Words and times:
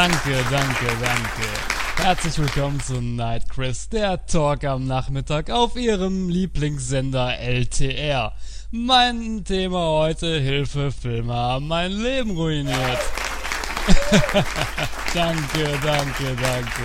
Danke, 0.00 0.42
danke, 0.50 0.86
danke. 0.98 2.02
Herzlich 2.02 2.38
willkommen 2.38 2.80
zu 2.80 3.02
Night 3.02 3.50
Chris, 3.50 3.86
der 3.90 4.24
Talk 4.24 4.64
am 4.64 4.86
Nachmittag 4.86 5.50
auf 5.50 5.76
Ihrem 5.76 6.30
Lieblingssender 6.30 7.38
LTR. 7.38 8.32
Mein 8.70 9.44
Thema 9.44 9.84
heute, 9.84 10.40
Hilfe, 10.40 10.90
Filme 10.90 11.34
haben 11.34 11.68
mein 11.68 11.92
Leben 11.92 12.30
ruiniert. 12.30 12.98
danke, 15.12 15.78
danke, 15.84 16.34
danke. 16.40 16.82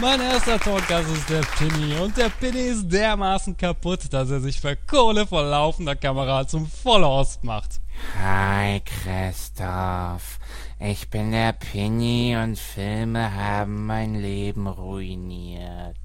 Mein 0.00 0.20
erster 0.20 0.58
Talkgast 0.58 1.08
ist 1.08 1.30
der 1.30 1.42
Pinny 1.56 1.94
und 2.00 2.16
der 2.16 2.30
Pinny 2.30 2.62
ist 2.62 2.88
dermaßen 2.88 3.56
kaputt, 3.56 4.12
dass 4.12 4.28
er 4.28 4.40
sich 4.40 4.60
für 4.60 4.74
Kohle 4.74 5.24
vor 5.24 5.44
laufender 5.44 5.94
Kamera 5.94 6.48
zum 6.48 6.66
Vollhorst 6.66 7.44
macht. 7.44 7.80
Hi 8.18 8.80
Christoph, 8.80 10.39
ich 10.80 11.10
bin 11.10 11.30
der 11.30 11.52
Pinny 11.52 12.36
und 12.36 12.58
Filme 12.58 13.34
haben 13.34 13.86
mein 13.86 14.14
Leben 14.14 14.66
ruiniert. 14.66 15.96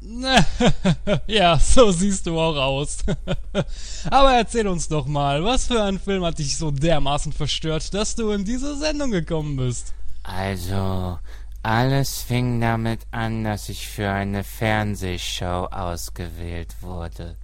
ja, 1.26 1.58
so 1.58 1.92
siehst 1.92 2.26
du 2.26 2.40
auch 2.40 2.56
aus. 2.56 2.98
Aber 4.10 4.32
erzähl 4.32 4.66
uns 4.66 4.88
doch 4.88 5.06
mal, 5.06 5.44
was 5.44 5.66
für 5.66 5.82
ein 5.82 5.98
Film 5.98 6.24
hat 6.24 6.38
dich 6.38 6.56
so 6.56 6.70
dermaßen 6.70 7.32
verstört, 7.32 7.92
dass 7.92 8.14
du 8.14 8.30
in 8.30 8.44
diese 8.44 8.78
Sendung 8.78 9.10
gekommen 9.10 9.56
bist? 9.56 9.92
Also, 10.22 11.18
alles 11.62 12.22
fing 12.22 12.60
damit 12.60 13.00
an, 13.10 13.44
dass 13.44 13.68
ich 13.68 13.86
für 13.86 14.10
eine 14.10 14.44
Fernsehshow 14.44 15.68
ausgewählt 15.70 16.76
wurde. 16.80 17.36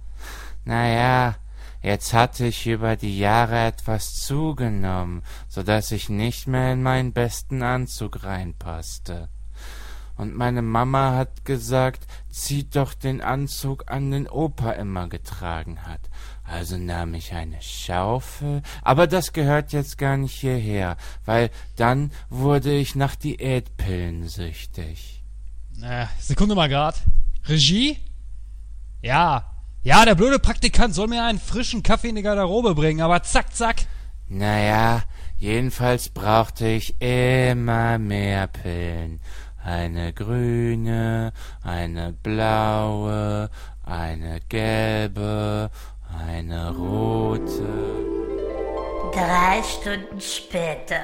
Naja, 0.65 1.35
jetzt 1.81 2.13
hatte 2.13 2.47
ich 2.47 2.67
über 2.67 2.95
die 2.95 3.17
Jahre 3.17 3.65
etwas 3.65 4.15
zugenommen, 4.15 5.23
so 5.47 5.63
dass 5.63 5.91
ich 5.91 6.09
nicht 6.09 6.47
mehr 6.47 6.73
in 6.73 6.83
meinen 6.83 7.13
besten 7.13 7.63
Anzug 7.63 8.23
reinpasste 8.23 9.29
und 10.17 10.35
meine 10.35 10.63
Mama 10.63 11.15
hat 11.15 11.45
gesagt, 11.45 12.07
zieht 12.29 12.75
doch 12.75 12.93
den 12.93 13.21
Anzug 13.21 13.89
an, 13.91 14.11
den 14.11 14.27
Opa 14.27 14.71
immer 14.71 15.07
getragen 15.07 15.85
hat. 15.85 16.01
Also 16.43 16.77
nahm 16.77 17.13
ich 17.13 17.33
eine 17.33 17.61
Schaufel, 17.61 18.63
aber 18.81 19.05
das 19.05 19.31
gehört 19.31 19.73
jetzt 19.73 19.97
gar 19.97 20.17
nicht 20.17 20.33
hierher, 20.33 20.97
weil 21.25 21.51
dann 21.75 22.11
wurde 22.29 22.73
ich 22.75 22.95
nach 22.95 23.15
Diätpillen 23.15 24.27
süchtig. 24.27 25.23
Äh, 25.81 26.07
Sekunde 26.19 26.55
mal 26.55 26.69
grad. 26.69 26.95
Regie? 27.45 27.99
Ja. 29.01 29.51
Ja, 29.81 30.05
der 30.05 30.15
blöde 30.15 30.39
Praktikant 30.39 30.93
soll 30.93 31.07
mir 31.07 31.23
einen 31.23 31.39
frischen 31.39 31.83
Kaffee 31.83 32.09
in 32.09 32.15
die 32.15 32.21
Garderobe 32.21 32.75
bringen, 32.75 33.01
aber 33.01 33.23
zack, 33.23 33.55
zack. 33.55 33.85
Naja, 34.27 35.03
jedenfalls 35.37 36.09
brauchte 36.09 36.67
ich 36.67 36.99
immer 37.01 37.97
mehr 37.97 38.47
Pillen 38.47 39.21
eine 39.67 40.13
grüne, 40.13 41.33
eine 41.61 42.13
blaue, 42.13 43.49
eine 43.83 44.39
gelbe, 44.47 45.69
eine 46.25 46.71
rote. 46.73 47.67
Drei 49.11 49.61
Stunden 49.63 50.21
später. 50.21 51.01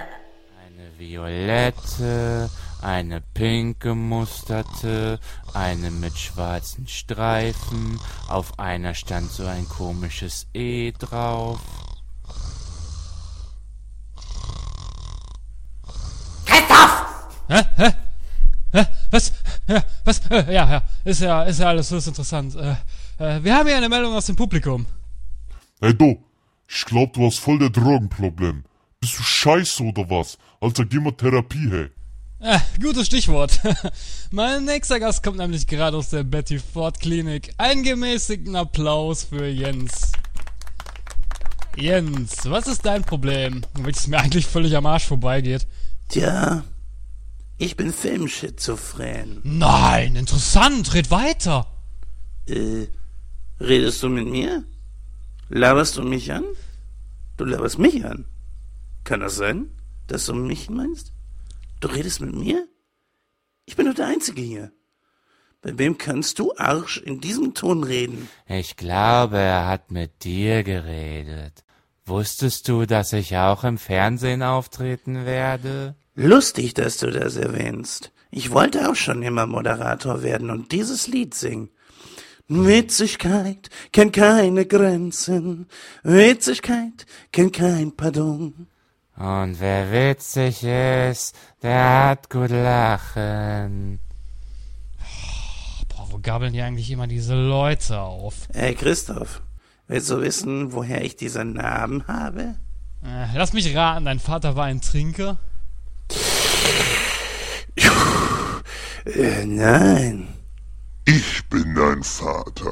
Eine 0.65 0.97
violette, 0.97 2.49
eine 2.83 3.21
pink 3.21 3.79
gemusterte, 3.79 5.19
eine 5.53 5.89
mit 5.89 6.17
schwarzen 6.17 6.87
Streifen, 6.87 7.99
auf 8.27 8.59
einer 8.59 8.93
stand 8.93 9.31
so 9.31 9.45
ein 9.45 9.67
komisches 9.67 10.47
E 10.53 10.91
drauf. 10.91 11.59
Christoph! 16.45 17.29
Hä? 17.47 17.61
Hä? 17.77 17.93
Hä? 18.73 18.85
Was? 19.11 19.31
Ja, 19.67 19.83
was? 20.03 20.19
Äh, 20.29 20.53
ja, 20.53 20.69
ja. 20.69 20.83
Ist 21.05 21.21
ja, 21.21 21.43
ist 21.43 21.59
ja 21.59 21.67
alles 21.67 21.87
so 21.87 21.97
interessant. 21.97 22.55
Äh, 22.55 22.75
äh, 23.17 23.43
wir 23.43 23.55
haben 23.55 23.67
hier 23.67 23.77
eine 23.77 23.89
Meldung 23.89 24.13
aus 24.13 24.25
dem 24.25 24.35
Publikum. 24.35 24.85
Hey 25.79 25.93
du, 25.93 26.23
ich 26.67 26.85
glaub, 26.85 27.13
du 27.13 27.25
hast 27.25 27.39
voll 27.39 27.59
der 27.59 27.69
Drogenproblem. 27.69 28.63
Bist 28.99 29.19
du 29.19 29.23
scheiße 29.23 29.83
oder 29.83 30.09
was? 30.09 30.37
Alter, 30.59 30.85
geh 30.85 30.99
mal 30.99 31.11
Therapie, 31.11 31.69
hey. 31.69 31.89
Äh, 32.43 32.59
gutes 32.81 33.05
Stichwort. 33.05 33.61
mein 34.31 34.65
nächster 34.65 34.99
Gast 34.99 35.23
kommt 35.23 35.37
nämlich 35.37 35.65
gerade 35.65 35.95
aus 35.95 36.09
der 36.09 36.23
Betty 36.23 36.59
Ford 36.59 36.99
Klinik. 36.99 37.53
Einen 37.57 37.83
gemäßigten 37.83 38.57
Applaus 38.57 39.23
für 39.23 39.47
Jens. 39.47 40.11
Jens, 41.77 42.49
was 42.49 42.67
ist 42.67 42.85
dein 42.85 43.05
Problem? 43.05 43.61
Welches 43.75 44.07
mir 44.07 44.19
eigentlich 44.19 44.45
völlig 44.45 44.75
am 44.75 44.85
Arsch 44.85 45.05
vorbeigeht. 45.05 45.65
Tja, 46.09 46.65
ich 47.59 47.77
bin 47.77 47.93
filmschizophren. 47.93 49.39
Nein, 49.43 50.17
interessant, 50.17 50.93
red 50.93 51.11
weiter. 51.11 51.65
Äh, 52.45 52.87
redest 53.61 54.03
du 54.03 54.09
mit 54.09 54.27
mir? 54.27 54.65
Laberst 55.47 55.95
du 55.95 56.03
mich 56.03 56.33
an? 56.33 56.43
Du 57.37 57.45
laberst 57.45 57.79
mich 57.79 58.03
an. 58.03 58.25
Kann 59.05 59.21
das 59.21 59.37
sein, 59.37 59.67
dass 60.07 60.25
du 60.25 60.33
mich 60.33 60.69
meinst? 60.69 61.12
Du 61.83 61.89
redest 61.89 62.21
mit 62.21 62.33
mir? 62.33 62.65
Ich 63.65 63.75
bin 63.75 63.87
doch 63.87 63.93
der 63.93 64.07
Einzige 64.07 64.41
hier. 64.41 64.71
Bei 65.61 65.77
wem 65.77 65.97
kannst 65.97 66.39
du, 66.39 66.53
Arsch, 66.55 66.95
in 66.95 67.19
diesem 67.19 67.55
Ton 67.55 67.83
reden? 67.83 68.29
Ich 68.47 68.77
glaube, 68.77 69.39
er 69.39 69.67
hat 69.67 69.91
mit 69.91 70.23
dir 70.23 70.63
geredet. 70.63 71.65
Wusstest 72.05 72.69
du, 72.69 72.85
dass 72.85 73.11
ich 73.11 73.35
auch 73.35 73.65
im 73.65 73.77
Fernsehen 73.77 74.43
auftreten 74.43 75.25
werde? 75.25 75.95
Lustig, 76.15 76.73
dass 76.73 76.99
du 76.99 77.11
das 77.11 77.35
erwähnst. 77.35 78.13
Ich 78.31 78.51
wollte 78.51 78.89
auch 78.89 78.95
schon 78.95 79.21
immer 79.21 79.45
Moderator 79.45 80.23
werden 80.23 80.51
und 80.51 80.71
dieses 80.71 81.07
Lied 81.07 81.33
singen. 81.33 81.69
Witzigkeit 82.47 83.69
kennt 83.91 84.13
keine 84.13 84.65
Grenzen. 84.65 85.67
Witzigkeit 86.03 87.05
kennt 87.33 87.51
kein 87.51 87.93
Pardon. 87.93 88.67
Und 89.15 89.59
wer 89.59 89.91
witzig 89.91 90.63
ist, 90.63 91.35
der 91.61 92.07
hat 92.09 92.29
gut 92.29 92.49
lachen. 92.49 93.99
Boah, 95.89 96.07
wo 96.09 96.19
gabeln 96.19 96.53
hier 96.53 96.65
eigentlich 96.65 96.89
immer 96.89 97.07
diese 97.07 97.35
Leute 97.35 97.99
auf? 97.99 98.47
Hey 98.53 98.73
Christoph, 98.73 99.41
willst 99.87 100.09
du 100.09 100.19
wissen, 100.21 100.73
woher 100.73 101.03
ich 101.03 101.15
diese 101.15 101.45
Narben 101.45 102.07
habe? 102.07 102.55
Äh, 103.05 103.27
lass 103.35 103.53
mich 103.53 103.75
raten, 103.75 104.05
dein 104.05 104.19
Vater 104.19 104.55
war 104.55 104.65
ein 104.65 104.81
Trinker? 104.81 105.37
Äh, 109.05 109.45
nein. 109.45 110.29
Ich 111.05 111.47
bin 111.49 111.75
dein 111.75 112.01
Vater. 112.03 112.71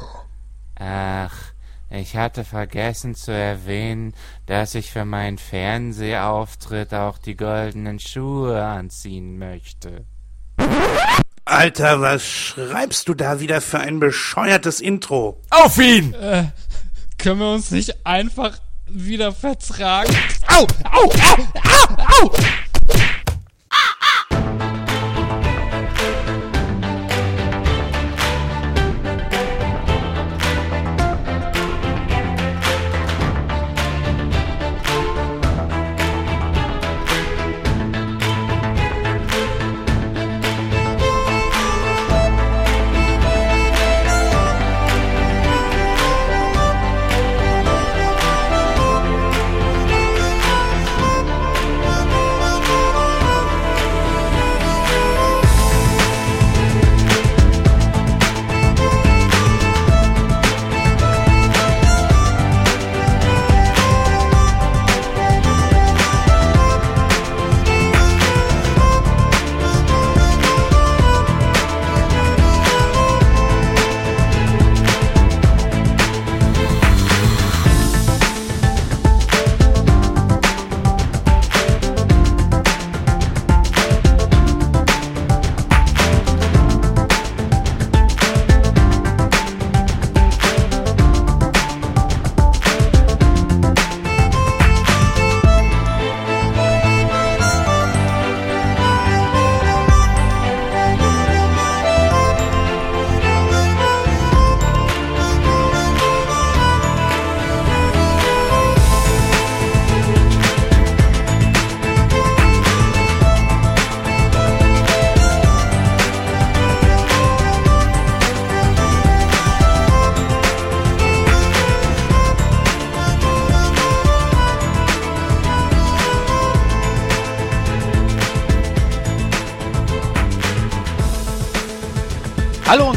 Ach, 0.76 1.51
ich 1.94 2.16
hatte 2.16 2.42
vergessen 2.44 3.14
zu 3.14 3.32
erwähnen, 3.32 4.14
dass 4.46 4.74
ich 4.74 4.90
für 4.90 5.04
meinen 5.04 5.36
Fernsehauftritt 5.36 6.94
auch 6.94 7.18
die 7.18 7.36
goldenen 7.36 7.98
Schuhe 7.98 8.64
anziehen 8.64 9.38
möchte. 9.38 10.06
Alter, 11.44 12.00
was 12.00 12.24
schreibst 12.24 13.08
du 13.08 13.14
da 13.14 13.40
wieder 13.40 13.60
für 13.60 13.80
ein 13.80 14.00
bescheuertes 14.00 14.80
Intro? 14.80 15.42
Auf 15.50 15.76
ihn! 15.76 16.14
Äh, 16.14 16.44
können 17.18 17.40
wir 17.40 17.52
uns 17.52 17.70
nicht 17.70 18.06
einfach 18.06 18.56
wieder 18.86 19.32
vertragen? 19.32 20.16
Au! 20.48 20.66
Au! 20.90 21.10
Au! 21.10 21.42
Au! 21.64 22.24
Au! 22.24 22.30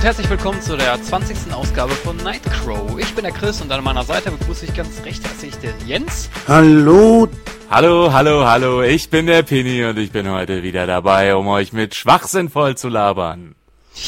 Herzlich 0.06 0.30
willkommen 0.30 0.62
zu 0.62 0.78
der 0.78 1.02
20. 1.02 1.52
Ausgabe 1.52 1.92
von 1.92 2.16
Nightcrow. 2.18 3.00
Ich 3.00 3.16
bin 3.16 3.24
der 3.24 3.34
Chris 3.34 3.60
und 3.64 3.72
an 3.72 3.84
meiner 3.84 4.04
Seite 4.04 4.30
begrüße 4.30 4.66
ich 4.66 4.76
ganz 4.76 5.04
recht 5.04 5.24
herzlich 5.24 5.56
den 5.56 5.74
Jens. 5.88 6.30
Hallo, 6.48 7.28
Hallo, 7.72 8.14
hallo, 8.14 8.46
hallo, 8.46 8.84
ich 8.84 9.10
bin 9.10 9.26
der 9.26 9.42
Pini 9.42 9.84
und 9.84 9.98
ich 9.98 10.12
bin 10.12 10.30
heute 10.30 10.62
wieder 10.62 10.86
dabei, 10.86 11.36
um 11.36 11.48
euch 11.48 11.74
mit 11.74 11.96
Schwachsinn 11.96 12.50
voll 12.50 12.78
zu 12.78 12.88
labern. 12.88 13.56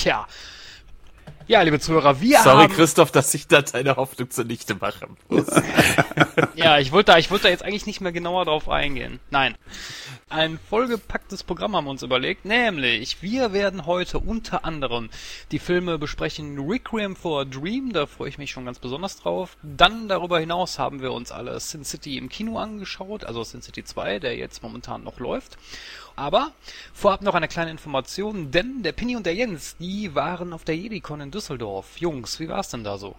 Ja. 0.04 0.28
Ja, 1.48 1.62
liebe 1.62 1.80
Zuhörer, 1.80 2.20
wir 2.20 2.40
Sorry, 2.40 2.64
haben... 2.64 2.74
Christoph, 2.74 3.10
dass 3.12 3.34
ich 3.34 3.48
da 3.48 3.62
deine 3.62 3.96
Hoffnung 3.96 4.30
zunichte 4.30 4.76
mache. 4.76 5.08
Ja, 6.56 6.80
ich 6.80 6.92
wollte 6.92 7.12
da, 7.12 7.18
ich 7.20 7.30
wollte 7.30 7.44
da 7.44 7.50
jetzt 7.50 7.64
eigentlich 7.64 7.86
nicht 7.86 8.02
mehr 8.02 8.12
genauer 8.12 8.46
drauf 8.46 8.68
eingehen. 8.68 9.20
Nein. 9.30 9.56
Ein 10.30 10.60
vollgepacktes 10.70 11.44
Programm 11.44 11.76
haben 11.76 11.86
wir 11.86 11.92
uns 11.92 12.04
überlegt, 12.04 12.46
nämlich 12.46 13.22
wir 13.22 13.54
werden 13.54 13.86
heute 13.86 14.20
unter 14.20 14.66
anderem 14.66 15.10
die 15.52 15.60
Filme 15.60 15.98
besprechen 16.00 16.60
Requiem 16.60 17.16
for 17.16 17.42
a 17.42 17.46
Dream, 17.46 17.94
da 17.94 18.08
freue 18.08 18.30
ich 18.30 18.38
mich 18.38 18.52
schon 18.52 18.66
ganz 18.66 18.80
besonders 18.80 19.18
drauf. 19.18 19.56
Dann 19.62 20.10
darüber 20.10 20.40
hinaus 20.40 20.80
haben 20.80 21.02
wir 21.02 21.12
uns 21.12 21.32
alle 21.32 21.60
Sin 21.60 21.86
City 21.86 22.18
im 22.18 22.28
Kino 22.28 22.58
angeschaut, 22.58 23.24
also 23.24 23.44
Sin 23.44 23.62
City 23.62 23.84
2, 23.84 24.20
der 24.20 24.36
jetzt 24.36 24.64
momentan 24.64 25.04
noch 25.04 25.20
läuft. 25.20 25.58
Aber 26.18 26.52
vorab 26.94 27.22
noch 27.22 27.36
eine 27.36 27.48
kleine 27.48 27.70
Information, 27.70 28.50
denn 28.50 28.82
der 28.82 28.92
Pinny 28.92 29.16
und 29.16 29.28
der 29.28 29.36
Jens, 29.36 29.78
die 29.80 30.16
waren 30.16 30.52
auf 30.52 30.64
der 30.64 30.76
JediCon 30.76 31.22
in 31.22 31.32
Düsseldorf. 31.32 31.98
Jungs, 31.98 32.40
wie 32.40 32.50
war's 32.50 32.70
denn 32.70 32.84
da 32.84 32.98
so? 32.98 33.16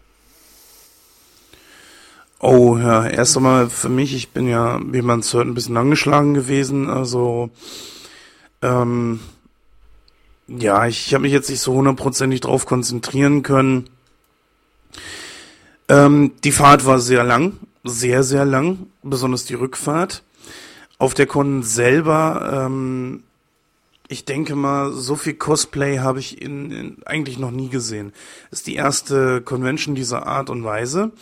Oh 2.41 2.77
ja, 2.77 3.07
erst 3.07 3.37
einmal 3.37 3.71
für 3.71 3.89
mich, 3.89 4.15
ich 4.15 4.31
bin 4.31 4.49
ja, 4.49 4.81
wie 4.83 5.03
man 5.03 5.21
es 5.21 5.33
hört, 5.33 5.47
ein 5.47 5.55
bisschen 5.55 5.77
angeschlagen 5.77 6.35
gewesen. 6.35 6.91
Also, 6.91 7.51
ähm, 8.63 9.21
ja, 10.49 10.87
ich 10.89 11.15
habe 11.15 11.23
mich 11.23 11.33
jetzt 11.33 11.51
nicht 11.51 11.61
so 11.61 11.75
hundertprozentig 11.75 12.41
drauf 12.41 12.67
konzentrieren 12.67 13.45
können. 13.45 13.89
Ähm, 15.89 16.33
die 16.43 16.53
Fahrt 16.53 16.85
war 16.85 16.99
sehr 16.99 17.23
lang, 17.23 17.59
sehr, 17.85 18.25
sehr 18.25 18.45
lang, 18.45 18.89
besonders 19.05 19.45
die 19.45 19.55
Rückfahrt. 19.55 20.25
Auf 20.99 21.15
der 21.15 21.27
Con 21.27 21.63
selber, 21.63 22.67
ähm, 22.67 23.23
ich 24.09 24.25
denke 24.25 24.57
mal, 24.57 24.93
so 24.93 25.17
viel 25.17 25.35
Cosplay 25.35 25.99
habe 25.99 26.19
ich 26.19 26.41
in, 26.43 26.71
in, 26.71 26.97
eigentlich 27.07 27.39
noch 27.39 27.51
nie 27.51 27.69
gesehen. 27.69 28.13
Ist 28.51 28.67
die 28.67 28.75
erste 28.75 29.41
Convention 29.43 29.95
dieser 29.95 30.27
Art 30.27 30.51
und 30.51 30.65
Weise. 30.65 31.13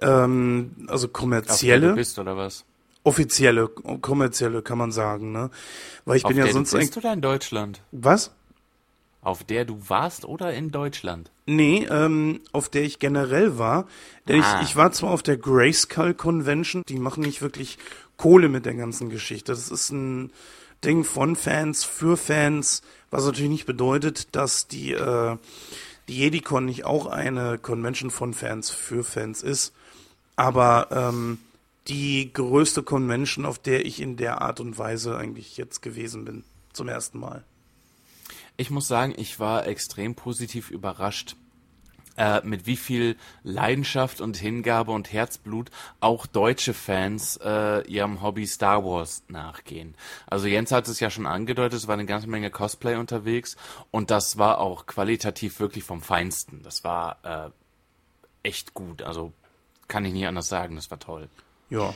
Ähm, 0.00 0.72
also 0.86 1.06
Auf 1.06 1.12
der 1.12 1.20
kommerzielle, 1.20 1.88
du 1.90 1.94
bist 1.96 2.18
oder 2.18 2.36
was? 2.36 2.64
offizielle, 3.04 3.68
kommerzielle 3.68 4.62
kann 4.62 4.78
man 4.78 4.92
sagen, 4.92 5.32
ne? 5.32 5.50
Weil 6.04 6.16
ich 6.16 6.24
Auf 6.24 6.30
bin 6.30 6.38
ja 6.38 6.50
sonst 6.50 6.72
du 6.72 6.78
bist 6.78 6.96
oder 6.96 7.12
in 7.12 7.20
Deutschland? 7.20 7.80
Was? 7.92 8.32
Auf 9.20 9.44
der 9.44 9.64
du 9.64 9.78
warst 9.88 10.24
oder 10.24 10.52
in 10.52 10.72
Deutschland? 10.72 11.30
Nee, 11.46 11.86
ähm, 11.90 12.40
auf 12.52 12.68
der 12.68 12.82
ich 12.82 12.98
generell 12.98 13.56
war. 13.58 13.86
Denn 14.26 14.42
Ah. 14.42 14.60
ich, 14.60 14.70
ich 14.70 14.76
war 14.76 14.90
zwar 14.92 15.10
auf 15.10 15.22
der 15.22 15.36
Grayskull 15.36 16.14
Convention, 16.14 16.82
die 16.88 16.98
machen 16.98 17.22
nicht 17.22 17.40
wirklich 17.42 17.78
Kohle 18.16 18.48
mit 18.48 18.66
der 18.66 18.74
ganzen 18.74 19.10
Geschichte. 19.10 19.52
Das 19.52 19.70
ist 19.70 19.90
ein 19.90 20.32
Ding 20.84 21.04
von 21.04 21.36
Fans 21.36 21.84
für 21.84 22.16
Fans, 22.16 22.82
was 23.10 23.24
natürlich 23.24 23.50
nicht 23.50 23.66
bedeutet, 23.66 24.34
dass 24.34 24.66
die, 24.66 24.92
äh, 24.92 25.36
die 26.08 26.18
JediCon 26.18 26.64
nicht 26.64 26.84
auch 26.84 27.06
eine 27.06 27.58
Convention 27.58 28.10
von 28.10 28.34
Fans 28.34 28.70
für 28.70 29.04
Fans 29.04 29.42
ist. 29.42 29.72
Aber 30.36 30.88
ähm, 30.90 31.38
die 31.88 32.32
größte 32.32 32.82
Convention, 32.82 33.44
auf 33.44 33.58
der 33.58 33.84
ich 33.84 34.00
in 34.00 34.16
der 34.16 34.40
Art 34.40 34.60
und 34.60 34.78
Weise 34.78 35.16
eigentlich 35.16 35.56
jetzt 35.56 35.82
gewesen 35.82 36.24
bin. 36.24 36.44
Zum 36.72 36.88
ersten 36.88 37.18
Mal. 37.18 37.44
Ich 38.56 38.70
muss 38.70 38.88
sagen, 38.88 39.14
ich 39.16 39.40
war 39.40 39.66
extrem 39.66 40.14
positiv 40.14 40.70
überrascht, 40.70 41.36
äh, 42.16 42.40
mit 42.44 42.66
wie 42.66 42.76
viel 42.76 43.16
Leidenschaft 43.42 44.20
und 44.20 44.36
Hingabe 44.36 44.92
und 44.92 45.12
Herzblut 45.12 45.70
auch 46.00 46.26
deutsche 46.26 46.74
Fans 46.74 47.38
äh, 47.42 47.86
ihrem 47.88 48.22
Hobby 48.22 48.46
Star 48.46 48.84
Wars 48.84 49.24
nachgehen. 49.28 49.94
Also 50.26 50.46
Jens 50.46 50.72
hat 50.72 50.88
es 50.88 51.00
ja 51.00 51.10
schon 51.10 51.26
angedeutet, 51.26 51.78
es 51.78 51.88
war 51.88 51.94
eine 51.94 52.06
ganze 52.06 52.28
Menge 52.28 52.50
Cosplay 52.50 52.96
unterwegs 52.96 53.56
und 53.90 54.10
das 54.10 54.38
war 54.38 54.58
auch 54.58 54.86
qualitativ 54.86 55.60
wirklich 55.60 55.84
vom 55.84 56.02
Feinsten. 56.02 56.62
Das 56.62 56.84
war 56.84 57.18
äh, 57.22 57.50
echt 58.42 58.74
gut. 58.74 59.02
Also 59.02 59.32
kann 59.88 60.04
ich 60.04 60.12
nicht 60.12 60.26
anders 60.26 60.48
sagen, 60.48 60.76
das 60.76 60.90
war 60.90 60.98
toll. 60.98 61.28
Ja. 61.70 61.94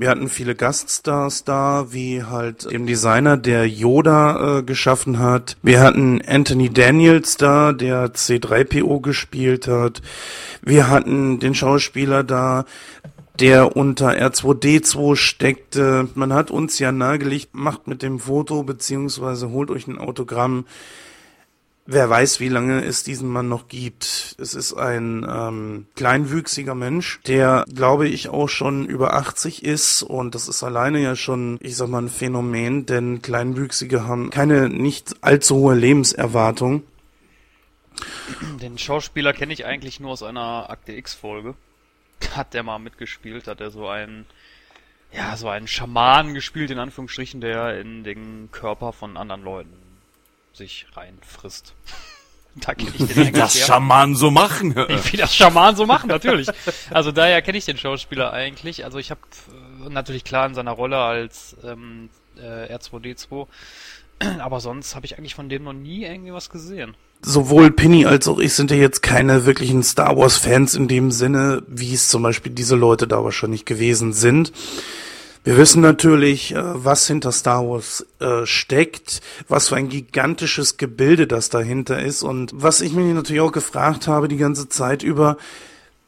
Wir 0.00 0.10
hatten 0.10 0.28
viele 0.28 0.54
Gaststars 0.54 1.42
da, 1.42 1.86
wie 1.90 2.22
halt 2.22 2.70
dem 2.70 2.86
Designer, 2.86 3.36
der 3.36 3.66
Yoda 3.66 4.58
äh, 4.58 4.62
geschaffen 4.62 5.18
hat. 5.18 5.56
Wir 5.60 5.80
hatten 5.80 6.22
Anthony 6.24 6.70
Daniels 6.70 7.36
da, 7.36 7.72
der 7.72 8.14
C3PO 8.14 9.02
gespielt 9.02 9.66
hat. 9.66 10.00
Wir 10.62 10.88
hatten 10.88 11.40
den 11.40 11.56
Schauspieler 11.56 12.22
da, 12.22 12.64
der 13.40 13.76
unter 13.76 14.10
R2D2 14.10 15.16
steckte. 15.16 16.06
Man 16.14 16.32
hat 16.32 16.52
uns 16.52 16.78
ja 16.78 16.92
nahegelegt, 16.92 17.48
macht 17.52 17.88
mit 17.88 18.00
dem 18.00 18.20
Foto, 18.20 18.62
beziehungsweise 18.62 19.50
holt 19.50 19.68
euch 19.68 19.88
ein 19.88 19.98
Autogramm. 19.98 20.64
Wer 21.90 22.10
weiß, 22.10 22.38
wie 22.40 22.50
lange 22.50 22.84
es 22.84 23.02
diesen 23.02 23.30
Mann 23.30 23.48
noch 23.48 23.66
gibt. 23.66 24.36
Es 24.38 24.52
ist 24.52 24.74
ein 24.74 25.26
ähm, 25.26 25.86
kleinwüchsiger 25.96 26.74
Mensch, 26.74 27.18
der, 27.22 27.64
glaube 27.74 28.06
ich, 28.06 28.28
auch 28.28 28.50
schon 28.50 28.84
über 28.84 29.14
80 29.14 29.64
ist. 29.64 30.02
Und 30.02 30.34
das 30.34 30.48
ist 30.48 30.62
alleine 30.62 30.98
ja 30.98 31.16
schon, 31.16 31.56
ich 31.62 31.76
sag 31.76 31.88
mal, 31.88 32.02
ein 32.02 32.10
Phänomen, 32.10 32.84
denn 32.84 33.22
Kleinwüchsige 33.22 34.06
haben 34.06 34.28
keine 34.28 34.68
nicht 34.68 35.16
allzu 35.22 35.54
hohe 35.56 35.74
Lebenserwartung. 35.74 36.82
Den 38.60 38.76
Schauspieler 38.76 39.32
kenne 39.32 39.54
ich 39.54 39.64
eigentlich 39.64 39.98
nur 39.98 40.10
aus 40.10 40.22
einer 40.22 40.68
Akte 40.68 40.92
X-Folge. 40.92 41.54
Hat 42.36 42.52
der 42.52 42.64
mal 42.64 42.78
mitgespielt, 42.78 43.46
hat 43.46 43.62
er 43.62 43.70
so 43.70 43.88
einen, 43.88 44.26
ja, 45.10 45.34
so 45.38 45.48
einen 45.48 45.66
Schamanen 45.66 46.34
gespielt, 46.34 46.70
in 46.70 46.80
Anführungsstrichen, 46.80 47.40
der 47.40 47.80
in 47.80 48.04
den 48.04 48.50
Körper 48.52 48.92
von 48.92 49.16
anderen 49.16 49.42
Leuten 49.42 49.87
sich 50.58 50.86
reinfrisst. 50.94 51.74
Da 52.60 52.74
kenne 52.74 52.90
ich 52.90 52.96
den 52.96 53.14
Wie 53.14 53.20
eigentlich 53.20 53.32
das 53.34 53.54
her. 53.54 53.66
Schamanen 53.66 54.16
so 54.16 54.32
machen. 54.32 54.74
Wie 54.74 55.16
das 55.16 55.32
Schamanen 55.32 55.76
so 55.76 55.86
machen, 55.86 56.08
natürlich. 56.08 56.48
Also 56.90 57.12
daher 57.12 57.40
kenne 57.40 57.58
ich 57.58 57.66
den 57.66 57.76
Schauspieler 57.76 58.32
eigentlich. 58.32 58.84
Also 58.84 58.98
ich 58.98 59.12
habe 59.12 59.20
äh, 59.86 59.90
natürlich 59.90 60.24
klar 60.24 60.46
in 60.46 60.54
seiner 60.54 60.72
Rolle 60.72 60.96
als 60.96 61.54
ähm, 61.62 62.08
äh, 62.36 62.74
R2D2, 62.74 63.46
aber 64.40 64.58
sonst 64.58 64.96
habe 64.96 65.06
ich 65.06 65.18
eigentlich 65.18 65.36
von 65.36 65.48
dem 65.48 65.64
noch 65.64 65.72
nie 65.72 66.04
irgendwie 66.04 66.32
was 66.32 66.50
gesehen. 66.50 66.96
Sowohl 67.22 67.70
Penny 67.70 68.06
als 68.06 68.28
auch 68.28 68.38
ich 68.38 68.54
sind 68.54 68.70
ja 68.70 68.76
jetzt 68.76 69.02
keine 69.02 69.44
wirklichen 69.44 69.82
Star 69.82 70.16
Wars 70.16 70.36
Fans 70.36 70.74
in 70.74 70.88
dem 70.88 71.10
Sinne, 71.10 71.62
wie 71.66 71.92
es 71.92 72.08
zum 72.08 72.22
Beispiel 72.22 72.52
diese 72.52 72.76
Leute 72.76 73.06
da 73.08 73.24
wahrscheinlich 73.24 73.64
gewesen 73.64 74.12
sind. 74.12 74.52
Wir 75.48 75.56
wissen 75.56 75.80
natürlich, 75.80 76.54
äh, 76.54 76.60
was 76.62 77.06
hinter 77.06 77.32
Star 77.32 77.66
Wars 77.66 78.04
äh, 78.20 78.44
steckt, 78.44 79.22
was 79.48 79.68
für 79.68 79.76
ein 79.76 79.88
gigantisches 79.88 80.76
Gebilde 80.76 81.26
das 81.26 81.48
dahinter 81.48 82.02
ist 82.02 82.22
und 82.22 82.52
was 82.54 82.82
ich 82.82 82.92
mich 82.92 83.14
natürlich 83.14 83.40
auch 83.40 83.50
gefragt 83.50 84.08
habe 84.08 84.28
die 84.28 84.36
ganze 84.36 84.68
Zeit 84.68 85.02
über, 85.02 85.38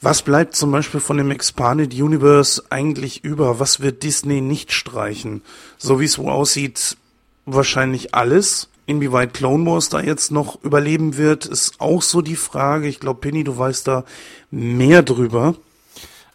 was 0.03 0.21
bleibt 0.21 0.57
zum 0.57 0.71
Beispiel 0.71 1.01
von 1.01 1.17
dem 1.17 1.31
Expanded 1.31 1.95
Universe 1.95 2.63
eigentlich 2.69 3.25
über? 3.25 3.59
Was 3.59 3.81
wird 3.81 4.03
Disney 4.03 4.43
nicht 4.43 4.73
streichen? 4.73 5.41
So 5.79 6.01
wie 6.01 6.05
es 6.05 6.19
wo 6.19 6.29
aussieht, 6.29 6.99
wahrscheinlich 7.47 8.15
alles. 8.15 8.69
Inwieweit 8.85 9.33
Clone 9.33 9.65
Wars 9.65 9.89
da 9.89 10.03
jetzt 10.03 10.33
noch 10.33 10.63
überleben 10.63 11.17
wird, 11.17 11.47
ist 11.47 11.81
auch 11.81 12.03
so 12.03 12.21
die 12.21 12.37
Frage. 12.37 12.89
Ich 12.89 13.01
glaube, 13.01 13.21
Penny, 13.21 13.43
du 13.43 13.57
weißt 13.57 13.89
da 13.89 14.05
mehr 14.51 15.03
drüber. 15.03 15.55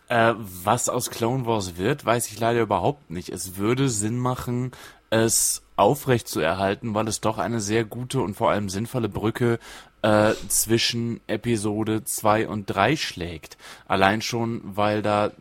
Äh, 0.07 0.33
was 0.37 0.87
aus 0.89 1.09
Clone 1.09 1.45
Wars 1.45 1.77
wird, 1.77 2.05
weiß 2.05 2.31
ich 2.31 2.39
leider 2.39 2.61
überhaupt 2.61 3.09
nicht. 3.09 3.29
Es 3.29 3.57
würde 3.57 3.89
Sinn 3.89 4.19
machen, 4.19 4.71
es 5.09 5.63
aufrecht 5.75 6.27
zu 6.27 6.39
erhalten, 6.39 6.93
weil 6.93 7.07
es 7.07 7.21
doch 7.21 7.37
eine 7.37 7.59
sehr 7.59 7.83
gute 7.85 8.21
und 8.21 8.35
vor 8.35 8.51
allem 8.51 8.69
sinnvolle 8.69 9.09
Brücke 9.09 9.59
äh, 10.01 10.33
zwischen 10.47 11.19
Episode 11.27 12.03
2 12.03 12.47
und 12.47 12.65
3 12.67 12.95
schlägt. 12.95 13.57
Allein 13.87 14.21
schon, 14.21 14.61
weil 14.63 15.01
da, 15.01 15.31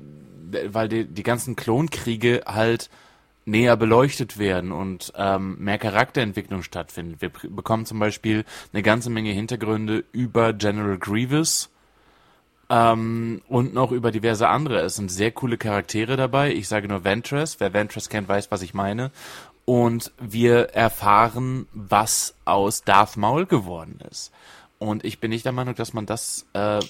weil 0.66 0.88
die, 0.88 1.04
die 1.04 1.23
ganzen 1.23 1.56
Klonkriege 1.56 2.42
halt 2.47 2.88
näher 3.47 3.76
beleuchtet 3.76 4.38
werden 4.38 4.73
und 4.73 5.12
ähm, 5.16 5.56
mehr 5.59 5.78
Charakterentwicklung 5.78 6.62
stattfindet. 6.62 7.21
Wir 7.21 7.30
bekommen 7.50 7.85
zum 7.85 7.99
Beispiel 7.99 8.44
eine 8.73 8.83
ganze 8.83 9.11
Menge 9.11 9.33
Hintergründe 9.33 10.04
über 10.12 10.54
General 10.54 10.99
Grievous, 10.99 11.71
ähm, 12.71 13.42
und 13.49 13.75
noch 13.75 13.92
über 13.92 14.11
diverse 14.11 14.49
andere. 14.49 14.80
Es 14.80 14.97
sind 14.97 15.11
sehr 15.11 15.30
coole 15.30 15.56
Charaktere 15.59 16.16
dabei. 16.16 16.52
Ich 16.52 16.68
sage 16.68 16.88
nur 16.88 17.04
Ventress. 17.04 17.61
Wer 17.61 17.73
Ventress 17.73 18.09
kennt, 18.09 18.28
weiß, 18.28 18.50
was 18.50 18.62
ich 18.62 18.75
meine. 18.75 19.11
Und 19.64 20.12
wir 20.21 20.71
erfahren, 20.71 21.66
was 21.73 22.35
aus 22.44 22.83
Darth 22.85 23.16
Maul 23.16 23.47
geworden 23.47 23.99
ist. 24.11 24.30
Und 24.78 25.04
ich 25.04 25.21
bin 25.21 25.30
nicht 25.30 25.44
der 25.44 25.52
Meinung, 25.52 25.75
dass 25.75 25.94
man 25.94 26.04
das 26.04 26.44
äh, 26.52 26.80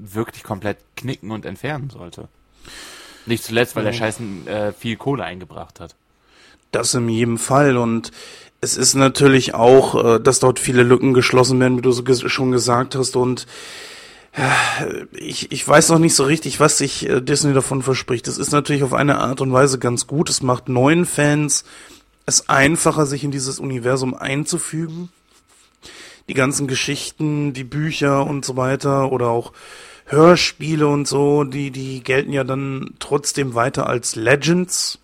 wirklich 0.00 0.44
komplett 0.44 0.78
knicken 0.96 1.30
und 1.32 1.44
entfernen 1.46 1.90
sollte. 1.90 2.28
Nicht 3.26 3.42
zuletzt, 3.44 3.74
weil 3.76 3.84
der 3.84 3.92
Scheißen 3.92 4.46
äh, 4.46 4.72
viel 4.72 4.96
Kohle 4.96 5.24
eingebracht 5.24 5.80
hat. 5.80 5.96
Das 6.70 6.94
in 6.94 7.08
jedem 7.08 7.38
Fall. 7.38 7.76
Und 7.76 8.12
Es 8.60 8.76
ist 8.76 8.94
natürlich 8.94 9.54
auch, 9.54 10.16
äh, 10.16 10.20
dass 10.20 10.40
dort 10.40 10.58
viele 10.58 10.82
Lücken 10.82 11.14
geschlossen 11.14 11.60
werden, 11.60 11.78
wie 11.78 11.82
du 11.82 11.92
so 11.92 12.04
schon 12.28 12.50
gesagt 12.50 12.96
hast. 12.96 13.14
Und 13.14 13.46
ich, 15.12 15.50
ich 15.50 15.66
weiß 15.66 15.88
noch 15.90 15.98
nicht 15.98 16.14
so 16.14 16.24
richtig, 16.24 16.60
was 16.60 16.78
sich 16.78 17.08
äh, 17.08 17.20
Disney 17.20 17.54
davon 17.54 17.82
verspricht. 17.82 18.28
Es 18.28 18.38
ist 18.38 18.52
natürlich 18.52 18.82
auf 18.82 18.94
eine 18.94 19.18
Art 19.18 19.40
und 19.40 19.52
Weise 19.52 19.78
ganz 19.78 20.06
gut. 20.06 20.30
Es 20.30 20.42
macht 20.42 20.68
neuen 20.68 21.06
Fans 21.06 21.64
es 22.28 22.48
einfacher, 22.48 23.06
sich 23.06 23.24
in 23.24 23.30
dieses 23.30 23.58
Universum 23.58 24.14
einzufügen. 24.14 25.08
Die 26.28 26.34
ganzen 26.34 26.68
Geschichten, 26.68 27.54
die 27.54 27.64
Bücher 27.64 28.26
und 28.26 28.44
so 28.44 28.56
weiter 28.56 29.10
oder 29.10 29.28
auch 29.28 29.54
Hörspiele 30.04 30.86
und 30.86 31.08
so, 31.08 31.44
die, 31.44 31.70
die 31.70 32.02
gelten 32.02 32.32
ja 32.32 32.44
dann 32.44 32.94
trotzdem 32.98 33.54
weiter 33.54 33.86
als 33.86 34.14
Legends. 34.14 34.98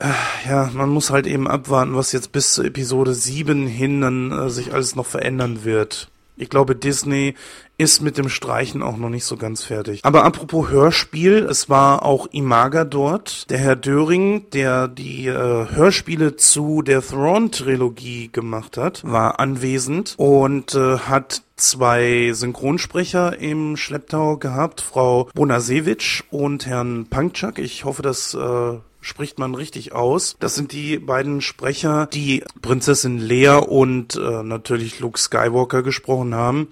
Äh, 0.00 0.08
ja, 0.48 0.70
man 0.74 0.88
muss 0.88 1.10
halt 1.10 1.28
eben 1.28 1.46
abwarten, 1.46 1.94
was 1.94 2.10
jetzt 2.10 2.32
bis 2.32 2.52
zur 2.52 2.64
Episode 2.64 3.14
7 3.14 3.68
hin 3.68 4.00
dann 4.00 4.32
äh, 4.32 4.50
sich 4.50 4.74
alles 4.74 4.96
noch 4.96 5.06
verändern 5.06 5.64
wird. 5.64 6.08
Ich 6.36 6.50
glaube, 6.50 6.76
Disney 6.76 7.34
ist 7.78 8.00
mit 8.02 8.18
dem 8.18 8.28
Streichen 8.28 8.82
auch 8.82 8.96
noch 8.96 9.08
nicht 9.08 9.24
so 9.24 9.36
ganz 9.36 9.64
fertig. 9.64 10.00
Aber 10.02 10.24
apropos 10.24 10.70
Hörspiel, 10.70 11.46
es 11.50 11.68
war 11.68 12.04
auch 12.04 12.26
Imaga 12.30 12.84
dort. 12.84 13.50
Der 13.50 13.58
Herr 13.58 13.76
Döring, 13.76 14.48
der 14.50 14.88
die 14.88 15.26
äh, 15.26 15.32
Hörspiele 15.34 16.36
zu 16.36 16.82
der 16.82 17.02
Thrawn-Trilogie 17.02 18.30
gemacht 18.32 18.76
hat, 18.76 19.02
war 19.04 19.40
anwesend 19.40 20.14
und 20.16 20.74
äh, 20.74 20.98
hat 20.98 21.42
zwei 21.56 22.32
Synchronsprecher 22.32 23.38
im 23.38 23.76
Schlepptau 23.76 24.36
gehabt, 24.36 24.80
Frau 24.80 25.28
Bonasewitsch 25.34 26.22
und 26.30 26.66
Herrn 26.66 27.06
Pankczak. 27.08 27.58
Ich 27.58 27.84
hoffe, 27.84 28.02
das 28.02 28.34
äh, 28.34 28.78
spricht 29.06 29.38
man 29.38 29.54
richtig 29.54 29.92
aus. 29.92 30.36
Das 30.40 30.56
sind 30.56 30.72
die 30.72 30.98
beiden 30.98 31.40
Sprecher, 31.40 32.06
die 32.06 32.42
Prinzessin 32.60 33.18
Lea 33.18 33.60
und 33.66 34.16
äh, 34.16 34.42
natürlich 34.42 34.98
Luke 34.98 35.18
Skywalker 35.18 35.82
gesprochen 35.82 36.34
haben. 36.34 36.68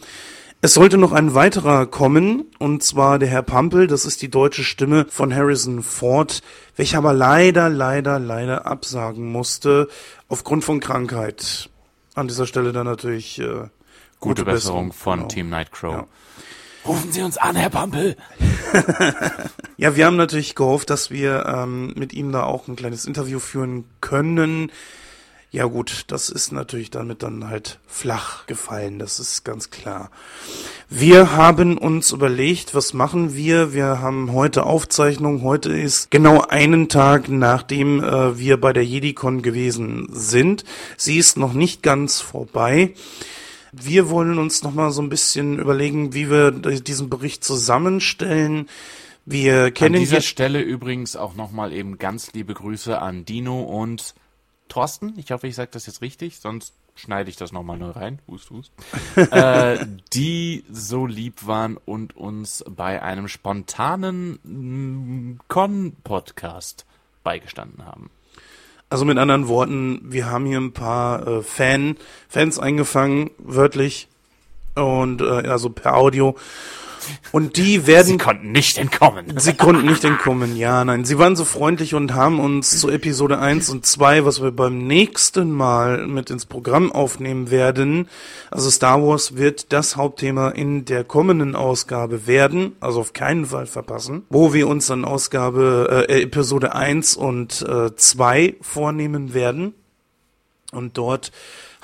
Es 0.60 0.74
sollte 0.74 0.98
noch 0.98 1.12
ein 1.12 1.34
weiterer 1.34 1.86
kommen, 1.86 2.46
und 2.58 2.82
zwar 2.82 3.18
der 3.18 3.28
Herr 3.28 3.42
Pampel, 3.42 3.86
das 3.86 4.04
ist 4.04 4.22
die 4.22 4.30
deutsche 4.30 4.64
Stimme 4.64 5.06
von 5.10 5.32
Harrison 5.32 5.82
Ford, 5.82 6.40
welcher 6.74 6.98
aber 6.98 7.12
leider, 7.12 7.68
leider, 7.68 8.18
leider 8.18 8.66
absagen 8.66 9.30
musste, 9.30 9.88
aufgrund 10.28 10.64
von 10.64 10.80
Krankheit. 10.80 11.68
An 12.14 12.28
dieser 12.28 12.46
Stelle 12.46 12.72
dann 12.72 12.86
natürlich 12.86 13.38
äh, 13.38 13.44
gute, 13.44 13.70
Gute 14.20 14.44
Besserung 14.44 14.92
von 14.92 15.18
genau. 15.20 15.28
Team 15.28 15.50
Nightcrow. 15.50 15.92
Ja. 15.92 16.06
Rufen 16.86 17.12
Sie 17.12 17.22
uns 17.22 17.38
an, 17.38 17.56
Herr 17.56 17.70
Pampel. 17.70 18.16
Ja, 19.76 19.96
wir 19.96 20.06
haben 20.06 20.16
natürlich 20.16 20.54
gehofft, 20.54 20.88
dass 20.88 21.10
wir 21.10 21.46
ähm, 21.46 21.92
mit 21.96 22.12
ihm 22.12 22.30
da 22.30 22.44
auch 22.44 22.68
ein 22.68 22.76
kleines 22.76 23.06
Interview 23.06 23.40
führen 23.40 23.84
können. 24.00 24.70
Ja 25.50 25.64
gut, 25.64 26.04
das 26.08 26.30
ist 26.30 26.52
natürlich 26.52 26.90
damit 26.90 27.24
dann 27.24 27.48
halt 27.48 27.80
flach 27.86 28.46
gefallen, 28.46 29.00
das 29.00 29.18
ist 29.18 29.44
ganz 29.44 29.70
klar. 29.70 30.10
Wir 30.88 31.32
haben 31.32 31.76
uns 31.76 32.12
überlegt, 32.12 32.74
was 32.74 32.92
machen 32.92 33.34
wir? 33.34 33.72
Wir 33.72 34.00
haben 34.00 34.32
heute 34.32 34.64
Aufzeichnung. 34.64 35.42
Heute 35.42 35.72
ist 35.72 36.10
genau 36.12 36.42
einen 36.42 36.88
Tag, 36.88 37.28
nachdem 37.28 38.02
äh, 38.02 38.38
wir 38.38 38.60
bei 38.60 38.72
der 38.72 38.84
JediCon 38.84 39.42
gewesen 39.42 40.08
sind. 40.12 40.64
Sie 40.96 41.18
ist 41.18 41.36
noch 41.36 41.52
nicht 41.52 41.82
ganz 41.82 42.20
vorbei. 42.20 42.94
Wir 43.82 44.08
wollen 44.10 44.38
uns 44.38 44.62
noch 44.62 44.72
mal 44.72 44.90
so 44.90 45.02
ein 45.02 45.08
bisschen 45.08 45.58
überlegen, 45.58 46.14
wie 46.14 46.30
wir 46.30 46.50
diesen 46.50 47.10
Bericht 47.10 47.44
zusammenstellen. 47.44 48.68
Wir 49.26 49.64
An 49.64 49.74
kennen 49.74 50.00
dieser 50.00 50.16
hier 50.16 50.22
Stelle 50.22 50.60
übrigens 50.60 51.16
auch 51.16 51.34
nochmal 51.34 51.72
eben 51.72 51.98
ganz 51.98 52.32
liebe 52.32 52.54
Grüße 52.54 53.00
an 53.00 53.24
Dino 53.24 53.62
und 53.62 54.14
Thorsten. 54.68 55.14
Ich 55.16 55.30
hoffe, 55.30 55.46
ich 55.46 55.54
sage 55.54 55.70
das 55.72 55.86
jetzt 55.86 56.02
richtig, 56.02 56.38
sonst 56.38 56.74
schneide 56.94 57.30
ich 57.30 57.36
das 57.36 57.52
nochmal 57.52 57.78
neu 57.78 57.90
rein. 57.90 58.20
Hust, 58.28 58.50
hust. 58.50 58.72
äh, 59.16 59.84
die 60.12 60.64
so 60.70 61.06
lieb 61.06 61.46
waren 61.46 61.76
und 61.76 62.16
uns 62.16 62.64
bei 62.68 63.02
einem 63.02 63.28
spontanen 63.28 64.38
mm, 64.44 65.40
Con-Podcast 65.48 66.86
beigestanden 67.22 67.84
haben. 67.84 68.10
Also 68.94 69.04
mit 69.04 69.18
anderen 69.18 69.48
Worten, 69.48 70.02
wir 70.04 70.30
haben 70.30 70.46
hier 70.46 70.60
ein 70.60 70.70
paar 70.70 71.26
äh, 71.26 71.42
Fan, 71.42 71.96
Fans 72.28 72.60
eingefangen, 72.60 73.32
wörtlich 73.38 74.06
und 74.76 75.20
äh, 75.20 75.48
also 75.48 75.68
per 75.68 75.96
Audio. 75.96 76.36
Und 77.32 77.56
die 77.56 77.86
werden 77.86 78.06
Sie 78.06 78.18
konnten 78.18 78.52
nicht 78.52 78.78
entkommen. 78.78 79.38
Sie 79.38 79.54
konnten 79.54 79.86
nicht 79.86 80.04
entkommen, 80.04 80.56
ja, 80.56 80.84
nein. 80.84 81.04
Sie 81.04 81.18
waren 81.18 81.36
so 81.36 81.44
freundlich 81.44 81.94
und 81.94 82.14
haben 82.14 82.40
uns 82.40 82.78
zu 82.78 82.90
Episode 82.90 83.38
1 83.38 83.70
und 83.70 83.86
2, 83.86 84.24
was 84.24 84.42
wir 84.42 84.52
beim 84.52 84.86
nächsten 84.86 85.50
Mal 85.50 86.06
mit 86.06 86.30
ins 86.30 86.46
Programm 86.46 86.92
aufnehmen 86.92 87.50
werden, 87.50 88.08
also 88.50 88.70
Star 88.70 89.02
Wars 89.02 89.36
wird 89.36 89.72
das 89.72 89.96
Hauptthema 89.96 90.50
in 90.50 90.84
der 90.84 91.04
kommenden 91.04 91.56
Ausgabe 91.56 92.26
werden, 92.26 92.76
also 92.80 93.00
auf 93.00 93.12
keinen 93.12 93.46
Fall 93.46 93.66
verpassen, 93.66 94.24
wo 94.30 94.52
wir 94.52 94.68
uns 94.68 94.86
dann 94.86 95.04
Ausgabe, 95.04 96.06
äh, 96.08 96.22
Episode 96.22 96.74
1 96.74 97.16
und 97.16 97.62
äh, 97.62 97.94
2 97.94 98.56
vornehmen 98.60 99.34
werden. 99.34 99.74
Und 100.72 100.98
dort 100.98 101.30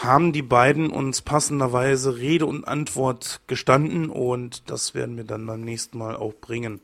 haben 0.03 0.33
die 0.33 0.43
beiden 0.43 0.91
uns 0.91 1.23
passenderweise 1.23 2.17
Rede 2.17 2.47
und 2.47 2.67
Antwort 2.67 3.41
gestanden 3.47 4.09
und 4.09 4.71
das 4.71 4.95
werden 4.95 5.17
wir 5.17 5.25
dann 5.25 5.47
beim 5.47 5.61
nächsten 5.61 5.99
Mal 5.99 6.17
auch 6.17 6.35
bringen. 6.35 6.81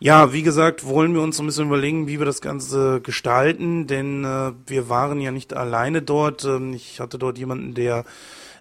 Ja, 0.00 0.32
wie 0.32 0.42
gesagt, 0.42 0.86
wollen 0.86 1.14
wir 1.14 1.22
uns 1.22 1.38
ein 1.38 1.46
bisschen 1.46 1.66
überlegen, 1.66 2.08
wie 2.08 2.18
wir 2.18 2.26
das 2.26 2.40
Ganze 2.40 3.00
gestalten, 3.00 3.86
denn 3.86 4.24
äh, 4.24 4.52
wir 4.66 4.88
waren 4.88 5.20
ja 5.20 5.30
nicht 5.30 5.54
alleine 5.54 6.02
dort. 6.02 6.44
Ähm, 6.44 6.74
ich 6.74 7.00
hatte 7.00 7.18
dort 7.18 7.38
jemanden, 7.38 7.74
der, 7.74 8.04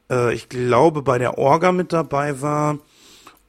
äh, 0.09 0.33
ich 0.33 0.47
glaube, 0.47 1.01
bei 1.01 1.17
der 1.17 1.37
Orga 1.37 1.71
mit 1.71 1.91
dabei 1.91 2.41
war 2.41 2.77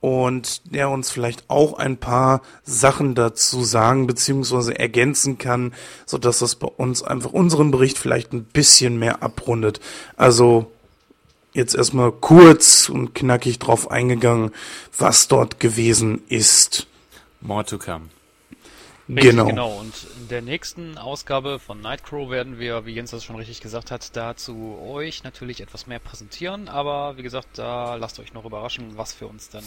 und 0.04 0.74
der 0.74 0.90
uns 0.90 1.10
vielleicht 1.10 1.48
auch 1.48 1.78
ein 1.78 1.96
paar 1.96 2.42
Sachen 2.62 3.14
dazu 3.14 3.64
sagen 3.64 4.06
bzw. 4.06 4.74
ergänzen 4.74 5.38
kann, 5.38 5.72
so 6.04 6.18
dass 6.18 6.40
das 6.40 6.56
bei 6.56 6.66
uns 6.66 7.02
einfach 7.02 7.32
unseren 7.32 7.70
Bericht 7.70 7.96
vielleicht 7.96 8.34
ein 8.34 8.44
bisschen 8.44 8.98
mehr 8.98 9.22
abrundet. 9.22 9.80
Also 10.18 10.70
jetzt 11.54 11.74
erstmal 11.74 12.12
kurz 12.12 12.90
und 12.90 13.14
knackig 13.14 13.58
drauf 13.60 13.90
eingegangen, 13.90 14.50
was 14.98 15.26
dort 15.26 15.58
gewesen 15.58 16.20
ist. 16.28 16.86
More 17.40 17.64
to 17.64 17.78
come. 17.78 18.10
Richtig, 19.08 19.30
Genau. 19.30 19.46
genau. 19.46 19.78
Und 19.78 19.94
in 20.24 20.28
der 20.28 20.40
nächsten 20.40 20.96
Ausgabe 20.96 21.58
von 21.58 21.82
Nightcrow 21.82 22.30
werden 22.30 22.58
wir, 22.58 22.86
wie 22.86 22.92
Jens 22.92 23.10
das 23.10 23.24
schon 23.24 23.36
richtig 23.36 23.60
gesagt 23.60 23.90
hat, 23.90 24.16
dazu 24.16 24.78
euch 24.82 25.22
natürlich 25.22 25.60
etwas 25.60 25.86
mehr 25.86 25.98
präsentieren. 25.98 26.70
Aber 26.70 27.18
wie 27.18 27.22
gesagt, 27.22 27.58
da 27.58 27.96
lasst 27.96 28.18
euch 28.18 28.32
noch 28.32 28.46
überraschen, 28.46 28.96
was 28.96 29.20
wir 29.20 29.28
uns 29.28 29.50
dann 29.50 29.64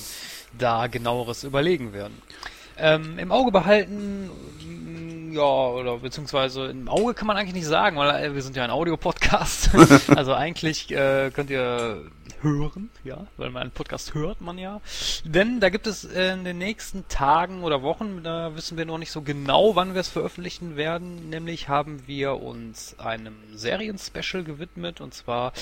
da 0.58 0.88
genaueres 0.88 1.44
überlegen 1.44 1.94
werden. 1.94 2.20
Ähm, 2.76 3.20
Im 3.20 3.32
Auge 3.32 3.52
behalten, 3.52 4.32
mm, 4.64 5.34
ja, 5.36 5.44
oder 5.44 5.98
beziehungsweise 5.98 6.66
im 6.66 6.90
Auge 6.90 7.14
kann 7.14 7.28
man 7.28 7.38
eigentlich 7.38 7.54
nicht 7.54 7.68
sagen, 7.68 7.96
weil 7.98 8.10
äh, 8.10 8.34
wir 8.34 8.42
sind 8.42 8.56
ja 8.56 8.64
ein 8.64 8.72
Audio-Podcast. 8.72 9.70
also 10.16 10.34
eigentlich 10.34 10.90
äh, 10.92 11.30
könnt 11.36 11.52
ihr 11.52 12.02
hören, 12.42 12.90
ja, 13.04 13.28
weil 13.38 13.50
man 13.50 13.64
einen 13.64 13.72
Podcast 13.72 14.14
hört 14.14 14.42
man 14.42 14.58
ja. 14.58 14.82
Denn 15.24 15.60
da 15.60 15.70
gibt 15.70 15.88
es 15.88 16.06
äh, 16.06 16.34
in 16.34 16.44
den 16.44 16.58
nächsten 16.58 17.08
Tagen 17.08 17.64
oder 17.64 17.82
Wochen, 17.82 18.24
da 18.24 18.56
wissen 18.56 18.78
wir 18.78 18.86
noch 18.86 18.98
nicht 18.98 19.12
so 19.12 19.22
genau, 19.22 19.76
wann 19.76 19.94
wir 19.94 20.02
es 20.02 20.10
veröffentlichen 20.10 20.76
werden. 20.76 21.30
Nämlich 21.30 21.70
haben 21.70 22.08
wir 22.08 22.42
uns 22.42 22.98
einem 23.00 23.36
Serien-Special 23.54 24.44
gewidmet 24.44 25.02
und 25.02 25.14
zwar 25.14 25.54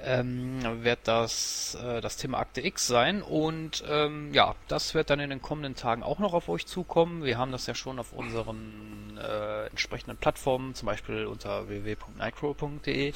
ähm, 0.00 0.60
wird 0.82 1.00
das 1.04 1.76
äh, 1.82 2.00
das 2.00 2.16
Thema 2.16 2.38
Akte 2.38 2.64
X 2.64 2.86
sein 2.86 3.22
und 3.22 3.84
ähm, 3.88 4.32
ja, 4.32 4.54
das 4.68 4.94
wird 4.94 5.10
dann 5.10 5.20
in 5.20 5.30
den 5.30 5.42
kommenden 5.42 5.74
Tagen 5.74 6.02
auch 6.02 6.18
noch 6.18 6.34
auf 6.34 6.48
euch 6.48 6.66
zukommen. 6.66 7.24
Wir 7.24 7.38
haben 7.38 7.52
das 7.52 7.66
ja 7.66 7.74
schon 7.74 7.98
auf 7.98 8.12
unseren 8.12 9.18
äh, 9.18 9.66
entsprechenden 9.68 10.16
Plattformen, 10.16 10.74
zum 10.74 10.86
Beispiel 10.86 11.26
unter 11.26 11.68
www.nightcrow.de 11.68 13.12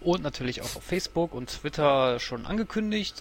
und 0.00 0.22
natürlich 0.22 0.62
auch 0.62 0.76
auf 0.76 0.82
Facebook 0.82 1.34
und 1.34 1.50
Twitter 1.50 2.18
schon 2.20 2.46
angekündigt, 2.46 2.53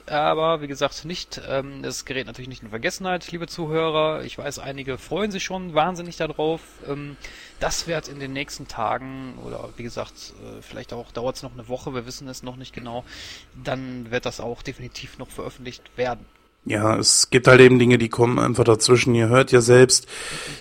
aber 0.07 0.61
wie 0.61 0.67
gesagt 0.67 1.05
nicht, 1.05 1.41
ähm, 1.47 1.83
es 1.83 2.05
gerät 2.05 2.27
natürlich 2.27 2.49
nicht 2.49 2.63
in 2.63 2.69
Vergessenheit, 2.69 3.31
liebe 3.31 3.47
Zuhörer. 3.47 4.23
Ich 4.23 4.37
weiß, 4.37 4.59
einige 4.59 4.97
freuen 4.97 5.31
sich 5.31 5.43
schon 5.43 5.73
wahnsinnig 5.73 6.17
darauf. 6.17 6.61
Ähm, 6.87 7.17
das 7.59 7.87
wird 7.87 8.07
in 8.07 8.19
den 8.19 8.33
nächsten 8.33 8.67
Tagen 8.67 9.35
oder 9.45 9.69
wie 9.77 9.83
gesagt, 9.83 10.33
äh, 10.41 10.61
vielleicht 10.61 10.93
auch 10.93 11.11
dauert 11.11 11.37
es 11.37 11.43
noch 11.43 11.53
eine 11.53 11.67
Woche, 11.67 11.93
wir 11.93 12.05
wissen 12.05 12.27
es 12.27 12.43
noch 12.43 12.55
nicht 12.55 12.73
genau, 12.73 13.03
dann 13.63 14.11
wird 14.11 14.25
das 14.25 14.39
auch 14.39 14.61
definitiv 14.61 15.17
noch 15.17 15.29
veröffentlicht 15.29 15.97
werden. 15.97 16.25
Ja, 16.65 16.97
es 16.97 17.29
gibt 17.29 17.47
halt 17.47 17.59
eben 17.59 17.77
Dinge, 17.77 17.97
die 17.97 18.07
kommen 18.07 18.39
einfach 18.39 18.63
dazwischen. 18.63 19.13
Ihr 19.15 19.27
hört 19.27 19.51
ja 19.51 19.59
selbst, 19.59 20.07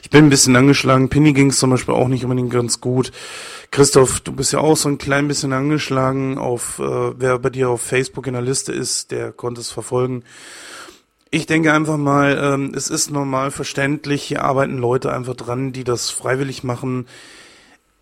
ich 0.02 0.10
bin 0.10 0.24
ein 0.24 0.30
bisschen 0.30 0.56
angeschlagen. 0.56 1.08
Pinny 1.08 1.32
ging 1.32 1.50
es 1.50 1.58
zum 1.58 1.70
Beispiel 1.70 1.94
auch 1.94 2.08
nicht 2.08 2.24
unbedingt 2.24 2.50
ganz 2.50 2.80
gut. 2.80 3.12
Christoph, 3.72 4.20
du 4.20 4.32
bist 4.32 4.52
ja 4.52 4.58
auch 4.58 4.76
so 4.76 4.90
ein 4.90 4.98
klein 4.98 5.28
bisschen 5.28 5.54
angeschlagen. 5.54 6.36
Auf 6.36 6.78
äh, 6.78 7.18
wer 7.18 7.38
bei 7.38 7.48
dir 7.48 7.70
auf 7.70 7.80
Facebook 7.80 8.26
in 8.26 8.34
der 8.34 8.42
Liste 8.42 8.70
ist, 8.70 9.10
der 9.10 9.32
konnte 9.32 9.62
es 9.62 9.70
verfolgen. 9.70 10.24
Ich 11.30 11.46
denke 11.46 11.72
einfach 11.72 11.96
mal, 11.96 12.38
ähm, 12.38 12.74
es 12.76 12.90
ist 12.90 13.10
normal 13.10 13.50
verständlich. 13.50 14.24
Hier 14.24 14.44
arbeiten 14.44 14.76
Leute 14.76 15.10
einfach 15.10 15.34
dran, 15.34 15.72
die 15.72 15.84
das 15.84 16.10
freiwillig 16.10 16.62
machen. 16.62 17.06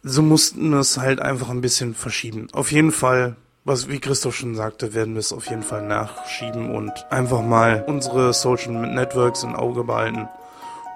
sie 0.03 0.23
mussten 0.23 0.73
es 0.73 0.99
halt 0.99 1.21
einfach 1.21 1.51
ein 1.51 1.61
bisschen 1.61 1.95
verschieben. 1.95 2.49
Auf 2.53 2.73
jeden 2.73 2.91
Fall, 2.91 3.37
was 3.65 3.89
wie 3.89 4.01
Christoph 4.01 4.35
schon 4.35 4.57
sagte, 4.57 4.93
werden 4.93 5.15
wir 5.15 5.21
es 5.21 5.33
auf 5.33 5.47
jeden 5.47 5.63
Fall 5.63 5.87
nachschieben 5.87 6.75
und 6.75 6.91
einfach 7.11 7.43
mal 7.43 7.85
unsere 7.87 8.33
Social 8.33 8.73
Networks 8.73 9.45
im 9.45 9.55
Auge 9.55 9.85
behalten 9.85 10.27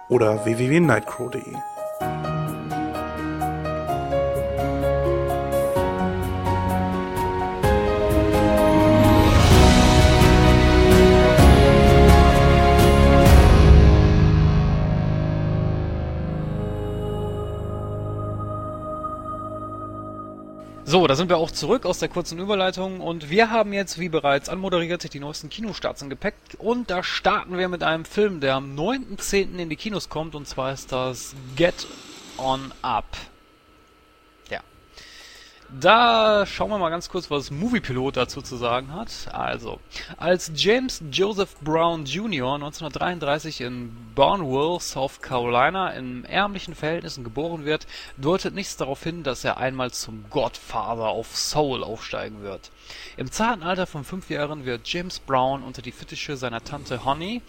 oder 0.08 0.44
www.nightcrow.de. 0.44 2.43
So, 20.94 21.08
da 21.08 21.16
sind 21.16 21.28
wir 21.28 21.38
auch 21.38 21.50
zurück 21.50 21.86
aus 21.86 21.98
der 21.98 22.08
kurzen 22.08 22.38
Überleitung 22.38 23.00
und 23.00 23.28
wir 23.28 23.50
haben 23.50 23.72
jetzt, 23.72 23.98
wie 23.98 24.08
bereits 24.08 24.48
anmoderiert, 24.48 25.12
die 25.12 25.18
neuesten 25.18 25.48
Kinostarts 25.48 26.02
im 26.02 26.08
Gepäck 26.08 26.36
und 26.58 26.88
da 26.88 27.02
starten 27.02 27.58
wir 27.58 27.66
mit 27.66 27.82
einem 27.82 28.04
Film, 28.04 28.38
der 28.38 28.54
am 28.54 28.76
9.10. 28.76 29.58
in 29.58 29.68
die 29.68 29.74
Kinos 29.74 30.08
kommt 30.08 30.36
und 30.36 30.46
zwar 30.46 30.72
ist 30.72 30.92
das 30.92 31.34
Get 31.56 31.88
On 32.38 32.70
Up. 32.82 33.06
Da 35.80 36.46
schauen 36.46 36.70
wir 36.70 36.78
mal 36.78 36.90
ganz 36.90 37.08
kurz, 37.08 37.32
was 37.32 37.50
Moviepilot 37.50 38.16
dazu 38.16 38.42
zu 38.42 38.56
sagen 38.56 38.92
hat. 38.92 39.10
Also, 39.32 39.80
als 40.16 40.52
James 40.54 41.02
Joseph 41.10 41.56
Brown 41.62 42.04
Jr. 42.04 42.54
1933 42.54 43.60
in 43.62 43.96
Barnwell, 44.14 44.78
South 44.78 45.20
Carolina, 45.20 45.90
in 45.90 46.24
ärmlichen 46.26 46.76
Verhältnissen 46.76 47.24
geboren 47.24 47.64
wird, 47.64 47.88
deutet 48.16 48.54
nichts 48.54 48.76
darauf 48.76 49.02
hin, 49.02 49.24
dass 49.24 49.42
er 49.42 49.56
einmal 49.56 49.90
zum 49.90 50.24
Godfather 50.30 51.12
of 51.12 51.36
Soul 51.36 51.82
aufsteigen 51.82 52.42
wird. 52.42 52.70
Im 53.16 53.30
zarten 53.30 53.62
Alter 53.62 53.86
von 53.86 54.02
fünf 54.02 54.28
Jahren 54.28 54.64
wird 54.64 54.88
James 54.88 55.20
Brown 55.20 55.62
unter 55.62 55.82
die 55.82 55.92
Fittiche 55.92 56.36
seiner 56.36 56.64
Tante 56.64 57.04
Honey 57.04 57.42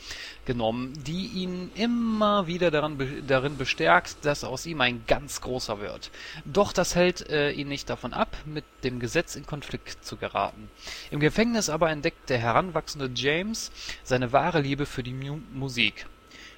genommen, 0.45 0.93
die 1.08 1.25
ihn 1.28 1.71
immer 1.73 2.45
wieder 2.45 2.69
daran, 2.69 2.99
darin 3.25 3.58
bestärkt, 3.58 4.17
dass 4.23 4.43
aus 4.43 4.67
ihm 4.67 4.82
ein 4.82 5.04
ganz 5.08 5.41
großer 5.41 5.80
wird. 5.80 6.12
Doch 6.45 6.71
das 6.71 6.93
hält 6.93 7.30
äh, 7.30 7.49
ihn 7.51 7.67
nicht 7.67 7.89
davon 7.89 8.13
ab, 8.13 8.38
mit 8.45 8.63
dem 8.84 8.99
Gesetz 8.99 9.36
in 9.36 9.47
Konflikt 9.47 10.06
zu 10.06 10.17
geraten. 10.17 10.69
Im 11.10 11.19
Gefängnis 11.19 11.69
aber 11.69 11.89
entdeckt 11.89 12.30
der 12.30 12.38
heranwachsende 12.38 13.10
James 13.15 13.71
seine 14.04 14.32
wahre 14.32 14.62
Liebe 14.62 14.86
für 14.86 15.01
die 15.01 15.13
Mu 15.13 15.39
Musik. 15.51 16.06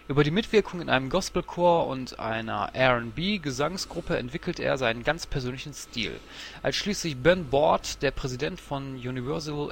Über 0.09 0.23
die 0.23 0.31
Mitwirkung 0.31 0.79
in 0.79 0.89
einem 0.89 1.09
Gospelchor 1.09 1.85
und 1.87 2.17
einer 2.17 2.69
R&B-Gesangsgruppe 2.73 4.15
entwickelt 4.17 4.57
er 4.57 4.77
seinen 4.77 5.03
ganz 5.03 5.25
persönlichen 5.25 5.73
Stil. 5.73 6.17
Als 6.63 6.77
schließlich 6.77 7.17
Ben 7.17 7.49
Bord, 7.49 8.01
der 8.01 8.11
Präsident 8.11 8.61
von 8.61 8.95
Universal 8.95 9.69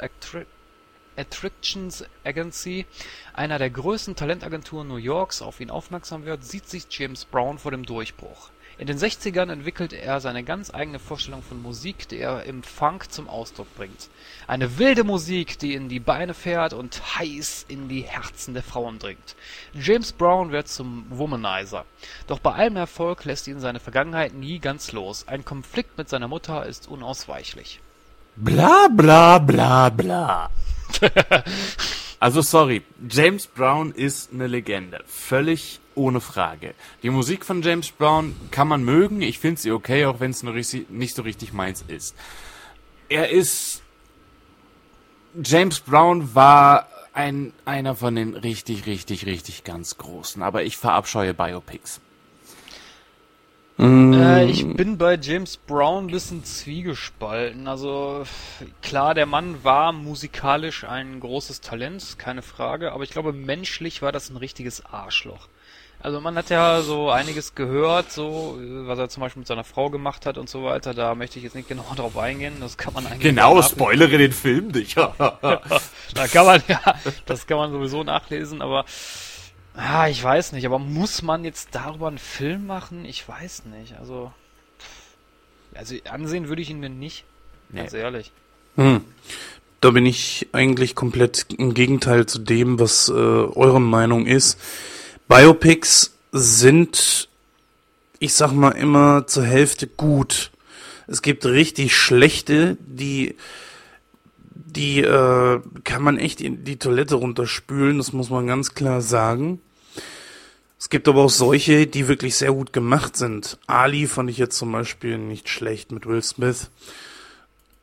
Attractions 1.15 2.03
Agency, 2.25 2.85
einer 3.33 3.59
der 3.59 3.69
größten 3.69 4.17
Talentagenturen 4.17 4.89
New 4.89 4.97
Yorks, 4.97 5.41
auf 5.41 5.61
ihn 5.61 5.69
aufmerksam 5.69 6.25
wird, 6.25 6.43
sieht 6.43 6.67
sich 6.67 6.87
James 6.89 7.23
Brown 7.23 7.57
vor 7.57 7.71
dem 7.71 7.85
Durchbruch. 7.85 8.49
In 8.77 8.87
den 8.87 8.97
60ern 8.97 9.49
entwickelt 9.49 9.93
er 9.93 10.19
seine 10.19 10.43
ganz 10.43 10.73
eigene 10.73 10.99
Vorstellung 10.99 11.41
von 11.41 11.61
Musik, 11.61 12.09
die 12.09 12.19
er 12.19 12.43
im 12.43 12.61
Funk 12.61 13.09
zum 13.09 13.29
Ausdruck 13.29 13.73
bringt. 13.77 14.09
Eine 14.47 14.77
wilde 14.77 15.05
Musik, 15.05 15.57
die 15.59 15.75
in 15.75 15.87
die 15.87 16.01
Beine 16.01 16.33
fährt 16.33 16.73
und 16.73 17.17
heiß 17.17 17.65
in 17.69 17.87
die 17.87 18.01
Herzen 18.01 18.53
der 18.53 18.63
Frauen 18.63 18.99
dringt. 18.99 19.35
James 19.73 20.11
Brown 20.11 20.51
wird 20.51 20.67
zum 20.67 21.05
Womanizer. 21.09 21.85
Doch 22.27 22.39
bei 22.39 22.51
allem 22.51 22.75
Erfolg 22.75 23.23
lässt 23.23 23.47
ihn 23.47 23.61
seine 23.61 23.79
Vergangenheit 23.79 24.33
nie 24.33 24.59
ganz 24.59 24.91
los. 24.91 25.25
Ein 25.25 25.45
Konflikt 25.45 25.97
mit 25.97 26.09
seiner 26.09 26.27
Mutter 26.27 26.65
ist 26.65 26.89
unausweichlich. 26.89 27.79
Bla 28.35 28.89
bla 28.91 29.39
bla 29.39 29.89
bla. 29.89 30.49
also 32.19 32.41
sorry, 32.41 32.83
James 33.09 33.47
Brown 33.47 33.91
ist 33.91 34.31
eine 34.31 34.47
Legende. 34.47 35.03
Völlig 35.05 35.79
ohne 35.95 36.21
Frage. 36.21 36.73
Die 37.03 37.09
Musik 37.09 37.45
von 37.45 37.61
James 37.61 37.91
Brown 37.91 38.35
kann 38.51 38.67
man 38.67 38.83
mögen. 38.83 39.21
Ich 39.21 39.39
finde 39.39 39.61
sie 39.61 39.71
okay, 39.71 40.05
auch 40.05 40.19
wenn 40.19 40.31
es 40.31 40.43
nicht 40.43 41.15
so 41.15 41.21
richtig 41.21 41.53
meins 41.53 41.83
ist. 41.87 42.15
Er 43.09 43.29
ist. 43.29 43.81
James 45.43 45.79
Brown 45.79 46.33
war 46.33 46.87
ein, 47.13 47.53
einer 47.65 47.95
von 47.95 48.15
den 48.15 48.35
richtig, 48.35 48.85
richtig, 48.85 49.25
richtig 49.25 49.63
ganz 49.63 49.97
großen. 49.97 50.41
Aber 50.43 50.63
ich 50.63 50.77
verabscheue 50.77 51.33
Biopics. 51.33 52.01
Äh, 53.77 54.45
ich 54.45 54.65
bin 54.65 54.97
bei 54.97 55.17
James 55.21 55.57
Brown 55.57 56.05
ein 56.05 56.11
bisschen 56.11 56.43
zwiegespalten. 56.45 57.67
Also 57.67 58.23
klar, 58.81 59.13
der 59.13 59.25
Mann 59.25 59.63
war 59.63 59.91
musikalisch 59.91 60.85
ein 60.85 61.19
großes 61.19 61.61
Talent, 61.61 62.17
keine 62.17 62.41
Frage, 62.41 62.93
aber 62.93 63.03
ich 63.03 63.09
glaube, 63.09 63.33
menschlich 63.33 64.01
war 64.01 64.11
das 64.11 64.29
ein 64.29 64.37
richtiges 64.37 64.85
Arschloch. 64.85 65.49
Also 65.99 66.21
man 66.21 66.37
hat 66.37 66.49
ja 66.49 66.81
so 66.81 67.09
einiges 67.09 67.55
gehört, 67.55 68.11
so 68.11 68.59
was 68.59 68.99
er 68.99 69.09
zum 69.09 69.21
Beispiel 69.21 69.39
mit 69.39 69.47
seiner 69.47 69.63
Frau 69.63 69.89
gemacht 69.89 70.25
hat 70.25 70.37
und 70.37 70.47
so 70.47 70.63
weiter. 70.63 70.93
Da 70.93 71.15
möchte 71.15 71.39
ich 71.39 71.43
jetzt 71.43 71.55
nicht 71.55 71.67
genau 71.67 71.85
drauf 71.95 72.17
eingehen. 72.17 72.57
Das 72.59 72.77
kann 72.77 72.93
man 72.93 73.05
eigentlich 73.07 73.21
genau 73.21 73.61
spoilere 73.61 74.17
den 74.17 74.31
Film 74.31 74.67
nicht. 74.67 74.95
da 75.17 76.27
kann 76.31 76.45
man 76.45 76.63
ja, 76.67 76.79
das 77.25 77.47
kann 77.47 77.57
man 77.57 77.71
sowieso 77.71 78.03
nachlesen. 78.03 78.61
Aber 78.61 78.85
ah, 79.75 80.07
ich 80.07 80.23
weiß 80.23 80.51
nicht. 80.53 80.65
Aber 80.65 80.79
muss 80.79 81.21
man 81.21 81.43
jetzt 81.43 81.69
darüber 81.73 82.07
einen 82.07 82.17
Film 82.17 82.67
machen? 82.67 83.05
Ich 83.05 83.27
weiß 83.27 83.65
nicht. 83.65 83.97
Also 83.97 84.31
also 85.75 85.95
ansehen 86.09 86.47
würde 86.47 86.61
ich 86.61 86.69
ihn 86.69 86.79
mir 86.79 86.89
nicht. 86.89 87.25
Nee. 87.69 87.81
Ganz 87.81 87.93
ehrlich. 87.93 88.31
Hm. 88.75 89.01
Da 89.81 89.91
bin 89.91 90.05
ich 90.05 90.47
eigentlich 90.53 90.95
komplett 90.95 91.47
im 91.57 91.73
Gegenteil 91.73 92.25
zu 92.25 92.39
dem, 92.39 92.79
was 92.79 93.09
äh, 93.09 93.11
eure 93.11 93.81
Meinung 93.81 94.25
ist. 94.25 94.59
Biopics 95.27 96.15
sind, 96.31 97.29
ich 98.19 98.33
sag 98.33 98.53
mal, 98.53 98.71
immer 98.71 99.27
zur 99.27 99.43
Hälfte 99.43 99.87
gut. 99.87 100.51
Es 101.07 101.21
gibt 101.21 101.45
richtig 101.45 101.95
schlechte, 101.95 102.77
die, 102.79 103.35
die 104.55 105.01
äh, 105.01 105.61
kann 105.83 106.01
man 106.01 106.17
echt 106.17 106.41
in 106.41 106.63
die 106.63 106.77
Toilette 106.77 107.15
runterspülen, 107.15 107.97
das 107.97 108.13
muss 108.13 108.29
man 108.29 108.47
ganz 108.47 108.73
klar 108.73 109.01
sagen. 109.01 109.61
Es 110.85 110.89
gibt 110.91 111.07
aber 111.07 111.23
auch 111.23 111.31
solche, 111.31 111.87
die 111.87 112.07
wirklich 112.07 112.35
sehr 112.35 112.51
gut 112.51 112.71
gemacht 112.71 113.17
sind. 113.17 113.57
Ali 113.65 114.05
fand 114.05 114.29
ich 114.29 114.37
jetzt 114.37 114.55
zum 114.55 114.71
Beispiel 114.71 115.17
nicht 115.17 115.49
schlecht 115.49 115.91
mit 115.91 116.05
Will 116.05 116.21
Smith. 116.21 116.69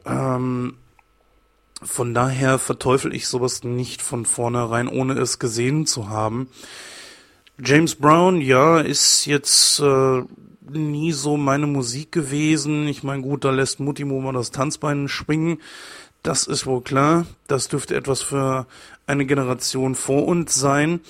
Ähm, 0.07 0.75
von 1.83 2.15
daher 2.15 2.61
verteufel 2.61 3.12
ich 3.12 3.27
sowas 3.27 3.65
nicht 3.65 4.03
von 4.03 4.25
vornherein, 4.25 4.87
ohne 4.87 5.15
es 5.15 5.41
gesehen 5.41 5.85
zu 5.85 6.11
haben. 6.11 6.49
James 7.59 7.97
Brown, 7.97 8.41
ja, 8.41 8.79
ist 8.79 9.27
jetzt 9.27 9.81
äh, 9.81 10.23
nie 10.71 11.11
so 11.11 11.37
meine 11.37 11.67
Musik 11.67 12.12
gewesen. 12.12 12.87
Ich 12.87 13.03
meine, 13.03 13.23
gut, 13.23 13.45
da 13.45 13.51
lässt 13.51 13.81
Mutti 13.81 14.05
mal 14.05 14.33
das 14.33 14.53
Tanzbein 14.53 15.09
schwingen. 15.09 15.61
Das 16.23 16.47
ist 16.47 16.67
wohl 16.67 16.83
klar. 16.83 17.27
Das 17.49 17.67
dürfte 17.67 17.97
etwas 17.97 18.23
für 18.23 18.69
eine 19.09 19.27
Generation 19.27 19.97
vor 19.97 20.25
uns 20.29 20.55
sein. 20.55 21.01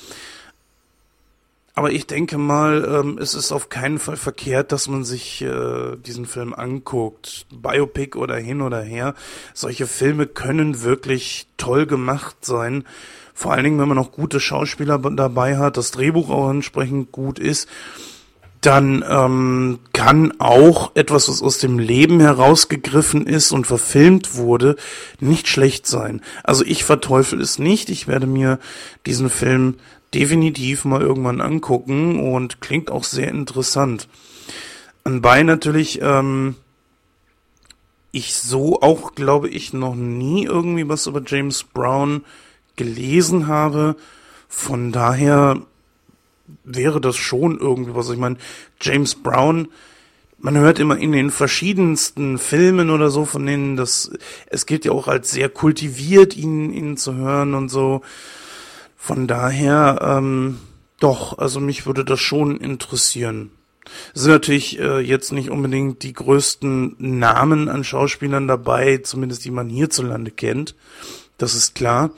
Aber 1.74 1.90
ich 1.90 2.06
denke 2.06 2.36
mal, 2.36 2.84
ähm, 2.84 3.18
es 3.18 3.34
ist 3.34 3.50
auf 3.50 3.70
keinen 3.70 3.98
Fall 3.98 4.16
verkehrt, 4.16 4.72
dass 4.72 4.88
man 4.88 5.04
sich 5.04 5.40
äh, 5.40 5.96
diesen 5.96 6.26
Film 6.26 6.52
anguckt. 6.52 7.46
Biopic 7.50 8.18
oder 8.18 8.36
hin 8.36 8.60
oder 8.60 8.82
her. 8.82 9.14
Solche 9.54 9.86
Filme 9.86 10.26
können 10.26 10.82
wirklich 10.82 11.46
toll 11.56 11.86
gemacht 11.86 12.44
sein. 12.44 12.84
Vor 13.32 13.52
allen 13.52 13.64
Dingen, 13.64 13.80
wenn 13.80 13.88
man 13.88 13.96
noch 13.96 14.12
gute 14.12 14.38
Schauspieler 14.38 14.98
dabei 14.98 15.56
hat, 15.56 15.78
das 15.78 15.92
Drehbuch 15.92 16.28
auch 16.28 16.50
entsprechend 16.50 17.10
gut 17.10 17.38
ist, 17.38 17.68
dann 18.60 19.04
ähm, 19.08 19.80
kann 19.92 20.34
auch 20.38 20.92
etwas, 20.94 21.28
was 21.28 21.42
aus 21.42 21.58
dem 21.58 21.78
Leben 21.78 22.20
herausgegriffen 22.20 23.26
ist 23.26 23.50
und 23.50 23.66
verfilmt 23.66 24.36
wurde, 24.36 24.76
nicht 25.18 25.48
schlecht 25.48 25.86
sein. 25.86 26.20
Also 26.44 26.64
ich 26.64 26.84
verteufel 26.84 27.40
es 27.40 27.58
nicht. 27.58 27.88
Ich 27.88 28.06
werde 28.06 28.26
mir 28.26 28.60
diesen 29.04 29.30
Film 29.30 29.76
definitiv 30.14 30.84
mal 30.84 31.00
irgendwann 31.00 31.40
angucken 31.40 32.20
und 32.20 32.60
klingt 32.60 32.90
auch 32.90 33.04
sehr 33.04 33.28
interessant. 33.28 34.08
Anbei 35.04 35.42
natürlich, 35.42 36.00
ähm, 36.02 36.56
ich 38.12 38.34
so 38.34 38.80
auch, 38.82 39.14
glaube 39.14 39.48
ich, 39.48 39.72
noch 39.72 39.94
nie 39.94 40.44
irgendwie 40.44 40.88
was 40.88 41.06
über 41.06 41.22
James 41.26 41.64
Brown 41.64 42.24
gelesen 42.76 43.46
habe. 43.46 43.96
Von 44.48 44.92
daher 44.92 45.62
wäre 46.62 47.00
das 47.00 47.16
schon 47.16 47.58
irgendwie 47.58 47.94
was. 47.94 48.10
Ich 48.10 48.18
meine, 48.18 48.36
James 48.80 49.14
Brown, 49.14 49.68
man 50.38 50.58
hört 50.58 50.78
immer 50.78 50.98
in 50.98 51.12
den 51.12 51.30
verschiedensten 51.30 52.38
Filmen 52.38 52.90
oder 52.90 53.10
so 53.10 53.24
von 53.24 53.46
denen, 53.46 53.76
dass 53.76 54.10
es 54.46 54.66
gilt 54.66 54.84
ja 54.84 54.92
auch 54.92 55.08
als 55.08 55.30
sehr 55.30 55.48
kultiviert, 55.48 56.36
ihn, 56.36 56.72
ihn 56.72 56.96
zu 56.96 57.14
hören 57.14 57.54
und 57.54 57.70
so. 57.70 58.02
Von 59.02 59.26
daher, 59.26 59.98
ähm, 60.00 60.60
doch, 61.00 61.36
also 61.36 61.58
mich 61.58 61.86
würde 61.86 62.04
das 62.04 62.20
schon 62.20 62.56
interessieren. 62.56 63.50
Es 64.14 64.22
sind 64.22 64.30
natürlich 64.30 64.78
äh, 64.78 65.00
jetzt 65.00 65.32
nicht 65.32 65.50
unbedingt 65.50 66.04
die 66.04 66.12
größten 66.12 66.94
Namen 66.98 67.68
an 67.68 67.82
Schauspielern 67.82 68.46
dabei, 68.46 68.98
zumindest 68.98 69.44
die 69.44 69.50
man 69.50 69.68
hierzulande 69.68 70.30
kennt. 70.30 70.76
Das 71.36 71.56
ist 71.56 71.74
klar. 71.74 72.12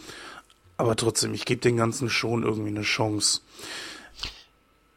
Aber 0.76 0.94
trotzdem, 0.94 1.32
ich 1.32 1.46
gebe 1.46 1.62
den 1.62 1.78
Ganzen 1.78 2.10
schon 2.10 2.42
irgendwie 2.42 2.68
eine 2.68 2.82
Chance. 2.82 3.40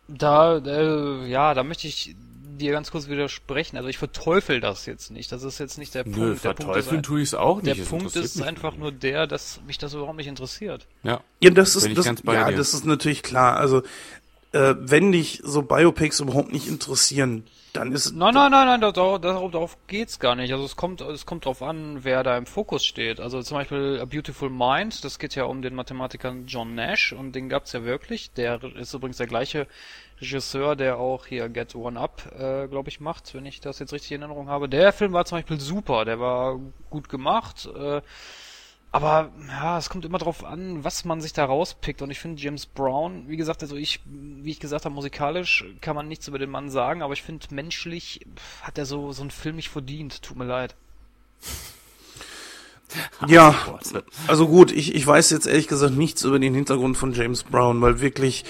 Da, 0.10 0.58
äh, 0.58 1.26
ja, 1.30 1.54
da 1.54 1.63
möchte 1.63 1.88
ich 1.88 2.17
dir 2.58 2.72
ganz 2.72 2.91
kurz 2.91 3.08
widersprechen. 3.08 3.78
Also 3.78 3.89
ich 3.89 3.98
verteufel 3.98 4.60
das 4.60 4.86
jetzt 4.86 5.12
nicht. 5.12 5.32
Das 5.32 5.43
ist 5.43 5.60
jetzt 5.60 5.78
nicht 5.78 5.96
der 5.96 6.04
Punkt. 6.04 6.17
Nö, 6.17 6.36
der 6.36 6.54
Punkt 6.54 6.63
verteufeln 6.63 7.00
ist, 7.02 7.06
tue 7.06 7.22
ich 7.22 7.30
es 7.30 7.36
auch 7.36 7.62
nicht. 7.62 7.67
der 7.78 7.84
Es 7.84 7.89
Punkt 7.89 8.15
ist 8.15 8.41
einfach 8.41 8.76
nur 8.76 8.91
der, 8.91 9.28
dass 9.28 9.62
mich 9.67 9.78
das 9.78 9.93
überhaupt 9.93 10.17
nicht 10.17 10.28
interessiert. 10.28 10.88
Ja. 11.04 11.22
Ja, 11.39 11.50
das 11.52 11.76
ist 11.76 11.98
das, 11.98 12.06
ganz 12.06 12.22
bei 12.22 12.34
ja, 12.34 12.50
dir. 12.50 12.58
das 12.58 12.74
ist 12.74 12.86
natürlich 12.86 13.24
klar. 13.24 13.58
Also 13.58 13.84
äh, 14.52 14.76
wenn 14.80 15.12
dich 15.12 15.41
so 15.43 15.62
Biopics 15.62 16.20
überhaupt 16.20 16.52
nicht 16.52 16.67
interessieren, 16.67 17.43
dann 17.74 17.91
ist 17.91 18.15
Nein, 18.15 18.34
nein, 18.34 18.50
nein, 18.50 18.65
nein, 18.65 18.82
da- 18.82 18.91
da- 18.91 19.17
darauf, 19.20 19.52
darauf 19.52 19.78
geht's 19.88 20.20
gar 20.20 20.36
nicht. 20.36 20.52
Also 20.52 20.65
es 20.65 20.76
kommt, 20.78 21.02
es 21.02 21.26
kommt 21.28 21.46
drauf 21.46 21.62
an, 21.62 22.00
wer 22.04 22.24
da 22.24 22.36
im 22.38 22.46
Fokus 22.48 22.84
steht. 22.86 23.20
Also 23.20 23.43
zum 23.43 23.58
Beispiel 23.58 24.00
A 24.02 24.06
Beautiful 24.06 24.50
Mind, 24.50 25.04
das 25.04 25.20
geht 25.20 25.36
ja 25.36 25.43
um 25.43 25.62
den 25.62 25.76
Mathematiker 25.76 26.34
John 26.48 26.74
Nash 26.74 27.12
und 27.13 27.34
den 27.34 27.50
gab's 27.50 27.74
ja 27.74 27.84
wirklich. 27.84 28.32
Der 28.32 28.63
ist 28.63 28.93
übrigens 28.93 29.17
der 29.17 29.28
gleiche 29.28 29.67
Regisseur, 30.19 30.75
der 30.75 30.97
auch 30.97 31.25
hier 31.27 31.49
Get 31.49 31.75
One 31.75 31.99
Up, 31.99 32.23
äh, 32.38 32.67
glaube 32.67 32.89
ich, 32.89 32.99
macht, 32.99 33.34
wenn 33.34 33.45
ich 33.45 33.62
das 33.62 33.80
jetzt 33.80 33.93
richtig 33.93 34.12
in 34.12 34.21
Erinnerung 34.21 34.49
habe. 34.49 34.67
Der 34.67 34.91
Film 34.93 35.13
war 35.13 35.25
zum 35.25 35.38
Beispiel 35.38 35.60
super, 35.60 36.06
der 36.06 36.19
war 36.19 36.60
gut 36.89 37.10
gemacht. 37.10 37.69
Äh, 37.75 38.01
aber 38.91 39.32
ja, 39.47 39.77
es 39.77 39.89
kommt 39.89 40.06
immer 40.06 40.17
drauf 40.17 40.43
an, 40.43 40.84
was 40.84 41.06
man 41.06 41.21
sich 41.21 41.34
da 41.34 41.45
rauspickt. 41.45 42.01
Und 42.01 42.10
ich 42.10 42.19
finde 42.19 42.41
James 42.41 42.65
Brown, 42.65 43.25
wie 43.27 43.38
gesagt, 43.38 43.62
also 43.62 43.75
ich, 43.75 43.99
wie 44.06 44.49
ich 44.49 44.60
gesagt 44.60 44.86
habe, 44.86 44.95
musikalisch 44.95 45.65
kann 45.82 45.95
man 45.95 46.08
nichts 46.08 46.27
über 46.27 46.39
den 46.39 46.49
Mann 46.49 46.69
sagen, 46.69 47.01
aber 47.01 47.13
ich 47.13 47.21
finde 47.21 47.45
menschlich 47.51 48.25
hat 48.62 48.77
er 48.77 48.86
so 48.86 49.12
so 49.12 49.21
einen 49.21 49.32
Film 49.32 49.58
nicht 49.58 49.69
verdient. 49.69 50.21
Tut 50.23 50.38
mir 50.38 50.45
leid. 50.45 50.75
Ja, 53.27 53.53
also 54.27 54.47
gut, 54.47 54.71
ich, 54.71 54.95
ich 54.95 55.06
weiß 55.06 55.30
jetzt 55.32 55.45
ehrlich 55.45 55.67
gesagt 55.67 55.95
nichts 55.95 56.23
über 56.23 56.39
den 56.39 56.53
Hintergrund 56.53 56.97
von 56.97 57.12
James 57.12 57.43
Brown, 57.43 57.82
weil 57.82 57.99
wirklich, 57.99 58.45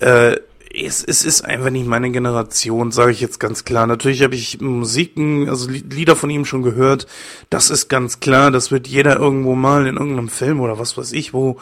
äh, 0.00 0.36
es, 0.84 1.02
es 1.02 1.24
ist 1.24 1.44
einfach 1.44 1.70
nicht 1.70 1.86
meine 1.86 2.10
Generation, 2.10 2.92
sage 2.92 3.12
ich 3.12 3.20
jetzt 3.20 3.40
ganz 3.40 3.64
klar. 3.64 3.86
Natürlich 3.86 4.22
habe 4.22 4.34
ich 4.34 4.60
Musiken, 4.60 5.48
also 5.48 5.68
Li- 5.70 5.84
Lieder 5.90 6.16
von 6.16 6.30
ihm 6.30 6.44
schon 6.44 6.62
gehört. 6.62 7.06
Das 7.50 7.70
ist 7.70 7.88
ganz 7.88 8.20
klar, 8.20 8.50
das 8.50 8.70
wird 8.70 8.86
jeder 8.86 9.16
irgendwo 9.16 9.54
mal 9.54 9.86
in 9.86 9.96
irgendeinem 9.96 10.28
Film 10.28 10.60
oder 10.60 10.78
was 10.78 10.96
weiß 10.96 11.12
ich 11.12 11.32
wo. 11.32 11.58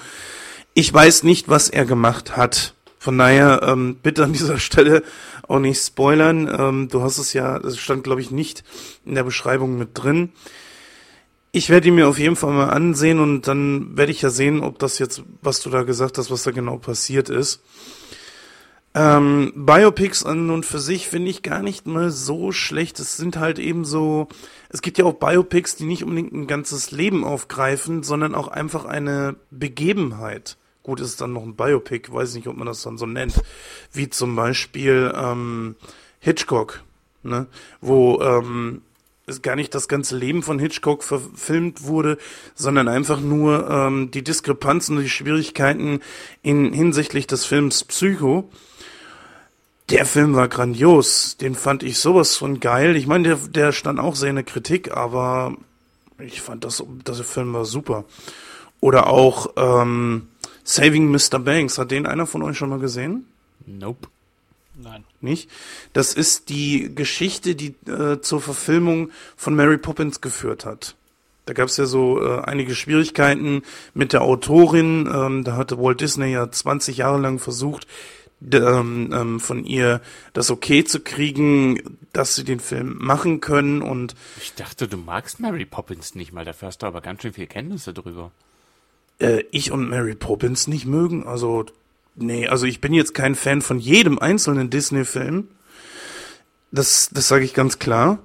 Ich 0.75 0.93
weiß 0.93 1.23
nicht, 1.23 1.49
was 1.49 1.69
er 1.69 1.85
gemacht 1.85 2.37
hat. 2.37 2.75
Von 2.99 3.19
daher, 3.19 3.61
ähm, 3.65 3.97
bitte 4.03 4.25
an 4.25 4.33
dieser 4.33 4.59
Stelle 4.59 5.03
auch 5.47 5.59
nicht 5.61 5.81
spoilern. 5.85 6.49
Ähm, 6.59 6.89
du 6.89 7.03
hast 7.03 7.19
es 7.19 7.33
ja, 7.33 7.57
es 7.59 7.79
stand 7.79 8.05
glaube 8.05 8.21
ich 8.21 8.31
nicht 8.31 8.65
in 9.05 9.15
der 9.15 9.25
Beschreibung 9.25 9.79
mit 9.79 9.91
drin. 9.95 10.33
Ich 11.53 11.71
werde 11.71 11.87
ihn 11.89 11.95
mir 11.95 12.09
auf 12.09 12.19
jeden 12.19 12.35
Fall 12.35 12.53
mal 12.53 12.71
ansehen 12.71 13.21
und 13.21 13.47
dann 13.47 13.97
werde 13.97 14.11
ich 14.11 14.23
ja 14.23 14.31
sehen, 14.31 14.61
ob 14.61 14.81
das 14.81 14.99
jetzt, 14.99 15.23
was 15.41 15.61
du 15.61 15.71
da 15.71 15.85
gesagt 15.85 16.19
hast, 16.19 16.33
was 16.33 16.43
da 16.43 16.51
genau 16.51 16.79
passiert 16.79 17.29
ist. 17.29 17.61
Ähm, 18.97 19.53
Biopics 19.57 20.25
an 20.25 20.51
und 20.51 20.65
für 20.65 20.79
sich 20.79 21.09
finde 21.09 21.31
ich 21.31 21.43
gar 21.43 21.63
nicht 21.63 21.87
mal 21.87 22.11
so 22.11 22.53
schlecht. 22.53 23.01
Es 23.01 23.17
sind 23.17 23.37
halt 23.37 23.59
eben 23.59 23.85
so, 23.85 24.29
es 24.69 24.83
gibt 24.83 24.99
ja 24.99 25.05
auch 25.05 25.15
Biopics, 25.15 25.75
die 25.75 25.85
nicht 25.85 26.05
unbedingt 26.05 26.33
ein 26.33 26.47
ganzes 26.47 26.93
Leben 26.93 27.25
aufgreifen, 27.25 28.05
sondern 28.05 28.37
auch 28.37 28.49
einfach 28.49 28.85
eine 28.85 29.35
Begebenheit. 29.51 30.57
Gut, 30.85 31.01
ist 31.01 31.21
dann 31.21 31.33
noch 31.33 31.43
ein 31.43 31.57
Biopic, 31.57 32.13
weiß 32.13 32.35
nicht, 32.35 32.47
ob 32.47 32.57
man 32.57 32.67
das 32.67 32.83
dann 32.83 32.99
so 32.99 33.07
nennt. 33.07 33.43
Wie 33.93 34.11
zum 34.11 34.37
Beispiel 34.37 35.13
ähm, 35.17 35.77
Hitchcock, 36.21 36.85
ne? 37.23 37.47
wo 37.81 38.21
ähm, 38.21 38.83
es 39.27 39.43
gar 39.43 39.57
nicht 39.57 39.75
das 39.75 39.89
ganze 39.89 40.17
Leben 40.17 40.43
von 40.43 40.59
Hitchcock 40.59 41.03
verfilmt 41.03 41.85
wurde, 41.85 42.19
sondern 42.55 42.89
einfach 42.89 43.21
nur 43.21 43.69
ähm, 43.69 44.11
die 44.11 44.23
Diskrepanzen 44.23 44.99
und 44.99 45.03
die 45.03 45.09
Schwierigkeiten 45.09 46.01
in 46.43 46.73
hinsichtlich 46.73 47.27
des 47.27 47.45
Films 47.45 47.85
Psycho. 47.85 48.51
Der 49.91 50.07
Film 50.07 50.35
war 50.35 50.49
grandios, 50.49 51.37
den 51.37 51.55
fand 51.55 51.83
ich 51.83 51.99
sowas 51.99 52.37
von 52.37 52.59
geil. 52.59 52.97
Ich 52.97 53.07
meine, 53.07 53.29
der, 53.29 53.37
der 53.37 53.73
stand 53.73 54.01
auch 54.01 54.17
sehr 54.17 54.31
in 54.31 54.37
der 54.37 54.45
Kritik, 54.45 54.97
aber 54.97 55.57
ich 56.19 56.41
fand 56.41 56.65
das, 56.65 56.83
das 57.05 57.21
Film 57.21 57.53
war 57.53 57.67
super. 57.67 58.05
Oder 58.81 59.09
auch 59.09 59.53
ähm, 59.57 60.29
Saving 60.63 61.11
Mr. 61.11 61.39
Banks, 61.39 61.77
hat 61.77 61.91
den 61.91 62.07
einer 62.07 62.27
von 62.27 62.43
euch 62.43 62.57
schon 62.57 62.71
mal 62.71 62.79
gesehen? 62.79 63.27
Nope. 63.67 64.09
Nein. 64.77 65.05
nicht? 65.21 65.49
Das 65.93 66.15
ist 66.15 66.49
die 66.49 66.93
Geschichte, 66.95 67.55
die 67.55 67.75
äh, 67.89 68.21
zur 68.21 68.41
Verfilmung 68.41 69.11
von 69.37 69.55
Mary 69.55 69.79
Poppins 69.79 70.21
geführt 70.21 70.65
hat. 70.65 70.97
Da 71.47 71.53
gab 71.53 71.69
es 71.69 71.77
ja 71.77 71.87
so 71.87 72.21
äh, 72.21 72.41
einige 72.41 72.75
Schwierigkeiten 72.75 73.63
mit 73.93 74.13
der 74.13 74.23
Autorin. 74.23 75.09
Ähm, 75.13 75.45
da 75.45 75.57
hatte 75.57 75.79
Walt 75.79 76.01
Disney 76.01 76.33
ja 76.33 76.51
20 76.51 76.97
Jahre 76.97 77.21
lang 77.21 77.39
versucht, 77.39 77.87
ähm, 78.53 79.11
ähm, 79.13 79.41
von 79.41 79.65
ihr 79.65 80.01
das 80.33 80.51
okay 80.51 80.85
zu 80.85 81.01
kriegen, 81.01 81.99
dass 82.13 82.35
sie 82.37 82.45
den 82.45 82.61
Film 82.61 82.97
machen 82.99 83.41
können. 83.41 83.83
Und 83.83 84.15
Ich 84.41 84.55
dachte, 84.55 84.89
du 84.89 84.97
magst 84.97 85.41
Mary 85.41 85.65
Poppins 85.65 86.15
nicht 86.15 86.33
mal. 86.33 86.45
Dafür 86.45 86.69
hast 86.69 86.79
du 86.83 86.87
aber 86.87 87.01
ganz 87.01 87.23
schön 87.23 87.33
viel 87.33 87.47
Kenntnisse 87.47 87.93
drüber. 87.95 88.31
äh, 89.19 89.45
ich 89.51 89.71
und 89.73 89.89
Mary 89.89 90.15
Poppins 90.15 90.67
nicht 90.67 90.87
mögen. 90.87 91.27
Also, 91.27 91.65
nee, 92.17 92.47
also 92.49 92.67
ich 92.67 92.81
bin 92.81 92.93
jetzt 92.93 93.15
kein 93.15 93.35
Fan 93.35 93.63
von 93.63 93.79
jedem 93.79 94.19
einzelnen 94.19 94.71
Disney-Film. 94.71 95.49
Das, 96.73 97.11
das 97.13 97.29
sage 97.29 97.45
ich 97.45 97.55
ganz 97.55 97.79
klar. 97.79 98.19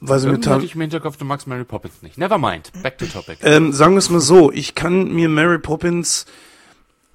Weil 0.00 0.18
sie 0.18 0.28
Irgendwie 0.28 0.50
hatte 0.50 0.64
ich 0.66 0.74
im 0.74 0.82
Hinterkopf, 0.82 1.16
du 1.16 1.24
magst 1.24 1.46
Mary 1.46 1.64
Poppins 1.64 2.02
nicht. 2.02 2.18
Never 2.18 2.36
mind. 2.36 2.70
Back 2.82 2.98
to 2.98 3.06
topic. 3.06 3.38
Ähm, 3.42 3.72
sagen 3.72 3.94
wir 3.94 3.98
es 3.98 4.10
mal 4.10 4.20
so, 4.20 4.52
ich 4.52 4.74
kann 4.74 5.10
mir 5.14 5.30
Mary 5.30 5.58
Poppins 5.58 6.26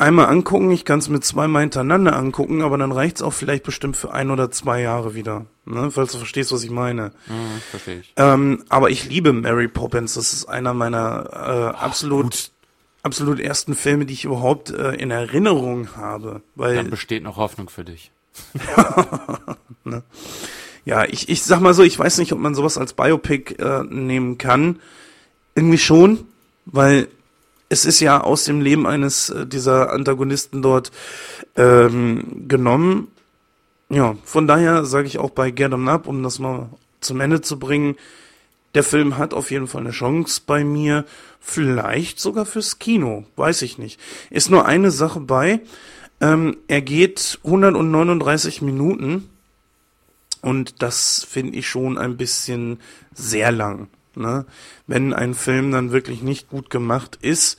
einmal 0.01 0.27
angucken, 0.27 0.71
ich 0.71 0.83
kann 0.83 0.99
es 0.99 1.09
mir 1.09 1.21
zweimal 1.21 1.61
hintereinander 1.61 2.15
angucken, 2.15 2.61
aber 2.61 2.77
dann 2.77 2.91
reicht's 2.91 3.21
auch 3.21 3.33
vielleicht 3.33 3.63
bestimmt 3.63 3.95
für 3.95 4.11
ein 4.11 4.31
oder 4.31 4.51
zwei 4.51 4.81
Jahre 4.81 5.15
wieder. 5.15 5.45
Ne? 5.65 5.91
Falls 5.91 6.11
du 6.11 6.17
verstehst, 6.17 6.51
was 6.51 6.63
ich 6.63 6.71
meine. 6.71 7.11
Hm, 7.27 7.61
verstehe 7.69 7.99
ich. 7.99 8.13
Ähm, 8.17 8.63
aber 8.69 8.89
ich 8.89 9.07
liebe 9.07 9.31
Mary 9.31 9.67
Poppins. 9.67 10.15
Das 10.15 10.33
ist 10.33 10.45
einer 10.45 10.73
meiner 10.73 11.29
äh, 11.31 11.77
absolut, 11.77 12.51
absolut 13.03 13.39
ersten 13.39 13.75
Filme, 13.75 14.05
die 14.05 14.13
ich 14.13 14.25
überhaupt 14.25 14.71
äh, 14.71 14.95
in 14.95 15.11
Erinnerung 15.11 15.95
habe. 15.95 16.41
Weil 16.55 16.75
Dann 16.75 16.89
besteht 16.89 17.23
noch 17.23 17.37
Hoffnung 17.37 17.69
für 17.69 17.85
dich. 17.85 18.11
Ja, 20.83 21.05
ich, 21.05 21.29
ich 21.29 21.43
sag 21.43 21.61
mal 21.61 21.73
so, 21.73 21.83
ich 21.83 21.97
weiß 21.97 22.17
nicht, 22.17 22.33
ob 22.33 22.39
man 22.39 22.55
sowas 22.55 22.77
als 22.77 22.93
Biopic 22.93 23.55
äh, 23.59 23.83
nehmen 23.83 24.37
kann. 24.37 24.79
Irgendwie 25.53 25.77
schon, 25.77 26.25
weil 26.65 27.07
es 27.71 27.85
ist 27.85 28.01
ja 28.01 28.21
aus 28.21 28.43
dem 28.43 28.59
Leben 28.59 28.85
eines 28.85 29.29
äh, 29.29 29.47
dieser 29.47 29.93
Antagonisten 29.93 30.61
dort 30.61 30.91
ähm, 31.55 32.45
genommen. 32.47 33.07
Ja, 33.89 34.17
von 34.25 34.45
daher 34.45 34.83
sage 34.83 35.07
ich 35.07 35.19
auch 35.19 35.29
bei 35.29 35.51
Get 35.51 35.71
'em 35.71 35.87
Up, 35.87 36.05
um 36.05 36.21
das 36.21 36.37
mal 36.39 36.69
zum 36.99 37.21
Ende 37.21 37.39
zu 37.41 37.59
bringen, 37.59 37.95
der 38.75 38.83
Film 38.83 39.17
hat 39.17 39.33
auf 39.33 39.51
jeden 39.51 39.67
Fall 39.67 39.81
eine 39.81 39.91
Chance 39.91 40.41
bei 40.45 40.63
mir, 40.63 41.05
vielleicht 41.39 42.19
sogar 42.19 42.45
fürs 42.45 42.77
Kino, 42.77 43.25
weiß 43.37 43.61
ich 43.63 43.77
nicht. 43.77 43.99
Ist 44.29 44.49
nur 44.49 44.65
eine 44.65 44.91
Sache 44.91 45.21
bei, 45.21 45.61
ähm, 46.19 46.57
er 46.67 46.81
geht 46.81 47.39
139 47.43 48.61
Minuten 48.61 49.29
und 50.41 50.81
das 50.81 51.25
finde 51.29 51.57
ich 51.57 51.69
schon 51.69 51.97
ein 51.97 52.17
bisschen 52.17 52.79
sehr 53.13 53.51
lang. 53.51 53.87
Ne? 54.15 54.45
Wenn 54.87 55.13
ein 55.13 55.33
Film 55.33 55.71
dann 55.71 55.91
wirklich 55.91 56.21
nicht 56.21 56.49
gut 56.49 56.69
gemacht 56.69 57.17
ist 57.21 57.57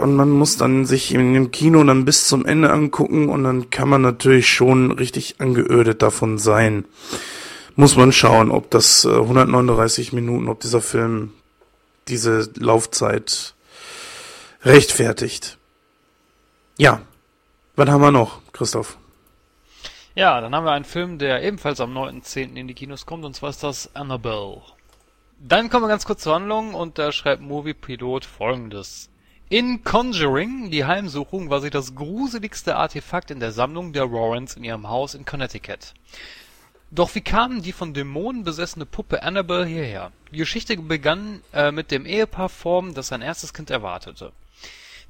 und 0.00 0.16
man 0.16 0.30
muss 0.30 0.56
dann 0.56 0.86
sich 0.86 1.14
in 1.14 1.34
dem 1.34 1.50
Kino 1.50 1.82
dann 1.84 2.04
bis 2.04 2.26
zum 2.26 2.44
Ende 2.44 2.70
angucken 2.70 3.28
und 3.28 3.44
dann 3.44 3.70
kann 3.70 3.88
man 3.88 4.02
natürlich 4.02 4.48
schon 4.48 4.90
richtig 4.92 5.36
angeödet 5.40 6.02
davon 6.02 6.38
sein. 6.38 6.84
Muss 7.74 7.96
man 7.96 8.12
schauen, 8.12 8.50
ob 8.50 8.70
das 8.70 9.04
äh, 9.04 9.10
139 9.10 10.12
Minuten, 10.12 10.48
ob 10.48 10.60
dieser 10.60 10.80
Film 10.80 11.32
diese 12.08 12.50
Laufzeit 12.58 13.54
rechtfertigt. 14.62 15.58
Ja, 16.78 17.00
was 17.74 17.88
haben 17.88 18.00
wir 18.00 18.10
noch, 18.10 18.40
Christoph? 18.52 18.96
Ja, 20.16 20.40
dann 20.40 20.54
haben 20.54 20.64
wir 20.64 20.72
einen 20.72 20.86
Film, 20.86 21.18
der 21.18 21.42
ebenfalls 21.42 21.78
am 21.78 21.94
9.10. 21.94 22.56
in 22.56 22.66
die 22.66 22.72
Kinos 22.72 23.04
kommt, 23.04 23.26
und 23.26 23.36
zwar 23.36 23.50
ist 23.50 23.62
das 23.62 23.94
Annabelle. 23.94 24.62
Dann 25.38 25.68
kommen 25.68 25.84
wir 25.84 25.88
ganz 25.88 26.06
kurz 26.06 26.22
zur 26.22 26.36
Handlung 26.36 26.72
und 26.72 26.96
da 26.96 27.12
schreibt 27.12 27.42
Movie 27.42 27.74
Pilot 27.74 28.24
folgendes. 28.24 29.10
In 29.50 29.84
Conjuring, 29.84 30.70
die 30.70 30.86
Heimsuchung, 30.86 31.50
war 31.50 31.60
sie 31.60 31.68
das 31.68 31.94
gruseligste 31.94 32.76
Artefakt 32.76 33.30
in 33.30 33.40
der 33.40 33.52
Sammlung 33.52 33.92
der 33.92 34.10
Warrens 34.10 34.56
in 34.56 34.64
ihrem 34.64 34.88
Haus 34.88 35.12
in 35.12 35.26
Connecticut. 35.26 35.92
Doch 36.90 37.14
wie 37.14 37.20
kam 37.20 37.60
die 37.60 37.72
von 37.72 37.92
Dämonen 37.92 38.42
besessene 38.42 38.86
Puppe 38.86 39.22
Annabelle 39.22 39.66
hierher? 39.66 40.12
Die 40.32 40.38
Geschichte 40.38 40.78
begann 40.78 41.42
äh, 41.52 41.70
mit 41.70 41.90
dem 41.90 42.06
Ehepaar 42.06 42.48
Form, 42.48 42.94
das 42.94 43.08
sein 43.08 43.20
erstes 43.20 43.52
Kind 43.52 43.68
erwartete. 43.68 44.32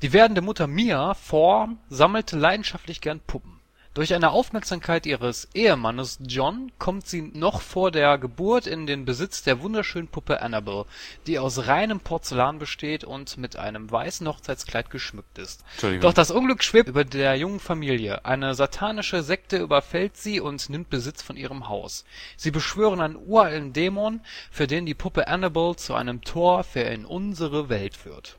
Die 0.03 0.13
werdende 0.13 0.41
Mutter 0.41 0.67
Mia 0.67 1.15
Form 1.15 1.79
sammelte 1.91 2.37
leidenschaftlich 2.37 3.01
gern 3.01 3.21
Puppen. 3.21 3.56
Durch 3.97 4.13
eine 4.13 4.31
Aufmerksamkeit 4.31 5.07
ihres 5.07 5.49
Ehemannes 5.55 6.19
John 6.21 6.71
kommt 6.79 7.07
sie 7.07 7.23
noch 7.23 7.63
vor 7.63 7.91
der 7.91 8.19
Geburt 8.19 8.67
in 8.67 8.87
den 8.87 9.07
Besitz 9.07 9.43
der 9.43 9.63
wunderschönen 9.63 10.09
Puppe 10.09 10.43
Annabelle, 10.43 10.85
die 11.27 11.39
aus 11.39 11.67
reinem 11.67 12.01
Porzellan 12.01 12.59
besteht 12.59 13.05
und 13.05 13.39
mit 13.39 13.57
einem 13.57 13.91
weißen 13.91 14.29
Hochzeitskleid 14.29 14.91
geschmückt 14.91 15.39
ist. 15.39 15.65
Doch 16.03 16.13
das 16.13 16.31
Unglück 16.31 16.63
schwebt 16.63 16.91
über 16.91 17.07
der 17.07 17.37
jungen 17.37 17.59
Familie. 17.59 18.27
Eine 18.27 18.55
satanische 18.55 19.23
Sekte 19.23 19.57
überfällt 19.57 20.19
sie 20.19 20.41
und 20.41 20.69
nimmt 20.69 20.91
Besitz 20.91 21.23
von 21.23 21.39
ihrem 21.39 21.71
Haus. 21.71 22.05
Sie 22.37 22.51
beschwören 22.51 23.01
einen 23.01 23.17
uralten 23.17 23.73
Dämon, 23.73 24.21
für 24.51 24.67
den 24.67 24.85
die 24.85 24.93
Puppe 24.93 25.27
Annabelle 25.27 25.75
zu 25.77 25.95
einem 25.95 26.21
Tor 26.21 26.65
für 26.65 26.81
in 26.81 27.07
unsere 27.07 27.71
Welt 27.71 27.97
führt. 27.97 28.37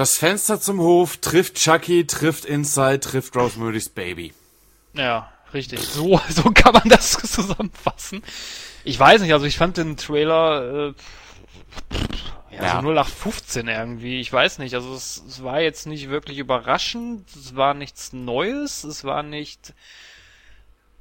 Das 0.00 0.16
Fenster 0.16 0.58
zum 0.58 0.80
Hof 0.80 1.18
trifft 1.18 1.56
Chucky, 1.56 2.06
trifft 2.06 2.46
Inside, 2.46 3.00
trifft 3.00 3.36
Rosemary's 3.36 3.90
Baby. 3.90 4.32
Ja, 4.94 5.30
richtig. 5.52 5.80
So, 5.80 6.18
so 6.30 6.44
kann 6.52 6.72
man 6.72 6.88
das 6.88 7.10
zusammenfassen. 7.10 8.22
Ich 8.82 8.98
weiß 8.98 9.20
nicht, 9.20 9.34
also 9.34 9.44
ich 9.44 9.58
fand 9.58 9.76
den 9.76 9.98
Trailer 9.98 10.86
äh, 10.88 10.94
ja, 12.50 12.62
Ja. 12.62 12.80
so 12.80 12.88
0815 12.88 13.68
irgendwie. 13.68 14.22
Ich 14.22 14.32
weiß 14.32 14.58
nicht, 14.60 14.74
also 14.74 14.94
es, 14.94 15.22
es 15.28 15.44
war 15.44 15.60
jetzt 15.60 15.86
nicht 15.86 16.08
wirklich 16.08 16.38
überraschend, 16.38 17.28
es 17.36 17.54
war 17.54 17.74
nichts 17.74 18.14
Neues, 18.14 18.84
es 18.84 19.04
war 19.04 19.22
nicht 19.22 19.74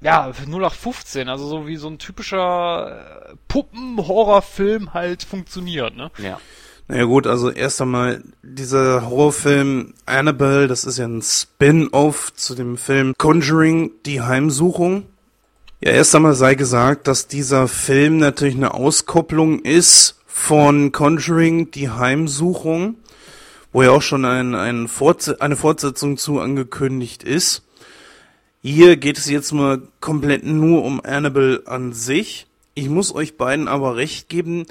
ja, 0.01 0.27
0815, 0.27 1.29
also 1.29 1.47
so 1.47 1.67
wie 1.67 1.77
so 1.77 1.87
ein 1.87 1.99
typischer 1.99 3.29
äh, 3.31 3.35
Puppen-Horrorfilm 3.47 4.93
halt 4.93 5.23
funktioniert, 5.23 5.95
ne? 5.95 6.11
Ja. 6.17 6.41
Naja 6.91 7.03
gut, 7.03 7.27
also 7.27 7.51
erst 7.51 7.79
einmal 7.83 8.23
dieser 8.41 9.07
Horrorfilm 9.07 9.93
Annabelle, 10.07 10.67
das 10.67 10.85
ist 10.85 10.97
ja 10.97 11.05
ein 11.05 11.21
Spin-off 11.21 12.33
zu 12.33 12.55
dem 12.55 12.77
Film 12.77 13.13
Conjuring, 13.15 13.91
die 14.07 14.21
Heimsuchung. 14.21 15.05
Ja, 15.81 15.91
erst 15.91 16.15
einmal 16.15 16.33
sei 16.33 16.55
gesagt, 16.55 17.07
dass 17.07 17.27
dieser 17.27 17.67
Film 17.67 18.17
natürlich 18.17 18.55
eine 18.55 18.73
Auskopplung 18.73 19.59
ist 19.59 20.19
von 20.25 20.91
Conjuring, 20.91 21.69
die 21.69 21.91
Heimsuchung, 21.91 22.95
wo 23.71 23.83
ja 23.83 23.91
auch 23.91 24.01
schon 24.01 24.25
ein, 24.25 24.55
ein 24.55 24.87
Fortse 24.87 25.39
eine 25.41 25.57
Fortsetzung 25.57 26.17
zu 26.17 26.39
angekündigt 26.39 27.21
ist. 27.21 27.61
Hier 28.63 28.97
geht 28.97 29.19
es 29.19 29.29
jetzt 29.29 29.51
mal 29.51 29.83
komplett 30.01 30.43
nur 30.43 30.83
um 30.83 31.01
Annabelle 31.01 31.61
an 31.67 31.93
sich. 31.93 32.47
Ich 32.73 32.89
muss 32.89 33.13
euch 33.13 33.37
beiden 33.37 33.67
aber 33.67 33.95
recht 33.95 34.27
geben, 34.27 34.65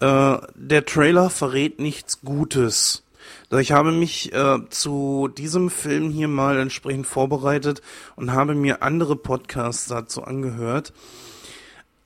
äh, 0.00 0.38
der 0.54 0.84
Trailer 0.86 1.30
verrät 1.30 1.78
nichts 1.78 2.20
Gutes. 2.22 3.04
Doch 3.50 3.58
Ich 3.58 3.72
habe 3.72 3.92
mich 3.92 4.32
äh, 4.32 4.58
zu 4.70 5.28
diesem 5.28 5.70
Film 5.70 6.10
hier 6.10 6.28
mal 6.28 6.58
entsprechend 6.58 7.06
vorbereitet 7.06 7.82
und 8.16 8.32
habe 8.32 8.54
mir 8.54 8.82
andere 8.82 9.16
Podcasts 9.16 9.86
dazu 9.86 10.22
angehört. 10.22 10.92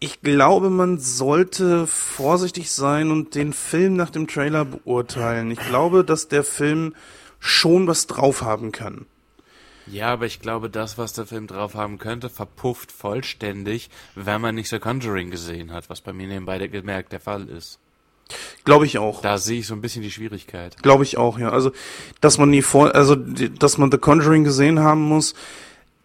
Ich 0.00 0.20
glaube, 0.22 0.70
man 0.70 0.98
sollte 0.98 1.86
vorsichtig 1.86 2.70
sein 2.70 3.10
und 3.10 3.34
den 3.34 3.52
Film 3.52 3.94
nach 3.94 4.10
dem 4.10 4.26
Trailer 4.26 4.64
beurteilen. 4.64 5.50
Ich 5.50 5.60
glaube, 5.60 6.04
dass 6.04 6.28
der 6.28 6.44
Film 6.44 6.94
schon 7.40 7.86
was 7.86 8.06
drauf 8.06 8.42
haben 8.42 8.72
kann. 8.72 9.06
Ja, 9.86 10.12
aber 10.14 10.24
ich 10.24 10.40
glaube, 10.40 10.70
das, 10.70 10.96
was 10.96 11.12
der 11.12 11.26
Film 11.26 11.46
drauf 11.46 11.74
haben 11.74 11.98
könnte, 11.98 12.30
verpufft 12.30 12.90
vollständig, 12.90 13.90
wenn 14.14 14.40
man 14.40 14.54
nicht 14.54 14.70
The 14.70 14.78
Conjuring 14.78 15.30
gesehen 15.30 15.72
hat, 15.72 15.90
was 15.90 16.00
bei 16.00 16.12
mir 16.12 16.26
nebenbei 16.26 16.66
gemerkt 16.68 17.12
der 17.12 17.20
Fall 17.20 17.48
ist. 17.48 17.78
Glaube 18.64 18.86
ich 18.86 18.98
auch. 18.98 19.20
Da 19.20 19.38
sehe 19.38 19.60
ich 19.60 19.66
so 19.66 19.74
ein 19.74 19.80
bisschen 19.80 20.02
die 20.02 20.10
Schwierigkeit. 20.10 20.82
Glaube 20.82 21.04
ich 21.04 21.18
auch, 21.18 21.38
ja. 21.38 21.50
Also, 21.50 21.72
dass 22.20 22.38
man 22.38 22.50
die 22.50 22.62
vor, 22.62 22.94
also, 22.94 23.14
dass 23.14 23.78
man 23.78 23.90
The 23.90 23.98
Conjuring 23.98 24.44
gesehen 24.44 24.80
haben 24.80 25.02
muss, 25.02 25.34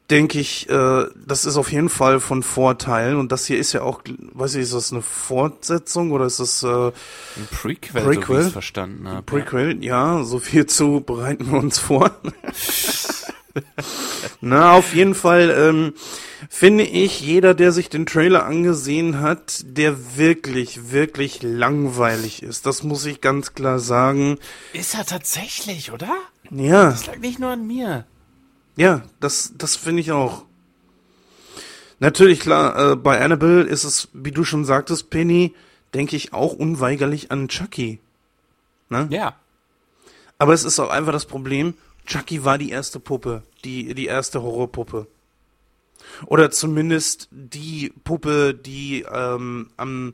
denke 0.09 0.39
ich, 0.39 0.69
äh, 0.69 1.05
das 1.15 1.45
ist 1.45 1.55
auf 1.57 1.71
jeden 1.71 1.89
Fall 1.89 2.19
von 2.19 2.43
Vorteil. 2.43 3.15
Und 3.15 3.31
das 3.31 3.45
hier 3.45 3.57
ist 3.57 3.73
ja 3.73 3.83
auch, 3.83 4.01
weiß 4.33 4.55
ich, 4.55 4.63
ist 4.63 4.73
das 4.73 4.91
eine 4.91 5.01
Fortsetzung 5.01 6.11
oder 6.11 6.25
ist 6.25 6.39
das 6.39 6.63
äh, 6.63 6.67
Ein 6.67 6.93
Prequel, 7.51 8.01
so 8.01 8.07
Prequel? 8.09 8.37
es 8.37 8.51
verstanden 8.51 9.07
habe. 9.07 9.21
Prequel? 9.23 9.83
Ja, 9.83 10.23
so 10.23 10.39
viel 10.39 10.65
zu 10.65 11.01
bereiten 11.01 11.51
wir 11.51 11.59
uns 11.59 11.79
vor. 11.79 12.11
Na, 14.41 14.73
auf 14.73 14.93
jeden 14.93 15.15
Fall 15.15 15.49
ähm, 15.49 15.93
finde 16.49 16.83
ich, 16.83 17.21
jeder, 17.21 17.53
der 17.53 17.71
sich 17.71 17.89
den 17.89 18.05
Trailer 18.05 18.45
angesehen 18.45 19.19
hat, 19.19 19.61
der 19.65 20.17
wirklich, 20.17 20.91
wirklich 20.91 21.41
langweilig 21.41 22.43
ist. 22.43 22.65
Das 22.65 22.83
muss 22.83 23.05
ich 23.05 23.21
ganz 23.21 23.53
klar 23.53 23.79
sagen. 23.79 24.37
Ist 24.73 24.95
er 24.95 25.05
tatsächlich, 25.05 25.91
oder? 25.91 26.15
Ja. 26.51 26.91
Das 26.91 27.07
lag 27.07 27.17
nicht 27.17 27.39
nur 27.39 27.49
an 27.49 27.67
mir. 27.67 28.05
Ja, 28.75 29.03
das, 29.19 29.53
das 29.57 29.75
finde 29.75 30.01
ich 30.01 30.11
auch. 30.11 30.45
Natürlich, 31.99 32.39
klar, 32.39 32.93
äh, 32.93 32.95
bei 32.95 33.19
Annabelle 33.19 33.63
ist 33.63 33.83
es, 33.83 34.07
wie 34.13 34.31
du 34.31 34.45
schon 34.45 34.63
sagtest, 34.63 35.09
Penny, 35.09 35.53
denke 35.93 36.15
ich 36.15 36.33
auch 36.33 36.53
unweigerlich 36.53 37.31
an 37.31 37.49
Chucky. 37.49 37.99
Ne? 38.89 39.07
Ja. 39.11 39.35
Aber 40.37 40.53
es 40.53 40.63
ist 40.63 40.79
auch 40.79 40.89
einfach 40.89 41.11
das 41.11 41.25
Problem, 41.25 41.73
Chucky 42.05 42.43
war 42.43 42.57
die 42.57 42.71
erste 42.71 42.99
Puppe, 42.99 43.43
die, 43.63 43.93
die 43.93 44.07
erste 44.07 44.41
Horrorpuppe. 44.41 45.07
Oder 46.25 46.51
zumindest 46.51 47.27
die 47.31 47.93
Puppe, 48.03 48.53
die 48.53 49.05
ähm, 49.11 49.69
am, 49.77 50.13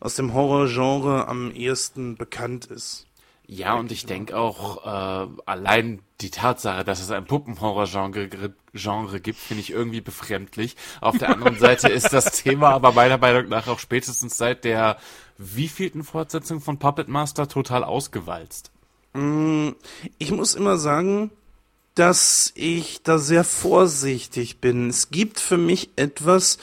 aus 0.00 0.14
dem 0.14 0.34
Horrorgenre 0.34 1.28
am 1.28 1.52
ehesten 1.52 2.16
bekannt 2.16 2.66
ist. 2.66 3.06
Ja, 3.46 3.74
und 3.74 3.90
ich 3.90 4.06
denke 4.06 4.36
auch, 4.36 4.86
äh, 4.86 5.28
allein 5.44 6.02
die 6.20 6.30
Tatsache, 6.30 6.84
dass 6.84 7.00
es 7.00 7.10
ein 7.10 7.24
Puppenhorror-Genre 7.24 8.54
Genre 8.72 9.20
gibt, 9.20 9.40
finde 9.40 9.62
ich 9.62 9.70
irgendwie 9.70 10.00
befremdlich. 10.00 10.76
Auf 11.00 11.18
der 11.18 11.30
anderen 11.30 11.58
Seite 11.58 11.88
ist 11.88 12.12
das 12.12 12.42
Thema 12.42 12.70
aber 12.70 12.92
meiner 12.92 13.18
Meinung 13.18 13.48
nach 13.48 13.66
auch 13.66 13.80
spätestens 13.80 14.38
seit 14.38 14.64
der 14.64 14.98
wievielten 15.36 16.04
Fortsetzung 16.04 16.60
von 16.60 16.78
Puppet 16.78 17.08
Master 17.08 17.48
total 17.48 17.82
ausgewalzt. 17.82 18.70
Ich 19.12 20.30
muss 20.30 20.54
immer 20.54 20.78
sagen, 20.78 21.30
dass 21.94 22.52
ich 22.54 23.02
da 23.02 23.18
sehr 23.18 23.44
vorsichtig 23.44 24.58
bin. 24.58 24.88
Es 24.88 25.10
gibt 25.10 25.40
für 25.40 25.58
mich 25.58 25.90
etwas, 25.96 26.58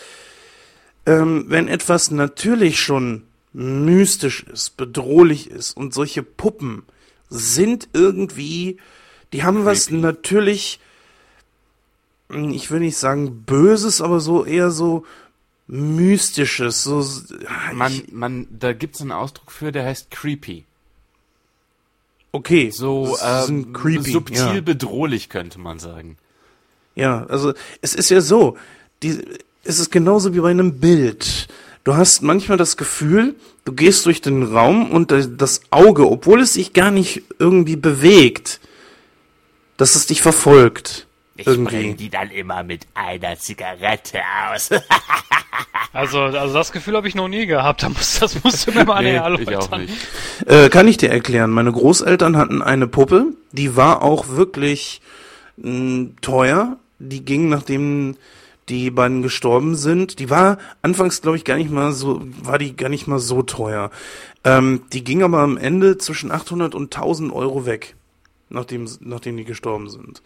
ähm, 1.05 1.45
wenn 1.47 1.67
etwas 1.67 2.11
natürlich 2.11 2.79
schon 2.79 3.23
mystisch 3.53 4.43
ist, 4.43 4.77
bedrohlich 4.77 5.49
ist 5.49 5.75
und 5.75 5.93
solche 5.93 6.23
Puppen 6.23 6.83
sind 7.29 7.89
irgendwie, 7.93 8.77
die 9.33 9.43
haben 9.43 9.65
was 9.65 9.87
Creepy. 9.87 10.01
natürlich, 10.01 10.79
hm, 12.29 12.51
ich 12.51 12.71
will 12.71 12.79
nicht 12.79 12.97
sagen 12.97 13.43
böses, 13.43 13.99
aber 13.99 14.19
so 14.19 14.45
eher 14.45 14.71
so 14.71 15.05
mystisches, 15.67 16.83
so 16.83 17.05
Man, 17.73 17.91
ich, 17.91 18.11
man, 18.11 18.47
da 18.51 18.71
gibt's 18.73 19.01
einen 19.01 19.11
Ausdruck 19.11 19.51
für, 19.51 19.71
der 19.73 19.85
heißt 19.85 20.11
creepy. 20.11 20.66
Okay, 22.31 22.69
So 22.71 23.17
ähm, 23.23 23.73
creepy, 23.73 24.11
subtil 24.11 24.37
ja. 24.55 24.61
bedrohlich 24.61 25.29
könnte 25.29 25.59
man 25.59 25.79
sagen. 25.79 26.17
Ja, 26.95 27.25
also 27.27 27.53
es 27.81 27.93
ist 27.95 28.09
ja 28.09 28.21
so, 28.21 28.57
die, 29.03 29.19
es 29.63 29.79
ist 29.79 29.91
genauso 29.91 30.33
wie 30.33 30.39
bei 30.39 30.51
einem 30.51 30.79
Bild. 30.79 31.47
Du 31.83 31.95
hast 31.95 32.21
manchmal 32.21 32.57
das 32.57 32.75
Gefühl, 32.77 33.35
du 33.65 33.71
gehst 33.73 34.05
durch 34.05 34.21
den 34.21 34.43
Raum 34.43 34.91
und 34.91 35.11
das- 35.11 35.29
das 35.37 35.61
Auge, 35.71 36.09
obwohl 36.09 36.41
es 36.41 36.53
sich 36.53 36.73
gar 36.73 36.91
nicht 36.91 37.23
irgendwie 37.39 37.75
bewegt, 37.77 38.59
dass 39.77 39.95
es 39.95 40.05
dich 40.07 40.21
verfolgt. 40.21 41.06
Irgendwie. 41.45 41.93
die 41.93 42.09
dann 42.09 42.31
immer 42.31 42.63
mit 42.63 42.87
einer 42.93 43.37
Zigarette 43.37 44.19
aus. 44.51 44.69
Also, 45.93 46.19
also 46.21 46.53
das 46.53 46.71
Gefühl 46.71 46.95
habe 46.95 47.07
ich 47.07 47.15
noch 47.15 47.27
nie 47.27 47.47
gehabt. 47.47 47.81
Da 47.87 47.89
muss, 47.89 48.19
das 48.19 48.43
musst 48.43 48.67
du 48.67 48.71
mir 48.71 48.85
mal 48.85 49.01
Nee, 49.03 49.13
näher 49.13 49.27
ich 49.39 49.47
auch 49.57 49.71
erläutern. 49.71 49.81
nicht. 49.81 50.07
Äh, 50.45 50.69
kann 50.69 50.87
ich 50.87 50.97
dir 50.97 51.09
erklären. 51.09 51.49
Meine 51.49 51.71
Großeltern 51.71 52.37
hatten 52.37 52.61
eine 52.61 52.87
Puppe, 52.87 53.33
die 53.51 53.75
war 53.75 54.03
auch 54.03 54.27
wirklich 54.29 55.01
mh, 55.57 56.09
teuer. 56.21 56.77
Die 56.99 57.23
ging, 57.23 57.49
nachdem 57.49 58.17
die 58.69 58.91
beiden 58.91 59.21
gestorben 59.21 59.75
sind. 59.75 60.19
Die 60.19 60.29
war 60.29 60.57
anfangs, 60.81 61.21
glaube 61.21 61.37
ich, 61.37 61.45
gar 61.45 61.57
nicht 61.57 61.71
mal 61.71 61.91
so, 61.93 62.21
war 62.43 62.57
die 62.57 62.75
gar 62.75 62.89
nicht 62.89 63.07
mal 63.07 63.19
so 63.19 63.41
teuer. 63.41 63.89
Ähm, 64.43 64.81
die 64.93 65.03
ging 65.03 65.23
aber 65.23 65.39
am 65.39 65.57
Ende 65.57 65.97
zwischen 65.97 66.31
800 66.31 66.75
und 66.75 66.95
1000 66.95 67.31
Euro 67.33 67.65
weg, 67.65 67.95
nachdem, 68.49 68.87
nachdem 68.99 69.37
die 69.37 69.45
gestorben 69.45 69.89
sind. 69.89 70.21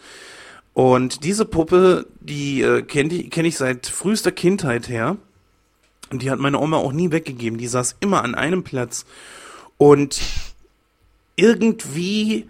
Und 0.73 1.23
diese 1.23 1.45
Puppe, 1.45 2.07
die 2.19 2.61
äh, 2.61 2.81
kenne 2.81 3.13
ich, 3.13 3.29
kenn 3.29 3.45
ich 3.45 3.57
seit 3.57 3.87
frühester 3.87 4.31
Kindheit 4.31 4.87
her. 4.87 5.17
Und 6.11 6.21
die 6.21 6.31
hat 6.31 6.39
meine 6.39 6.59
Oma 6.59 6.77
auch 6.77 6.93
nie 6.93 7.11
weggegeben. 7.11 7.57
Die 7.57 7.67
saß 7.67 7.97
immer 7.99 8.23
an 8.23 8.35
einem 8.35 8.63
Platz. 8.63 9.05
Und 9.77 10.21
irgendwie 11.35 12.49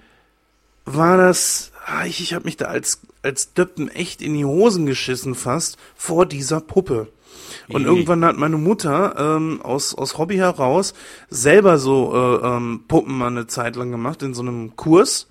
war 0.85 1.17
das, 1.17 1.71
ah, 1.85 2.05
ich, 2.05 2.21
ich 2.21 2.33
habe 2.33 2.45
mich 2.45 2.57
da 2.57 2.65
als, 2.65 3.01
als 3.21 3.53
Döppen 3.53 3.89
echt 3.89 4.21
in 4.21 4.33
die 4.33 4.45
Hosen 4.45 4.85
geschissen 4.85 5.35
fast 5.35 5.77
vor 5.95 6.25
dieser 6.25 6.59
Puppe. 6.61 7.07
Und 7.69 7.85
irgendwann 7.85 8.25
hat 8.25 8.37
meine 8.37 8.57
Mutter 8.57 9.15
ähm, 9.17 9.61
aus, 9.61 9.95
aus 9.95 10.17
Hobby 10.17 10.37
heraus 10.37 10.93
selber 11.29 11.77
so 11.77 12.13
äh, 12.13 12.47
ähm, 12.47 12.83
Puppen 12.87 13.17
mal 13.17 13.27
eine 13.27 13.47
Zeit 13.47 13.75
lang 13.75 13.91
gemacht 13.91 14.23
in 14.23 14.33
so 14.33 14.41
einem 14.41 14.75
Kurs. 14.75 15.27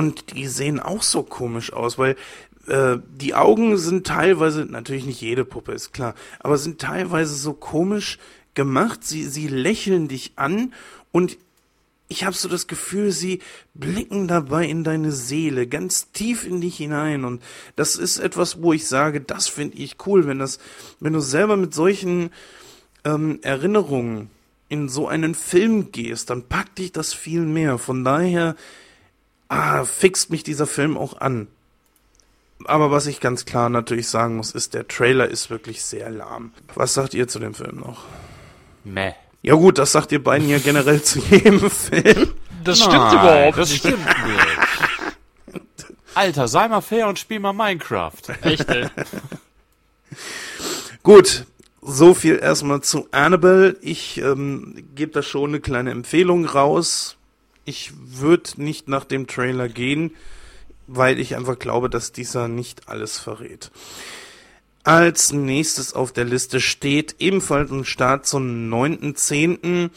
Und 0.00 0.34
die 0.34 0.46
sehen 0.46 0.80
auch 0.80 1.02
so 1.02 1.22
komisch 1.22 1.74
aus, 1.74 1.98
weil 1.98 2.16
äh, 2.68 2.96
die 3.06 3.34
Augen 3.34 3.76
sind 3.76 4.06
teilweise, 4.06 4.64
natürlich 4.64 5.04
nicht 5.04 5.20
jede 5.20 5.44
Puppe, 5.44 5.72
ist 5.72 5.92
klar, 5.92 6.14
aber 6.38 6.56
sind 6.56 6.80
teilweise 6.80 7.34
so 7.34 7.52
komisch 7.52 8.18
gemacht. 8.54 9.04
Sie, 9.04 9.24
sie 9.24 9.46
lächeln 9.46 10.08
dich 10.08 10.32
an 10.36 10.72
und 11.12 11.36
ich 12.08 12.24
habe 12.24 12.34
so 12.34 12.48
das 12.48 12.66
Gefühl, 12.66 13.12
sie 13.12 13.40
blicken 13.74 14.26
dabei 14.26 14.64
in 14.64 14.84
deine 14.84 15.12
Seele, 15.12 15.66
ganz 15.66 16.12
tief 16.12 16.46
in 16.46 16.62
dich 16.62 16.78
hinein. 16.78 17.26
Und 17.26 17.42
das 17.76 17.96
ist 17.96 18.20
etwas, 18.20 18.62
wo 18.62 18.72
ich 18.72 18.86
sage, 18.86 19.20
das 19.20 19.48
finde 19.48 19.76
ich 19.76 19.98
cool, 20.06 20.26
wenn 20.26 20.38
das, 20.38 20.60
wenn 21.00 21.12
du 21.12 21.20
selber 21.20 21.58
mit 21.58 21.74
solchen 21.74 22.30
ähm, 23.04 23.38
Erinnerungen 23.42 24.30
in 24.70 24.88
so 24.88 25.08
einen 25.08 25.34
Film 25.34 25.92
gehst, 25.92 26.30
dann 26.30 26.48
packt 26.48 26.78
dich 26.78 26.90
das 26.90 27.12
viel 27.12 27.42
mehr. 27.42 27.76
Von 27.76 28.02
daher, 28.02 28.56
ah, 29.50 29.84
fixt 29.84 30.30
mich 30.30 30.42
dieser 30.42 30.66
Film 30.66 30.96
auch 30.96 31.20
an. 31.20 31.48
Aber 32.64 32.90
was 32.90 33.06
ich 33.06 33.20
ganz 33.20 33.44
klar 33.44 33.68
natürlich 33.68 34.08
sagen 34.08 34.36
muss, 34.36 34.52
ist, 34.52 34.74
der 34.74 34.88
Trailer 34.88 35.28
ist 35.28 35.50
wirklich 35.50 35.82
sehr 35.82 36.10
lahm. 36.10 36.52
Was 36.74 36.94
sagt 36.94 37.14
ihr 37.14 37.28
zu 37.28 37.38
dem 37.38 37.54
Film 37.54 37.80
noch? 37.80 38.04
Meh. 38.84 39.12
Ja 39.42 39.54
gut, 39.54 39.78
das 39.78 39.92
sagt 39.92 40.12
ihr 40.12 40.22
beiden 40.22 40.48
ja 40.48 40.58
generell 40.58 41.02
zu 41.02 41.18
jedem 41.18 41.60
Film. 41.70 42.34
Das 42.64 42.78
stimmt 42.78 42.94
Nein, 42.94 43.12
überhaupt 43.12 43.58
das 43.58 43.70
nicht. 43.70 43.80
stimmt 43.80 44.06
nicht. 44.06 44.46
Alter, 46.14 46.48
sei 46.48 46.68
mal 46.68 46.80
fair 46.82 47.08
und 47.08 47.18
spiel 47.18 47.40
mal 47.40 47.52
Minecraft. 47.52 48.12
Echt, 48.42 48.68
ey. 48.68 48.88
Gut, 51.02 51.46
so 51.80 52.12
viel 52.12 52.38
erstmal 52.38 52.82
zu 52.82 53.08
Annabelle. 53.10 53.76
Ich 53.80 54.18
ähm, 54.18 54.84
gebe 54.94 55.12
da 55.12 55.22
schon 55.22 55.50
eine 55.50 55.60
kleine 55.60 55.92
Empfehlung 55.92 56.44
raus. 56.44 57.16
Ich 57.70 57.92
würde 57.94 58.50
nicht 58.60 58.88
nach 58.88 59.04
dem 59.04 59.28
Trailer 59.28 59.68
gehen, 59.68 60.16
weil 60.88 61.20
ich 61.20 61.36
einfach 61.36 61.56
glaube, 61.56 61.88
dass 61.88 62.10
dieser 62.10 62.48
nicht 62.48 62.88
alles 62.88 63.20
verrät. 63.20 63.70
Als 64.82 65.32
nächstes 65.32 65.92
auf 65.94 66.10
der 66.10 66.24
Liste 66.24 66.60
steht 66.60 67.14
ebenfalls 67.20 67.70
ein 67.70 67.84
Start 67.84 68.26
zum 68.26 68.42
9.10. 68.72 69.90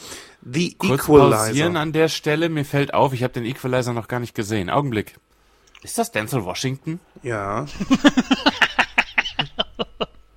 The 0.45 0.73
Kurz 0.75 1.01
Equalizer. 1.03 1.45
pausieren 1.47 1.77
an 1.77 1.93
der 1.93 2.09
Stelle. 2.09 2.49
Mir 2.49 2.63
fällt 2.63 2.93
auf, 2.93 3.12
ich 3.13 3.23
habe 3.23 3.33
den 3.33 3.45
Equalizer 3.45 3.93
noch 3.93 4.07
gar 4.07 4.19
nicht 4.19 4.36
gesehen. 4.36 4.69
Augenblick. 4.69 5.15
Ist 5.81 5.97
das 5.97 6.12
Denzel 6.12 6.45
Washington? 6.45 6.99
Ja, 7.23 7.65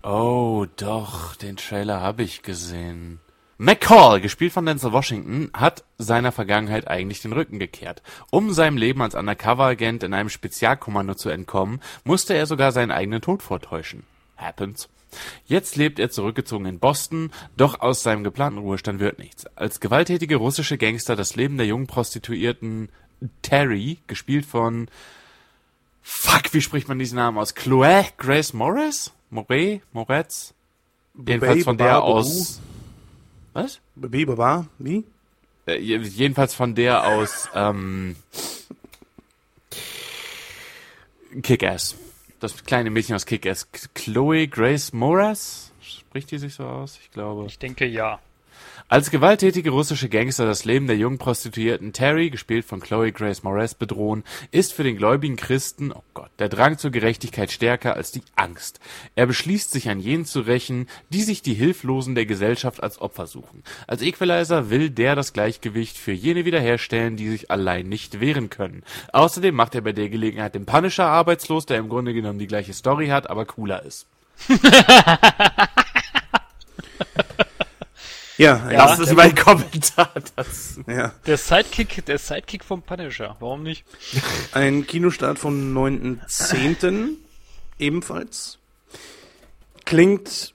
Oh, 0.02 0.64
doch, 0.76 1.34
den 1.36 1.56
Trailer 1.56 2.00
habe 2.00 2.22
ich 2.22 2.42
gesehen. 2.42 3.18
McCall, 3.58 4.20
gespielt 4.20 4.52
von 4.52 4.66
Denzel 4.66 4.92
Washington, 4.92 5.50
hat 5.54 5.84
seiner 5.96 6.30
Vergangenheit 6.30 6.88
eigentlich 6.88 7.22
den 7.22 7.32
Rücken 7.32 7.58
gekehrt. 7.58 8.02
Um 8.30 8.52
seinem 8.52 8.76
Leben 8.76 9.00
als 9.00 9.14
Undercover-Agent 9.14 10.02
in 10.02 10.12
einem 10.12 10.28
Spezialkommando 10.28 11.14
zu 11.14 11.30
entkommen, 11.30 11.80
musste 12.04 12.34
er 12.34 12.46
sogar 12.46 12.72
seinen 12.72 12.90
eigenen 12.90 13.22
Tod 13.22 13.42
vortäuschen. 13.42 14.02
Happens. 14.36 14.90
Jetzt 15.46 15.76
lebt 15.76 15.98
er 15.98 16.10
zurückgezogen 16.10 16.66
in 16.66 16.78
Boston, 16.78 17.30
doch 17.56 17.80
aus 17.80 18.02
seinem 18.02 18.24
geplanten 18.24 18.58
Ruhestand 18.58 19.00
wird 19.00 19.18
nichts. 19.18 19.46
Als 19.56 19.80
gewalttätige 19.80 20.36
russische 20.36 20.76
Gangster 20.76 21.16
das 21.16 21.34
Leben 21.36 21.56
der 21.56 21.66
jungen 21.66 21.86
Prostituierten 21.86 22.90
Terry, 23.40 23.98
gespielt 24.06 24.44
von 24.44 24.88
Fuck, 26.02 26.52
wie 26.52 26.60
spricht 26.60 26.88
man 26.88 26.98
diesen 26.98 27.16
Namen 27.16 27.38
aus? 27.38 27.54
Chloe 27.54 28.04
Grace 28.18 28.52
Morris? 28.52 29.12
Moret? 29.30 29.80
Moretz? 29.92 30.52
Jedenfalls 31.14 31.64
von 31.64 31.78
der 31.78 32.02
aus. 32.02 32.60
Was? 33.56 33.80
Baba, 33.94 34.66
wie? 34.78 35.04
Äh, 35.66 35.78
je- 35.78 35.98
jedenfalls 35.98 36.54
von 36.54 36.74
der 36.74 37.06
aus 37.06 37.48
ähm, 37.54 38.16
Kick-Ass. 41.42 41.96
Das 42.40 42.64
kleine 42.64 42.90
Mädchen 42.90 43.14
aus 43.14 43.24
Kick-Ass. 43.26 43.68
Chloe 43.94 44.46
Grace 44.48 44.92
Moretz? 44.92 45.72
Spricht 45.80 46.30
die 46.30 46.38
sich 46.38 46.54
so 46.54 46.64
aus? 46.64 46.98
Ich 47.02 47.10
glaube. 47.10 47.46
Ich 47.46 47.58
denke 47.58 47.86
ja. 47.86 48.18
Als 48.88 49.10
gewalttätige 49.10 49.70
russische 49.70 50.08
Gangster 50.08 50.46
das 50.46 50.64
Leben 50.64 50.86
der 50.86 50.96
jungen 50.96 51.18
Prostituierten 51.18 51.92
Terry, 51.92 52.30
gespielt 52.30 52.64
von 52.64 52.78
Chloe 52.78 53.10
Grace 53.10 53.42
Moretz, 53.42 53.74
bedrohen, 53.74 54.22
ist 54.52 54.72
für 54.72 54.84
den 54.84 54.96
gläubigen 54.96 55.34
Christen, 55.34 55.90
oh 55.90 56.04
Gott, 56.14 56.30
der 56.38 56.48
Drang 56.48 56.78
zur 56.78 56.92
Gerechtigkeit 56.92 57.50
stärker 57.50 57.96
als 57.96 58.12
die 58.12 58.22
Angst. 58.36 58.78
Er 59.16 59.26
beschließt, 59.26 59.72
sich 59.72 59.88
an 59.88 59.98
jenen 59.98 60.24
zu 60.24 60.38
rächen, 60.38 60.86
die 61.08 61.22
sich 61.22 61.42
die 61.42 61.54
Hilflosen 61.54 62.14
der 62.14 62.26
Gesellschaft 62.26 62.80
als 62.80 63.00
Opfer 63.00 63.26
suchen. 63.26 63.64
Als 63.88 64.02
Equalizer 64.02 64.70
will 64.70 64.90
der 64.90 65.16
das 65.16 65.32
Gleichgewicht 65.32 65.98
für 65.98 66.12
jene 66.12 66.44
wiederherstellen, 66.44 67.16
die 67.16 67.28
sich 67.28 67.50
allein 67.50 67.88
nicht 67.88 68.20
wehren 68.20 68.50
können. 68.50 68.84
Außerdem 69.12 69.52
macht 69.52 69.74
er 69.74 69.80
bei 69.80 69.94
der 69.94 70.10
Gelegenheit 70.10 70.54
den 70.54 70.64
Punisher 70.64 71.06
arbeitslos, 71.06 71.66
der 71.66 71.78
im 71.78 71.88
Grunde 71.88 72.14
genommen 72.14 72.38
die 72.38 72.46
gleiche 72.46 72.72
Story 72.72 73.08
hat, 73.08 73.28
aber 73.30 73.46
cooler 73.46 73.82
ist. 73.82 74.06
Ja, 78.38 78.70
Ja. 78.70 78.86
Das 78.86 78.98
ist 78.98 79.14
mein 79.14 79.34
Kommentar 79.34 80.10
dazu. 80.36 80.82
ja. 80.86 81.12
Der 81.26 81.36
Sidekick, 81.38 82.04
der 82.06 82.18
Sidekick 82.18 82.64
vom 82.64 82.82
Punisher. 82.82 83.36
Warum 83.40 83.62
nicht? 83.62 83.84
Ein 84.52 84.86
Kinostart 84.86 85.38
vom 85.38 85.74
9.10. 85.76 87.14
ebenfalls. 87.78 88.58
Klingt 89.84 90.52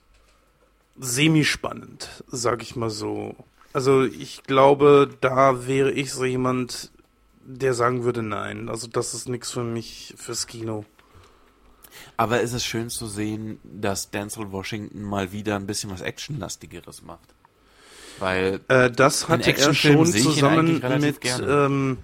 semi-spannend, 0.98 2.08
sag 2.28 2.62
ich 2.62 2.76
mal 2.76 2.90
so. 2.90 3.34
Also 3.72 4.04
ich 4.04 4.42
glaube, 4.44 5.08
da 5.20 5.66
wäre 5.66 5.90
ich 5.90 6.12
so 6.12 6.24
jemand, 6.24 6.90
der 7.44 7.74
sagen 7.74 8.04
würde, 8.04 8.22
nein. 8.22 8.68
Also 8.68 8.86
das 8.86 9.14
ist 9.14 9.28
nichts 9.28 9.50
für 9.50 9.64
mich 9.64 10.14
fürs 10.16 10.46
Kino. 10.46 10.84
Aber 12.16 12.42
es 12.42 12.52
ist 12.52 12.64
schön 12.64 12.90
zu 12.90 13.06
sehen, 13.06 13.58
dass 13.64 14.10
Denzel 14.10 14.52
Washington 14.52 15.02
mal 15.02 15.32
wieder 15.32 15.56
ein 15.56 15.66
bisschen 15.66 15.90
was 15.90 16.00
Actionlastigeres 16.02 17.02
macht. 17.02 17.34
Weil, 18.18 18.60
Äh, 18.68 18.90
das 18.90 19.28
hatte 19.28 19.56
er 19.56 19.74
schon 19.74 20.06
zusammen 20.06 20.80
mit 21.00 21.18
ähm, 21.46 21.98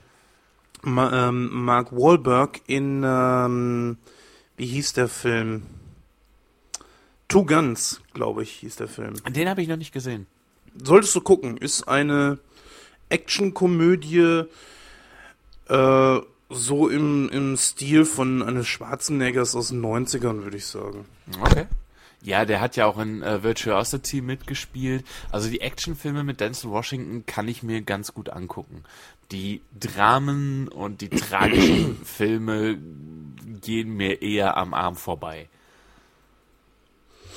Ma 0.82 1.28
ähm, 1.28 1.64
Mark 1.64 1.92
Wahlberg 1.92 2.60
in, 2.66 3.02
ähm, 3.04 3.98
wie 4.56 4.66
hieß 4.66 4.92
der 4.94 5.08
Film? 5.08 5.62
Two 7.28 7.44
Guns, 7.44 8.00
glaube 8.14 8.42
ich, 8.42 8.52
hieß 8.52 8.76
der 8.76 8.88
Film. 8.88 9.14
den 9.28 9.48
habe 9.48 9.60
ich 9.60 9.68
noch 9.68 9.76
nicht 9.76 9.92
gesehen. 9.92 10.26
Solltest 10.82 11.14
du 11.14 11.20
gucken, 11.20 11.56
ist 11.58 11.86
eine 11.88 12.38
Actionkomödie, 13.10 14.44
äh, 15.68 16.20
so 16.50 16.88
im, 16.88 17.28
im 17.28 17.56
Stil 17.56 18.04
von 18.06 18.42
eines 18.42 18.66
Schwarzeneggers 18.66 19.54
aus 19.54 19.68
den 19.68 19.82
90ern, 19.84 20.42
würde 20.44 20.56
ich 20.56 20.66
sagen. 20.66 21.04
Okay. 21.42 21.66
Ja, 22.22 22.44
der 22.44 22.60
hat 22.60 22.76
ja 22.76 22.86
auch 22.86 22.98
in 22.98 23.22
äh, 23.22 23.42
Virtuosity 23.42 24.20
mitgespielt. 24.20 25.04
Also 25.30 25.48
die 25.48 25.60
Actionfilme 25.60 26.24
mit 26.24 26.40
Denzel 26.40 26.70
Washington 26.70 27.24
kann 27.26 27.46
ich 27.46 27.62
mir 27.62 27.82
ganz 27.82 28.12
gut 28.12 28.28
angucken. 28.28 28.82
Die 29.30 29.60
Dramen 29.78 30.68
und 30.68 31.00
die 31.00 31.10
tragischen 31.10 31.96
Filme 32.04 32.78
gehen 33.60 33.96
mir 33.96 34.20
eher 34.22 34.56
am 34.56 34.74
Arm 34.74 34.96
vorbei. 34.96 35.48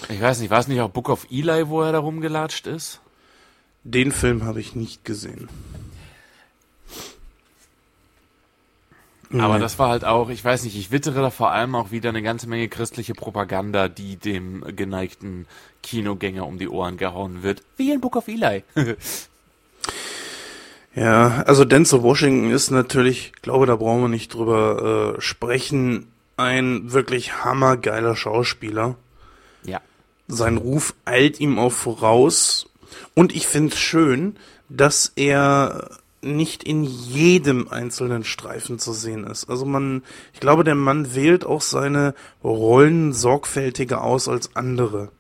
Ich 0.10 0.20
weiß 0.20 0.40
nicht, 0.40 0.50
war 0.50 0.60
es 0.60 0.68
nicht 0.68 0.82
auch 0.82 0.90
Book 0.90 1.10
of 1.10 1.28
Eli, 1.30 1.68
wo 1.68 1.82
er 1.82 1.92
da 1.92 2.00
rumgelatscht 2.00 2.66
ist? 2.66 3.02
Den 3.84 4.12
Film 4.12 4.44
habe 4.44 4.60
ich 4.60 4.76
nicht 4.76 5.06
gesehen. 5.06 5.48
Aber 9.34 9.56
Nee. 9.56 9.60
das 9.62 9.80
war 9.80 9.90
halt 9.90 10.04
auch, 10.04 10.30
ich 10.30 10.44
weiß 10.44 10.64
nicht, 10.64 10.76
ich 10.76 10.92
wittere 10.92 11.22
da 11.22 11.30
vor 11.30 11.52
allem 11.52 11.76
auch 11.76 11.92
wieder 11.92 12.10
eine 12.10 12.22
ganze 12.22 12.48
Menge 12.50 12.68
christliche 12.68 13.14
Propaganda, 13.14 13.88
die 13.88 14.18
dem 14.18 14.64
geneigten 14.76 15.46
Kinogänger 15.84 16.46
um 16.46 16.58
die 16.58 16.68
Ohren 16.68 16.98
gehauen 16.98 17.42
wird. 17.44 17.64
Wie 17.78 17.92
in 17.92 18.02
Book 18.02 18.16
of 18.18 18.28
Eli. 18.28 18.64
Ja, 20.94 21.44
also 21.44 21.64
Denzel 21.64 22.04
Washington 22.04 22.52
ist 22.52 22.70
natürlich, 22.70 23.32
ich 23.36 23.42
glaube, 23.42 23.66
da 23.66 23.78
brauchen 23.78 24.02
wir 24.02 24.08
nicht 24.10 24.34
drüber 24.34 25.16
äh, 25.18 25.22
sprechen, 25.22 26.12
ein 26.38 26.92
wirklich 26.92 27.44
hammergeiler 27.46 28.16
Schauspieler. 28.16 28.96
ja. 29.64 29.80
Sein 30.28 30.56
Ruf 30.58 30.94
eilt 31.04 31.40
ihm 31.42 31.60
auch 31.60 31.72
voraus. 31.74 32.70
Und 33.16 33.36
ich 33.36 33.48
finde 33.48 33.74
es 33.74 33.80
schön, 33.80 34.38
dass 34.70 35.12
er 35.18 35.90
nicht 36.22 36.64
in 36.64 36.84
jedem 36.84 37.68
einzelnen 37.70 38.24
Streifen 38.24 38.80
zu 38.80 38.94
sehen 38.94 39.26
ist. 39.26 39.50
Also 39.50 39.66
man, 39.66 40.04
ich 40.34 40.40
glaube, 40.40 40.64
der 40.64 40.76
Mann 40.76 41.16
wählt 41.16 41.46
auch 41.46 41.62
seine 41.62 42.14
Rollen 42.44 43.14
sorgfältiger 43.14 44.04
aus 44.04 44.28
als 44.28 44.56
andere. 44.56 45.12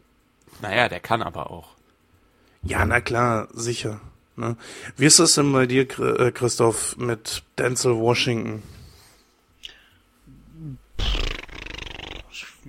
Naja, 0.61 0.89
der 0.89 0.99
kann 0.99 1.21
aber 1.23 1.49
auch. 1.49 1.69
Ja, 2.63 2.85
na 2.85 3.01
klar, 3.01 3.47
sicher. 3.53 3.99
Ne? 4.35 4.55
Wie 4.95 5.05
ist 5.05 5.19
das 5.19 5.33
denn 5.35 5.51
bei 5.51 5.65
dir, 5.65 5.81
äh, 5.99 6.31
Christoph, 6.31 6.95
mit 6.97 7.43
Denzel 7.57 7.95
Washington? 7.97 8.61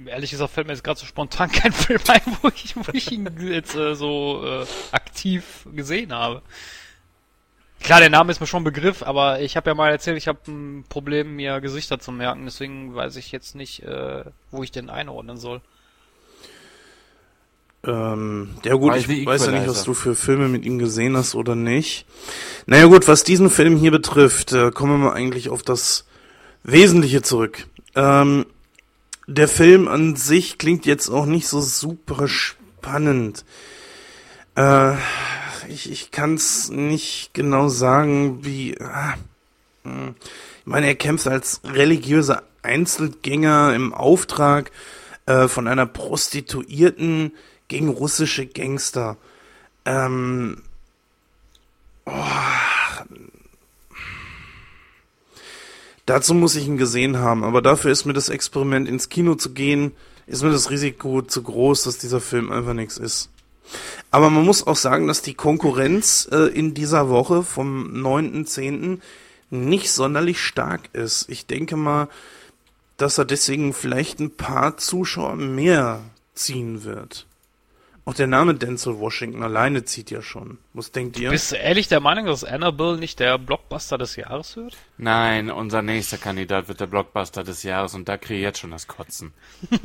Ehrlich 0.07 0.31
gesagt 0.31 0.53
fällt 0.53 0.67
mir 0.67 0.73
jetzt 0.73 0.83
gerade 0.83 0.99
so 0.99 1.07
spontan 1.07 1.53
kein 1.53 1.73
Film 1.73 2.01
ein, 2.09 2.21
wo 2.41 2.49
ich, 2.49 2.77
wo 2.77 2.85
ich 2.93 3.13
ihn 3.13 3.29
jetzt 3.41 3.75
äh, 3.75 3.95
so 3.95 4.43
äh, 4.45 4.67
aktiv 4.93 5.67
gesehen 5.75 6.13
habe. 6.13 6.43
Klar, 7.83 8.01
der 8.01 8.11
Name 8.11 8.31
ist 8.31 8.41
mir 8.41 8.47
schon 8.47 8.63
ein 8.63 8.65
Begriff, 8.65 9.03
aber 9.03 9.41
ich 9.41 9.57
habe 9.57 9.71
ja 9.71 9.75
mal 9.75 9.91
erzählt, 9.91 10.17
ich 10.17 10.29
habe 10.29 10.39
ein 10.47 10.85
Problem, 10.89 11.37
mir 11.37 11.61
Gesichter 11.61 11.99
zu 11.99 12.13
merken. 12.13 12.45
Deswegen 12.45 12.95
weiß 12.95 13.17
ich 13.17 13.33
jetzt 13.33 13.55
nicht, 13.55 13.83
äh, 13.83 14.25
wo 14.51 14.63
ich 14.63 14.71
den 14.71 14.89
einordnen 14.89 15.37
soll. 15.37 15.61
Ähm, 17.85 18.55
ja 18.65 18.75
gut, 18.75 18.95
ich 18.95 19.27
weiß 19.27 19.47
ja 19.47 19.53
nicht, 19.53 19.67
was 19.67 19.83
du 19.83 19.95
für 19.95 20.15
Filme 20.15 20.49
mit 20.49 20.65
ihm 20.65 20.79
gesehen 20.79 21.17
hast 21.17 21.35
oder 21.35 21.57
nicht. 21.57 22.07
Naja 22.67 22.87
gut, 22.87 23.09
was 23.09 23.25
diesen 23.25 23.51
Film 23.51 23.77
hier 23.77 23.91
betrifft, 23.91 24.53
äh, 24.53 24.71
kommen 24.71 24.93
wir 24.93 25.09
mal 25.09 25.15
eigentlich 25.15 25.49
auf 25.49 25.65
das 25.65 26.07
Wesentliche 26.63 27.23
zurück. 27.23 27.67
Ähm, 27.97 28.47
der 29.27 29.49
Film 29.49 29.89
an 29.89 30.15
sich 30.15 30.59
klingt 30.59 30.87
jetzt 30.87 31.09
auch 31.09 31.27
nicht 31.27 31.49
so 31.49 31.61
super 31.61 32.29
spannend. 32.29 33.45
Äh, 34.55 34.93
ich 35.69 35.91
ich 35.91 36.11
kann 36.11 36.35
es 36.35 36.71
nicht 36.71 37.31
genau 37.35 37.69
sagen, 37.69 38.45
wie... 38.45 38.79
Ah, 38.81 39.15
hm. 39.85 40.15
ich 40.61 40.67
meine, 40.67 40.87
er 40.87 40.95
kämpft 40.95 41.27
als 41.27 41.61
religiöser 41.65 42.43
Einzelgänger 42.63 43.75
im 43.75 43.93
Auftrag 43.93 44.71
äh, 45.27 45.49
von 45.49 45.67
einer 45.67 45.87
Prostituierten 45.87 47.33
gegen 47.69 47.89
russische 47.89 48.47
Gangster. 48.47 49.17
Ähm, 49.85 50.63
oh, 52.07 52.13
dazu 56.07 56.35
muss 56.35 56.55
ich 56.55 56.67
ihn 56.67 56.77
gesehen 56.77 57.19
haben, 57.19 57.45
aber 57.45 57.63
dafür 57.63 57.91
ist 57.91 58.05
mir 58.05 58.13
das 58.13 58.29
Experiment 58.29 58.89
ins 58.89 59.09
Kino 59.09 59.35
zu 59.35 59.53
gehen, 59.53 59.93
ist 60.27 60.43
mir 60.43 60.51
das 60.51 60.71
Risiko 60.71 61.23
zu 61.23 61.43
groß, 61.43 61.83
dass 61.83 61.99
dieser 61.99 62.21
Film 62.21 62.53
einfach 62.53 62.75
nichts 62.75 62.97
ist. 62.97 63.32
Aber 64.11 64.31
man 64.31 64.45
muss 64.45 64.67
auch 64.67 64.77
sagen, 64.77 65.07
dass 65.07 65.23
die 65.23 65.35
Konkurrenz 65.35 66.29
äh, 66.31 66.47
in 66.49 66.75
dieser 66.75 67.09
Woche 67.09 67.43
vom 67.43 67.93
9.10. 67.93 69.01
nicht 69.51 69.91
sonderlich 69.91 70.41
stark 70.41 70.91
ist. 70.93 71.29
Ich 71.29 71.47
denke 71.47 71.77
mal, 71.77 72.09
dass 72.97 73.19
er 73.19 73.25
deswegen 73.25 73.73
vielleicht 73.73 74.21
ein 74.21 74.31
paar 74.31 74.77
Zuschauer 74.77 75.37
mehr 75.37 76.01
ziehen 76.35 76.85
wird. 76.85 77.27
Auch 78.05 78.15
der 78.15 78.27
Name 78.27 78.55
Denzel 78.55 78.99
Washington 78.99 79.45
alleine 79.45 79.85
zieht 79.85 80.11
ja 80.11 80.23
schon. 80.23 80.59
Was 80.73 80.91
denkt 80.91 81.21
ihr? 81.21 81.31
Bist 81.31 81.53
du 81.53 81.57
ehrlich 81.57 81.87
der 81.87 82.01
Meinung, 82.01 82.27
dass 82.27 82.43
Annabelle 82.43 82.99
nicht 82.99 83.21
der 83.21 83.39
Blockbuster 83.39 83.97
des 83.97 84.17
Jahres 84.17 84.57
wird? 84.57 84.77
Nein, 84.99 85.53
unser 85.53 85.83
nächster 85.83 86.19
Kandidat 86.19 86.67
wird 86.67 86.81
der 86.81 86.89
Blockbuster 86.89 87.45
des 87.45 87.63
Jahres 87.63 87.95
und 87.95 88.09
da 88.09 88.17
kriege 88.17 88.41
ich 88.41 88.45
jetzt 88.45 88.59
schon 88.59 88.73
das 88.73 88.89
Kotzen. 88.89 89.33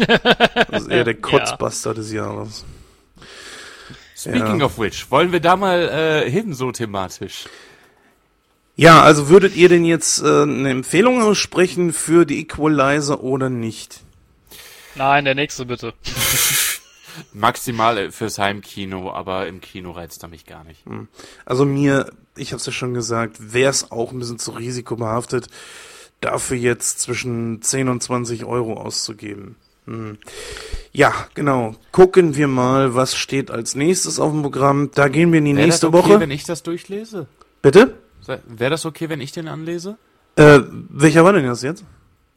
Das 0.70 0.84
ist 0.84 0.90
eher 0.90 1.04
der 1.04 1.16
Kotzbuster 1.16 1.94
des 1.94 2.12
Jahres. 2.12 2.66
Speaking 4.18 4.60
Ja. 4.60 4.66
of 4.66 4.80
which, 4.80 5.12
wollen 5.12 5.32
wir 5.32 5.40
da 5.40 5.56
mal 5.56 6.24
äh, 6.26 6.30
hin 6.32 6.54
so 6.54 6.72
thematisch? 6.72 7.46
Ja, 8.76 9.02
also 9.04 9.30
würdet 9.30 9.56
ihr 9.56 9.70
denn 9.70 9.86
jetzt 9.86 10.22
äh, 10.24 10.42
eine 10.44 10.70
Empfehlung 10.72 11.22
aussprechen 11.22 11.94
für 11.94 12.26
die 12.26 12.40
Equalizer 12.40 13.24
oder 13.24 13.50
nicht? 13.50 14.02
Nein, 14.96 15.26
der 15.26 15.36
nächste 15.36 15.66
bitte. 15.66 15.94
Maximal 17.34 17.98
äh, 17.98 18.12
fürs 18.12 18.38
Heimkino, 18.40 19.12
aber 19.12 19.48
im 19.48 19.62
Kino 19.62 19.92
reizt 19.92 20.24
er 20.24 20.30
mich 20.30 20.46
gar 20.46 20.64
nicht. 20.64 20.84
Also 21.46 21.66
mir, 21.66 22.12
ich 22.36 22.52
habe 22.54 22.60
es 22.60 22.66
ja 22.66 22.72
schon 22.72 22.94
gesagt, 22.96 23.54
wäre 23.54 23.70
es 23.70 23.92
auch 23.92 24.12
ein 24.12 24.20
bisschen 24.20 24.40
zu 24.40 24.52
risikobehaftet, 24.52 25.48
dafür 26.22 26.58
jetzt 26.58 27.00
zwischen 27.02 27.62
10 27.62 27.90
und 27.90 28.02
20 28.02 28.46
Euro 28.46 28.74
auszugeben. 28.74 29.56
Hm. 29.88 30.18
Ja, 30.92 31.14
genau. 31.34 31.76
Gucken 31.92 32.36
wir 32.36 32.48
mal, 32.48 32.94
was 32.94 33.16
steht 33.16 33.50
als 33.50 33.76
nächstes 33.76 34.20
auf 34.20 34.32
dem 34.32 34.42
Programm. 34.42 34.92
Da 34.94 35.08
gehen 35.08 35.32
wir 35.32 35.40
in 35.40 35.46
die 35.46 35.56
Wäre 35.56 35.68
nächste 35.68 35.90
das 35.90 35.94
okay, 36.00 36.10
Woche. 36.10 36.20
wenn 36.20 36.32
ich 36.32 36.44
das 36.44 36.64
durchlese? 36.64 37.28
Bitte? 37.62 37.96
Wäre 38.46 38.72
das 38.72 38.86
okay, 38.86 39.10
wenn 39.10 39.22
ich 39.22 39.32
den 39.32 39.48
anlese? 39.48 39.98
Äh, 40.36 40.60
welcher 40.90 41.24
war 41.24 41.34
denn 41.34 41.46
das 41.46 41.62
jetzt? 41.62 41.86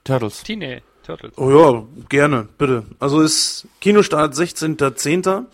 Turtles. 0.04 0.42
Teenage 0.42 0.82
Turtles. 1.02 1.36
Oh 1.36 1.50
ja, 1.50 1.84
gerne, 2.08 2.48
bitte. 2.56 2.84
Also 2.98 3.20
ist 3.20 3.66
Kinostart 3.80 4.34
16.10. 4.34 5.46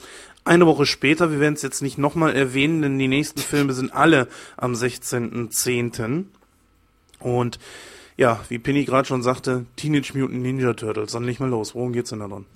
Eine 0.44 0.66
Woche 0.66 0.86
später, 0.86 1.30
wir 1.32 1.40
werden 1.40 1.54
es 1.54 1.62
jetzt 1.62 1.82
nicht 1.82 1.98
nochmal 1.98 2.36
erwähnen, 2.36 2.82
denn 2.82 2.98
die 2.98 3.08
nächsten 3.08 3.40
Filme 3.40 3.72
sind 3.72 3.92
alle 3.92 4.28
am 4.56 4.74
16.10. 4.74 6.26
Und 7.18 7.58
ja, 8.16 8.40
wie 8.48 8.58
Penny 8.58 8.84
gerade 8.84 9.06
schon 9.06 9.22
sagte, 9.22 9.66
Teenage 9.76 10.12
Mutant 10.16 10.42
Ninja 10.42 10.72
Turtles. 10.72 11.12
Dann 11.12 11.24
nicht 11.24 11.40
mal 11.40 11.48
los. 11.48 11.74
Worum 11.74 11.92
geht's 11.92 12.10
denn 12.10 12.20
da 12.20 12.28
dran? 12.28 12.46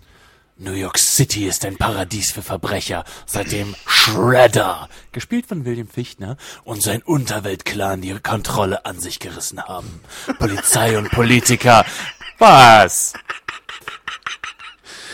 New 0.56 0.72
York 0.72 0.98
City 0.98 1.46
ist 1.46 1.64
ein 1.64 1.78
Paradies 1.78 2.32
für 2.32 2.42
Verbrecher, 2.42 3.04
seitdem 3.24 3.74
Shredder, 3.86 4.90
gespielt 5.10 5.46
von 5.46 5.64
William 5.64 5.88
Fichtner, 5.88 6.36
und 6.64 6.82
sein 6.82 7.02
Unterweltclan 7.02 8.02
die 8.02 8.14
Kontrolle 8.18 8.84
an 8.84 9.00
sich 9.00 9.20
gerissen 9.20 9.62
haben. 9.62 10.00
Polizei 10.38 10.98
und 10.98 11.10
Politiker. 11.10 11.86
Was? 12.38 13.14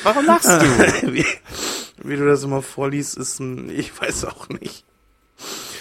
Warum 0.02 0.26
lachst 0.26 0.48
du? 0.48 1.12
wie, 1.12 1.26
wie 1.98 2.16
du 2.16 2.26
das 2.26 2.42
immer 2.42 2.62
vorliest, 2.62 3.16
ist 3.16 3.38
ein, 3.38 3.70
ich 3.70 4.00
weiß 4.00 4.24
auch 4.24 4.48
nicht. 4.48 4.84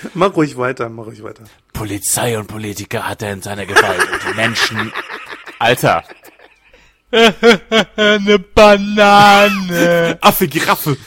Mach 0.13 0.35
ruhig 0.35 0.57
weiter, 0.57 0.89
mach 0.89 1.05
ruhig 1.05 1.23
weiter. 1.23 1.43
Polizei 1.73 2.37
und 2.37 2.47
Politiker 2.47 3.07
hat 3.07 3.21
er 3.21 3.33
in 3.33 3.41
seiner 3.41 3.65
Gewalt 3.65 4.01
und 4.11 4.21
die 4.29 4.35
Menschen. 4.35 4.91
Alter. 5.59 6.03
Eine 7.95 8.39
Banane. 8.39 10.17
Affe, 10.21 10.47
Giraffe. 10.47 10.97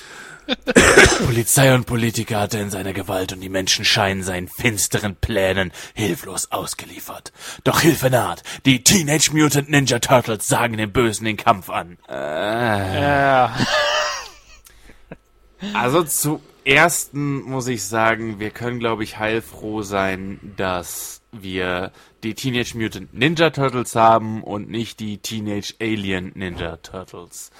Polizei 1.27 1.75
und 1.75 1.85
Politiker 1.85 2.41
hat 2.41 2.55
er 2.55 2.63
in 2.63 2.71
seiner 2.71 2.95
Gewalt 2.95 3.35
und 3.35 3.41
die 3.41 3.51
Menschen 3.51 3.85
scheinen 3.85 4.23
seinen 4.23 4.49
finsteren 4.49 5.15
Plänen 5.17 5.73
hilflos 5.93 6.51
ausgeliefert. 6.51 7.33
Doch 7.65 7.81
Hilfe 7.81 8.09
naht. 8.09 8.43
Die 8.65 8.83
Teenage 8.83 9.31
Mutant 9.33 9.69
Ninja 9.69 9.99
Turtles 9.99 10.49
sagen 10.49 10.79
den 10.79 10.93
Bösen 10.93 11.27
den 11.27 11.37
Kampf 11.37 11.69
an. 11.69 11.99
ja. 12.09 13.55
Also 15.75 16.05
zu 16.05 16.41
ersten 16.69 17.43
muss 17.43 17.66
ich 17.66 17.85
sagen, 17.85 18.39
wir 18.39 18.51
können, 18.51 18.79
glaube 18.79 19.03
ich, 19.03 19.19
heilfroh 19.19 19.83
sein, 19.83 20.39
dass 20.57 21.23
wir 21.33 21.93
die 22.23 22.35
Teenage 22.35 22.77
Mutant 22.77 23.14
Ninja 23.14 23.51
Turtles 23.51 23.95
haben 23.95 24.43
und 24.43 24.69
nicht 24.69 25.01
die 25.01 25.19
Teenage 25.19 25.75
Alien 25.81 26.33
Ninja 26.35 26.77
Turtles. 26.77 27.51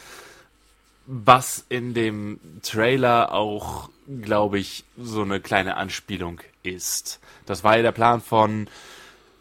Was 1.07 1.65
in 1.69 1.95
dem 1.95 2.39
Trailer 2.63 3.33
auch, 3.33 3.89
glaube 4.23 4.59
ich, 4.59 4.85
so 4.99 5.23
eine 5.23 5.41
kleine 5.41 5.77
Anspielung 5.77 6.41
ist. 6.63 7.21
Das 7.47 7.65
war 7.65 7.77
ja 7.77 7.83
der 7.83 7.93
Plan 7.93 8.21
von 8.21 8.69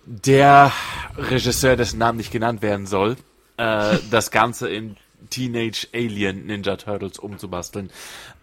der 0.06 0.72
Regisseur, 1.18 1.76
dessen 1.76 2.00
Namen 2.00 2.18
nicht 2.18 2.32
genannt 2.32 2.62
werden 2.62 2.86
soll, 2.86 3.18
äh, 3.58 3.98
das 4.10 4.32
Ganze 4.32 4.70
in 4.70 4.96
Teenage 5.30 5.88
Alien 5.94 6.46
Ninja 6.46 6.76
Turtles 6.78 7.20
umzubasteln. 7.20 7.92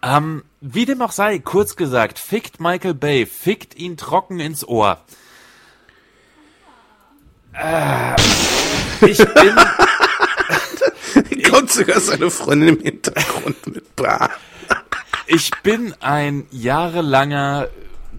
Ähm, 0.01 0.43
wie 0.61 0.85
dem 0.85 1.01
auch 1.01 1.11
sei, 1.11 1.39
kurz 1.39 1.75
gesagt, 1.75 2.19
fickt 2.19 2.59
Michael 2.59 2.93
Bay, 2.93 3.25
fickt 3.25 3.75
ihn 3.75 3.97
trocken 3.97 4.39
ins 4.39 4.67
Ohr. 4.67 5.01
Äh, 7.53 8.15
ich 9.01 9.17
bin, 9.17 9.55
Kommt 11.49 11.71
sogar 11.71 11.99
seine 11.99 12.29
Freundin 12.29 12.77
im 12.77 12.81
Hintergrund 12.81 13.67
mit 13.67 13.95
Bra. 13.95 14.29
ich 15.27 15.51
bin 15.63 15.93
ein 16.01 16.47
jahrelanger 16.51 17.69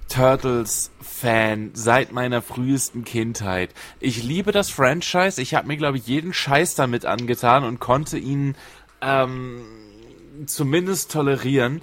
Turtles-Fan 0.09 1.71
seit 1.75 2.13
meiner 2.13 2.43
frühesten 2.43 3.05
Kindheit. 3.05 3.71
Ich 4.01 4.23
liebe 4.23 4.53
das 4.53 4.71
Franchise. 4.71 5.41
Ich 5.41 5.55
habe 5.55 5.67
mir, 5.67 5.77
glaube 5.77 5.99
ich, 5.99 6.07
jeden 6.07 6.33
Scheiß 6.33 6.75
damit 6.75 7.05
angetan 7.07 7.65
und 7.65 7.81
konnte 7.81 8.19
ihn 8.19 8.57
ähm, 9.01 9.63
zumindest 10.47 11.13
tolerieren. 11.13 11.83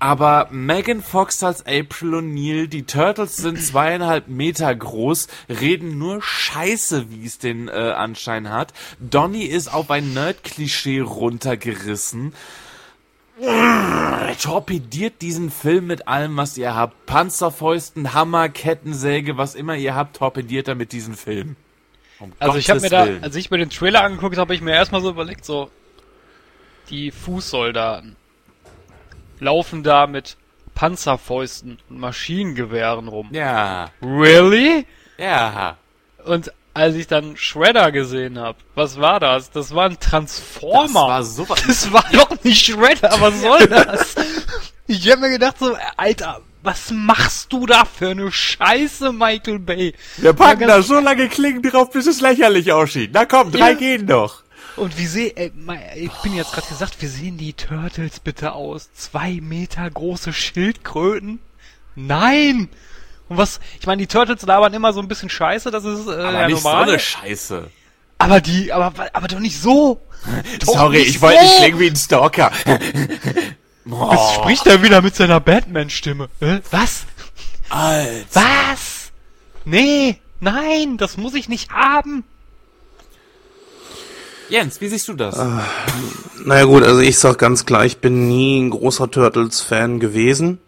Aber 0.00 0.46
Megan 0.52 1.02
Fox 1.02 1.42
als 1.42 1.66
April 1.66 2.14
O'Neil, 2.14 2.68
die 2.68 2.84
Turtles 2.84 3.36
sind 3.36 3.60
zweieinhalb 3.60 4.28
Meter 4.28 4.72
groß, 4.72 5.26
reden 5.48 5.98
nur 5.98 6.22
Scheiße, 6.22 7.10
wie 7.10 7.26
es 7.26 7.38
den 7.38 7.66
äh, 7.66 7.72
Anschein 7.72 8.50
hat. 8.50 8.72
Donny 9.00 9.44
ist 9.44 9.72
auf 9.74 9.90
ein 9.90 10.14
Nerd-Klischee 10.14 11.00
runtergerissen. 11.00 12.32
Torpediert 14.42 15.22
diesen 15.22 15.50
Film 15.50 15.86
mit 15.86 16.08
allem, 16.08 16.36
was 16.36 16.56
ihr 16.58 16.74
habt. 16.74 17.06
Panzerfäusten, 17.06 18.14
Hammer, 18.14 18.48
Kettensäge, 18.48 19.36
was 19.36 19.54
immer 19.54 19.76
ihr 19.76 19.94
habt, 19.94 20.16
torpediert 20.16 20.68
damit 20.68 20.92
diesen 20.92 21.14
Film. 21.14 21.56
Um 22.18 22.32
Also 22.38 22.58
ich 22.58 22.68
habe 22.68 22.80
mir 22.80 22.90
da, 22.90 23.06
als 23.22 23.36
ich 23.36 23.50
mir 23.50 23.58
den 23.58 23.70
Trailer 23.70 24.02
angeguckt 24.02 24.38
habe, 24.38 24.54
ich 24.54 24.60
mir 24.60 24.72
erstmal 24.74 25.00
so 25.02 25.10
überlegt, 25.10 25.44
so 25.44 25.70
die 26.90 27.10
Fußsoldaten 27.10 28.16
laufen 29.38 29.82
da 29.82 30.06
mit 30.06 30.36
Panzerfäusten 30.74 31.78
und 31.88 31.98
Maschinengewehren 31.98 33.08
rum. 33.08 33.28
Ja, 33.32 33.90
Really? 34.02 34.86
ja. 35.16 35.76
Und 36.24 36.52
als 36.78 36.94
ich 36.94 37.06
dann 37.06 37.36
Shredder 37.36 37.92
gesehen 37.92 38.38
habe, 38.38 38.58
was 38.74 38.98
war 39.00 39.20
das? 39.20 39.50
Das 39.50 39.74
war 39.74 39.86
ein 39.86 39.96
Das 40.00 40.08
Transformer. 40.10 41.08
war 41.08 41.22
sowas. 41.24 41.62
Das 41.66 41.92
war 41.92 42.04
doch 42.12 42.30
nicht 42.44 42.64
Shredder, 42.64 43.14
was 43.20 43.40
soll 43.42 43.66
das? 43.66 44.14
Ich 44.86 45.10
hab 45.10 45.20
mir 45.20 45.30
gedacht 45.30 45.56
so, 45.58 45.76
Alter, 45.96 46.40
was 46.62 46.90
machst 46.90 47.52
du 47.52 47.66
da 47.66 47.84
für 47.84 48.10
eine 48.10 48.32
Scheiße, 48.32 49.12
Michael 49.12 49.58
Bay? 49.58 49.94
Wir 50.16 50.32
packen 50.32 50.66
da 50.66 50.80
so 50.82 50.98
lange 50.98 51.28
Klingen 51.28 51.62
drauf, 51.62 51.90
bis 51.90 52.06
es 52.06 52.20
lächerlich 52.20 52.72
aussieht. 52.72 53.10
Na 53.12 53.24
komm, 53.26 53.52
drei 53.52 53.72
Ja. 53.72 53.76
gehen 53.76 54.06
doch. 54.06 54.42
Und 54.76 54.96
wie 54.96 55.06
sehe, 55.06 55.52
mei- 55.56 55.92
ich 55.96 56.12
bin 56.22 56.34
jetzt 56.34 56.52
gerade 56.52 56.68
gesagt, 56.68 56.96
wie 57.00 57.06
sehen 57.06 57.36
die 57.36 57.52
Turtles 57.52 58.20
bitte 58.20 58.52
aus? 58.52 58.90
Zwei 58.94 59.40
Meter 59.42 59.90
große 59.90 60.32
Schildkröten? 60.32 61.40
Nein! 61.96 62.68
Und 63.28 63.36
was, 63.36 63.60
ich 63.80 63.86
meine, 63.86 64.00
die 64.00 64.06
Turtles 64.06 64.42
labern 64.42 64.72
immer 64.74 64.92
so 64.92 65.00
ein 65.00 65.08
bisschen 65.08 65.28
Scheiße, 65.30 65.70
das 65.70 65.84
ist 65.84 66.06
äh, 66.08 66.12
Aber 66.12 66.32
ja 66.32 66.46
nicht 66.48 66.62
so 66.62 66.68
normal. 66.68 66.88
eine 66.88 66.98
Scheiße. 66.98 67.68
aber 68.18 68.40
die, 68.40 68.72
aber, 68.72 68.92
aber 69.12 69.28
doch 69.28 69.38
nicht 69.40 69.60
so! 69.60 70.00
Doch 70.66 70.72
Sorry, 70.74 70.98
nicht 70.98 71.10
ich 71.10 71.20
wollte 71.22 71.40
nicht 71.42 71.52
so. 71.52 71.58
klingen 71.62 71.78
wie 71.80 71.86
ein 71.90 71.96
Stalker. 71.96 72.50
Oh, 73.90 74.10
Jetzt 74.12 74.34
spricht 74.34 74.66
er 74.66 74.82
wieder 74.82 75.00
mit 75.00 75.16
seiner 75.16 75.40
Batman-Stimme. 75.40 76.28
Äh, 76.40 76.58
was? 76.70 77.04
Alter. 77.70 78.26
Was? 78.34 79.12
Nee, 79.64 80.20
nein, 80.40 80.98
das 80.98 81.16
muss 81.16 81.32
ich 81.32 81.48
nicht 81.48 81.70
haben. 81.70 82.22
Jens, 84.50 84.80
wie 84.82 84.88
siehst 84.88 85.08
du 85.08 85.14
das? 85.14 85.36
Naja 86.44 86.64
gut, 86.64 86.82
also 86.82 87.00
ich 87.00 87.18
sag 87.18 87.38
ganz 87.38 87.64
klar, 87.64 87.86
ich 87.86 87.98
bin 87.98 88.28
nie 88.28 88.60
ein 88.60 88.70
großer 88.70 89.10
Turtles-Fan 89.10 90.00
gewesen. 90.00 90.58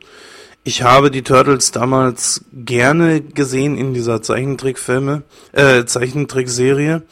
Ich 0.62 0.82
habe 0.82 1.11
die 1.11 1.22
Turtles 1.22 1.72
damals 1.72 2.44
gerne 2.52 3.22
gesehen 3.22 3.78
in 3.78 3.94
dieser 3.94 4.22
Zeichentrickfilme, 4.22 5.22
äh, 5.52 5.84
Zeichentrickserie. 5.84 7.02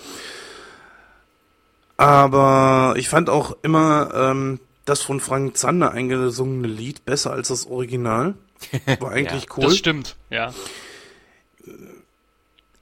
Aber 1.96 2.94
ich 2.96 3.08
fand 3.08 3.30
auch 3.30 3.56
immer 3.62 4.10
ähm, 4.14 4.60
das 4.84 5.02
von 5.02 5.20
Frank 5.20 5.56
Zander 5.56 5.92
eingesungene 5.92 6.68
Lied 6.68 7.04
besser 7.04 7.32
als 7.32 7.48
das 7.48 7.66
Original. 7.66 8.34
War 9.00 9.12
eigentlich 9.12 9.56
cool. 9.56 9.64
Das 9.64 9.76
stimmt, 9.76 10.16
ja. 10.30 10.52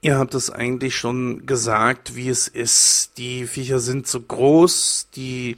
Ihr 0.02 0.18
habt 0.18 0.34
es 0.34 0.50
eigentlich 0.50 0.96
schon 0.96 1.46
gesagt, 1.46 2.14
wie 2.14 2.28
es 2.28 2.48
ist. 2.48 3.18
Die 3.18 3.46
Viecher 3.46 3.78
sind 3.78 4.06
zu 4.06 4.20
groß, 4.20 5.08
die. 5.14 5.56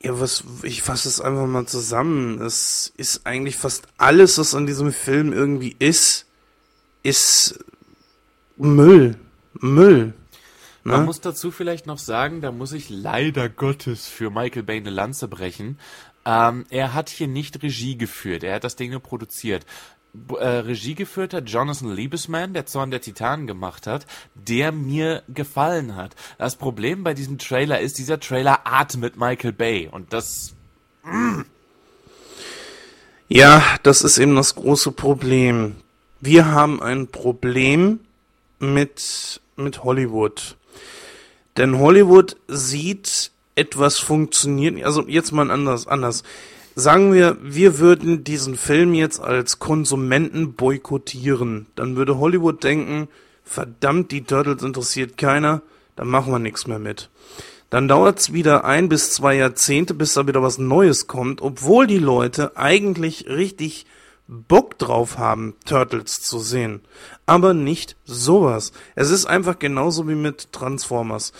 Ja, 0.00 0.20
was, 0.20 0.44
ich 0.62 0.82
fasse 0.82 1.08
es 1.08 1.20
einfach 1.20 1.46
mal 1.46 1.66
zusammen. 1.66 2.40
Es 2.40 2.92
ist 2.96 3.26
eigentlich 3.26 3.56
fast 3.56 3.88
alles, 3.96 4.38
was 4.38 4.54
an 4.54 4.66
diesem 4.66 4.92
Film 4.92 5.32
irgendwie 5.32 5.74
ist, 5.78 6.26
ist 7.02 7.58
Müll. 8.56 9.16
Müll. 9.54 10.12
Man 10.84 11.00
Ne? 11.00 11.06
muss 11.06 11.20
dazu 11.20 11.50
vielleicht 11.50 11.86
noch 11.86 11.98
sagen, 11.98 12.40
da 12.40 12.52
muss 12.52 12.72
ich 12.72 12.88
leider 12.88 13.48
Gottes 13.48 14.06
für 14.06 14.30
Michael 14.30 14.62
Bay 14.62 14.78
eine 14.78 14.90
Lanze 14.90 15.26
brechen. 15.28 15.78
Ähm, 16.24 16.64
er 16.70 16.94
hat 16.94 17.08
hier 17.08 17.26
nicht 17.28 17.62
Regie 17.62 17.96
geführt, 17.98 18.44
er 18.44 18.54
hat 18.56 18.64
das 18.64 18.76
Ding 18.76 18.90
nur 18.90 19.00
produziert. 19.00 19.66
Äh, 20.38 20.46
Regie 20.46 20.94
geführt 20.94 21.34
hat 21.34 21.48
Jonathan 21.48 21.94
Liebesman, 21.94 22.54
der 22.54 22.66
Zorn 22.66 22.90
der 22.90 23.00
Titanen 23.00 23.46
gemacht 23.46 23.86
hat, 23.86 24.06
der 24.34 24.72
mir 24.72 25.22
gefallen 25.28 25.96
hat. 25.96 26.14
Das 26.38 26.56
Problem 26.56 27.04
bei 27.04 27.14
diesem 27.14 27.38
Trailer 27.38 27.80
ist, 27.80 27.98
dieser 27.98 28.20
Trailer 28.20 28.60
atmet 28.64 29.16
Michael 29.16 29.52
Bay 29.52 29.88
und 29.90 30.12
das 30.12 30.54
Ja, 33.28 33.62
das 33.82 34.02
ist 34.02 34.18
eben 34.18 34.36
das 34.36 34.54
große 34.54 34.92
Problem. 34.92 35.76
Wir 36.20 36.46
haben 36.46 36.82
ein 36.82 37.08
Problem 37.08 38.00
mit, 38.58 39.40
mit 39.56 39.84
Hollywood. 39.84 40.56
Denn 41.58 41.78
Hollywood 41.78 42.36
sieht 42.48 43.30
etwas 43.54 43.98
funktionieren. 43.98 44.82
Also 44.82 45.06
jetzt 45.08 45.32
mal 45.32 45.50
anders, 45.50 45.86
anders. 45.86 46.22
Sagen 46.80 47.12
wir, 47.12 47.36
wir 47.42 47.80
würden 47.80 48.22
diesen 48.22 48.56
Film 48.56 48.94
jetzt 48.94 49.18
als 49.18 49.58
Konsumenten 49.58 50.52
boykottieren. 50.52 51.66
Dann 51.74 51.96
würde 51.96 52.18
Hollywood 52.18 52.62
denken, 52.62 53.08
verdammt, 53.42 54.12
die 54.12 54.22
Turtles 54.22 54.62
interessiert 54.62 55.18
keiner, 55.18 55.62
dann 55.96 56.06
machen 56.06 56.32
wir 56.32 56.38
nichts 56.38 56.68
mehr 56.68 56.78
mit. 56.78 57.10
Dann 57.68 57.88
dauert's 57.88 58.32
wieder 58.32 58.64
ein 58.64 58.88
bis 58.88 59.10
zwei 59.10 59.34
Jahrzehnte, 59.34 59.92
bis 59.92 60.14
da 60.14 60.28
wieder 60.28 60.40
was 60.40 60.58
Neues 60.58 61.08
kommt, 61.08 61.42
obwohl 61.42 61.88
die 61.88 61.98
Leute 61.98 62.56
eigentlich 62.56 63.26
richtig 63.26 63.84
Bock 64.28 64.78
drauf 64.78 65.18
haben, 65.18 65.54
Turtles 65.64 66.20
zu 66.20 66.38
sehen. 66.38 66.82
Aber 67.26 67.54
nicht 67.54 67.96
sowas. 68.04 68.70
Es 68.94 69.10
ist 69.10 69.26
einfach 69.26 69.58
genauso 69.58 70.08
wie 70.08 70.14
mit 70.14 70.52
Transformers. 70.52 71.32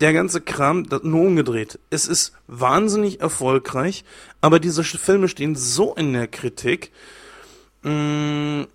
Der 0.00 0.14
ganze 0.14 0.40
Kram, 0.40 0.88
das 0.88 1.02
nur 1.02 1.26
umgedreht. 1.26 1.78
Es 1.90 2.08
ist 2.08 2.32
wahnsinnig 2.46 3.20
erfolgreich, 3.20 4.04
aber 4.40 4.60
diese 4.60 4.84
Filme 4.84 5.28
stehen 5.28 5.56
so 5.56 5.94
in 5.94 6.12
der 6.12 6.26
Kritik. 6.26 6.92
Mh, 7.82 8.66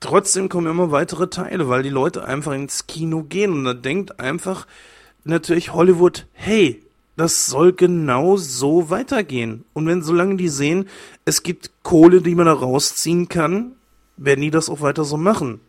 trotzdem 0.00 0.48
kommen 0.48 0.66
immer 0.66 0.90
weitere 0.90 1.28
Teile, 1.28 1.68
weil 1.68 1.82
die 1.82 1.88
Leute 1.88 2.24
einfach 2.24 2.52
ins 2.52 2.86
Kino 2.86 3.22
gehen 3.22 3.52
und 3.52 3.64
da 3.64 3.74
denkt 3.74 4.20
einfach 4.20 4.66
natürlich 5.24 5.72
Hollywood, 5.72 6.26
hey, 6.32 6.82
das 7.16 7.46
soll 7.46 7.72
genau 7.72 8.36
so 8.36 8.90
weitergehen. 8.90 9.64
Und 9.74 9.86
wenn 9.86 10.02
solange 10.02 10.36
die 10.36 10.48
sehen, 10.48 10.88
es 11.24 11.42
gibt 11.42 11.70
Kohle, 11.82 12.22
die 12.22 12.34
man 12.34 12.46
da 12.46 12.52
rausziehen 12.52 13.28
kann, 13.28 13.72
werden 14.16 14.40
die 14.40 14.50
das 14.50 14.68
auch 14.68 14.80
weiter 14.80 15.04
so 15.04 15.16
machen. 15.16 15.60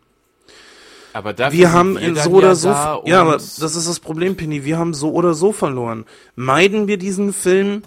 aber 1.14 1.34
dafür 1.34 1.58
Wir 1.58 1.72
haben 1.74 2.00
wir 2.00 2.16
so 2.16 2.32
oder 2.32 2.50
ja 2.50 2.56
so, 2.56 2.70
ja, 3.06 3.22
aber 3.22 3.34
das 3.34 3.62
ist 3.62 3.88
das 3.88 4.00
Problem, 4.00 4.36
Penny. 4.36 4.64
Wir 4.64 4.78
haben 4.78 4.94
so 4.94 5.12
oder 5.12 5.34
so 5.34 5.52
verloren. 5.52 6.06
Meiden 6.36 6.88
wir 6.88 6.98
diesen 6.98 7.34
Film, 7.34 7.84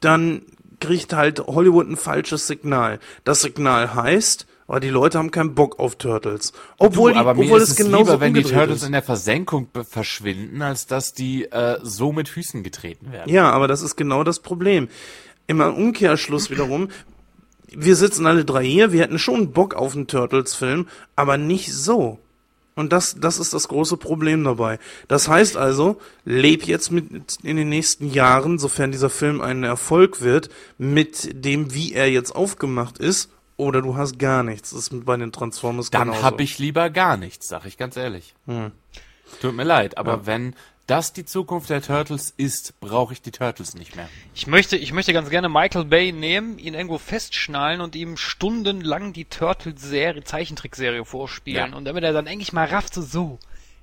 dann 0.00 0.42
kriegt 0.80 1.12
halt 1.12 1.40
Hollywood 1.40 1.88
ein 1.88 1.96
falsches 1.96 2.46
Signal. 2.46 3.00
Das 3.24 3.42
Signal 3.42 3.94
heißt, 3.94 4.46
aber 4.68 4.80
die 4.80 4.90
Leute 4.90 5.18
haben 5.18 5.30
keinen 5.30 5.54
Bock 5.54 5.78
auf 5.78 5.96
Turtles. 5.96 6.52
Obwohl, 6.78 7.14
du, 7.14 7.18
aber 7.18 7.32
die, 7.32 7.40
mir 7.40 7.46
obwohl 7.46 7.60
ist 7.60 7.70
es 7.70 7.76
genauso 7.76 8.12
lieber, 8.12 8.20
wenn 8.20 8.34
die 8.34 8.42
Turtles 8.42 8.82
ist. 8.82 8.86
in 8.86 8.92
der 8.92 9.02
Versenkung 9.02 9.68
verschwinden, 9.88 10.60
als 10.60 10.86
dass 10.86 11.14
die 11.14 11.44
äh, 11.44 11.78
so 11.82 12.12
mit 12.12 12.28
Füßen 12.28 12.62
getreten 12.62 13.10
werden. 13.10 13.32
Ja, 13.32 13.50
aber 13.50 13.66
das 13.66 13.80
ist 13.80 13.96
genau 13.96 14.24
das 14.24 14.40
Problem. 14.40 14.88
Im 15.46 15.60
Umkehrschluss 15.62 16.50
wiederum, 16.50 16.90
wir 17.74 17.96
sitzen 17.96 18.26
alle 18.26 18.44
drei 18.44 18.64
hier, 18.64 18.92
wir 18.92 19.02
hätten 19.02 19.18
schon 19.18 19.52
Bock 19.52 19.74
auf 19.74 19.94
einen 19.94 20.06
Turtles-Film, 20.06 20.86
aber 21.16 21.38
nicht 21.38 21.72
so. 21.72 22.18
Und 22.78 22.92
das, 22.92 23.16
das 23.18 23.40
ist 23.40 23.54
das 23.54 23.66
große 23.66 23.96
Problem 23.96 24.44
dabei. 24.44 24.78
Das 25.08 25.26
heißt 25.26 25.56
also, 25.56 26.00
leb 26.24 26.64
jetzt 26.64 26.92
mit 26.92 27.38
in 27.42 27.56
den 27.56 27.68
nächsten 27.68 28.08
Jahren, 28.08 28.60
sofern 28.60 28.92
dieser 28.92 29.10
Film 29.10 29.40
ein 29.40 29.64
Erfolg 29.64 30.20
wird, 30.20 30.48
mit 30.78 31.44
dem, 31.44 31.74
wie 31.74 31.92
er 31.92 32.08
jetzt 32.08 32.36
aufgemacht 32.36 32.98
ist, 32.98 33.32
oder 33.56 33.82
du 33.82 33.96
hast 33.96 34.20
gar 34.20 34.44
nichts. 34.44 34.70
Das 34.70 34.78
ist 34.78 35.04
bei 35.04 35.16
den 35.16 35.32
Transformers 35.32 35.90
Dann 35.90 36.02
genauso. 36.04 36.22
hab 36.22 36.40
ich 36.40 36.60
lieber 36.60 36.88
gar 36.88 37.16
nichts, 37.16 37.48
sag 37.48 37.66
ich 37.66 37.78
ganz 37.78 37.96
ehrlich. 37.96 38.36
Tut 39.40 39.54
mir 39.56 39.64
leid, 39.64 39.98
aber 39.98 40.26
wenn 40.26 40.54
das 40.88 41.12
die 41.12 41.26
Zukunft 41.26 41.68
der 41.68 41.82
Turtles 41.82 42.32
ist, 42.36 42.80
brauche 42.80 43.12
ich 43.12 43.20
die 43.20 43.30
Turtles 43.30 43.74
nicht 43.74 43.94
mehr. 43.94 44.08
Ich 44.34 44.46
möchte, 44.46 44.76
ich 44.76 44.92
möchte 44.92 45.12
ganz 45.12 45.28
gerne 45.28 45.50
Michael 45.50 45.84
Bay 45.84 46.12
nehmen, 46.12 46.58
ihn 46.58 46.72
irgendwo 46.72 46.96
festschnallen 46.96 47.82
und 47.82 47.94
ihm 47.94 48.16
stundenlang 48.16 49.12
die 49.12 49.26
Turtles-Serie, 49.26 50.24
Zeichentrickserie 50.24 51.04
vorspielen. 51.04 51.72
Ja. 51.72 51.76
Und 51.76 51.84
damit 51.84 52.04
er 52.04 52.14
dann 52.14 52.26
eigentlich 52.26 52.54
mal 52.54 52.66
rafft, 52.66 52.94
so, 52.94 53.02
so, 53.02 53.38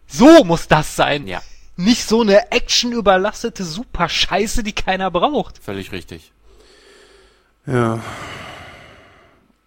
so 0.08 0.44
muss 0.44 0.68
das 0.68 0.96
sein. 0.96 1.28
Ja. 1.28 1.42
Nicht 1.78 2.08
so 2.08 2.22
eine 2.22 2.52
actionüberlastete 2.52 3.64
Super-Scheiße, 3.64 4.64
die 4.64 4.74
keiner 4.74 5.12
braucht. 5.12 5.60
Völlig 5.60 5.92
richtig. 5.92 6.32
Ja. 7.68 8.02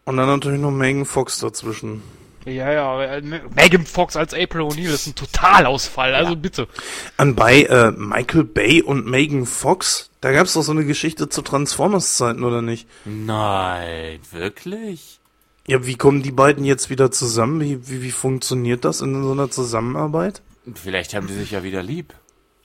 Und 0.04 0.16
dann 0.16 0.26
natürlich 0.26 0.60
noch 0.60 0.72
Megan 0.72 1.04
Fox 1.04 1.38
dazwischen. 1.38 2.02
Ja, 2.48 2.72
ja, 2.72 3.02
äh, 3.04 3.22
Megan 3.54 3.86
Fox 3.86 4.16
als 4.16 4.34
April 4.34 4.62
O'Neil 4.62 4.92
ist 4.92 5.06
ein 5.06 5.14
Totalausfall, 5.14 6.14
also 6.14 6.36
bitte. 6.36 6.68
Anbei 7.16 7.62
äh, 7.64 7.90
Michael 7.92 8.44
Bay 8.44 8.82
und 8.82 9.06
Megan 9.06 9.46
Fox, 9.46 10.10
da 10.20 10.32
gab's 10.32 10.54
doch 10.54 10.62
so 10.62 10.72
eine 10.72 10.84
Geschichte 10.84 11.28
zu 11.28 11.42
Transformers-Zeiten, 11.42 12.44
oder 12.44 12.62
nicht? 12.62 12.88
Nein, 13.04 14.20
wirklich? 14.32 15.20
Ja, 15.66 15.84
wie 15.84 15.96
kommen 15.96 16.22
die 16.22 16.32
beiden 16.32 16.64
jetzt 16.64 16.88
wieder 16.88 17.10
zusammen? 17.10 17.60
Wie, 17.60 17.88
wie, 17.88 18.02
wie 18.02 18.10
funktioniert 18.10 18.84
das 18.84 19.02
in 19.02 19.22
so 19.22 19.32
einer 19.32 19.50
Zusammenarbeit? 19.50 20.40
Vielleicht 20.74 21.14
haben 21.14 21.26
die 21.26 21.34
sich 21.34 21.50
ja 21.50 21.62
wieder 21.62 21.82
lieb. 21.82 22.14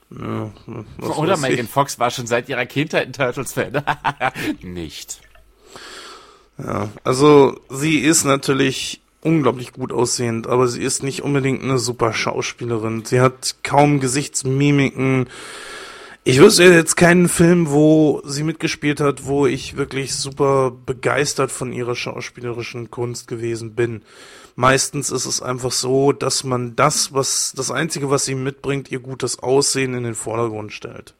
Ja, 0.09 0.51
was 0.97 1.17
Oder 1.17 1.37
Megan 1.37 1.65
ich. 1.65 1.71
Fox 1.71 1.99
war 1.99 2.11
schon 2.11 2.27
seit 2.27 2.47
ihrer 2.47 2.65
Kindheit 2.65 3.07
ein 3.07 3.13
Turtles-Fan. 3.13 3.83
Nicht. 4.61 5.21
Ja, 6.57 6.89
also 7.03 7.59
sie 7.69 7.99
ist 7.99 8.23
natürlich 8.23 9.01
unglaublich 9.23 9.73
gut 9.73 9.91
aussehend, 9.91 10.47
aber 10.47 10.67
sie 10.67 10.83
ist 10.83 11.03
nicht 11.03 11.21
unbedingt 11.21 11.63
eine 11.63 11.77
super 11.77 12.13
Schauspielerin. 12.13 13.05
Sie 13.05 13.21
hat 13.21 13.55
kaum 13.63 13.99
Gesichtsmimiken. 13.99 15.27
Ich 16.25 16.39
wüsste 16.39 16.63
jetzt 16.63 16.95
keinen 16.95 17.27
Film, 17.27 17.69
wo 17.69 18.21
sie 18.25 18.43
mitgespielt 18.43 19.01
hat, 19.01 19.25
wo 19.25 19.45
ich 19.45 19.75
wirklich 19.75 20.15
super 20.15 20.71
begeistert 20.85 21.51
von 21.51 21.73
ihrer 21.73 21.95
schauspielerischen 21.95 22.91
Kunst 22.91 23.27
gewesen 23.27 23.75
bin. 23.75 24.03
Meistens 24.55 25.09
ist 25.09 25.25
es 25.25 25.41
einfach 25.41 25.71
so, 25.71 26.11
dass 26.11 26.43
man 26.43 26.75
das, 26.75 27.13
was 27.13 27.53
das 27.55 27.71
einzige, 27.71 28.09
was 28.09 28.25
sie 28.25 28.35
mitbringt, 28.35 28.91
ihr 28.91 28.99
gutes 28.99 29.39
Aussehen 29.39 29.95
in 29.95 30.03
den 30.03 30.15
Vordergrund 30.15 30.71
stellt. 30.71 31.13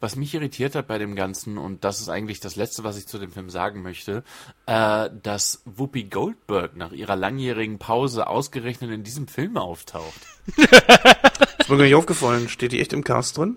Was 0.00 0.16
mich 0.16 0.34
irritiert 0.34 0.74
hat 0.74 0.86
bei 0.86 0.98
dem 0.98 1.16
Ganzen, 1.16 1.58
und 1.58 1.84
das 1.84 2.00
ist 2.00 2.08
eigentlich 2.08 2.40
das 2.40 2.56
Letzte, 2.56 2.84
was 2.84 2.98
ich 2.98 3.06
zu 3.06 3.18
dem 3.18 3.30
Film 3.32 3.50
sagen 3.50 3.82
möchte, 3.82 4.24
äh, 4.66 5.08
dass 5.22 5.62
Whoopi 5.64 6.04
Goldberg 6.04 6.76
nach 6.76 6.92
ihrer 6.92 7.16
langjährigen 7.16 7.78
Pause 7.78 8.26
ausgerechnet 8.26 8.90
in 8.90 9.02
diesem 9.02 9.26
Film 9.28 9.56
auftaucht. 9.56 10.20
Ist 10.56 11.68
mir 11.70 11.76
gar 11.78 11.84
nicht 11.84 11.94
aufgefallen. 11.94 12.48
Steht 12.48 12.72
die 12.72 12.80
echt 12.80 12.92
im 12.92 13.02
Cast 13.04 13.38
drin? 13.38 13.56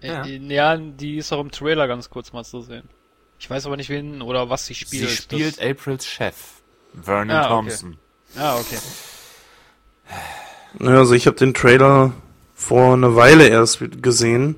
Ja. 0.00 0.24
ja, 0.24 0.76
die 0.76 1.16
ist 1.16 1.32
auch 1.32 1.40
im 1.40 1.50
Trailer 1.50 1.88
ganz 1.88 2.08
kurz 2.08 2.32
mal 2.32 2.44
zu 2.44 2.60
sehen. 2.60 2.88
Ich 3.40 3.50
weiß 3.50 3.66
aber 3.66 3.76
nicht, 3.76 3.88
wen 3.90 4.22
oder 4.22 4.48
was 4.48 4.66
sie 4.66 4.74
spielt. 4.74 5.08
Sie 5.08 5.16
spielt 5.16 5.58
das... 5.58 5.66
Aprils 5.66 6.06
Chef, 6.06 6.36
Vernon 7.02 7.30
Ah, 7.30 7.40
okay. 7.46 7.48
Thompson. 7.48 7.98
Ah, 8.36 8.56
okay. 8.58 8.78
Naja, 10.78 10.98
also 10.98 11.14
ich 11.14 11.26
habe 11.26 11.36
den 11.36 11.54
Trailer 11.54 12.12
vor 12.54 12.92
einer 12.94 13.16
Weile 13.16 13.48
erst 13.48 13.80
gesehen. 14.02 14.56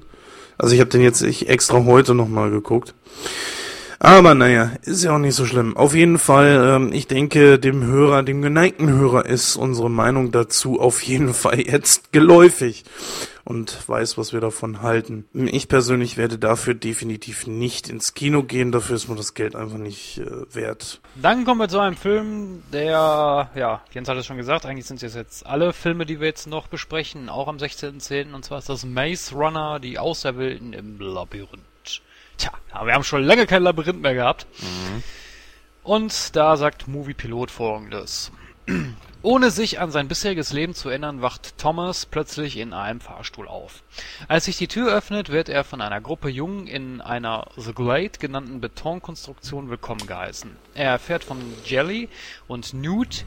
Also 0.61 0.74
ich 0.74 0.80
habe 0.80 0.90
den 0.90 1.00
jetzt 1.00 1.22
ich 1.22 1.48
extra 1.48 1.84
heute 1.86 2.14
nochmal 2.14 2.50
geguckt. 2.50 2.94
Aber 3.98 4.34
naja, 4.34 4.72
ist 4.82 5.04
ja 5.04 5.14
auch 5.14 5.18
nicht 5.18 5.34
so 5.34 5.46
schlimm. 5.46 5.74
Auf 5.76 5.94
jeden 5.94 6.18
Fall, 6.18 6.76
ähm, 6.76 6.92
ich 6.92 7.06
denke, 7.06 7.58
dem 7.58 7.84
Hörer, 7.84 8.22
dem 8.22 8.42
geneigten 8.42 8.90
Hörer 8.90 9.24
ist 9.24 9.56
unsere 9.56 9.90
Meinung 9.90 10.32
dazu 10.32 10.78
auf 10.80 11.02
jeden 11.02 11.32
Fall 11.34 11.61
jetzt 11.61 12.12
geläufig 12.12 12.84
und 13.51 13.88
weiß, 13.88 14.16
was 14.16 14.32
wir 14.32 14.40
davon 14.40 14.80
halten. 14.80 15.24
Ich 15.34 15.66
persönlich 15.66 16.16
werde 16.16 16.38
dafür 16.38 16.72
definitiv 16.72 17.48
nicht 17.48 17.88
ins 17.88 18.14
Kino 18.14 18.44
gehen, 18.44 18.70
dafür 18.70 18.94
ist 18.94 19.09
mir 19.09 19.16
das 19.16 19.34
Geld 19.34 19.57
einfach 19.57 19.76
nicht 19.76 20.18
äh, 20.18 20.55
wert. 20.55 21.01
Dann 21.16 21.44
kommen 21.44 21.59
wir 21.59 21.68
zu 21.68 21.80
einem 21.80 21.96
Film, 21.96 22.62
der, 22.72 23.51
ja, 23.57 23.82
Jens 23.90 24.09
hat 24.09 24.16
es 24.16 24.24
schon 24.26 24.36
gesagt, 24.36 24.66
eigentlich 24.66 24.86
sind 24.86 25.03
es 25.03 25.16
jetzt 25.16 25.44
alle 25.44 25.72
Filme, 25.72 26.07
die 26.07 26.20
wir 26.20 26.28
jetzt 26.28 26.46
noch 26.46 26.68
besprechen, 26.68 27.28
auch 27.28 27.48
am 27.48 27.57
16.10. 27.57 28.34
Und 28.34 28.44
zwar 28.44 28.59
ist 28.59 28.68
das 28.68 28.84
Maze 28.84 29.34
Runner, 29.34 29.80
die 29.80 29.98
Auserwählten 29.98 30.72
im 30.72 31.01
Labyrinth. 31.01 32.03
Tja, 32.38 32.53
ja, 32.72 32.86
wir 32.86 32.94
haben 32.94 33.03
schon 33.03 33.24
lange 33.24 33.46
kein 33.46 33.64
Labyrinth 33.64 34.01
mehr 34.01 34.14
gehabt. 34.14 34.46
Und 35.82 36.36
da 36.36 36.57
sagt 36.57 36.86
Movie 36.86 37.14
Pilot 37.14 37.51
folgendes. 37.51 38.30
Ohne 39.23 39.51
sich 39.51 39.79
an 39.79 39.91
sein 39.91 40.09
bisheriges 40.09 40.55
Leben 40.55 40.73
zu 40.73 40.89
erinnern, 40.89 41.21
wacht 41.21 41.59
Thomas 41.59 42.07
plötzlich 42.07 42.57
in 42.57 42.73
einem 42.73 43.03
Fahrstuhl 43.03 43.47
auf. 43.47 43.83
Als 44.29 44.47
sich 44.47 44.57
die 44.57 44.66
Tür 44.66 44.95
öffnet, 44.95 45.29
wird 45.29 45.51
er 45.51 45.62
von 45.62 45.83
einer 45.83 46.01
Gruppe 46.01 46.31
Jungen 46.31 46.66
in 46.66 47.03
einer 47.03 47.47
The 47.59 47.75
Glade 47.75 48.18
genannten 48.18 48.62
Betonkonstruktion 48.62 49.68
willkommen 49.68 50.07
geheißen. 50.07 50.57
Er 50.73 50.93
erfährt 50.93 51.23
von 51.23 51.37
Jelly 51.66 52.09
und 52.49 52.73
Newt, 52.73 53.27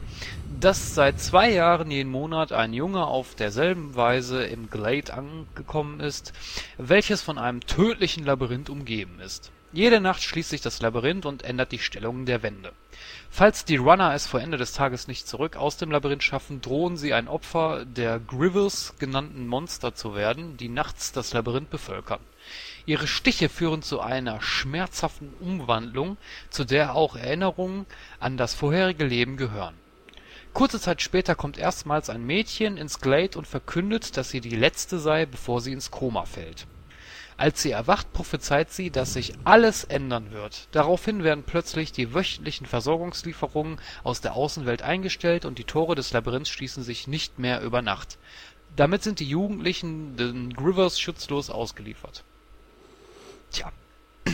dass 0.58 0.96
seit 0.96 1.20
zwei 1.20 1.52
Jahren 1.52 1.92
jeden 1.92 2.10
Monat 2.10 2.50
ein 2.50 2.72
Junge 2.72 3.06
auf 3.06 3.36
derselben 3.36 3.94
Weise 3.94 4.42
im 4.42 4.70
Glade 4.70 5.14
angekommen 5.14 6.00
ist, 6.00 6.32
welches 6.76 7.22
von 7.22 7.38
einem 7.38 7.60
tödlichen 7.60 8.24
Labyrinth 8.24 8.68
umgeben 8.68 9.20
ist. 9.20 9.52
Jede 9.72 10.00
Nacht 10.00 10.22
schließt 10.22 10.50
sich 10.50 10.60
das 10.60 10.80
Labyrinth 10.80 11.26
und 11.26 11.44
ändert 11.44 11.70
die 11.70 11.80
Stellungen 11.80 12.26
der 12.26 12.42
Wände. 12.42 12.72
Falls 13.36 13.64
die 13.64 13.78
Runner 13.78 14.14
es 14.14 14.28
vor 14.28 14.40
Ende 14.40 14.58
des 14.58 14.74
Tages 14.74 15.08
nicht 15.08 15.26
zurück 15.26 15.56
aus 15.56 15.76
dem 15.76 15.90
Labyrinth 15.90 16.22
schaffen, 16.22 16.60
drohen 16.60 16.96
sie 16.96 17.14
ein 17.14 17.26
Opfer 17.26 17.84
der 17.84 18.20
Grivels 18.20 18.94
genannten 19.00 19.48
Monster 19.48 19.92
zu 19.92 20.14
werden, 20.14 20.56
die 20.56 20.68
nachts 20.68 21.10
das 21.10 21.32
Labyrinth 21.32 21.68
bevölkern. 21.68 22.20
Ihre 22.86 23.08
Stiche 23.08 23.48
führen 23.48 23.82
zu 23.82 23.98
einer 23.98 24.40
schmerzhaften 24.40 25.34
Umwandlung, 25.40 26.16
zu 26.48 26.64
der 26.64 26.94
auch 26.94 27.16
Erinnerungen 27.16 27.86
an 28.20 28.36
das 28.36 28.54
vorherige 28.54 29.04
Leben 29.04 29.36
gehören. 29.36 29.74
Kurze 30.52 30.78
Zeit 30.78 31.02
später 31.02 31.34
kommt 31.34 31.58
erstmals 31.58 32.10
ein 32.10 32.24
Mädchen 32.24 32.76
ins 32.76 33.00
Glade 33.00 33.36
und 33.36 33.48
verkündet, 33.48 34.16
dass 34.16 34.30
sie 34.30 34.42
die 34.42 34.54
letzte 34.54 35.00
sei, 35.00 35.26
bevor 35.26 35.60
sie 35.60 35.72
ins 35.72 35.90
Koma 35.90 36.24
fällt. 36.24 36.68
Als 37.36 37.62
sie 37.62 37.72
erwacht, 37.72 38.12
prophezeit 38.12 38.70
sie, 38.70 38.90
dass 38.90 39.14
sich 39.14 39.32
alles 39.42 39.82
ändern 39.82 40.30
wird. 40.30 40.68
Daraufhin 40.70 41.24
werden 41.24 41.42
plötzlich 41.44 41.90
die 41.90 42.14
wöchentlichen 42.14 42.66
Versorgungslieferungen 42.66 43.80
aus 44.04 44.20
der 44.20 44.34
Außenwelt 44.34 44.82
eingestellt 44.82 45.44
und 45.44 45.58
die 45.58 45.64
Tore 45.64 45.96
des 45.96 46.12
Labyrinths 46.12 46.50
schließen 46.50 46.84
sich 46.84 47.08
nicht 47.08 47.38
mehr 47.40 47.60
über 47.62 47.82
Nacht. 47.82 48.18
Damit 48.76 49.02
sind 49.02 49.18
die 49.20 49.28
Jugendlichen 49.28 50.16
den 50.16 50.52
Grivers 50.54 51.00
schutzlos 51.00 51.50
ausgeliefert. 51.50 52.24
Tja. 53.50 53.72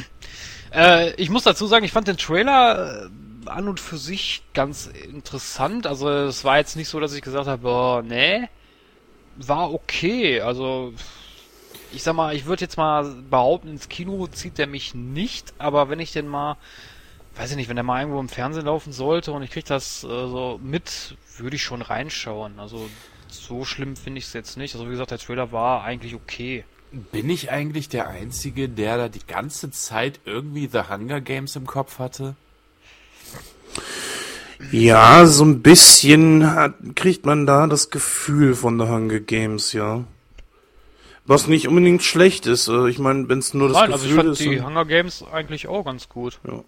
Äh, 0.73 1.15
ich 1.15 1.31
muss 1.31 1.43
dazu 1.43 1.67
sagen, 1.67 1.85
ich 1.85 1.91
fand 1.91 2.07
den 2.07 2.17
Trailer 2.17 3.07
äh, 3.07 3.49
an 3.49 3.67
und 3.67 3.81
für 3.81 3.99
sich 3.99 4.45
ganz 4.55 4.87
interessant. 4.87 5.85
Also 5.85 6.09
es 6.09 6.45
war 6.45 6.59
jetzt 6.59 6.77
nicht 6.77 6.89
so, 6.89 7.01
dass 7.01 7.13
ich 7.13 7.23
gesagt 7.23 7.49
habe, 7.49 7.63
boah, 7.63 8.03
nee. 8.03 8.49
War 9.37 9.73
okay. 9.73 10.41
Also 10.41 10.95
ich 11.93 12.03
sag 12.03 12.15
mal, 12.15 12.35
ich 12.35 12.47
würde 12.47 12.63
jetzt 12.63 12.77
mal 12.77 13.05
behaupten, 13.31 13.69
ins 13.69 13.89
Kino 13.89 14.27
zieht 14.27 14.59
der 14.59 14.67
mich 14.67 14.95
nicht, 14.95 15.53
aber 15.59 15.89
wenn 15.89 16.01
ich 16.01 16.13
denn 16.13 16.29
mal, 16.29 16.57
weiß 17.37 17.51
ich 17.51 17.57
nicht, 17.57 17.69
wenn 17.69 17.77
der 17.77 17.85
mal 17.85 18.01
irgendwo 18.01 18.21
im 18.21 18.29
Fernsehen 18.29 18.67
laufen 18.67 18.93
sollte 18.93 19.33
und 19.33 19.43
ich 19.43 19.51
krieg 19.51 19.65
das 19.65 20.05
äh, 20.05 20.07
so 20.07 20.61
mit, 20.63 21.17
würde 21.39 21.57
ich 21.57 21.63
schon 21.63 21.83
reinschauen. 21.83 22.59
Also 22.59 22.89
so 23.29 23.65
schlimm 23.65 23.97
finde 23.97 24.19
ich 24.19 24.27
es 24.27 24.33
jetzt 24.33 24.57
nicht. 24.57 24.75
Also 24.75 24.87
wie 24.87 24.93
gesagt, 24.93 25.11
der 25.11 25.19
Trailer 25.19 25.53
war 25.53 25.83
eigentlich 25.83 26.15
okay. 26.15 26.65
Bin 27.13 27.31
ich 27.31 27.51
eigentlich 27.51 27.89
der 27.89 28.09
Einzige, 28.09 28.69
der 28.69 28.97
da 28.97 29.09
die 29.09 29.27
ganze 29.27 29.71
Zeit 29.71 30.21
irgendwie 30.25 30.69
The 30.71 30.83
Hunger 30.91 31.21
Games 31.21 31.55
im 31.55 31.67
Kopf 31.67 31.99
hatte? 31.99 32.35
Ja, 34.73 35.25
so 35.27 35.45
ein 35.45 35.63
bisschen 35.63 36.53
hat, 36.53 36.75
kriegt 36.95 37.25
man 37.25 37.47
da 37.47 37.67
das 37.67 37.91
Gefühl 37.91 38.55
von 38.55 38.79
The 38.79 38.87
Hunger 38.87 39.21
Games, 39.21 39.73
ja. 39.73 40.05
Was 41.31 41.47
nicht 41.47 41.69
unbedingt 41.69 42.03
schlecht 42.03 42.47
ist. 42.47 42.67
äh, 42.67 42.89
Ich 42.89 42.99
meine, 42.99 43.29
wenn 43.29 43.39
es 43.39 43.55
nur 43.55 43.69
das 43.69 43.77
Nein, 43.77 43.93
also 43.93 44.05
ich 44.05 44.11
Gefühl 44.11 44.25
fand 44.25 44.33
ist. 44.33 44.41
die 44.45 44.59
und- 44.59 44.65
Hunger 44.67 44.85
Games 44.85 45.25
eigentlich 45.33 45.69
auch 45.69 45.85
ganz 45.85 46.09
gut. 46.09 46.41
Ja. 46.45 46.65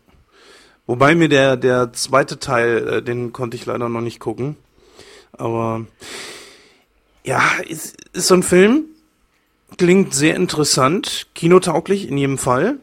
Wobei 0.87 1.17
mir 1.17 1.29
der, 1.29 1.57
der 1.57 1.93
zweite 1.93 2.39
Teil, 2.39 2.89
äh, 2.89 3.03
den 3.03 3.33
konnte 3.33 3.57
ich 3.57 3.67
leider 3.67 3.89
noch 3.89 4.01
nicht 4.01 4.21
gucken. 4.21 4.55
Aber 5.33 5.85
ja, 7.25 7.43
ist, 7.69 7.97
ist 8.13 8.29
so 8.29 8.35
ein 8.35 8.45
Film. 8.45 8.85
Klingt 9.79 10.15
sehr 10.15 10.37
interessant, 10.37 11.27
kinotauglich 11.35 12.07
in 12.07 12.17
jedem 12.17 12.39
Fall. 12.39 12.77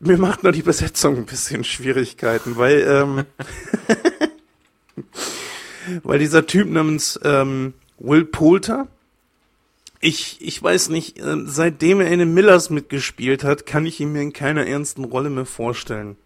Mir 0.00 0.18
macht 0.18 0.42
nur 0.42 0.50
die 0.52 0.62
Besetzung 0.62 1.16
ein 1.18 1.26
bisschen 1.26 1.62
Schwierigkeiten, 1.62 2.56
weil, 2.56 2.80
ähm, 2.80 3.24
weil 6.02 6.18
dieser 6.18 6.46
Typ 6.46 6.68
namens 6.68 7.18
ähm, 7.22 7.74
Will 7.98 8.24
Poulter, 8.24 8.88
ich, 10.04 10.36
ich 10.40 10.62
weiß 10.62 10.90
nicht, 10.90 11.18
äh, 11.18 11.36
seitdem 11.46 12.00
er 12.00 12.08
in 12.08 12.18
den 12.18 12.34
Millers 12.34 12.68
mitgespielt 12.68 13.42
hat, 13.42 13.64
kann 13.64 13.86
ich 13.86 14.00
ihn 14.00 14.12
mir 14.12 14.20
in 14.20 14.34
keiner 14.34 14.66
ernsten 14.66 15.04
Rolle 15.04 15.30
mehr 15.30 15.46
vorstellen. 15.46 16.16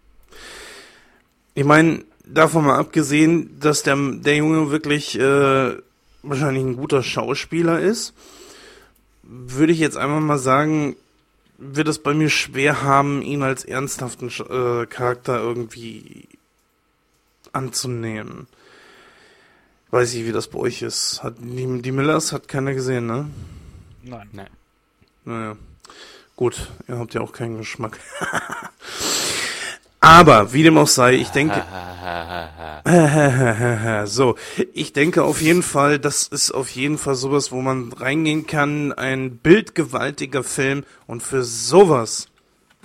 Ich 1.55 1.63
meine, 1.63 2.03
davon 2.25 2.65
mal 2.65 2.77
abgesehen, 2.77 3.57
dass 3.61 3.83
der, 3.83 3.95
der 3.95 4.35
Junge 4.35 4.69
wirklich 4.69 5.17
äh, 5.17 5.77
wahrscheinlich 6.23 6.63
ein 6.63 6.75
guter 6.75 7.03
Schauspieler 7.03 7.79
ist, 7.79 8.13
würde 9.23 9.71
ich 9.71 9.79
jetzt 9.79 9.95
einmal 9.95 10.19
mal 10.19 10.39
sagen, 10.39 10.97
wird 11.57 11.87
es 11.87 11.99
bei 11.99 12.13
mir 12.13 12.29
schwer 12.29 12.81
haben, 12.81 13.21
ihn 13.21 13.43
als 13.43 13.63
ernsthaften 13.63 14.27
äh, 14.27 14.87
Charakter 14.87 15.39
irgendwie 15.39 16.27
anzunehmen. 17.53 18.47
Weiß 19.91 20.13
ich, 20.15 20.25
wie 20.25 20.33
das 20.33 20.49
bei 20.49 20.59
euch 20.59 20.81
ist. 20.81 21.23
Hat 21.23 21.35
die, 21.39 21.81
die 21.81 21.91
Millers 21.93 22.33
hat 22.33 22.49
keiner 22.49 22.73
gesehen, 22.73 23.07
ne? 23.07 23.29
Nein. 24.03 24.29
Nein. 24.31 24.49
Naja. 25.25 25.57
Gut, 26.35 26.69
ihr 26.87 26.97
habt 26.97 27.13
ja 27.13 27.21
auch 27.21 27.33
keinen 27.33 27.57
Geschmack. 27.57 27.99
Aber, 29.99 30.53
wie 30.53 30.63
dem 30.63 30.77
auch 30.77 30.87
sei, 30.87 31.15
ich 31.15 31.27
denke, 31.29 31.61
so, 34.05 34.35
ich 34.73 34.93
denke 34.93 35.23
auf 35.23 35.41
jeden 35.41 35.61
Fall, 35.61 35.99
das 35.99 36.27
ist 36.27 36.51
auf 36.51 36.69
jeden 36.69 36.97
Fall 36.97 37.15
sowas, 37.15 37.51
wo 37.51 37.61
man 37.61 37.91
reingehen 37.91 38.47
kann, 38.47 38.93
ein 38.93 39.37
bildgewaltiger 39.37 40.45
Film 40.45 40.85
und 41.05 41.21
für 41.21 41.43
sowas 41.43 42.29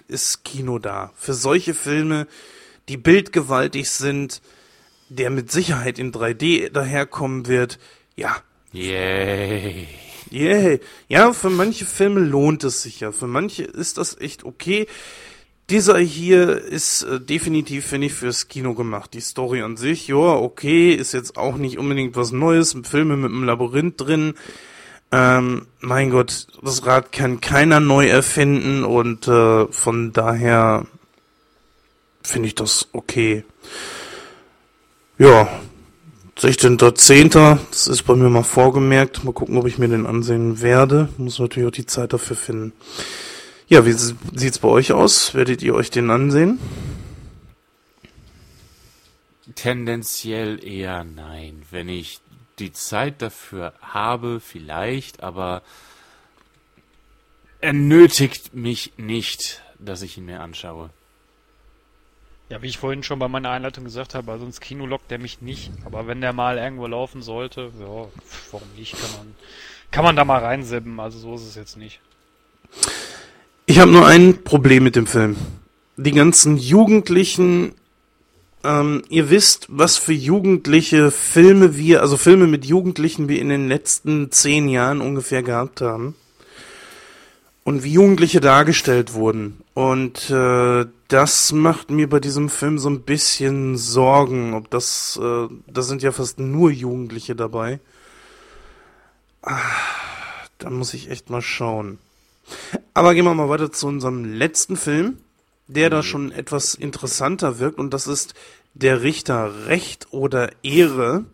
ist 0.09 0.45
Kino 0.45 0.81
da. 0.81 1.13
Für 1.15 1.35
solche 1.35 1.75
Filme, 1.75 2.27
die 2.89 2.97
bildgewaltig 2.97 3.91
sind, 3.91 4.43
der 5.09 5.31
mit 5.31 5.53
Sicherheit 5.53 6.01
in 6.01 6.13
3D 6.13 6.71
daherkommen 6.71 7.47
wird, 7.47 7.79
ja, 8.17 8.37
Yay. 8.75 9.87
Yay. 10.35 10.81
Ja, 11.09 11.33
für 11.33 11.49
manche 11.49 11.87
Filme 11.87 12.21
lohnt 12.21 12.65
es 12.65 12.83
sich 12.83 13.01
ja. 13.01 13.13
Für 13.13 13.29
manche 13.29 13.63
ist 13.63 13.99
das 13.99 14.21
echt 14.21 14.45
okay. 14.45 14.87
Dieser 15.71 15.97
hier 15.99 16.61
ist 16.61 17.05
äh, 17.05 17.21
definitiv, 17.21 17.87
finde 17.87 18.09
ich, 18.09 18.15
fürs 18.15 18.49
Kino 18.49 18.75
gemacht. 18.75 19.15
Die 19.15 19.21
Story 19.21 19.63
an 19.63 19.77
sich, 19.77 20.09
ja, 20.09 20.17
okay, 20.17 20.93
ist 20.93 21.13
jetzt 21.13 21.37
auch 21.37 21.57
nicht 21.57 21.79
unbedingt 21.79 22.17
was 22.17 22.33
Neues. 22.33 22.77
Filme 22.83 23.17
mit 23.17 23.31
einem 23.31 23.45
Labyrinth 23.45 24.01
drin. 24.01 24.35
Ähm, 25.13 25.67
mein 25.81 26.11
Gott, 26.11 26.49
das 26.63 26.85
Rad 26.85 27.13
kann 27.13 27.41
keiner 27.41 27.79
neu 27.79 28.09
erfinden 28.09 28.83
und 28.83 29.29
äh, 29.29 29.67
von 29.71 30.13
daher 30.13 30.85
finde 32.23 32.49
ich 32.49 32.57
das 32.57 32.89
okay. 32.93 33.45
Ja, 35.17 35.49
16.10. 36.39 37.59
Das 37.71 37.87
ist 37.87 38.03
bei 38.03 38.15
mir 38.15 38.29
mal 38.29 38.43
vorgemerkt. 38.43 39.25
Mal 39.25 39.33
gucken, 39.33 39.57
ob 39.57 39.67
ich 39.67 39.79
mir 39.79 39.89
den 39.89 40.07
ansehen 40.07 40.61
werde. 40.61 41.09
Muss 41.17 41.39
natürlich 41.39 41.69
auch 41.69 41.73
die 41.73 41.87
Zeit 41.87 42.13
dafür 42.13 42.37
finden. 42.37 42.73
Ja, 43.69 43.87
wie 43.87 43.93
sieht's 43.93 44.59
bei 44.59 44.69
euch 44.69 44.93
aus? 44.93 45.35
Werdet 45.35 45.63
ihr 45.63 45.75
euch 45.75 45.91
den 45.91 46.11
ansehen? 46.11 46.59
Tendenziell 49.55 50.63
eher 50.65 51.05
nein. 51.05 51.63
Wenn 51.71 51.89
ich 51.89 52.21
die 52.59 52.73
Zeit 52.73 53.23
dafür 53.23 53.73
habe, 53.81 54.41
vielleicht, 54.41 55.23
aber 55.23 55.63
er 57.61 57.73
nötigt 57.73 58.55
mich 58.55 58.93
nicht, 58.97 59.63
dass 59.79 60.03
ich 60.03 60.19
ihn 60.19 60.27
mir 60.27 60.41
anschaue. 60.41 60.91
Ja, 62.55 62.63
wie 62.63 62.69
ich 62.69 62.79
vorhin 62.79 63.03
schon 63.03 63.19
bei 63.19 63.27
meiner 63.27 63.51
Einleitung 63.51 63.83
gesagt 63.83 64.15
habe, 64.15 64.31
also 64.31 64.47
ins 64.47 64.61
Kino 64.61 64.87
lockt 64.87 65.11
der 65.11 65.19
mich 65.19 65.43
nicht. 65.43 65.73
Aber 65.85 66.07
wenn 66.07 66.21
der 66.21 66.33
mal 66.33 66.57
irgendwo 66.57 66.87
laufen 66.87 67.21
sollte, 67.21 67.73
ja, 67.81 68.07
warum 68.53 68.69
nicht, 68.77 68.93
kann 68.93 69.11
man, 69.17 69.35
kann 69.91 70.05
man 70.05 70.15
da 70.15 70.25
mal 70.25 70.39
reinsibben. 70.39 71.01
Also 71.01 71.19
so 71.19 71.35
ist 71.35 71.43
es 71.43 71.57
jetzt 71.57 71.77
nicht. 71.77 71.99
Ich 73.67 73.81
habe 73.81 73.91
nur 73.91 74.07
ein 74.07 74.45
Problem 74.45 74.85
mit 74.85 74.95
dem 74.95 75.09
Film. 75.09 75.35
Die 75.97 76.13
ganzen 76.13 76.57
Jugendlichen, 76.57 77.75
ähm, 78.63 79.03
ihr 79.09 79.31
wisst, 79.31 79.67
was 79.69 79.99
für 79.99 80.13
jugendliche 80.13 81.11
Filme 81.11 81.77
wir, 81.77 82.03
also 82.03 82.17
Filme 82.17 82.47
mit 82.47 82.65
Jugendlichen 82.65 83.29
wir 83.29 83.41
in 83.41 83.49
den 83.49 83.67
letzten 83.67 84.31
zehn 84.31 84.69
Jahren 84.69 85.01
ungefähr 85.01 85.43
gehabt 85.43 85.81
haben. 85.81 86.15
Und 87.65 87.83
wie 87.83 87.95
Jugendliche 87.95 88.41
dargestellt 88.41 89.15
wurden. 89.15 89.61
Und 89.73 90.31
äh, 90.31 90.85
das 91.15 91.53
macht 91.53 91.93
mir 91.93 92.09
bei 92.09 92.19
diesem 92.19 92.49
Film 92.49 92.77
so 92.77 92.91
ein 92.91 93.03
bisschen 93.03 93.77
Sorgen. 93.77 94.53
Ob 94.53 94.69
das, 94.69 95.17
äh, 95.23 95.47
da 95.69 95.83
sind 95.83 96.03
ja 96.03 96.11
fast 96.11 96.41
nur 96.41 96.73
Jugendliche 96.73 97.37
dabei. 97.37 97.79
Ah, 99.41 99.61
da 100.59 100.71
muss 100.71 100.93
ich 100.93 101.11
echt 101.11 101.31
mal 101.31 101.41
schauen. 101.41 102.01
Aber 102.95 103.15
gehen 103.15 103.25
wir 103.25 103.33
mal 103.33 103.49
weiter 103.49 103.71
zu 103.71 103.87
unserem 103.87 104.25
letzten 104.25 104.77
Film, 104.77 105.19
der 105.69 105.89
da 105.89 106.03
schon 106.03 106.33
etwas 106.33 106.75
interessanter 106.75 107.61
wirkt 107.61 107.79
und 107.79 107.95
das 107.95 108.09
ist 108.09 108.35
Der 108.73 109.03
Richter 109.03 109.69
Recht 109.69 110.09
oder 110.11 110.51
Ehre. 110.65 111.27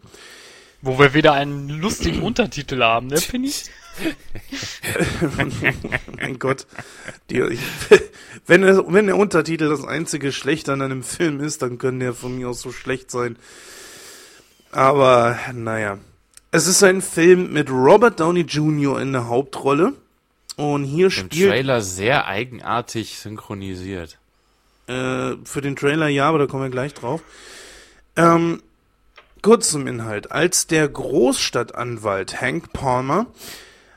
Wo 0.83 0.99
wir 0.99 1.15
wieder 1.15 1.35
einen 1.35 1.69
lustigen 1.69 2.23
Untertitel 2.23 2.83
haben, 2.83 3.09
ne, 3.09 3.17
Penny? 3.17 3.53
mein 6.17 6.39
Gott. 6.39 6.67
Die, 7.29 7.41
ich, 7.41 7.61
wenn, 8.47 8.63
der, 8.63 8.85
wenn 8.93 9.07
der 9.07 9.17
Untertitel 9.17 9.69
das 9.69 9.85
einzige 9.85 10.33
Schlechte 10.33 10.73
an 10.73 10.83
einem 10.83 11.03
Film 11.03 11.41
ist, 11.41 11.63
dann 11.63 11.79
können 11.79 12.01
der 12.01 12.15
von 12.15 12.37
mir 12.37 12.49
aus 12.49 12.61
so 12.61 12.73
schlecht 12.73 13.11
sein. 13.11 13.37
Aber, 14.73 15.39
naja. 15.53 15.99
Es 16.53 16.67
ist 16.67 16.83
ein 16.83 17.03
Film 17.03 17.53
mit 17.53 17.71
Robert 17.71 18.19
Downey 18.19 18.41
Jr. 18.41 19.01
in 19.01 19.13
der 19.13 19.29
Hauptrolle. 19.29 19.93
Und 20.57 20.85
hier 20.85 21.07
Im 21.07 21.11
spielt. 21.11 21.51
Trailer 21.51 21.81
sehr 21.81 22.27
eigenartig 22.27 23.19
synchronisiert. 23.19 24.19
Äh, 24.89 25.37
für 25.45 25.61
den 25.63 25.77
Trailer 25.77 26.09
ja, 26.09 26.29
aber 26.29 26.39
da 26.39 26.47
kommen 26.47 26.65
wir 26.65 26.71
gleich 26.71 26.93
drauf. 26.93 27.23
Ähm, 28.17 28.61
kurz 29.43 29.71
zum 29.71 29.87
Inhalt. 29.87 30.33
Als 30.33 30.67
der 30.67 30.89
Großstadtanwalt 30.89 32.41
Hank 32.41 32.73
Palmer 32.73 33.27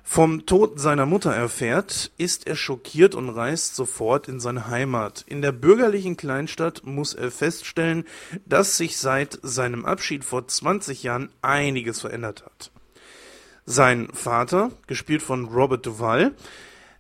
vom 0.03 0.45
Tod 0.45 0.79
seiner 0.79 1.05
Mutter 1.05 1.33
erfährt, 1.33 2.11
ist 2.17 2.47
er 2.47 2.55
schockiert 2.55 3.15
und 3.15 3.29
reist 3.29 3.75
sofort 3.75 4.27
in 4.27 4.39
seine 4.39 4.67
Heimat. 4.67 5.23
In 5.27 5.41
der 5.41 5.51
bürgerlichen 5.51 6.17
Kleinstadt 6.17 6.85
muss 6.85 7.13
er 7.13 7.31
feststellen, 7.31 8.05
dass 8.45 8.77
sich 8.77 8.97
seit 8.97 9.39
seinem 9.41 9.85
Abschied 9.85 10.23
vor 10.23 10.47
20 10.47 11.03
Jahren 11.03 11.29
einiges 11.41 12.01
verändert 12.01 12.43
hat. 12.45 12.71
Sein 13.65 14.09
Vater, 14.13 14.71
gespielt 14.87 15.21
von 15.21 15.45
Robert 15.45 15.85
Duvall, 15.85 16.33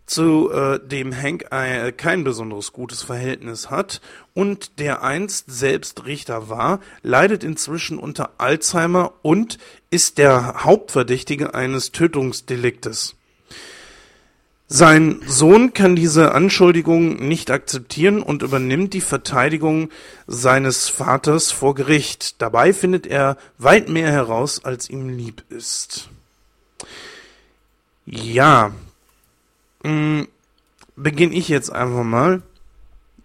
zu 0.05 0.51
äh, 0.51 0.79
dem 0.79 1.15
Hank 1.15 1.45
äh, 1.51 1.91
kein 1.91 2.23
besonderes 2.23 2.73
gutes 2.73 3.03
Verhältnis 3.03 3.69
hat 3.69 4.01
und 4.33 4.79
der 4.79 5.03
einst 5.03 5.45
selbst 5.47 6.05
Richter 6.05 6.49
war, 6.49 6.79
leidet 7.01 7.43
inzwischen 7.43 7.97
unter 7.97 8.31
Alzheimer 8.37 9.13
und 9.21 9.57
ist 9.89 10.17
der 10.17 10.63
Hauptverdächtige 10.63 11.53
eines 11.53 11.91
Tötungsdeliktes. 11.91 13.15
Sein 14.67 15.21
Sohn 15.27 15.73
kann 15.73 15.95
diese 15.95 16.31
Anschuldigung 16.31 17.27
nicht 17.27 17.51
akzeptieren 17.51 18.23
und 18.23 18.41
übernimmt 18.41 18.93
die 18.93 19.01
Verteidigung 19.01 19.89
seines 20.25 20.89
Vaters 20.89 21.51
vor 21.51 21.75
Gericht. 21.75 22.41
Dabei 22.41 22.73
findet 22.73 23.05
er 23.05 23.37
weit 23.59 23.87
mehr 23.87 24.11
heraus, 24.11 24.65
als 24.65 24.89
ihm 24.89 25.09
lieb 25.09 25.43
ist. 25.49 26.09
Ja, 28.05 28.71
beginne 30.95 31.35
ich 31.35 31.49
jetzt 31.49 31.71
einfach 31.71 32.03
mal 32.03 32.41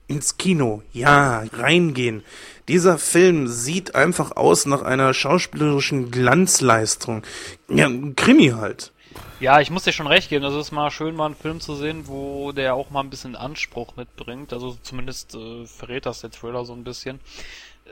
ins 0.08 0.38
Kino. 0.38 0.82
Ja, 0.92 1.44
reingehen. 1.52 2.24
Dieser 2.66 2.98
Film 2.98 3.46
sieht 3.46 3.94
einfach 3.94 4.36
aus 4.36 4.66
nach 4.66 4.82
einer 4.82 5.14
schauspielerischen 5.14 6.10
Glanzleistung. 6.10 7.22
Ja, 7.68 7.88
Krimi 8.16 8.48
halt. 8.48 8.92
Ja, 9.40 9.60
ich 9.60 9.70
muss 9.70 9.84
dir 9.84 9.92
schon 9.92 10.06
recht 10.06 10.30
geben. 10.30 10.44
Es 10.44 10.54
ist 10.54 10.72
mal 10.72 10.90
schön, 10.90 11.14
mal 11.14 11.26
einen 11.26 11.34
Film 11.36 11.60
zu 11.60 11.74
sehen, 11.76 12.08
wo 12.08 12.52
der 12.52 12.74
auch 12.74 12.90
mal 12.90 13.00
ein 13.00 13.10
bisschen 13.10 13.36
Anspruch 13.36 13.96
mitbringt. 13.96 14.52
Also 14.52 14.76
zumindest 14.82 15.34
äh, 15.34 15.64
verrät 15.66 16.06
das 16.06 16.20
der 16.20 16.30
Trailer 16.30 16.64
so 16.64 16.72
ein 16.72 16.84
bisschen. 16.84 17.20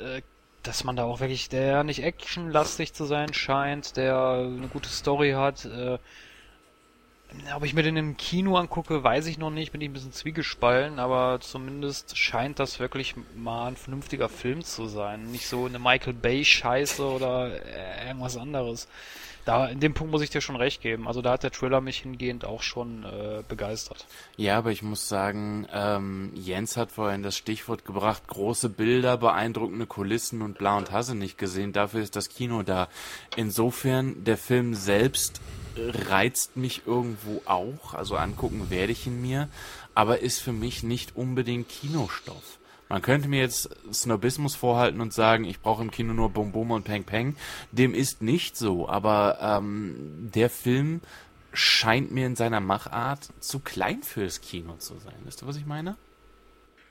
Äh, 0.00 0.22
dass 0.62 0.82
man 0.82 0.96
da 0.96 1.04
auch 1.04 1.20
wirklich, 1.20 1.48
der 1.48 1.84
nicht 1.84 2.02
actionlastig 2.02 2.92
zu 2.92 3.04
sein 3.04 3.32
scheint, 3.32 3.96
der 3.96 4.16
eine 4.16 4.68
gute 4.72 4.88
Story 4.88 5.32
hat. 5.32 5.64
Äh, 5.64 5.98
ob 7.54 7.64
ich 7.64 7.74
mir 7.74 7.82
den 7.82 7.96
im 7.96 8.16
Kino 8.16 8.56
angucke, 8.56 9.02
weiß 9.02 9.26
ich 9.26 9.38
noch 9.38 9.50
nicht, 9.50 9.72
bin 9.72 9.80
ich 9.80 9.88
ein 9.88 9.92
bisschen 9.92 10.12
zwiegespalten, 10.12 10.98
aber 10.98 11.38
zumindest 11.40 12.16
scheint 12.18 12.58
das 12.58 12.80
wirklich 12.80 13.14
mal 13.34 13.68
ein 13.68 13.76
vernünftiger 13.76 14.28
Film 14.28 14.62
zu 14.62 14.86
sein. 14.86 15.30
Nicht 15.30 15.46
so 15.46 15.66
eine 15.66 15.78
Michael 15.78 16.14
Bay-Scheiße 16.14 17.04
oder 17.04 17.50
äh, 17.64 18.08
irgendwas 18.08 18.36
anderes. 18.36 18.88
Da, 19.46 19.68
in 19.68 19.78
dem 19.78 19.94
Punkt 19.94 20.10
muss 20.10 20.22
ich 20.22 20.30
dir 20.30 20.40
schon 20.40 20.56
recht 20.56 20.82
geben. 20.82 21.06
Also 21.06 21.22
da 21.22 21.30
hat 21.30 21.44
der 21.44 21.52
Trailer 21.52 21.80
mich 21.80 21.98
hingehend 21.98 22.44
auch 22.44 22.62
schon 22.62 23.04
äh, 23.04 23.44
begeistert. 23.48 24.04
Ja, 24.36 24.58
aber 24.58 24.72
ich 24.72 24.82
muss 24.82 25.08
sagen, 25.08 25.68
ähm, 25.72 26.32
Jens 26.34 26.76
hat 26.76 26.90
vorhin 26.90 27.22
das 27.22 27.36
Stichwort 27.36 27.84
gebracht, 27.84 28.26
große 28.26 28.68
Bilder, 28.68 29.16
beeindruckende 29.16 29.86
Kulissen 29.86 30.42
und 30.42 30.58
bla 30.58 30.76
und 30.76 30.90
Hasse 30.90 31.14
nicht 31.14 31.38
gesehen. 31.38 31.72
Dafür 31.72 32.02
ist 32.02 32.16
das 32.16 32.28
Kino 32.28 32.64
da. 32.64 32.88
Insofern, 33.36 34.24
der 34.24 34.36
Film 34.36 34.74
selbst 34.74 35.40
reizt 35.78 36.56
mich 36.56 36.82
irgendwo 36.84 37.40
auch, 37.44 37.94
also 37.94 38.16
angucken 38.16 38.68
werde 38.70 38.90
ich 38.90 39.06
ihn 39.06 39.22
mir, 39.22 39.48
aber 39.94 40.20
ist 40.20 40.40
für 40.40 40.52
mich 40.52 40.82
nicht 40.82 41.14
unbedingt 41.14 41.68
Kinostoff. 41.68 42.58
Man 42.88 43.02
könnte 43.02 43.28
mir 43.28 43.40
jetzt 43.40 43.68
Snobismus 43.92 44.54
vorhalten 44.54 45.00
und 45.00 45.12
sagen, 45.12 45.44
ich 45.44 45.60
brauche 45.60 45.82
im 45.82 45.90
Kino 45.90 46.12
nur 46.12 46.30
Bum 46.30 46.52
Bum 46.52 46.70
und 46.70 46.84
Peng 46.84 47.04
Peng. 47.04 47.36
Dem 47.72 47.94
ist 47.94 48.22
nicht 48.22 48.56
so, 48.56 48.88
aber 48.88 49.38
ähm, 49.40 50.30
der 50.34 50.50
Film 50.50 51.00
scheint 51.52 52.12
mir 52.12 52.26
in 52.26 52.36
seiner 52.36 52.60
Machart 52.60 53.30
zu 53.40 53.58
klein 53.58 54.02
fürs 54.02 54.40
Kino 54.40 54.76
zu 54.78 54.94
sein. 54.98 55.14
Wisst 55.24 55.42
ihr, 55.42 55.48
was 55.48 55.56
ich 55.56 55.66
meine? 55.66 55.96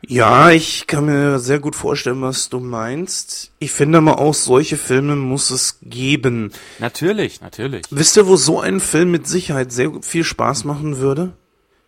Ja, 0.07 0.51
ich 0.51 0.85
kann 0.87 1.05
mir 1.05 1.39
sehr 1.39 1.59
gut 1.59 1.75
vorstellen, 1.75 2.21
was 2.21 2.49
du 2.49 2.59
meinst. 2.59 3.51
Ich 3.59 3.71
finde 3.71 3.97
aber 3.99 4.19
auch, 4.19 4.33
solche 4.33 4.77
Filme 4.77 5.15
muss 5.15 5.49
es 5.49 5.79
geben. 5.81 6.51
Natürlich, 6.79 7.41
natürlich. 7.41 7.85
Wisst 7.89 8.17
ihr, 8.17 8.27
wo 8.27 8.35
so 8.35 8.59
ein 8.59 8.79
Film 8.79 9.11
mit 9.11 9.27
Sicherheit 9.27 9.71
sehr 9.71 9.91
viel 10.01 10.23
Spaß 10.23 10.65
machen 10.65 10.97
würde? 10.97 11.33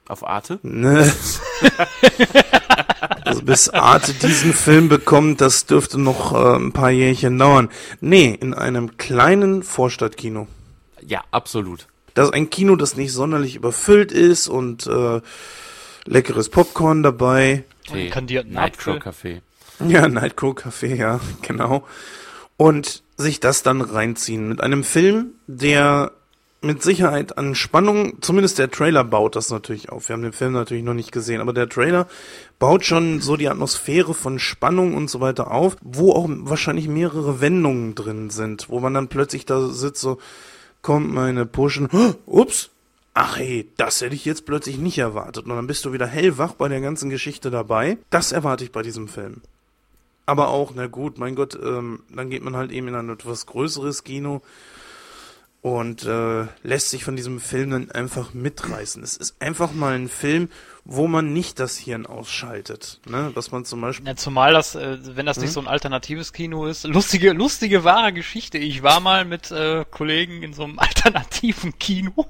Auf 0.07 0.25
Arte? 0.25 0.59
Ne. 0.63 1.11
also 3.27 3.41
bis 3.41 3.69
Arte 3.69 4.13
diesen 4.13 4.53
Film 4.53 4.89
bekommt, 4.89 5.41
das 5.41 5.65
dürfte 5.65 5.99
noch 5.99 6.33
äh, 6.33 6.55
ein 6.57 6.71
paar 6.71 6.91
Jährchen 6.91 7.37
dauern. 7.37 7.69
Nee, 8.01 8.37
in 8.39 8.53
einem 8.53 8.97
kleinen 8.97 9.63
Vorstadtkino. 9.63 10.47
Ja, 11.05 11.23
absolut. 11.31 11.87
Das 12.13 12.27
ist 12.27 12.33
ein 12.33 12.49
Kino, 12.49 12.75
das 12.75 12.95
nicht 12.95 13.13
sonderlich 13.13 13.55
überfüllt 13.55 14.11
ist 14.11 14.47
und 14.47 14.87
äh, 14.87 15.21
leckeres 16.05 16.49
Popcorn 16.49 17.03
dabei. 17.03 17.63
Tee. 17.85 18.09
kandierten 18.09 18.53
Nightcrow. 18.53 18.97
Café. 18.97 19.41
Ja, 19.87 20.07
Nightcrow 20.07 20.55
Café, 20.55 20.95
ja, 20.95 21.19
genau. 21.41 21.85
Und 22.57 23.03
sich 23.17 23.39
das 23.39 23.63
dann 23.63 23.81
reinziehen 23.81 24.47
mit 24.49 24.61
einem 24.61 24.83
Film, 24.83 25.31
der 25.47 26.11
mit 26.67 26.83
Sicherheit 26.83 27.37
an 27.37 27.55
Spannung, 27.55 28.21
zumindest 28.21 28.59
der 28.59 28.69
Trailer 28.69 29.03
baut 29.03 29.35
das 29.35 29.49
natürlich 29.49 29.89
auf. 29.89 30.07
Wir 30.07 30.13
haben 30.13 30.21
den 30.21 30.33
Film 30.33 30.53
natürlich 30.53 30.83
noch 30.83 30.93
nicht 30.93 31.11
gesehen, 31.11 31.41
aber 31.41 31.53
der 31.53 31.69
Trailer 31.69 32.07
baut 32.59 32.85
schon 32.85 33.21
so 33.21 33.37
die 33.37 33.49
Atmosphäre 33.49 34.13
von 34.13 34.37
Spannung 34.37 34.93
und 34.93 35.09
so 35.09 35.19
weiter 35.19 35.49
auf, 35.51 35.77
wo 35.81 36.11
auch 36.11 36.27
wahrscheinlich 36.29 36.87
mehrere 36.87 37.41
Wendungen 37.41 37.95
drin 37.95 38.29
sind, 38.29 38.69
wo 38.69 38.79
man 38.79 38.93
dann 38.93 39.07
plötzlich 39.07 39.45
da 39.45 39.69
sitzt, 39.69 40.01
so, 40.01 40.19
kommt 40.81 41.11
meine 41.11 41.45
Pushen, 41.45 41.89
ups, 42.27 42.69
ach 43.13 43.37
hey, 43.37 43.71
das 43.77 44.01
hätte 44.01 44.13
ich 44.13 44.25
jetzt 44.25 44.45
plötzlich 44.45 44.77
nicht 44.77 44.97
erwartet. 44.97 45.45
Und 45.45 45.55
dann 45.55 45.67
bist 45.67 45.85
du 45.85 45.93
wieder 45.93 46.05
hellwach 46.05 46.53
bei 46.53 46.67
der 46.67 46.81
ganzen 46.81 47.09
Geschichte 47.09 47.49
dabei. 47.49 47.97
Das 48.09 48.31
erwarte 48.31 48.63
ich 48.63 48.71
bei 48.71 48.83
diesem 48.83 49.07
Film. 49.07 49.41
aber 50.25 50.49
auch, 50.49 50.73
na 50.75 50.87
gut, 50.87 51.17
mein 51.17 51.35
Gott, 51.35 51.57
ähm, 51.61 52.01
dann 52.13 52.29
geht 52.29 52.43
man 52.43 52.57
halt 52.57 52.71
eben 52.71 52.89
in 52.89 52.95
ein 52.95 53.09
etwas 53.09 53.45
größeres 53.45 54.03
Kino 54.03 54.41
und 55.61 56.05
äh, 56.05 56.45
lässt 56.63 56.89
sich 56.89 57.03
von 57.03 57.15
diesem 57.15 57.39
Film 57.39 57.71
dann 57.71 57.91
einfach 57.91 58.33
mitreißen. 58.33 59.03
Es 59.03 59.17
ist 59.17 59.41
einfach 59.41 59.73
mal 59.73 59.95
ein 59.95 60.07
Film, 60.07 60.49
wo 60.85 61.07
man 61.07 61.33
nicht 61.33 61.59
das 61.59 61.77
Hirn 61.77 62.05
ausschaltet. 62.05 63.01
Ne? 63.05 63.31
Was 63.33 63.51
man 63.51 63.65
zum 63.65 63.81
Beispiel. 63.81 64.07
Ja, 64.07 64.15
zumal 64.15 64.53
das, 64.53 64.75
äh, 64.75 64.97
wenn 65.15 65.25
das 65.25 65.37
nicht 65.37 65.51
so 65.51 65.59
ein 65.59 65.67
alternatives 65.67 66.31
Kino 66.31 66.65
ist, 66.67 66.85
lustige, 66.85 67.33
lustige, 67.33 67.83
wahre 67.83 68.13
Geschichte. 68.13 68.57
Ich 68.57 68.83
war 68.83 68.99
mal 68.99 69.25
mit 69.25 69.51
äh, 69.51 69.83
Kollegen 69.89 70.43
in 70.43 70.53
so 70.53 70.63
einem 70.63 70.79
alternativen 70.79 71.77
Kino. 71.77 72.27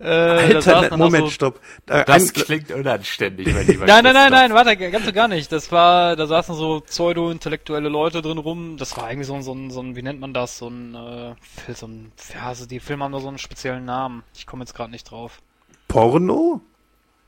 Äh, 0.00 0.06
Alter, 0.08 0.88
dann 0.88 0.98
Moment, 0.98 1.26
so, 1.26 1.30
stopp. 1.30 1.60
Da, 1.86 2.02
Das 2.02 2.28
ein, 2.28 2.32
klingt 2.32 2.70
unanständig, 2.72 3.54
mein 3.54 3.66
lieber 3.66 3.86
Nein, 3.86 4.02
nein, 4.02 4.12
nein, 4.12 4.30
nein, 4.32 4.52
warte, 4.52 4.76
ganz 4.76 5.06
und 5.06 5.14
gar 5.14 5.28
nicht. 5.28 5.52
Das 5.52 5.70
war, 5.70 6.16
da 6.16 6.26
saßen 6.26 6.54
so 6.56 6.80
pseudo-intellektuelle 6.80 7.88
Leute 7.88 8.20
drin 8.20 8.38
rum. 8.38 8.76
Das 8.76 8.96
war 8.96 9.08
irgendwie 9.08 9.24
so 9.24 9.34
ein, 9.34 9.42
so 9.42 9.52
ein, 9.54 9.70
so 9.70 9.80
ein 9.80 9.94
wie 9.94 10.02
nennt 10.02 10.20
man 10.20 10.34
das? 10.34 10.58
So 10.58 10.68
ein, 10.68 10.94
äh, 10.94 11.74
so 11.74 11.86
ein, 11.86 12.12
ja, 12.34 12.46
also 12.46 12.66
die 12.66 12.80
Filme 12.80 13.04
haben 13.04 13.12
da 13.12 13.20
so 13.20 13.28
einen 13.28 13.38
speziellen 13.38 13.84
Namen. 13.84 14.24
Ich 14.34 14.46
komme 14.46 14.62
jetzt 14.62 14.74
gerade 14.74 14.90
nicht 14.90 15.10
drauf. 15.10 15.40
Porno? 15.86 16.60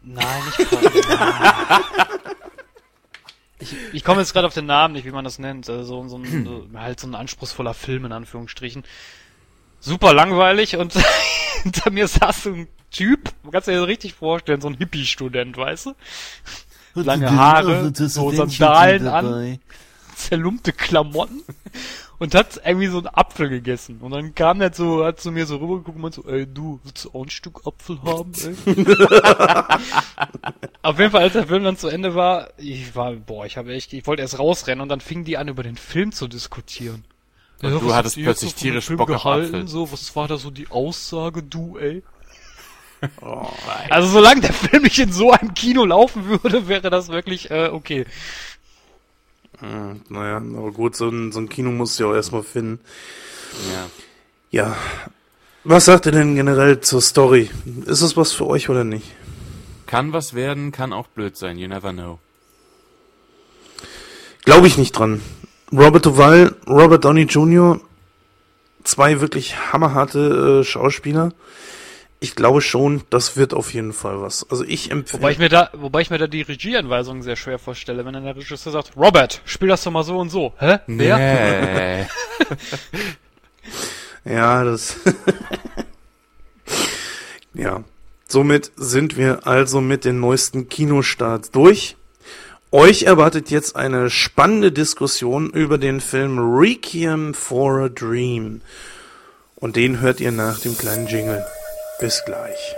Nein, 0.02 0.42
nicht 0.46 0.68
Porno. 0.68 0.90
Ich, 3.58 3.74
ich 3.92 4.04
komme 4.04 4.20
jetzt 4.20 4.32
gerade 4.32 4.46
auf 4.46 4.54
den 4.54 4.66
Namen 4.66 4.94
nicht, 4.94 5.06
wie 5.06 5.12
man 5.12 5.24
das 5.24 5.38
nennt. 5.38 5.68
Also 5.68 6.02
so, 6.02 6.08
so 6.08 6.18
ein, 6.18 6.44
so, 6.72 6.78
halt 6.78 7.00
so 7.00 7.06
ein 7.06 7.14
anspruchsvoller 7.14 7.74
Film 7.74 8.04
in 8.04 8.12
Anführungsstrichen. 8.12 8.84
Super 9.80 10.14
langweilig 10.14 10.76
und 10.76 10.94
hinter 11.62 11.90
mir 11.90 12.08
saß 12.08 12.44
so 12.44 12.50
ein 12.50 12.68
Typ, 12.90 13.30
man 13.42 13.52
kann 13.52 13.62
sich 13.62 13.74
das 13.74 13.86
richtig 13.86 14.14
vorstellen, 14.14 14.60
so 14.60 14.68
ein 14.68 14.74
Hippie-Student, 14.74 15.56
weißt 15.56 15.86
du? 15.86 15.94
Lange 16.94 17.30
Haare, 17.30 17.92
so 17.94 18.30
Sandalen 18.30 19.06
an, 19.06 19.58
zerlumpte 20.14 20.72
Klamotten 20.72 21.42
und 22.18 22.34
hat 22.34 22.60
irgendwie 22.64 22.86
so 22.86 22.98
einen 22.98 23.08
Apfel 23.08 23.50
gegessen. 23.50 23.98
Und 24.00 24.12
dann 24.12 24.34
kam 24.34 24.58
der 24.60 24.72
so, 24.72 25.04
hat 25.04 25.20
zu 25.20 25.30
mir 25.30 25.44
so 25.44 25.56
rübergeguckt 25.56 25.96
und 25.96 26.02
meinte 26.02 26.22
so, 26.22 26.28
ey 26.28 26.46
du, 26.46 26.80
willst 26.84 27.04
du 27.04 27.10
auch 27.10 27.24
ein 27.24 27.30
Stück 27.30 27.66
Apfel 27.66 28.00
haben, 28.02 28.32
ey? 28.42 28.54
Auf 30.82 30.98
jeden 30.98 31.10
Fall, 31.10 31.22
als 31.22 31.34
der 31.34 31.46
Film 31.46 31.64
dann 31.64 31.76
zu 31.76 31.88
Ende 31.88 32.14
war, 32.14 32.48
ich 32.56 32.94
war, 32.96 33.12
boah, 33.12 33.44
ich 33.44 33.58
habe 33.58 33.74
echt, 33.74 33.92
ich 33.92 34.06
wollte 34.06 34.22
erst 34.22 34.38
rausrennen 34.38 34.80
und 34.80 34.88
dann 34.88 35.00
fingen 35.00 35.24
die 35.24 35.36
an, 35.36 35.48
über 35.48 35.62
den 35.62 35.76
Film 35.76 36.12
zu 36.12 36.28
diskutieren. 36.28 37.04
Und 37.62 37.72
Ja, 37.72 37.78
du 37.78 37.94
hattest 37.94 38.16
plötzlich 38.16 38.50
so 38.52 38.56
tierisch 38.56 38.88
Bock 38.88 39.10
auf 39.10 39.22
gehalten, 39.22 39.54
Apfel. 39.54 39.68
so, 39.68 39.90
was 39.92 40.14
war 40.14 40.28
da 40.28 40.36
so 40.36 40.50
die 40.50 40.68
Aussage, 40.70 41.42
du, 41.42 41.78
ey? 41.78 42.02
Oh, 43.20 43.46
Also 43.90 44.08
solange 44.08 44.40
der 44.40 44.52
Film 44.54 44.82
nicht 44.82 44.98
in 44.98 45.12
so 45.12 45.30
einem 45.30 45.52
Kino 45.54 45.84
laufen 45.84 46.28
würde, 46.28 46.66
wäre 46.68 46.88
das 46.90 47.08
wirklich 47.08 47.50
äh, 47.50 47.68
okay. 47.68 48.06
hm, 49.58 50.02
naja, 50.08 50.36
aber 50.38 50.72
gut, 50.72 50.96
so 50.96 51.08
ein, 51.08 51.30
so 51.32 51.40
ein 51.40 51.48
Kino 51.48 51.70
musst 51.70 51.98
du 51.98 52.04
ja 52.04 52.10
auch 52.10 52.14
erstmal 52.14 52.42
finden. 52.42 52.80
Ja. 53.72 53.86
Ja. 54.50 54.76
Was 55.64 55.84
sagt 55.86 56.06
ihr 56.06 56.12
denn 56.12 56.36
generell 56.36 56.80
zur 56.80 57.02
Story? 57.02 57.50
Ist 57.86 58.00
es 58.02 58.16
was 58.16 58.32
für 58.32 58.46
euch 58.46 58.68
oder 58.70 58.84
nicht? 58.84 59.06
Kann 59.86 60.12
was 60.12 60.32
werden, 60.34 60.72
kann 60.72 60.92
auch 60.92 61.06
blöd 61.08 61.36
sein, 61.36 61.58
you 61.58 61.68
never 61.68 61.92
know. 61.92 62.18
Glaube 64.44 64.66
ich 64.68 64.78
nicht 64.78 64.92
dran. 64.92 65.20
Robert 65.72 66.06
Duvall, 66.06 66.54
Robert 66.68 67.04
Downey 67.04 67.22
Jr., 67.22 67.80
zwei 68.84 69.20
wirklich 69.20 69.72
hammerharte 69.72 70.60
äh, 70.60 70.64
Schauspieler. 70.64 71.32
Ich 72.18 72.34
glaube 72.34 72.62
schon, 72.62 73.02
das 73.10 73.36
wird 73.36 73.52
auf 73.52 73.74
jeden 73.74 73.92
Fall 73.92 74.22
was. 74.22 74.48
Also 74.50 74.64
ich 74.64 74.90
empfehle. 74.90 75.22
Wobei 75.22 75.32
ich 75.32 75.38
mir 75.38 75.48
da, 75.48 75.70
wobei 75.74 76.00
ich 76.00 76.10
mir 76.10 76.18
da 76.18 76.26
die 76.26 76.42
Regieanweisung 76.42 77.22
sehr 77.22 77.36
schwer 77.36 77.58
vorstelle, 77.58 78.06
wenn 78.06 78.14
dann 78.14 78.24
der 78.24 78.36
Regisseur 78.36 78.72
sagt, 78.72 78.96
Robert, 78.96 79.42
spiel 79.44 79.68
das 79.68 79.82
doch 79.82 79.92
mal 79.92 80.02
so 80.02 80.18
und 80.18 80.30
so. 80.30 80.54
Hä? 80.58 80.78
Wer? 80.86 81.18
Nee. 81.18 82.06
Ja, 84.26 84.64
das. 84.64 84.96
ja. 87.54 87.84
Somit 88.28 88.72
sind 88.74 89.16
wir 89.16 89.46
also 89.46 89.80
mit 89.80 90.04
den 90.04 90.18
neuesten 90.18 90.68
Kinostarts 90.68 91.52
durch. 91.52 91.96
Euch 92.72 93.04
erwartet 93.04 93.50
jetzt 93.50 93.76
eine 93.76 94.10
spannende 94.10 94.72
Diskussion 94.72 95.50
über 95.50 95.78
den 95.78 96.00
Film 96.00 96.36
Requiem 96.40 97.32
for 97.32 97.84
a 97.84 97.88
Dream. 97.88 98.60
Und 99.54 99.76
den 99.76 100.00
hört 100.00 100.20
ihr 100.20 100.32
nach 100.32 100.58
dem 100.58 100.76
kleinen 100.76 101.06
Jingle. 101.06 101.46
Bis 102.00 102.24
gleich. 102.24 102.74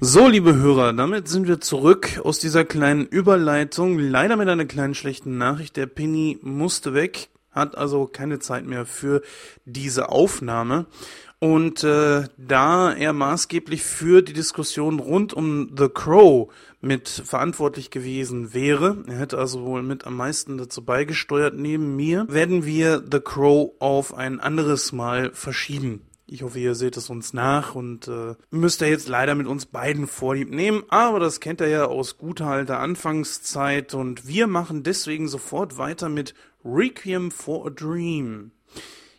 So, 0.00 0.26
liebe 0.26 0.56
Hörer, 0.56 0.94
damit 0.94 1.28
sind 1.28 1.48
wir 1.48 1.60
zurück 1.60 2.18
aus 2.24 2.38
dieser 2.38 2.64
kleinen 2.64 3.04
Überleitung. 3.04 3.98
Leider 3.98 4.36
mit 4.36 4.48
einer 4.48 4.64
kleinen 4.64 4.94
schlechten 4.94 5.36
Nachricht. 5.36 5.76
Der 5.76 5.84
Penny 5.84 6.38
musste 6.40 6.94
weg, 6.94 7.28
hat 7.50 7.76
also 7.76 8.06
keine 8.06 8.38
Zeit 8.38 8.66
mehr 8.66 8.86
für 8.86 9.22
diese 9.64 10.08
Aufnahme. 10.10 10.86
Und 11.40 11.84
äh, 11.84 12.24
da 12.36 12.92
er 12.92 13.12
maßgeblich 13.12 13.84
für 13.84 14.22
die 14.22 14.32
Diskussion 14.32 14.98
rund 14.98 15.32
um 15.32 15.70
The 15.76 15.88
Crow 15.88 16.52
mit 16.80 17.08
verantwortlich 17.08 17.90
gewesen 17.90 18.54
wäre, 18.54 19.04
er 19.06 19.18
hätte 19.18 19.38
also 19.38 19.62
wohl 19.62 19.84
mit 19.84 20.04
am 20.04 20.16
meisten 20.16 20.58
dazu 20.58 20.84
beigesteuert 20.84 21.54
neben 21.54 21.94
mir, 21.94 22.26
werden 22.28 22.64
wir 22.64 23.04
The 23.08 23.20
Crow 23.20 23.72
auf 23.78 24.14
ein 24.14 24.40
anderes 24.40 24.90
Mal 24.90 25.30
verschieben. 25.32 26.07
Ich 26.30 26.42
hoffe, 26.42 26.58
ihr 26.58 26.74
seht 26.74 26.98
es 26.98 27.08
uns 27.08 27.32
nach 27.32 27.74
und 27.74 28.06
äh, 28.06 28.34
müsst 28.50 28.82
ihr 28.82 28.90
jetzt 28.90 29.08
leider 29.08 29.34
mit 29.34 29.46
uns 29.46 29.64
beiden 29.64 30.06
Vorlieb 30.06 30.50
nehmen, 30.50 30.84
aber 30.88 31.20
das 31.20 31.40
kennt 31.40 31.62
ihr 31.62 31.68
ja 31.68 31.86
aus 31.86 32.18
guter 32.18 32.48
alter 32.48 32.80
Anfangszeit 32.80 33.94
und 33.94 34.28
wir 34.28 34.46
machen 34.46 34.82
deswegen 34.82 35.26
sofort 35.26 35.78
weiter 35.78 36.10
mit 36.10 36.34
Requiem 36.62 37.30
for 37.30 37.66
a 37.66 37.70
Dream. 37.70 38.52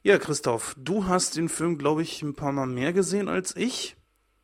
Ja, 0.03 0.19
Christoph, 0.19 0.75
du 0.77 1.07
hast 1.07 1.35
den 1.35 1.49
Film, 1.49 1.79
glaube 1.79 2.03
ich, 2.03 2.21
ein 2.21 2.35
paar 2.35 2.51
Mal 2.51 2.67
mehr 2.67 2.93
gesehen 2.93 3.27
als 3.27 3.55
ich. 3.55 3.95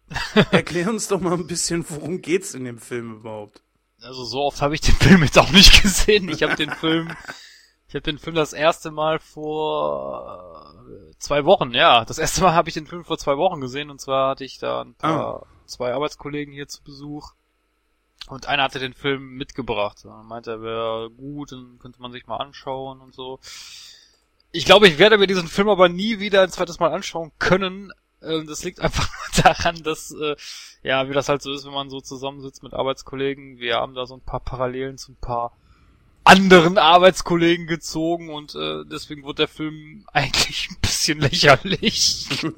Erklär 0.49 0.89
uns 0.89 1.07
doch 1.07 1.21
mal 1.21 1.33
ein 1.33 1.45
bisschen, 1.45 1.85
worum 1.87 2.19
geht's 2.23 2.55
in 2.55 2.63
dem 2.63 2.79
Film 2.79 3.17
überhaupt? 3.17 3.61
Also 4.01 4.23
so 4.23 4.39
oft 4.39 4.63
habe 4.63 4.73
ich 4.73 4.81
den 4.81 4.95
Film 4.95 5.21
jetzt 5.21 5.37
auch 5.37 5.51
nicht 5.51 5.83
gesehen. 5.83 6.29
Ich 6.29 6.41
habe 6.41 6.55
den 6.55 6.71
Film, 6.71 7.11
ich 7.87 7.93
habe 7.93 8.01
den 8.01 8.17
Film 8.17 8.35
das 8.35 8.53
erste 8.53 8.91
Mal 8.91 9.19
vor 9.19 10.73
äh, 10.87 11.13
zwei 11.19 11.45
Wochen, 11.45 11.71
ja, 11.73 12.03
das 12.05 12.17
erste 12.17 12.41
Mal 12.41 12.53
habe 12.55 12.69
ich 12.69 12.73
den 12.75 12.87
Film 12.87 13.03
vor 13.03 13.17
zwei 13.17 13.37
Wochen 13.37 13.61
gesehen 13.61 13.89
und 13.89 14.01
zwar 14.01 14.31
hatte 14.31 14.43
ich 14.43 14.57
da 14.57 14.81
ein 14.81 14.95
paar, 14.95 15.45
zwei 15.65 15.93
Arbeitskollegen 15.93 16.53
hier 16.53 16.67
zu 16.67 16.83
Besuch 16.83 17.33
und 18.27 18.47
einer 18.47 18.63
hatte 18.63 18.79
den 18.79 18.93
Film 18.93 19.35
mitgebracht. 19.35 20.03
Er 20.03 20.23
meinte, 20.23 20.51
er 20.51 20.61
wäre 20.61 21.09
gut, 21.11 21.51
dann 21.51 21.77
könnte 21.79 22.01
man 22.01 22.11
sich 22.11 22.25
mal 22.25 22.37
anschauen 22.37 23.01
und 23.01 23.13
so. 23.13 23.39
Ich 24.51 24.65
glaube, 24.65 24.87
ich 24.87 24.97
werde 24.97 25.17
mir 25.17 25.27
diesen 25.27 25.47
Film 25.47 25.69
aber 25.69 25.89
nie 25.89 26.19
wieder 26.19 26.41
ein 26.41 26.49
zweites 26.49 26.79
Mal 26.79 26.91
anschauen 26.91 27.31
können. 27.39 27.91
Ähm, 28.21 28.47
Das 28.47 28.63
liegt 28.63 28.79
einfach 28.79 29.09
daran, 29.43 29.83
dass, 29.83 30.11
äh, 30.11 30.35
ja, 30.81 31.07
wie 31.09 31.13
das 31.13 31.29
halt 31.29 31.41
so 31.41 31.51
ist, 31.51 31.65
wenn 31.65 31.73
man 31.73 31.89
so 31.89 32.01
zusammensitzt 32.01 32.63
mit 32.63 32.73
Arbeitskollegen. 32.73 33.57
Wir 33.57 33.75
haben 33.75 33.93
da 33.93 34.05
so 34.05 34.15
ein 34.15 34.21
paar 34.21 34.39
Parallelen 34.39 34.97
zu 34.97 35.11
ein 35.11 35.17
paar 35.17 35.55
anderen 36.25 36.77
Arbeitskollegen 36.77 37.67
gezogen 37.67 38.29
und 38.29 38.55
äh, 38.55 38.83
deswegen 38.91 39.23
wird 39.23 39.39
der 39.39 39.47
Film 39.47 40.05
eigentlich 40.13 40.69
ein 40.71 40.77
bisschen 40.81 41.19
lächerlich. 41.19 42.27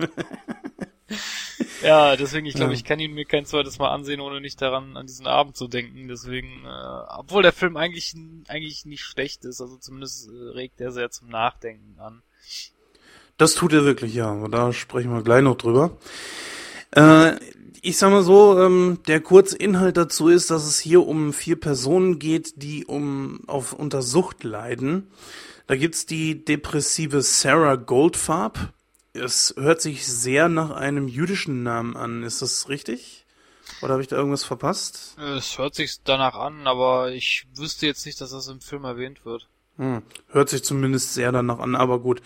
ja, 1.83 2.15
deswegen, 2.15 2.45
ich 2.47 2.55
glaube, 2.55 2.71
Ja. 2.71 2.77
ich 2.77 2.83
kann 2.83 2.99
ihn 2.99 3.13
mir 3.13 3.25
kein 3.25 3.45
zweites 3.45 3.77
Mal 3.77 3.89
ansehen, 3.91 4.21
ohne 4.21 4.41
nicht 4.41 4.61
daran, 4.61 4.97
an 4.97 5.05
diesen 5.05 5.27
Abend 5.27 5.55
zu 5.55 5.67
denken. 5.67 6.07
Deswegen, 6.07 6.65
äh, 6.65 7.17
obwohl 7.17 7.43
der 7.43 7.53
Film 7.53 7.77
eigentlich, 7.77 8.15
eigentlich 8.47 8.85
nicht 8.85 9.03
schlecht 9.03 9.45
ist, 9.45 9.61
also 9.61 9.77
zumindest 9.77 10.29
äh, 10.29 10.53
regt 10.53 10.81
er 10.81 10.91
sehr 10.91 11.11
zum 11.11 11.29
Nachdenken 11.29 11.99
an. 11.99 12.23
Das 13.37 13.53
tut 13.53 13.73
er 13.73 13.85
wirklich, 13.85 14.15
ja. 14.15 14.47
Da 14.47 14.73
sprechen 14.73 15.13
wir 15.13 15.21
gleich 15.21 15.43
noch 15.43 15.57
drüber. 15.57 15.97
Äh, 16.91 17.33
ich 17.87 17.97
sag 17.97 18.11
mal 18.11 18.21
so, 18.21 18.59
ähm, 18.61 18.99
der 19.07 19.21
kurze 19.21 19.55
Inhalt 19.55 19.95
dazu 19.95 20.27
ist, 20.27 20.51
dass 20.51 20.65
es 20.65 20.77
hier 20.77 21.07
um 21.07 21.31
vier 21.31 21.57
Personen 21.57 22.19
geht, 22.19 22.61
die 22.61 22.85
um 22.85 23.39
auf 23.47 23.71
unter 23.71 24.01
Sucht 24.01 24.43
leiden. 24.43 25.07
Da 25.67 25.77
gibt's 25.77 26.05
die 26.05 26.43
depressive 26.43 27.21
Sarah 27.21 27.75
Goldfarb. 27.75 28.73
Es 29.13 29.55
hört 29.57 29.81
sich 29.81 30.05
sehr 30.05 30.49
nach 30.49 30.71
einem 30.71 31.07
jüdischen 31.07 31.63
Namen 31.63 31.95
an. 31.95 32.23
Ist 32.23 32.41
das 32.41 32.67
richtig? 32.67 33.25
Oder 33.81 33.93
habe 33.93 34.01
ich 34.01 34.09
da 34.09 34.17
irgendwas 34.17 34.43
verpasst? 34.43 35.15
Es 35.17 35.57
hört 35.57 35.73
sich 35.73 36.03
danach 36.03 36.35
an, 36.35 36.67
aber 36.67 37.11
ich 37.13 37.47
wüsste 37.55 37.85
jetzt 37.85 38.05
nicht, 38.05 38.19
dass 38.19 38.31
das 38.31 38.49
im 38.49 38.59
Film 38.59 38.83
erwähnt 38.83 39.23
wird. 39.23 39.47
Hm, 39.77 40.01
hört 40.29 40.49
sich 40.49 40.63
zumindest 40.63 41.13
sehr 41.13 41.31
danach 41.31 41.59
an, 41.59 41.75
aber 41.75 41.99
gut. 41.99 42.21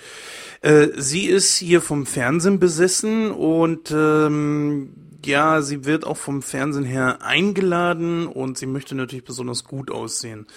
Äh, 0.61 0.87
sie 0.95 1.25
ist 1.25 1.57
hier 1.57 1.81
vom 1.81 2.07
Fernsehen 2.07 2.59
besessen 2.59 3.29
und 3.29 3.91
ähm, 3.91 5.10
ja, 5.25 5.61
sie 5.61 5.85
wird 5.85 6.05
auch 6.05 6.17
vom 6.17 6.41
Fernsehen 6.41 6.83
her 6.83 7.21
eingeladen 7.21 8.27
und 8.27 8.57
sie 8.57 8.65
möchte 8.65 8.95
natürlich 8.95 9.25
besonders 9.25 9.63
gut 9.63 9.91
aussehen. 9.91 10.47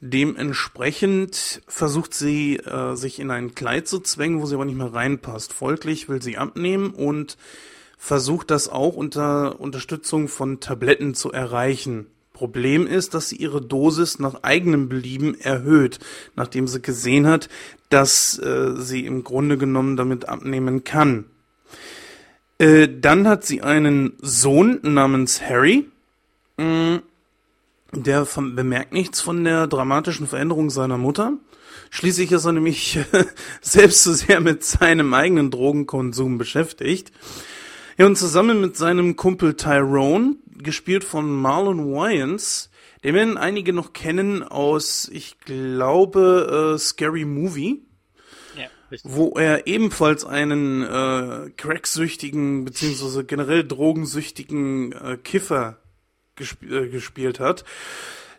Dementsprechend 0.00 1.62
versucht 1.66 2.12
sie, 2.12 2.56
äh, 2.56 2.94
sich 2.96 3.18
in 3.18 3.30
ein 3.30 3.54
Kleid 3.54 3.88
zu 3.88 4.00
zwängen, 4.00 4.42
wo 4.42 4.46
sie 4.46 4.54
aber 4.54 4.66
nicht 4.66 4.76
mehr 4.76 4.92
reinpasst. 4.92 5.52
Folglich 5.52 6.08
will 6.08 6.20
sie 6.20 6.36
abnehmen 6.36 6.90
und 6.90 7.38
versucht 7.96 8.50
das 8.50 8.68
auch 8.68 8.94
unter 8.94 9.58
Unterstützung 9.58 10.28
von 10.28 10.60
Tabletten 10.60 11.14
zu 11.14 11.32
erreichen. 11.32 12.06
Problem 12.34 12.86
ist, 12.86 13.14
dass 13.14 13.30
sie 13.30 13.36
ihre 13.36 13.62
Dosis 13.62 14.18
nach 14.18 14.42
eigenem 14.42 14.90
Belieben 14.90 15.40
erhöht, 15.40 15.98
nachdem 16.34 16.68
sie 16.68 16.82
gesehen 16.82 17.26
hat, 17.26 17.48
dass 17.88 18.38
äh, 18.38 18.74
sie 18.76 19.06
im 19.06 19.24
Grunde 19.24 19.56
genommen 19.56 19.96
damit 19.96 20.28
abnehmen 20.28 20.84
kann. 20.84 21.24
Äh, 22.58 22.88
dann 23.00 23.28
hat 23.28 23.44
sie 23.44 23.62
einen 23.62 24.14
Sohn 24.20 24.80
namens 24.82 25.42
Harry. 25.42 25.88
Mh, 26.56 27.02
der 27.92 28.26
von, 28.26 28.54
bemerkt 28.56 28.92
nichts 28.92 29.20
von 29.20 29.44
der 29.44 29.66
dramatischen 29.66 30.26
Veränderung 30.26 30.70
seiner 30.70 30.98
Mutter. 30.98 31.34
Schließlich 31.90 32.32
ist 32.32 32.44
er 32.44 32.52
nämlich 32.52 32.98
selbst 33.60 34.02
so 34.02 34.12
sehr 34.12 34.40
mit 34.40 34.64
seinem 34.64 35.14
eigenen 35.14 35.50
Drogenkonsum 35.50 36.38
beschäftigt. 36.38 37.12
Ja, 37.98 38.06
und 38.06 38.16
zusammen 38.16 38.60
mit 38.60 38.76
seinem 38.76 39.16
Kumpel 39.16 39.54
Tyrone, 39.54 40.36
gespielt 40.58 41.04
von 41.04 41.30
Marlon 41.34 41.92
Wayans, 41.92 42.70
den 43.04 43.14
werden 43.14 43.36
einige 43.36 43.72
noch 43.72 43.92
kennen 43.92 44.42
aus, 44.42 45.08
ich 45.12 45.38
glaube, 45.40 46.74
äh, 46.74 46.78
Scary 46.78 47.24
Movie. 47.24 47.82
Richtig. 48.90 49.10
wo 49.12 49.30
er 49.36 49.66
ebenfalls 49.66 50.24
einen 50.24 50.82
äh, 50.82 51.50
cracksüchtigen 51.56 52.64
beziehungsweise 52.64 53.24
generell 53.24 53.66
drogensüchtigen 53.66 54.92
äh, 54.92 55.16
Kiffer 55.16 55.78
gesp 56.36 56.62
äh, 56.62 56.88
gespielt 56.88 57.40
hat. 57.40 57.64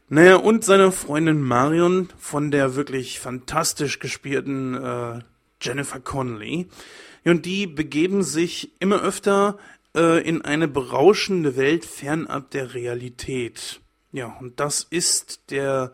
Naja, 0.09 0.37
und 0.37 0.63
seine 0.63 0.93
Freundin 0.93 1.41
Marion 1.41 2.07
von 2.17 2.49
der 2.49 2.75
wirklich 2.75 3.19
fantastisch 3.19 3.99
gespielten 3.99 4.75
äh, 4.75 5.19
Jennifer 5.61 5.99
Connelly. 5.99 6.67
Und 7.25 7.45
die 7.45 7.67
begeben 7.67 8.23
sich 8.23 8.71
immer 8.79 9.01
öfter 9.01 9.57
äh, 9.95 10.25
in 10.25 10.43
eine 10.43 10.69
berauschende 10.69 11.57
Welt 11.57 11.83
fernab 11.83 12.51
der 12.51 12.73
Realität. 12.73 13.81
Ja, 14.13 14.27
und 14.39 14.61
das 14.61 14.87
ist 14.89 15.51
der 15.51 15.91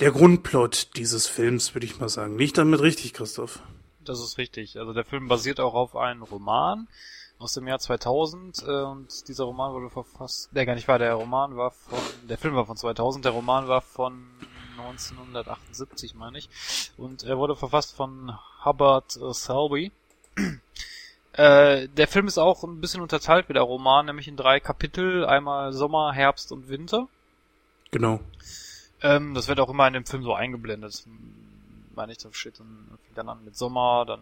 der 0.00 0.10
Grundplot 0.10 0.96
dieses 0.96 1.26
Films, 1.26 1.74
würde 1.74 1.86
ich 1.86 1.98
mal 1.98 2.08
sagen. 2.08 2.38
Liegt 2.38 2.58
damit 2.58 2.80
richtig, 2.80 3.14
Christoph? 3.14 3.60
Das 4.04 4.20
ist 4.20 4.38
richtig. 4.38 4.78
Also 4.78 4.92
der 4.92 5.04
Film 5.04 5.28
basiert 5.28 5.60
auch 5.60 5.74
auf 5.74 5.96
einem 5.96 6.22
Roman 6.22 6.86
aus 7.38 7.52
dem 7.52 7.66
Jahr 7.66 7.78
2000 7.78 8.62
äh, 8.66 8.82
und 8.82 9.28
dieser 9.28 9.44
Roman 9.44 9.72
wurde 9.72 9.90
verfasst, 9.90 10.48
der 10.52 10.64
gar 10.64 10.74
nicht 10.74 10.88
war, 10.88 10.98
der 10.98 11.14
Roman 11.14 11.56
war 11.56 11.70
von, 11.70 11.98
der 12.28 12.38
Film 12.38 12.54
war 12.54 12.64
von 12.64 12.76
2000, 12.76 13.24
der 13.24 13.32
Roman 13.32 13.68
war 13.68 13.82
von 13.82 14.24
1978, 14.78 16.14
meine 16.14 16.38
ich, 16.38 16.48
und 16.96 17.24
er 17.24 17.36
wurde 17.36 17.56
verfasst 17.56 17.94
von 17.94 18.32
Hubbard 18.64 19.16
äh, 19.16 19.32
Selby. 19.32 19.92
Äh, 21.38 21.88
der 21.88 22.08
Film 22.08 22.28
ist 22.28 22.38
auch 22.38 22.64
ein 22.64 22.80
bisschen 22.80 23.02
unterteilt 23.02 23.50
wie 23.50 23.52
der 23.52 23.60
Roman, 23.60 24.06
nämlich 24.06 24.26
in 24.26 24.38
drei 24.38 24.58
Kapitel, 24.58 25.26
einmal 25.26 25.74
Sommer, 25.74 26.14
Herbst 26.14 26.50
und 26.50 26.70
Winter. 26.70 27.08
Genau. 27.90 28.20
Ähm, 29.06 29.34
das 29.34 29.46
wird 29.46 29.60
auch 29.60 29.68
immer 29.68 29.86
in 29.86 29.92
dem 29.92 30.04
Film 30.04 30.24
so 30.24 30.34
eingeblendet. 30.34 31.04
Meine 31.94 32.12
ich, 32.12 32.18
das 32.18 32.34
steht 32.34 32.58
dann, 32.58 32.98
fängt 33.04 33.16
dann 33.16 33.28
an 33.28 33.44
mit 33.44 33.56
Sommer, 33.56 34.04
dann 34.04 34.20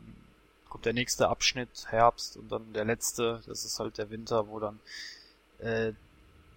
kommt 0.69 0.85
der 0.85 0.93
nächste 0.93 1.29
Abschnitt, 1.29 1.87
Herbst 1.89 2.37
und 2.37 2.53
dann 2.53 2.73
der 2.75 2.85
letzte, 2.85 3.41
das 3.47 3.65
ist 3.65 3.81
halt 3.81 3.97
der 3.97 4.11
Winter, 4.11 4.49
wo 4.49 4.61
dann 4.61 4.81
äh, 5.59 5.93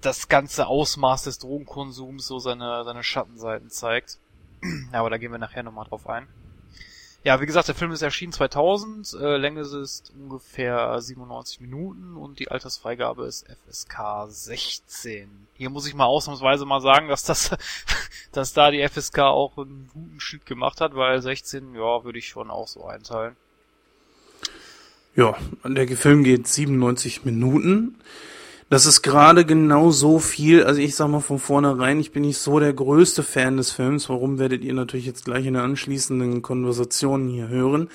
das 0.02 0.28
ganze 0.28 0.68
Ausmaß 0.68 1.24
des 1.24 1.40
Drogenkonsums 1.40 2.28
so 2.28 2.40
seine, 2.40 2.84
seine 2.84 3.04
Schattenseiten 3.04 3.70
zeigt. 3.70 4.18
Aber 4.92 5.10
da 5.10 5.18
gehen 5.18 5.32
wir 5.32 5.40
nachher 5.40 5.64
nochmal 5.64 5.86
drauf 5.86 6.08
ein. 6.10 6.28
Ja, 7.28 7.42
wie 7.42 7.46
gesagt, 7.46 7.68
der 7.68 7.76
Film 7.76 7.92
ist 7.92 8.02
erschienen 8.02 8.32
2000, 8.32 9.18
äh, 9.20 9.36
Länge 9.36 9.60
ist 9.60 10.14
ungefähr 10.18 11.02
97 11.02 11.60
Minuten 11.60 12.16
und 12.16 12.40
die 12.40 12.50
Altersfreigabe 12.50 13.26
ist 13.26 13.46
FSK 13.68 14.28
16. 14.30 15.28
Hier 15.56 15.70
muss 15.70 15.86
ich 15.86 15.94
mal 15.94 16.06
ausnahmsweise 16.06 16.66
mal 16.66 16.80
sagen, 16.80 17.10
dass 17.10 17.26
das, 17.26 17.54
dass 18.32 18.54
da 18.54 18.72
die 18.72 18.82
FSK 18.82 19.20
auch 19.20 19.58
einen 19.58 19.90
guten 19.94 20.22
Schnitt 20.22 20.46
gemacht 20.46 20.80
hat, 20.80 20.96
weil 20.96 21.22
16, 21.22 21.76
ja, 21.76 22.06
würde 22.06 22.18
ich 22.18 22.30
schon 22.30 22.50
auch 22.50 22.70
so 22.70 22.86
einteilen. 22.86 23.36
Ja, 25.18 25.36
der 25.66 25.86
Film 25.98 26.24
geht 26.24 26.48
97 26.48 27.26
Minuten. 27.26 28.00
Das 28.70 28.86
ist 28.86 29.02
gerade 29.02 29.46
genau 29.46 29.92
so 29.92 30.20
viel, 30.20 30.64
also 30.64 30.82
ich 30.82 30.96
sag 30.96 31.08
mal 31.08 31.22
von 31.22 31.40
vornherein, 31.40 32.02
ich 32.02 32.12
bin 32.12 32.24
nicht 32.24 32.38
so 32.38 32.60
der 32.60 32.74
größte 32.74 33.24
Fan 33.24 33.56
des 33.56 33.72
Films, 33.72 34.10
warum 34.10 34.40
werdet 34.40 34.64
ihr 34.64 34.74
natürlich 34.74 35.06
jetzt 35.06 35.24
gleich 35.24 35.46
in 35.46 35.54
der 35.54 35.64
anschließenden 35.64 36.42
Konversation 36.42 37.30
hier 37.30 37.48
hören. 37.48 37.90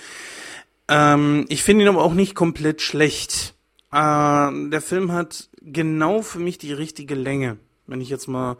Ähm, 0.88 1.44
ich 1.48 1.62
finde 1.62 1.84
ihn 1.84 1.90
aber 1.90 2.02
auch 2.02 2.14
nicht 2.14 2.34
komplett 2.34 2.80
schlecht. 2.80 3.54
Äh, 3.92 4.50
der 4.70 4.80
Film 4.80 5.12
hat 5.12 5.50
genau 5.60 6.22
für 6.22 6.38
mich 6.38 6.56
die 6.56 6.72
richtige 6.72 7.14
Länge. 7.14 7.58
Wenn 7.86 8.00
ich 8.00 8.08
jetzt 8.08 8.26
mal 8.26 8.56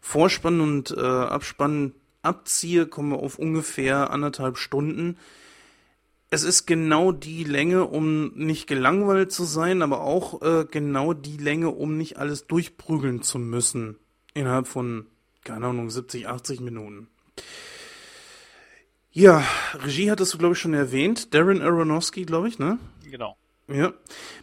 Vorspann 0.00 0.60
und 0.60 0.92
äh, 0.96 1.00
Abspann 1.00 1.94
abziehe, 2.22 2.86
kommen 2.86 3.10
wir 3.10 3.18
auf 3.18 3.40
ungefähr 3.40 4.10
anderthalb 4.10 4.56
Stunden 4.56 5.16
es 6.30 6.42
ist 6.42 6.66
genau 6.66 7.12
die 7.12 7.44
Länge, 7.44 7.84
um 7.84 8.32
nicht 8.34 8.66
gelangweilt 8.66 9.30
zu 9.32 9.44
sein, 9.44 9.82
aber 9.82 10.00
auch 10.00 10.42
äh, 10.42 10.66
genau 10.70 11.12
die 11.12 11.36
Länge, 11.36 11.70
um 11.70 11.96
nicht 11.96 12.18
alles 12.18 12.46
durchprügeln 12.46 13.22
zu 13.22 13.38
müssen. 13.38 13.98
Innerhalb 14.34 14.66
von, 14.66 15.06
keine 15.44 15.66
Ahnung, 15.66 15.88
70, 15.88 16.28
80 16.28 16.60
Minuten. 16.60 17.08
Ja, 19.12 19.42
Regie 19.72 20.10
hattest 20.10 20.34
du, 20.34 20.38
glaube 20.38 20.54
ich, 20.54 20.60
schon 20.60 20.74
erwähnt. 20.74 21.32
Darren 21.32 21.62
Aronofsky, 21.62 22.24
glaube 22.24 22.48
ich, 22.48 22.58
ne? 22.58 22.78
Genau. 23.10 23.36
Ja. 23.68 23.94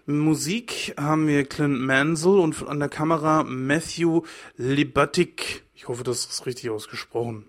Musik 0.06 0.96
haben 0.98 1.28
wir 1.28 1.46
Clint 1.46 1.80
Mansell 1.80 2.40
und 2.40 2.68
an 2.68 2.80
der 2.80 2.90
Kamera 2.90 3.44
Matthew 3.44 4.24
Libatic. 4.56 5.64
Ich 5.76 5.88
hoffe, 5.88 6.04
das 6.04 6.26
ist 6.26 6.46
richtig 6.46 6.70
ausgesprochen. 6.70 7.46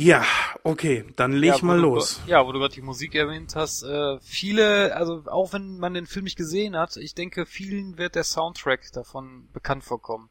Ja, 0.00 0.24
okay, 0.62 1.04
dann 1.16 1.32
leg 1.32 1.56
ja, 1.56 1.64
mal 1.64 1.78
du- 1.78 1.82
los. 1.82 2.20
Ja, 2.28 2.46
wo 2.46 2.52
du 2.52 2.60
gerade 2.60 2.72
die 2.72 2.82
Musik 2.82 3.16
erwähnt 3.16 3.56
hast, 3.56 3.82
äh, 3.82 4.20
viele, 4.20 4.94
also 4.94 5.24
auch 5.26 5.52
wenn 5.52 5.78
man 5.80 5.92
den 5.92 6.06
Film 6.06 6.22
nicht 6.22 6.36
gesehen 6.36 6.76
hat, 6.76 6.96
ich 6.96 7.16
denke, 7.16 7.46
vielen 7.46 7.98
wird 7.98 8.14
der 8.14 8.22
Soundtrack 8.22 8.92
davon 8.92 9.48
bekannt 9.52 9.82
vorkommen. 9.82 10.30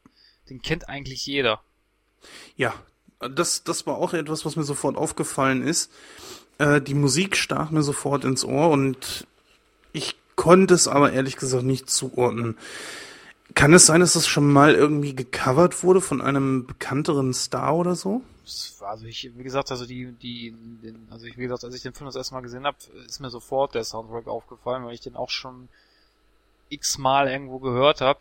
Den 0.49 0.61
kennt 0.61 0.88
eigentlich 0.88 1.26
jeder. 1.26 1.59
Ja, 2.55 2.74
das, 3.20 3.65
das 3.65 3.86
war 3.86 3.97
auch 3.97 4.13
etwas, 4.13 4.45
was 4.45 4.55
mir 4.55 4.63
sofort 4.63 4.95
aufgefallen 4.95 5.68
ist. 5.68 5.91
Äh, 6.59 6.80
die 6.80 6.93
Musik 6.93 7.36
stach 7.36 7.70
mir 7.70 7.84
sofort 7.84 8.24
ins 8.24 8.45
Ohr 8.45 8.70
und 8.70 9.28
ich 9.91 10.15
konnte 10.38 10.76
es 10.76 10.88
aber 10.88 11.11
ehrlich 11.11 11.36
gesagt 11.36 11.63
nicht 11.63 11.89
zuordnen. 11.89 12.57
Kann 13.53 13.74
es 13.74 13.86
sein, 13.86 13.99
dass 13.99 14.13
das 14.13 14.28
schon 14.28 14.49
mal 14.49 14.76
irgendwie 14.76 15.13
gecovert 15.13 15.84
wurde 15.84 15.99
von 15.99 16.22
einem 16.22 16.65
bekannteren 16.68 17.34
Star 17.34 17.76
oder 17.76 17.95
so? 17.95 18.22
Also 18.81 19.05
ich, 19.05 19.31
wie 19.37 19.43
gesagt, 19.43 19.71
also 19.71 19.85
die, 19.85 20.11
die, 20.13 20.51
den, 20.51 21.07
also 21.09 21.25
ich, 21.25 21.37
wie 21.37 21.43
gesagt, 21.43 21.63
als 21.63 21.75
ich 21.75 21.81
den 21.81 21.93
Film 21.93 22.05
das 22.05 22.15
erste 22.15 22.33
Mal 22.33 22.41
gesehen 22.41 22.65
habe, 22.65 22.77
ist 23.05 23.19
mir 23.19 23.29
sofort 23.29 23.75
der 23.75 23.83
Soundtrack 23.83 24.27
aufgefallen, 24.27 24.85
weil 24.85 24.93
ich 24.93 25.01
den 25.01 25.15
auch 25.15 25.29
schon 25.29 25.69
x-mal 26.69 27.29
irgendwo 27.29 27.59
gehört 27.59 28.01
habe. 28.01 28.19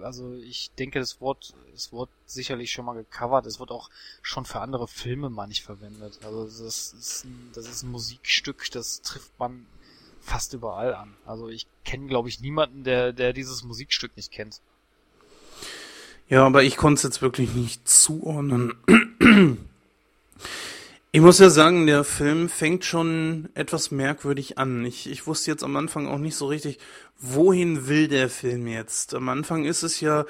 Also 0.00 0.34
ich 0.34 0.70
denke, 0.78 1.00
das 1.00 1.20
Wort, 1.20 1.54
es 1.74 1.92
wurde 1.92 2.10
sicherlich 2.26 2.70
schon 2.70 2.84
mal 2.84 2.94
gecovert. 2.94 3.46
Es 3.46 3.58
wird 3.58 3.70
auch 3.70 3.90
schon 4.22 4.44
für 4.44 4.60
andere 4.60 4.86
Filme 4.86 5.30
mal 5.30 5.46
nicht 5.46 5.64
verwendet. 5.64 6.20
Also 6.24 6.44
das 6.44 6.92
ist 6.92 7.24
ein, 7.24 7.50
das 7.54 7.68
ist 7.68 7.82
ein 7.82 7.90
Musikstück, 7.90 8.70
das 8.70 9.02
trifft 9.02 9.36
man 9.38 9.66
fast 10.20 10.52
überall 10.54 10.94
an. 10.94 11.14
Also 11.26 11.48
ich 11.48 11.66
kenne, 11.84 12.06
glaube 12.06 12.28
ich, 12.28 12.40
niemanden, 12.40 12.84
der, 12.84 13.12
der 13.12 13.32
dieses 13.32 13.64
Musikstück 13.64 14.16
nicht 14.16 14.30
kennt. 14.30 14.60
Ja, 16.28 16.44
aber 16.44 16.62
ich 16.62 16.76
konnte 16.76 16.98
es 16.98 17.02
jetzt 17.04 17.22
wirklich 17.22 17.54
nicht 17.54 17.88
zuordnen. 17.88 18.74
Ich 21.10 21.22
muss 21.22 21.38
ja 21.38 21.48
sagen, 21.48 21.86
der 21.86 22.04
Film 22.04 22.50
fängt 22.50 22.84
schon 22.84 23.48
etwas 23.54 23.90
merkwürdig 23.90 24.58
an. 24.58 24.84
Ich, 24.84 25.10
ich 25.10 25.26
wusste 25.26 25.50
jetzt 25.50 25.64
am 25.64 25.76
Anfang 25.76 26.06
auch 26.06 26.18
nicht 26.18 26.36
so 26.36 26.46
richtig, 26.46 26.78
wohin 27.18 27.88
will 27.88 28.08
der 28.08 28.28
Film 28.28 28.66
jetzt. 28.66 29.14
Am 29.14 29.28
Anfang 29.30 29.64
ist 29.64 29.82
es 29.82 30.00
ja, 30.00 30.26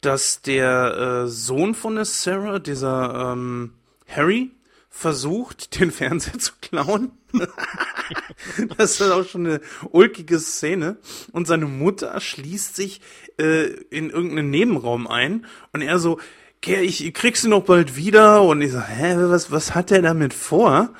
dass 0.00 0.40
der 0.40 1.24
äh, 1.24 1.28
Sohn 1.28 1.74
von 1.74 1.96
der 1.96 2.04
Sarah, 2.06 2.58
dieser 2.58 3.32
ähm, 3.32 3.74
Harry, 4.08 4.50
versucht, 4.88 5.78
den 5.80 5.90
Fernseher 5.90 6.38
zu 6.38 6.52
klauen. 6.60 7.12
das 8.78 9.00
ist 9.00 9.10
auch 9.10 9.26
schon 9.26 9.46
eine 9.46 9.60
ulkige 9.90 10.38
Szene. 10.38 10.98
Und 11.32 11.46
seine 11.46 11.66
Mutter 11.66 12.18
schließt 12.20 12.76
sich 12.76 13.00
äh, 13.38 13.64
in 13.90 14.10
irgendeinen 14.10 14.50
Nebenraum 14.50 15.06
ein 15.06 15.46
und 15.72 15.82
er 15.82 15.98
so, 15.98 16.16
"Geh, 16.16 16.22
ich 16.68 17.14
kriegst 17.14 17.44
du 17.44 17.48
noch 17.48 17.64
bald 17.64 17.96
wieder. 17.96 18.42
Und 18.42 18.62
ich 18.62 18.72
so, 18.72 18.80
hä, 18.80 19.14
was, 19.16 19.50
was 19.50 19.74
hat 19.74 19.90
der 19.90 20.02
damit 20.02 20.34
vor? 20.34 20.90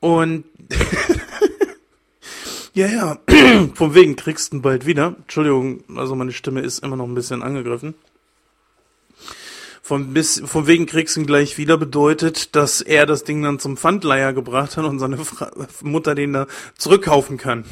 Und 0.00 0.44
ja, 2.74 2.86
ja, 2.86 3.18
von 3.74 3.94
wegen 3.94 4.16
kriegst 4.16 4.52
du 4.52 4.56
ihn 4.56 4.62
bald 4.62 4.86
wieder. 4.86 5.16
Entschuldigung, 5.18 5.84
also 5.96 6.14
meine 6.14 6.32
Stimme 6.32 6.60
ist 6.60 6.80
immer 6.80 6.96
noch 6.96 7.06
ein 7.06 7.14
bisschen 7.14 7.42
angegriffen. 7.42 7.94
Von, 9.82 10.12
bis, 10.12 10.42
von 10.44 10.66
wegen 10.66 10.86
kriegst 10.86 11.14
du 11.14 11.20
ihn 11.20 11.26
gleich 11.26 11.58
wieder 11.58 11.78
bedeutet, 11.78 12.56
dass 12.56 12.80
er 12.80 13.06
das 13.06 13.22
Ding 13.22 13.40
dann 13.42 13.60
zum 13.60 13.76
Pfandleiher 13.76 14.32
gebracht 14.32 14.76
hat 14.76 14.84
und 14.84 14.98
seine 14.98 15.16
Fra 15.18 15.52
Mutter 15.82 16.16
den 16.16 16.32
da 16.32 16.46
zurückkaufen 16.76 17.38
kann. 17.38 17.64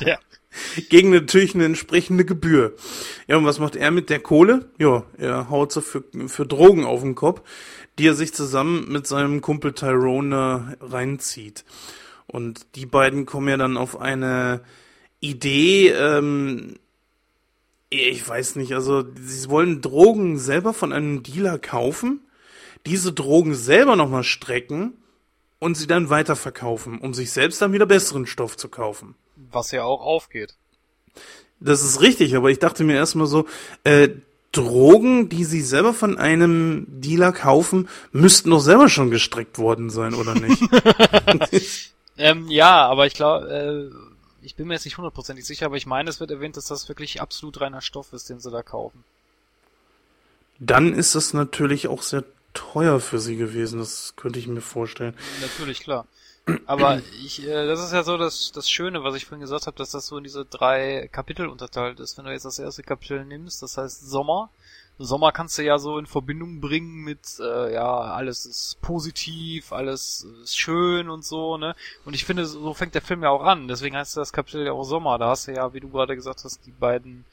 Ja. 0.00 0.18
Gegen 0.88 1.10
natürlich 1.10 1.54
eine 1.54 1.64
entsprechende 1.64 2.24
Gebühr. 2.24 2.74
Ja, 3.26 3.36
und 3.36 3.44
was 3.44 3.58
macht 3.58 3.76
er 3.76 3.90
mit 3.90 4.10
der 4.10 4.20
Kohle? 4.20 4.70
Ja, 4.78 5.04
er 5.16 5.50
haut 5.50 5.72
so 5.72 5.80
für, 5.80 6.04
für 6.26 6.46
Drogen 6.46 6.84
auf 6.84 7.02
den 7.02 7.14
Kopf, 7.14 7.42
die 7.98 8.06
er 8.06 8.14
sich 8.14 8.32
zusammen 8.32 8.90
mit 8.90 9.06
seinem 9.06 9.40
Kumpel 9.40 9.72
Tyrone 9.72 10.76
reinzieht. 10.80 11.64
Und 12.26 12.76
die 12.76 12.86
beiden 12.86 13.26
kommen 13.26 13.48
ja 13.48 13.56
dann 13.56 13.76
auf 13.76 14.00
eine 14.00 14.60
Idee, 15.20 15.88
ähm, 15.90 16.76
ich 17.90 18.26
weiß 18.28 18.56
nicht, 18.56 18.74
also 18.74 19.04
sie 19.18 19.48
wollen 19.48 19.80
Drogen 19.80 20.38
selber 20.38 20.74
von 20.74 20.92
einem 20.92 21.22
Dealer 21.22 21.58
kaufen, 21.58 22.20
diese 22.86 23.12
Drogen 23.12 23.54
selber 23.54 23.96
nochmal 23.96 24.24
strecken 24.24 24.92
und 25.58 25.76
sie 25.76 25.86
dann 25.86 26.10
weiterverkaufen, 26.10 26.98
um 26.98 27.14
sich 27.14 27.32
selbst 27.32 27.62
dann 27.62 27.72
wieder 27.72 27.86
besseren 27.86 28.26
Stoff 28.26 28.56
zu 28.56 28.68
kaufen. 28.68 29.14
Was 29.50 29.70
ja 29.70 29.84
auch 29.84 30.00
aufgeht. 30.00 30.54
Das 31.60 31.82
ist 31.82 32.00
richtig, 32.00 32.36
aber 32.36 32.50
ich 32.50 32.58
dachte 32.58 32.84
mir 32.84 32.94
erstmal 32.94 33.26
so, 33.26 33.46
äh, 33.84 34.10
Drogen, 34.52 35.28
die 35.28 35.44
sie 35.44 35.60
selber 35.60 35.92
von 35.92 36.16
einem 36.16 36.86
Dealer 36.88 37.32
kaufen, 37.32 37.88
müssten 38.12 38.50
doch 38.50 38.60
selber 38.60 38.88
schon 38.88 39.10
gestreckt 39.10 39.58
worden 39.58 39.90
sein, 39.90 40.14
oder 40.14 40.34
nicht? 40.34 40.62
ähm, 42.18 42.48
ja, 42.48 42.86
aber 42.86 43.06
ich 43.06 43.14
glaube, 43.14 43.92
äh, 43.92 44.44
ich 44.44 44.54
bin 44.54 44.66
mir 44.66 44.74
jetzt 44.74 44.84
nicht 44.84 44.96
hundertprozentig 44.96 45.44
sicher, 45.44 45.66
aber 45.66 45.76
ich 45.76 45.86
meine, 45.86 46.08
es 46.08 46.20
wird 46.20 46.30
erwähnt, 46.30 46.56
dass 46.56 46.66
das 46.66 46.88
wirklich 46.88 47.20
absolut 47.20 47.60
reiner 47.60 47.82
Stoff 47.82 48.12
ist, 48.12 48.30
den 48.30 48.40
sie 48.40 48.50
da 48.50 48.62
kaufen. 48.62 49.04
Dann 50.58 50.94
ist 50.94 51.14
das 51.14 51.34
natürlich 51.34 51.86
auch 51.86 52.02
sehr 52.02 52.24
teuer 52.54 53.00
für 53.00 53.18
sie 53.18 53.36
gewesen, 53.36 53.78
das 53.78 54.14
könnte 54.16 54.38
ich 54.38 54.48
mir 54.48 54.60
vorstellen. 54.62 55.14
Natürlich, 55.40 55.80
klar. 55.80 56.06
Aber 56.66 57.00
ich, 57.24 57.46
äh, 57.46 57.66
das 57.66 57.82
ist 57.84 57.92
ja 57.92 58.02
so 58.02 58.16
das, 58.16 58.52
das 58.52 58.70
Schöne, 58.70 59.04
was 59.04 59.14
ich 59.14 59.24
vorhin 59.26 59.40
gesagt 59.40 59.66
habe, 59.66 59.76
dass 59.76 59.90
das 59.90 60.06
so 60.06 60.16
in 60.18 60.24
diese 60.24 60.44
drei 60.44 61.08
Kapitel 61.12 61.48
unterteilt 61.48 62.00
ist. 62.00 62.16
Wenn 62.16 62.24
du 62.24 62.32
jetzt 62.32 62.44
das 62.44 62.58
erste 62.58 62.82
Kapitel 62.82 63.24
nimmst, 63.24 63.62
das 63.62 63.76
heißt 63.76 64.08
Sommer. 64.08 64.50
Sommer 65.00 65.30
kannst 65.30 65.56
du 65.56 65.62
ja 65.62 65.78
so 65.78 65.96
in 65.98 66.06
Verbindung 66.06 66.60
bringen 66.60 67.04
mit, 67.04 67.38
äh, 67.38 67.72
ja, 67.72 67.88
alles 67.88 68.46
ist 68.46 68.80
positiv, 68.80 69.72
alles 69.72 70.26
ist 70.42 70.58
schön 70.58 71.08
und 71.08 71.24
so, 71.24 71.56
ne? 71.56 71.76
Und 72.04 72.14
ich 72.14 72.24
finde, 72.24 72.44
so 72.46 72.74
fängt 72.74 72.96
der 72.96 73.02
Film 73.02 73.22
ja 73.22 73.30
auch 73.30 73.44
an. 73.44 73.68
Deswegen 73.68 73.96
heißt 73.96 74.16
das 74.16 74.32
Kapitel 74.32 74.66
ja 74.66 74.72
auch 74.72 74.82
Sommer. 74.82 75.18
Da 75.18 75.28
hast 75.28 75.46
du 75.46 75.52
ja, 75.52 75.72
wie 75.72 75.80
du 75.80 75.88
gerade 75.88 76.16
gesagt 76.16 76.42
hast, 76.42 76.66
die 76.66 76.72
beiden, 76.72 77.24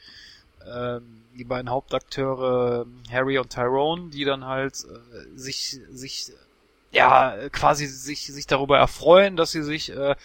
ähm, 0.72 1.24
die 1.36 1.44
beiden 1.44 1.72
Hauptakteure 1.72 2.86
Harry 3.12 3.40
und 3.40 3.50
Tyrone, 3.50 4.10
die 4.12 4.26
dann 4.26 4.46
halt 4.46 4.76
äh, 4.76 5.36
sich, 5.36 5.80
sich 5.90 6.34
ja, 6.96 7.50
quasi 7.50 7.88
sich, 7.88 8.26
sich 8.26 8.48
darüber 8.48 8.78
erfreuen, 8.78 9.36
dass 9.36 9.52
sie 9.52 9.64
sich 9.64 9.92
äh, 9.92 10.16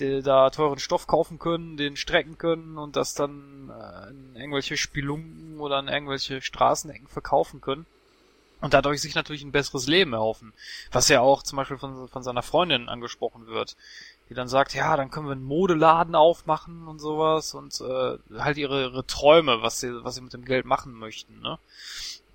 die, 0.00 0.22
da 0.22 0.50
teuren 0.50 0.80
Stoff 0.80 1.06
kaufen 1.06 1.38
können, 1.38 1.76
den 1.76 1.96
strecken 1.96 2.36
können 2.36 2.78
und 2.78 2.96
das 2.96 3.14
dann 3.14 3.70
äh, 3.70 4.10
in 4.10 4.34
irgendwelche 4.34 4.76
Spelunken 4.76 5.60
oder 5.60 5.78
in 5.78 5.86
irgendwelche 5.86 6.42
Straßenecken 6.42 7.06
verkaufen 7.06 7.60
können. 7.60 7.86
Und 8.60 8.74
dadurch 8.74 9.02
sich 9.02 9.14
natürlich 9.14 9.44
ein 9.44 9.52
besseres 9.52 9.86
Leben 9.86 10.14
erhoffen. 10.14 10.52
Was 10.90 11.08
ja 11.08 11.20
auch 11.20 11.44
zum 11.44 11.56
Beispiel 11.56 11.78
von, 11.78 12.08
von 12.08 12.22
seiner 12.24 12.42
Freundin 12.42 12.88
angesprochen 12.88 13.46
wird. 13.46 13.76
Die 14.28 14.34
dann 14.34 14.48
sagt, 14.48 14.74
ja, 14.74 14.96
dann 14.96 15.10
können 15.10 15.26
wir 15.26 15.32
einen 15.32 15.44
Modeladen 15.44 16.16
aufmachen 16.16 16.88
und 16.88 16.98
sowas 16.98 17.54
und 17.54 17.80
äh, 17.80 18.18
halt 18.36 18.56
ihre, 18.56 18.82
ihre 18.82 19.06
Träume, 19.06 19.62
was 19.62 19.78
sie, 19.78 19.92
was 20.02 20.16
sie 20.16 20.22
mit 20.22 20.32
dem 20.32 20.44
Geld 20.44 20.64
machen 20.64 20.94
möchten, 20.94 21.38
ne? 21.40 21.58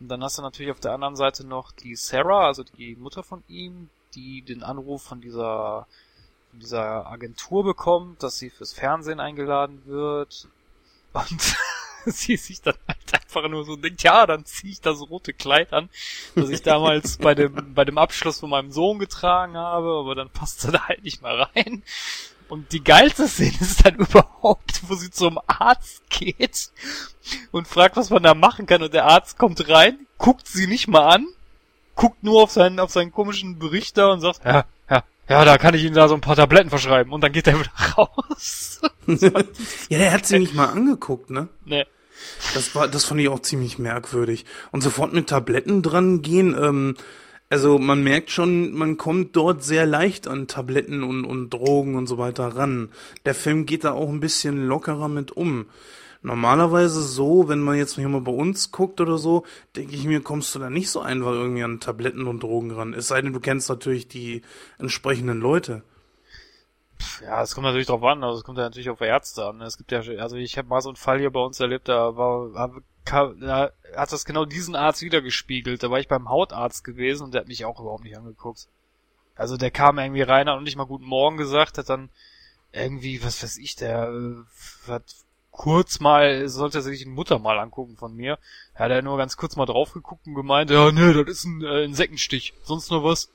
Und 0.01 0.09
dann 0.09 0.23
hast 0.23 0.37
du 0.37 0.41
natürlich 0.41 0.71
auf 0.71 0.79
der 0.79 0.93
anderen 0.93 1.15
Seite 1.15 1.45
noch 1.45 1.71
die 1.71 1.95
Sarah, 1.95 2.47
also 2.47 2.63
die 2.63 2.95
Mutter 2.95 3.23
von 3.23 3.43
ihm, 3.47 3.89
die 4.15 4.41
den 4.41 4.63
Anruf 4.63 5.03
von 5.03 5.21
dieser, 5.21 5.87
von 6.49 6.59
dieser 6.59 7.05
Agentur 7.05 7.63
bekommt, 7.63 8.23
dass 8.23 8.39
sie 8.39 8.49
fürs 8.49 8.73
Fernsehen 8.73 9.19
eingeladen 9.19 9.83
wird. 9.85 10.47
Und 11.13 11.55
sie 12.05 12.37
sich 12.37 12.61
dann 12.61 12.75
halt 12.87 13.13
einfach 13.13 13.47
nur 13.47 13.63
so 13.63 13.75
denkt, 13.75 14.03
ja, 14.03 14.25
dann 14.25 14.45
ziehe 14.45 14.73
ich 14.73 14.81
das 14.81 15.01
rote 15.01 15.33
Kleid 15.33 15.73
an, 15.73 15.89
das 16.35 16.49
ich 16.49 16.61
damals 16.61 17.17
bei 17.17 17.35
dem, 17.35 17.73
bei 17.73 17.85
dem 17.85 17.97
Abschluss 17.97 18.39
von 18.39 18.49
meinem 18.49 18.71
Sohn 18.71 18.99
getragen 18.99 19.55
habe, 19.57 19.99
aber 19.99 20.15
dann 20.15 20.29
passt 20.29 20.65
er 20.65 20.71
da 20.71 20.87
halt 20.87 21.03
nicht 21.03 21.21
mal 21.21 21.43
rein. 21.43 21.83
Und 22.51 22.73
die 22.73 22.83
geilste 22.83 23.29
Szene 23.29 23.55
ist 23.61 23.85
dann 23.85 23.95
überhaupt, 23.95 24.81
wo 24.89 24.95
sie 24.95 25.09
zum 25.09 25.39
Arzt 25.47 26.01
geht 26.09 26.69
und 27.51 27.65
fragt, 27.65 27.95
was 27.95 28.09
man 28.09 28.23
da 28.23 28.33
machen 28.33 28.65
kann. 28.65 28.83
Und 28.83 28.93
der 28.93 29.05
Arzt 29.05 29.37
kommt 29.37 29.69
rein, 29.69 30.05
guckt 30.17 30.49
sie 30.49 30.67
nicht 30.67 30.89
mal 30.89 31.07
an, 31.07 31.25
guckt 31.95 32.25
nur 32.25 32.43
auf 32.43 32.51
seinen, 32.51 32.81
auf 32.81 32.91
seinen 32.91 33.13
komischen 33.13 33.57
Berichter 33.57 34.11
und 34.11 34.19
sagt, 34.19 34.43
ja, 34.43 34.65
ja, 34.89 35.01
ja, 35.29 35.45
da 35.45 35.57
kann 35.57 35.75
ich 35.75 35.85
Ihnen 35.85 35.95
da 35.95 36.09
so 36.09 36.13
ein 36.13 36.19
paar 36.19 36.35
Tabletten 36.35 36.69
verschreiben. 36.69 37.13
Und 37.13 37.21
dann 37.21 37.31
geht 37.31 37.47
er 37.47 37.57
wieder 37.57 37.71
raus. 37.97 38.81
ja, 39.07 39.97
der 39.97 40.11
hat 40.11 40.25
sie 40.25 40.37
nicht 40.37 40.53
mal 40.53 40.65
angeguckt, 40.65 41.29
ne? 41.29 41.47
Nee. 41.63 41.85
Das 42.53 42.75
war, 42.75 42.89
das 42.89 43.05
fand 43.05 43.21
ich 43.21 43.29
auch 43.29 43.39
ziemlich 43.39 43.79
merkwürdig. 43.79 44.43
Und 44.71 44.81
sofort 44.81 45.13
mit 45.13 45.29
Tabletten 45.29 45.83
dran 45.83 46.21
gehen, 46.21 46.53
ähm, 46.61 46.97
also 47.51 47.77
man 47.79 48.01
merkt 48.01 48.31
schon, 48.31 48.71
man 48.71 48.95
kommt 48.95 49.35
dort 49.35 49.61
sehr 49.61 49.85
leicht 49.85 50.25
an 50.25 50.47
Tabletten 50.47 51.03
und, 51.03 51.25
und 51.25 51.49
Drogen 51.49 51.95
und 51.95 52.07
so 52.07 52.17
weiter 52.17 52.55
ran. 52.55 52.89
Der 53.25 53.35
Film 53.35 53.65
geht 53.65 53.83
da 53.83 53.91
auch 53.91 54.07
ein 54.07 54.21
bisschen 54.21 54.65
lockerer 54.67 55.09
mit 55.09 55.33
um. 55.33 55.65
Normalerweise 56.21 57.01
so, 57.01 57.49
wenn 57.49 57.59
man 57.59 57.75
jetzt 57.75 57.95
hier 57.95 58.07
mal 58.07 58.21
bei 58.21 58.31
uns 58.31 58.71
guckt 58.71 59.01
oder 59.01 59.17
so, 59.17 59.43
denke 59.75 59.95
ich 59.95 60.05
mir, 60.05 60.21
kommst 60.21 60.55
du 60.55 60.59
da 60.59 60.69
nicht 60.69 60.89
so 60.89 61.01
einfach 61.01 61.31
irgendwie 61.31 61.63
an 61.63 61.81
Tabletten 61.81 62.25
und 62.25 62.41
Drogen 62.41 62.71
ran. 62.71 62.93
Es 62.93 63.09
sei 63.09 63.21
denn, 63.21 63.33
du 63.33 63.41
kennst 63.41 63.67
natürlich 63.67 64.07
die 64.07 64.43
entsprechenden 64.79 65.41
Leute. 65.41 65.83
Ja, 67.21 67.41
es 67.41 67.53
kommt 67.53 67.65
natürlich 67.65 67.87
drauf 67.87 68.03
an, 68.03 68.23
also 68.23 68.37
es 68.37 68.45
kommt 68.45 68.59
ja 68.59 68.63
natürlich 68.63 68.89
auf 68.89 69.01
Ärzte 69.01 69.45
an. 69.45 69.59
Es 69.59 69.77
gibt 69.77 69.91
ja, 69.91 69.99
also 70.19 70.37
ich 70.37 70.57
habe 70.57 70.69
mal 70.69 70.79
so 70.79 70.87
einen 70.87 70.95
Fall 70.95 71.19
hier 71.19 71.31
bei 71.31 71.41
uns 71.41 71.59
erlebt, 71.59 71.89
da 71.89 72.15
war, 72.15 72.81
da 73.05 73.71
hat 73.95 74.11
das 74.11 74.25
genau 74.25 74.45
diesen 74.45 74.75
Arzt 74.75 75.01
wiedergespiegelt. 75.01 75.83
Da 75.83 75.91
war 75.91 75.99
ich 75.99 76.07
beim 76.07 76.29
Hautarzt 76.29 76.83
gewesen 76.83 77.23
und 77.23 77.33
der 77.33 77.41
hat 77.41 77.47
mich 77.47 77.65
auch 77.65 77.79
überhaupt 77.79 78.03
nicht 78.03 78.17
angeguckt. 78.17 78.67
Also 79.35 79.57
der 79.57 79.71
kam 79.71 79.97
irgendwie 79.97 80.21
rein, 80.21 80.47
hat 80.47 80.55
noch 80.55 80.61
nicht 80.61 80.75
mal 80.75 80.85
guten 80.85 81.05
Morgen 81.05 81.37
gesagt, 81.37 81.77
hat 81.77 81.89
dann 81.89 82.09
irgendwie, 82.71 83.23
was 83.23 83.41
weiß 83.41 83.57
ich, 83.57 83.75
der 83.75 84.09
äh, 84.09 84.91
hat 84.91 85.03
kurz 85.51 85.99
mal, 85.99 86.47
sollte 86.47 86.79
er 86.79 86.81
sich 86.81 86.99
die 86.99 87.05
Mutter 87.05 87.39
mal 87.39 87.59
angucken 87.59 87.97
von 87.97 88.15
mir. 88.15 88.37
Er 88.73 88.85
hat 88.85 88.91
er 88.91 89.01
nur 89.01 89.17
ganz 89.17 89.37
kurz 89.37 89.55
mal 89.55 89.65
drauf 89.65 89.93
geguckt 89.93 90.25
und 90.25 90.35
gemeint, 90.35 90.69
ja, 90.69 90.91
nee, 90.91 91.13
das 91.13 91.27
ist 91.27 91.43
ein 91.45 91.63
äh, 91.63 91.83
Insektenstich. 91.83 92.53
Sonst 92.63 92.89
noch 92.91 93.03
was? 93.03 93.29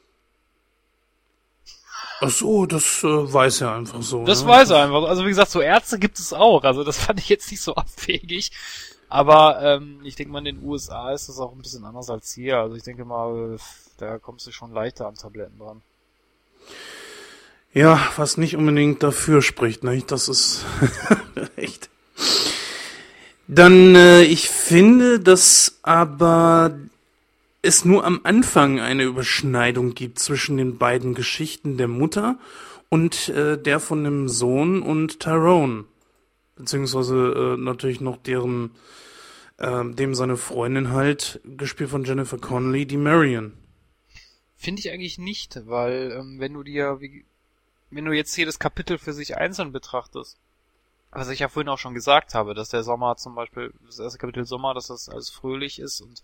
Ach 2.20 2.30
so, 2.30 2.64
das 2.64 3.04
äh, 3.04 3.32
weiß 3.32 3.60
er 3.60 3.74
einfach 3.74 4.02
so. 4.02 4.24
Das 4.24 4.42
ne? 4.42 4.48
weiß 4.48 4.70
er 4.70 4.84
einfach. 4.84 5.04
Also 5.04 5.24
wie 5.24 5.28
gesagt, 5.28 5.50
so 5.50 5.60
Ärzte 5.60 5.98
gibt 5.98 6.18
es 6.18 6.32
auch. 6.32 6.64
Also 6.64 6.82
das 6.82 6.96
fand 6.98 7.20
ich 7.20 7.28
jetzt 7.28 7.50
nicht 7.50 7.60
so 7.60 7.74
abwegig. 7.74 8.52
Aber 9.08 9.62
ähm, 9.62 10.00
ich 10.02 10.16
denke 10.16 10.32
mal, 10.32 10.40
in 10.40 10.56
den 10.56 10.64
USA 10.64 11.12
ist 11.12 11.28
das 11.28 11.38
auch 11.38 11.52
ein 11.52 11.62
bisschen 11.62 11.84
anders 11.84 12.10
als 12.10 12.32
hier. 12.32 12.58
Also 12.58 12.76
ich 12.76 12.82
denke 12.82 13.04
mal, 13.04 13.56
da 13.98 14.18
kommst 14.18 14.46
du 14.46 14.52
schon 14.52 14.72
leichter 14.72 15.06
an 15.06 15.14
Tabletten 15.14 15.58
dran. 15.58 15.82
Ja, 17.72 18.00
was 18.16 18.36
nicht 18.36 18.56
unbedingt 18.56 19.02
dafür 19.02 19.42
spricht, 19.42 19.84
ne? 19.84 20.02
Das 20.06 20.28
ist 20.28 20.64
echt. 21.56 21.90
Dann, 23.48 23.94
äh, 23.94 24.22
ich 24.22 24.48
finde, 24.48 25.20
dass 25.20 25.78
aber 25.82 26.76
es 27.62 27.84
nur 27.84 28.04
am 28.04 28.20
Anfang 28.24 28.80
eine 28.80 29.04
Überschneidung 29.04 29.94
gibt 29.94 30.18
zwischen 30.18 30.56
den 30.56 30.78
beiden 30.78 31.14
Geschichten 31.14 31.76
der 31.76 31.88
Mutter 31.88 32.38
und 32.88 33.28
äh, 33.28 33.58
der 33.60 33.78
von 33.78 34.04
dem 34.04 34.28
Sohn 34.28 34.82
und 34.82 35.20
Tyrone. 35.20 35.84
Beziehungsweise 36.56 37.16
äh, 37.16 37.56
natürlich 37.56 38.00
noch 38.00 38.16
deren, 38.16 38.70
äh, 39.58 39.84
dem 39.84 40.14
seine 40.14 40.36
Freundin 40.36 40.90
halt, 40.90 41.40
gespielt 41.44 41.90
von 41.90 42.04
Jennifer 42.04 42.38
Connelly, 42.38 42.86
die 42.86 42.96
Marion. 42.96 43.52
Finde 44.56 44.80
ich 44.80 44.90
eigentlich 44.90 45.18
nicht, 45.18 45.60
weil 45.66 46.12
ähm, 46.12 46.40
wenn 46.40 46.54
du 46.54 46.62
dir, 46.62 47.00
wie, 47.00 47.26
wenn 47.90 48.06
du 48.06 48.12
jetzt 48.12 48.36
jedes 48.36 48.58
Kapitel 48.58 48.98
für 48.98 49.12
sich 49.12 49.36
einzeln 49.36 49.70
betrachtest, 49.72 50.38
was 51.10 51.28
ich 51.28 51.40
ja 51.40 51.48
vorhin 51.48 51.68
auch 51.68 51.78
schon 51.78 51.94
gesagt 51.94 52.34
habe, 52.34 52.54
dass 52.54 52.70
der 52.70 52.82
Sommer 52.82 53.16
zum 53.16 53.34
Beispiel, 53.34 53.72
das 53.84 53.98
erste 53.98 54.18
Kapitel 54.18 54.44
Sommer, 54.44 54.74
dass 54.74 54.88
das 54.88 55.08
alles 55.08 55.30
fröhlich 55.30 55.78
ist 55.78 56.00
und 56.00 56.22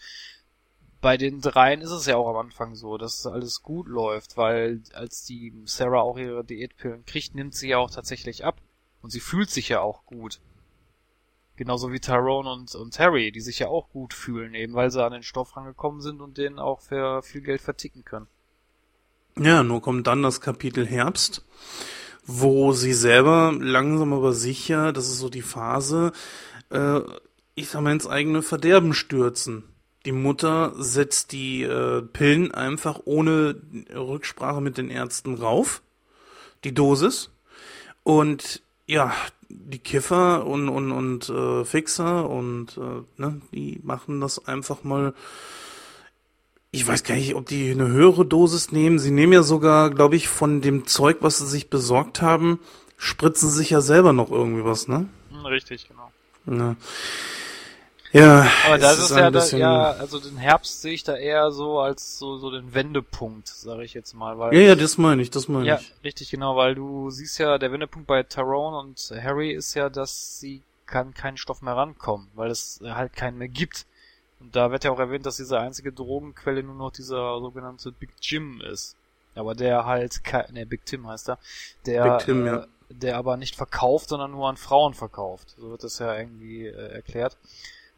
bei 1.02 1.16
den 1.16 1.40
dreien 1.40 1.80
ist 1.80 1.90
es 1.90 2.06
ja 2.06 2.16
auch 2.16 2.28
am 2.28 2.36
Anfang 2.36 2.76
so, 2.76 2.96
dass 2.96 3.26
alles 3.26 3.62
gut 3.62 3.88
läuft, 3.88 4.36
weil 4.36 4.82
als 4.94 5.24
die 5.24 5.52
Sarah 5.64 6.00
auch 6.00 6.16
ihre 6.16 6.44
Diätpillen 6.44 7.04
kriegt, 7.04 7.34
nimmt 7.34 7.54
sie 7.54 7.68
ja 7.68 7.78
auch 7.78 7.90
tatsächlich 7.90 8.44
ab. 8.44 8.60
Und 9.02 9.10
sie 9.10 9.20
fühlt 9.20 9.50
sich 9.50 9.68
ja 9.68 9.80
auch 9.80 10.06
gut. 10.06 10.40
Genauso 11.56 11.92
wie 11.92 12.00
Tyrone 12.00 12.50
und, 12.50 12.74
und 12.74 12.98
Harry, 12.98 13.30
die 13.30 13.40
sich 13.40 13.58
ja 13.58 13.68
auch 13.68 13.90
gut 13.90 14.14
fühlen, 14.14 14.54
eben 14.54 14.74
weil 14.74 14.90
sie 14.90 15.04
an 15.04 15.12
den 15.12 15.22
Stoff 15.22 15.56
rangekommen 15.56 16.00
sind 16.00 16.20
und 16.20 16.38
den 16.38 16.58
auch 16.58 16.80
für 16.80 17.22
viel 17.22 17.42
Geld 17.42 17.60
verticken 17.60 18.04
können. 18.04 18.26
Ja, 19.38 19.62
nur 19.62 19.82
kommt 19.82 20.06
dann 20.06 20.22
das 20.22 20.40
Kapitel 20.40 20.86
Herbst, 20.86 21.44
wo 22.24 22.72
sie 22.72 22.92
selber 22.92 23.52
langsam 23.58 24.12
aber 24.12 24.32
sicher, 24.32 24.92
das 24.92 25.08
ist 25.08 25.18
so 25.18 25.28
die 25.28 25.42
Phase, 25.42 26.12
äh, 26.70 27.00
ich 27.54 27.68
sag 27.68 27.82
mal, 27.82 27.92
ins 27.92 28.06
eigene 28.06 28.42
Verderben 28.42 28.94
stürzen. 28.94 29.64
Die 30.04 30.12
Mutter 30.12 30.74
setzt 30.76 31.32
die 31.32 31.62
äh, 31.62 32.02
Pillen 32.02 32.52
einfach 32.52 33.00
ohne 33.04 33.60
Rücksprache 33.94 34.60
mit 34.60 34.78
den 34.78 34.90
Ärzten 34.90 35.34
rauf, 35.34 35.82
die 36.64 36.74
Dosis. 36.74 37.30
Und 38.02 38.62
ja, 38.92 39.14
die 39.48 39.78
Kiffer 39.78 40.46
und, 40.46 40.68
und, 40.68 40.92
und 40.92 41.28
äh, 41.30 41.64
Fixer 41.64 42.28
und 42.28 42.76
äh, 42.76 43.20
ne, 43.20 43.40
die 43.52 43.80
machen 43.82 44.20
das 44.20 44.46
einfach 44.46 44.84
mal. 44.84 45.14
Ich 46.72 46.86
weiß 46.86 47.02
gar 47.04 47.14
nicht, 47.14 47.34
ob 47.34 47.46
die 47.46 47.70
eine 47.70 47.88
höhere 47.88 48.26
Dosis 48.26 48.70
nehmen. 48.70 48.98
Sie 48.98 49.10
nehmen 49.10 49.32
ja 49.32 49.42
sogar, 49.42 49.90
glaube 49.90 50.16
ich, 50.16 50.28
von 50.28 50.60
dem 50.60 50.86
Zeug, 50.86 51.18
was 51.20 51.38
sie 51.38 51.46
sich 51.46 51.70
besorgt 51.70 52.22
haben, 52.22 52.60
spritzen 52.96 53.50
sich 53.50 53.70
ja 53.70 53.80
selber 53.80 54.12
noch 54.12 54.30
irgendwie 54.30 54.64
was, 54.64 54.88
ne? 54.88 55.08
Richtig, 55.44 55.88
genau. 55.88 56.12
Ja. 56.46 56.76
Ja, 58.12 58.46
Aber 58.66 58.78
das 58.78 58.98
ist, 58.98 59.12
ein 59.12 59.18
ja, 59.24 59.30
bisschen- 59.30 59.58
ja, 59.60 59.92
also 59.92 60.18
den 60.20 60.36
Herbst 60.36 60.82
sehe 60.82 60.92
ich 60.92 61.02
da 61.02 61.16
eher 61.16 61.50
so 61.50 61.80
als 61.80 62.18
so, 62.18 62.36
so 62.38 62.50
den 62.50 62.74
Wendepunkt, 62.74 63.48
sage 63.48 63.84
ich 63.84 63.94
jetzt 63.94 64.12
mal, 64.14 64.38
weil 64.38 64.54
Ja, 64.54 64.60
ja, 64.60 64.74
das 64.74 64.98
meine 64.98 65.22
ich, 65.22 65.30
das 65.30 65.48
meine 65.48 65.66
Ja, 65.66 65.76
ich. 65.78 65.92
richtig, 66.04 66.30
genau, 66.30 66.54
weil 66.56 66.74
du 66.74 67.10
siehst 67.10 67.38
ja, 67.38 67.56
der 67.56 67.72
Wendepunkt 67.72 68.06
bei 68.06 68.22
Tyrone 68.22 68.78
und 68.78 68.98
Harry 69.22 69.52
ist 69.52 69.74
ja, 69.74 69.88
dass 69.88 70.38
sie 70.40 70.62
kann 70.84 71.14
keinen 71.14 71.38
Stoff 71.38 71.62
mehr 71.62 71.74
rankommen, 71.74 72.28
weil 72.34 72.50
es 72.50 72.80
halt 72.84 73.14
keinen 73.14 73.38
mehr 73.38 73.48
gibt. 73.48 73.86
Und 74.40 74.54
da 74.54 74.70
wird 74.70 74.84
ja 74.84 74.90
auch 74.90 74.98
erwähnt, 74.98 75.24
dass 75.24 75.36
diese 75.36 75.58
einzige 75.58 75.90
Drogenquelle 75.92 76.62
nur 76.62 76.74
noch 76.74 76.90
dieser 76.92 77.38
sogenannte 77.40 77.92
Big 77.92 78.10
Jim 78.20 78.60
ist. 78.60 78.94
Aber 79.34 79.54
der 79.54 79.86
halt, 79.86 80.20
ne, 80.52 80.66
Big 80.66 80.84
Tim 80.84 81.06
heißt 81.06 81.30
er, 81.30 81.38
der, 81.86 82.02
Big 82.18 82.26
Tim, 82.26 82.46
äh, 82.46 82.50
ja. 82.50 82.66
der 82.90 83.16
aber 83.16 83.38
nicht 83.38 83.56
verkauft, 83.56 84.10
sondern 84.10 84.32
nur 84.32 84.48
an 84.50 84.58
Frauen 84.58 84.92
verkauft. 84.92 85.54
So 85.56 85.70
wird 85.70 85.82
das 85.84 85.98
ja 85.98 86.14
irgendwie 86.14 86.66
äh, 86.66 86.92
erklärt. 86.92 87.38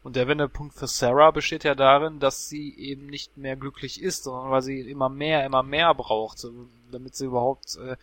Und 0.05 0.15
der 0.15 0.27
Wendepunkt 0.27 0.75
für 0.75 0.85
Sarah 0.85 1.31
besteht 1.31 1.63
ja 1.63 1.73
darin, 1.73 2.19
dass 2.19 2.47
sie 2.47 2.75
eben 2.77 3.07
nicht 3.07 3.37
mehr 3.37 3.55
glücklich 3.55 3.99
ist, 3.99 4.25
sondern 4.25 4.51
weil 4.51 4.61
sie 4.61 4.81
immer 4.81 5.09
mehr, 5.09 5.43
immer 5.43 5.63
mehr 5.63 5.95
braucht, 5.95 6.45
damit 6.91 7.15
sie 7.15 7.25
überhaupt 7.25 7.77
äh, 7.77 7.95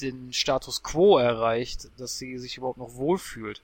den 0.00 0.32
Status 0.32 0.84
quo 0.84 1.18
erreicht, 1.18 1.88
dass 1.98 2.18
sie 2.18 2.38
sich 2.38 2.56
überhaupt 2.56 2.78
noch 2.78 2.94
wohlfühlt. 2.94 3.62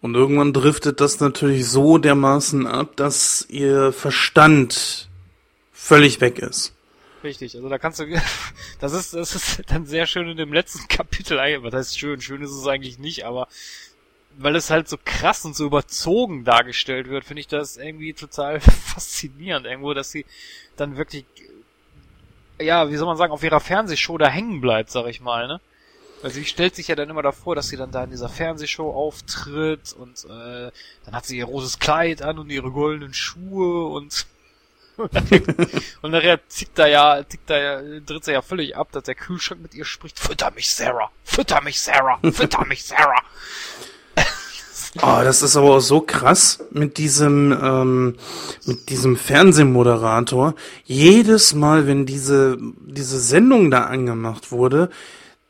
Und 0.00 0.14
irgendwann 0.14 0.52
driftet 0.52 1.00
das 1.00 1.18
natürlich 1.18 1.68
so 1.68 1.98
dermaßen 1.98 2.64
ab, 2.68 2.94
dass 2.94 3.44
ihr 3.48 3.92
Verstand 3.92 5.08
völlig 5.72 6.20
weg 6.20 6.38
ist. 6.38 6.72
Richtig, 7.24 7.56
also 7.56 7.68
da 7.68 7.78
kannst 7.78 7.98
du, 7.98 8.06
das 8.78 8.92
ist, 8.92 9.12
das 9.12 9.34
ist 9.34 9.64
dann 9.72 9.86
sehr 9.86 10.06
schön 10.06 10.28
in 10.28 10.36
dem 10.36 10.52
letzten 10.52 10.86
Kapitel, 10.88 11.40
eigentlich- 11.40 11.64
was 11.64 11.74
heißt 11.74 11.98
schön, 11.98 12.20
schön 12.20 12.42
ist 12.42 12.52
es 12.52 12.64
eigentlich 12.68 13.00
nicht, 13.00 13.24
aber 13.24 13.48
weil 14.38 14.54
es 14.56 14.70
halt 14.70 14.88
so 14.88 14.96
krass 15.04 15.44
und 15.44 15.56
so 15.56 15.66
überzogen 15.66 16.44
dargestellt 16.44 17.08
wird, 17.08 17.24
finde 17.24 17.40
ich 17.40 17.48
das 17.48 17.76
irgendwie 17.76 18.12
total 18.12 18.60
faszinierend 18.94 19.66
irgendwo, 19.66 19.94
dass 19.94 20.10
sie 20.10 20.24
dann 20.76 20.96
wirklich, 20.96 21.24
ja, 22.60 22.88
wie 22.88 22.96
soll 22.96 23.06
man 23.06 23.16
sagen, 23.16 23.32
auf 23.32 23.42
ihrer 23.42 23.60
Fernsehshow 23.60 24.16
da 24.16 24.28
hängen 24.28 24.60
bleibt, 24.60 24.90
sag 24.90 25.06
ich 25.06 25.20
mal, 25.20 25.48
ne? 25.48 25.60
Weil 26.22 26.30
sie 26.30 26.44
stellt 26.44 26.74
sich 26.74 26.88
ja 26.88 26.96
dann 26.96 27.10
immer 27.10 27.22
davor, 27.22 27.54
dass 27.54 27.68
sie 27.68 27.76
dann 27.76 27.92
da 27.92 28.02
in 28.02 28.10
dieser 28.10 28.28
Fernsehshow 28.28 28.90
auftritt 28.90 29.92
und 29.92 30.24
äh, 30.24 30.70
dann 31.04 31.14
hat 31.14 31.26
sie 31.26 31.38
ihr 31.38 31.44
rotes 31.44 31.78
Kleid 31.78 32.22
an 32.22 32.38
und 32.38 32.50
ihre 32.50 32.70
goldenen 32.70 33.14
Schuhe 33.14 33.86
und 33.86 34.26
und 36.02 36.10
nachher 36.10 36.40
tickt 36.48 36.76
da 36.76 36.88
ja, 36.88 37.22
tickt 37.22 37.48
da 37.48 37.56
ja, 37.56 38.00
tritt 38.00 38.24
sie 38.24 38.32
ja 38.32 38.42
völlig 38.42 38.76
ab, 38.76 38.88
dass 38.90 39.04
der 39.04 39.14
Kühlschrank 39.14 39.62
mit 39.62 39.74
ihr 39.74 39.84
spricht. 39.84 40.18
Fütter 40.18 40.50
mich, 40.50 40.72
Sarah! 40.72 41.12
Fütter 41.22 41.60
mich, 41.60 41.80
Sarah! 41.80 42.18
Fütter 42.32 42.66
mich, 42.66 42.84
Sarah! 42.84 43.22
Oh, 45.02 45.20
das 45.22 45.42
ist 45.42 45.56
aber 45.56 45.76
auch 45.76 45.80
so 45.80 46.00
krass 46.00 46.64
mit 46.70 46.98
diesem, 46.98 47.52
ähm, 47.52 48.16
mit 48.66 48.88
diesem 48.88 49.16
Fernsehmoderator. 49.16 50.54
Jedes 50.84 51.54
Mal, 51.54 51.86
wenn 51.86 52.06
diese, 52.06 52.56
diese 52.60 53.20
Sendung 53.20 53.70
da 53.70 53.84
angemacht 53.84 54.50
wurde, 54.50 54.90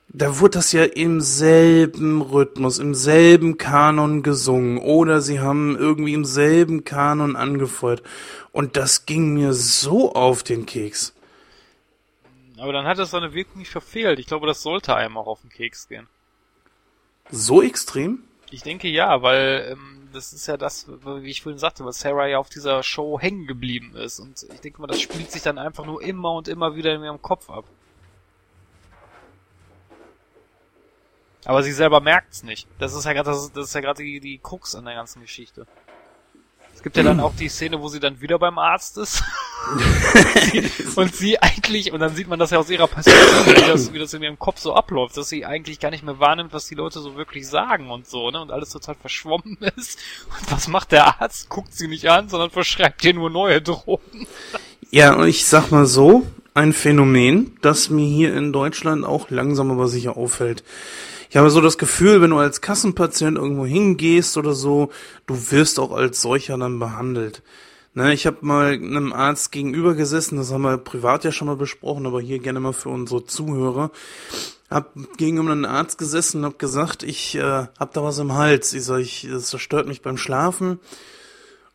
da 0.09 0.40
wurde 0.40 0.52
das 0.59 0.72
ja 0.72 0.84
im 0.84 1.20
selben 1.20 2.22
Rhythmus, 2.22 2.78
im 2.78 2.94
selben 2.94 3.59
Kanon 3.59 4.22
gesungen 4.22 4.78
oder 4.78 5.20
sie 5.20 5.40
haben 5.40 5.76
irgendwie 5.76 6.14
im 6.14 6.24
selben 6.24 6.84
Kanon 6.84 7.36
angefeuert. 7.36 8.02
Und 8.52 8.76
das 8.76 9.06
ging 9.06 9.34
mir 9.34 9.52
so 9.52 10.14
auf 10.14 10.42
den 10.42 10.66
Keks. 10.66 11.14
Aber 12.59 12.72
dann 12.72 12.86
hat 12.86 12.98
es 12.98 13.10
seine 13.10 13.34
Wirkung 13.34 13.59
nicht 13.59 13.70
verfehlt. 13.70 14.18
Ich 14.18 14.26
glaube, 14.26 14.46
das 14.46 14.62
sollte 14.62 14.96
einem 14.96 15.16
auch 15.16 15.26
auf 15.26 15.42
den 15.42 15.50
Keks 15.50 15.88
gehen. 15.88 16.09
So 17.30 17.62
extrem? 17.62 18.22
Ich 18.51 18.62
denke 18.62 18.89
ja, 18.89 19.23
weil 19.23 19.73
ähm, 19.73 20.09
das 20.12 20.33
ist 20.33 20.47
ja 20.47 20.57
das, 20.57 20.87
wie 20.89 21.31
ich 21.31 21.43
vorhin 21.43 21.59
sagte, 21.59 21.85
was 21.85 22.01
Sarah 22.01 22.27
ja 22.27 22.39
auf 22.39 22.49
dieser 22.49 22.83
Show 22.83 23.20
hängen 23.20 23.47
geblieben 23.47 23.95
ist. 23.97 24.20
Und 24.20 24.47
ich 24.53 24.61
denke 24.61 24.81
mal, 24.81 24.87
das 24.87 25.01
spielt 25.01 25.31
sich 25.31 25.43
dann 25.43 25.59
einfach 25.59 25.85
nur 25.85 26.03
immer 26.03 26.33
und 26.33 26.49
immer 26.49 26.75
wieder 26.75 26.95
in 26.95 27.03
ihrem 27.03 27.20
Kopf 27.20 27.51
ab. 27.51 27.65
Aber 31.45 31.62
sie 31.62 31.73
selber 31.73 32.01
merkt's 32.01 32.43
nicht. 32.43 32.69
Das 32.79 32.95
ist 32.95 33.05
ja 33.05 33.12
gerade 33.12 33.31
das, 33.31 33.53
das 33.53 33.66
ist 33.69 33.75
ja 33.75 33.81
gerade 33.81 34.03
die, 34.03 34.20
die 34.20 34.39
Krux 34.39 34.75
an 34.75 34.85
der 34.85 34.95
ganzen 34.95 35.23
Geschichte. 35.23 35.66
Es 36.78 36.82
gibt 36.84 36.96
ja 36.96 37.02
dann 37.02 37.18
auch 37.20 37.34
die 37.34 37.48
Szene, 37.48 37.80
wo 37.82 37.88
sie 37.88 37.98
dann 37.98 38.20
wieder 38.20 38.38
beim 38.38 38.56
Arzt 38.56 38.98
ist. 38.98 39.24
und 40.96 41.12
sie 41.12 41.42
eigentlich, 41.42 41.92
und 41.92 41.98
dann 41.98 42.14
sieht 42.14 42.28
man 42.28 42.38
das 42.38 42.52
ja 42.52 42.59
aus 42.59 42.70
ihrer 42.70 42.86
Perspektive, 42.86 43.46
wie 43.46 43.68
das, 43.68 43.92
wie 43.92 43.98
das 43.98 44.14
in 44.14 44.22
ihrem 44.22 44.38
Kopf 44.38 44.60
so 44.60 44.74
abläuft, 44.74 45.16
dass 45.16 45.28
sie 45.28 45.44
eigentlich 45.44 45.80
gar 45.80 45.90
nicht 45.90 46.05
mehr 46.05 46.20
wahrnimmt, 46.20 46.52
was 46.52 46.68
die 46.68 46.76
Leute 46.76 47.00
so 47.00 47.16
wirklich 47.16 47.48
sagen 47.48 47.90
und 47.90 48.06
so, 48.06 48.30
ne? 48.30 48.40
Und 48.40 48.52
alles 48.52 48.70
total 48.70 48.94
verschwommen 48.94 49.59
ist. 49.76 49.98
Und 50.28 50.52
was 50.52 50.68
macht 50.68 50.92
der 50.92 51.20
Arzt? 51.20 51.48
Guckt 51.48 51.74
sie 51.74 51.88
nicht 51.88 52.09
an, 52.09 52.28
sondern 52.28 52.50
verschreibt 52.50 53.05
ihr 53.05 53.12
nur 53.12 53.28
neue 53.28 53.60
Drogen. 53.60 54.28
Ja, 54.92 55.16
und 55.16 55.26
ich 55.26 55.46
sag 55.46 55.72
mal 55.72 55.84
so, 55.84 56.28
ein 56.55 56.72
Phänomen, 56.72 57.56
das 57.60 57.90
mir 57.90 58.06
hier 58.06 58.36
in 58.36 58.52
Deutschland 58.52 59.05
auch 59.05 59.30
langsam 59.30 59.72
aber 59.72 59.88
sicher 59.88 60.16
auffällt. 60.16 60.62
Ich 61.30 61.36
habe 61.36 61.50
so 61.50 61.60
das 61.60 61.76
Gefühl, 61.76 62.22
wenn 62.22 62.30
du 62.30 62.38
als 62.38 62.60
Kassenpatient 62.60 63.36
irgendwo 63.36 63.66
hingehst 63.66 64.36
oder 64.38 64.55
so, 64.55 64.90
du 65.26 65.50
wirst 65.50 65.78
auch 65.78 65.92
als 65.92 66.22
solcher 66.22 66.56
dann 66.56 66.78
behandelt. 66.78 67.42
Ne, 67.94 68.14
ich 68.14 68.26
habe 68.26 68.38
mal 68.42 68.72
einem 68.72 69.12
Arzt 69.12 69.52
gegenüber 69.52 69.94
gesessen, 69.94 70.36
das 70.36 70.52
haben 70.52 70.62
wir 70.62 70.78
privat 70.78 71.24
ja 71.24 71.32
schon 71.32 71.48
mal 71.48 71.56
besprochen, 71.56 72.06
aber 72.06 72.20
hier 72.20 72.38
gerne 72.38 72.60
mal 72.60 72.72
für 72.72 72.90
unsere 72.90 73.24
Zuhörer. 73.24 73.90
Hab 74.70 74.94
gegenüber 75.16 75.50
einem 75.50 75.64
Arzt 75.64 75.98
gesessen 75.98 76.38
und 76.38 76.44
hab 76.44 76.59
gesagt, 76.59 77.02
ich 77.02 77.34
äh, 77.34 77.66
hab 77.78 77.92
da 77.94 78.02
was 78.02 78.18
im 78.18 78.34
Hals. 78.34 78.72
Ich 78.72 78.84
sag, 78.84 79.00
ich, 79.00 79.26
das 79.30 79.48
zerstört 79.48 79.88
mich 79.88 80.02
beim 80.02 80.18
Schlafen. 80.18 80.78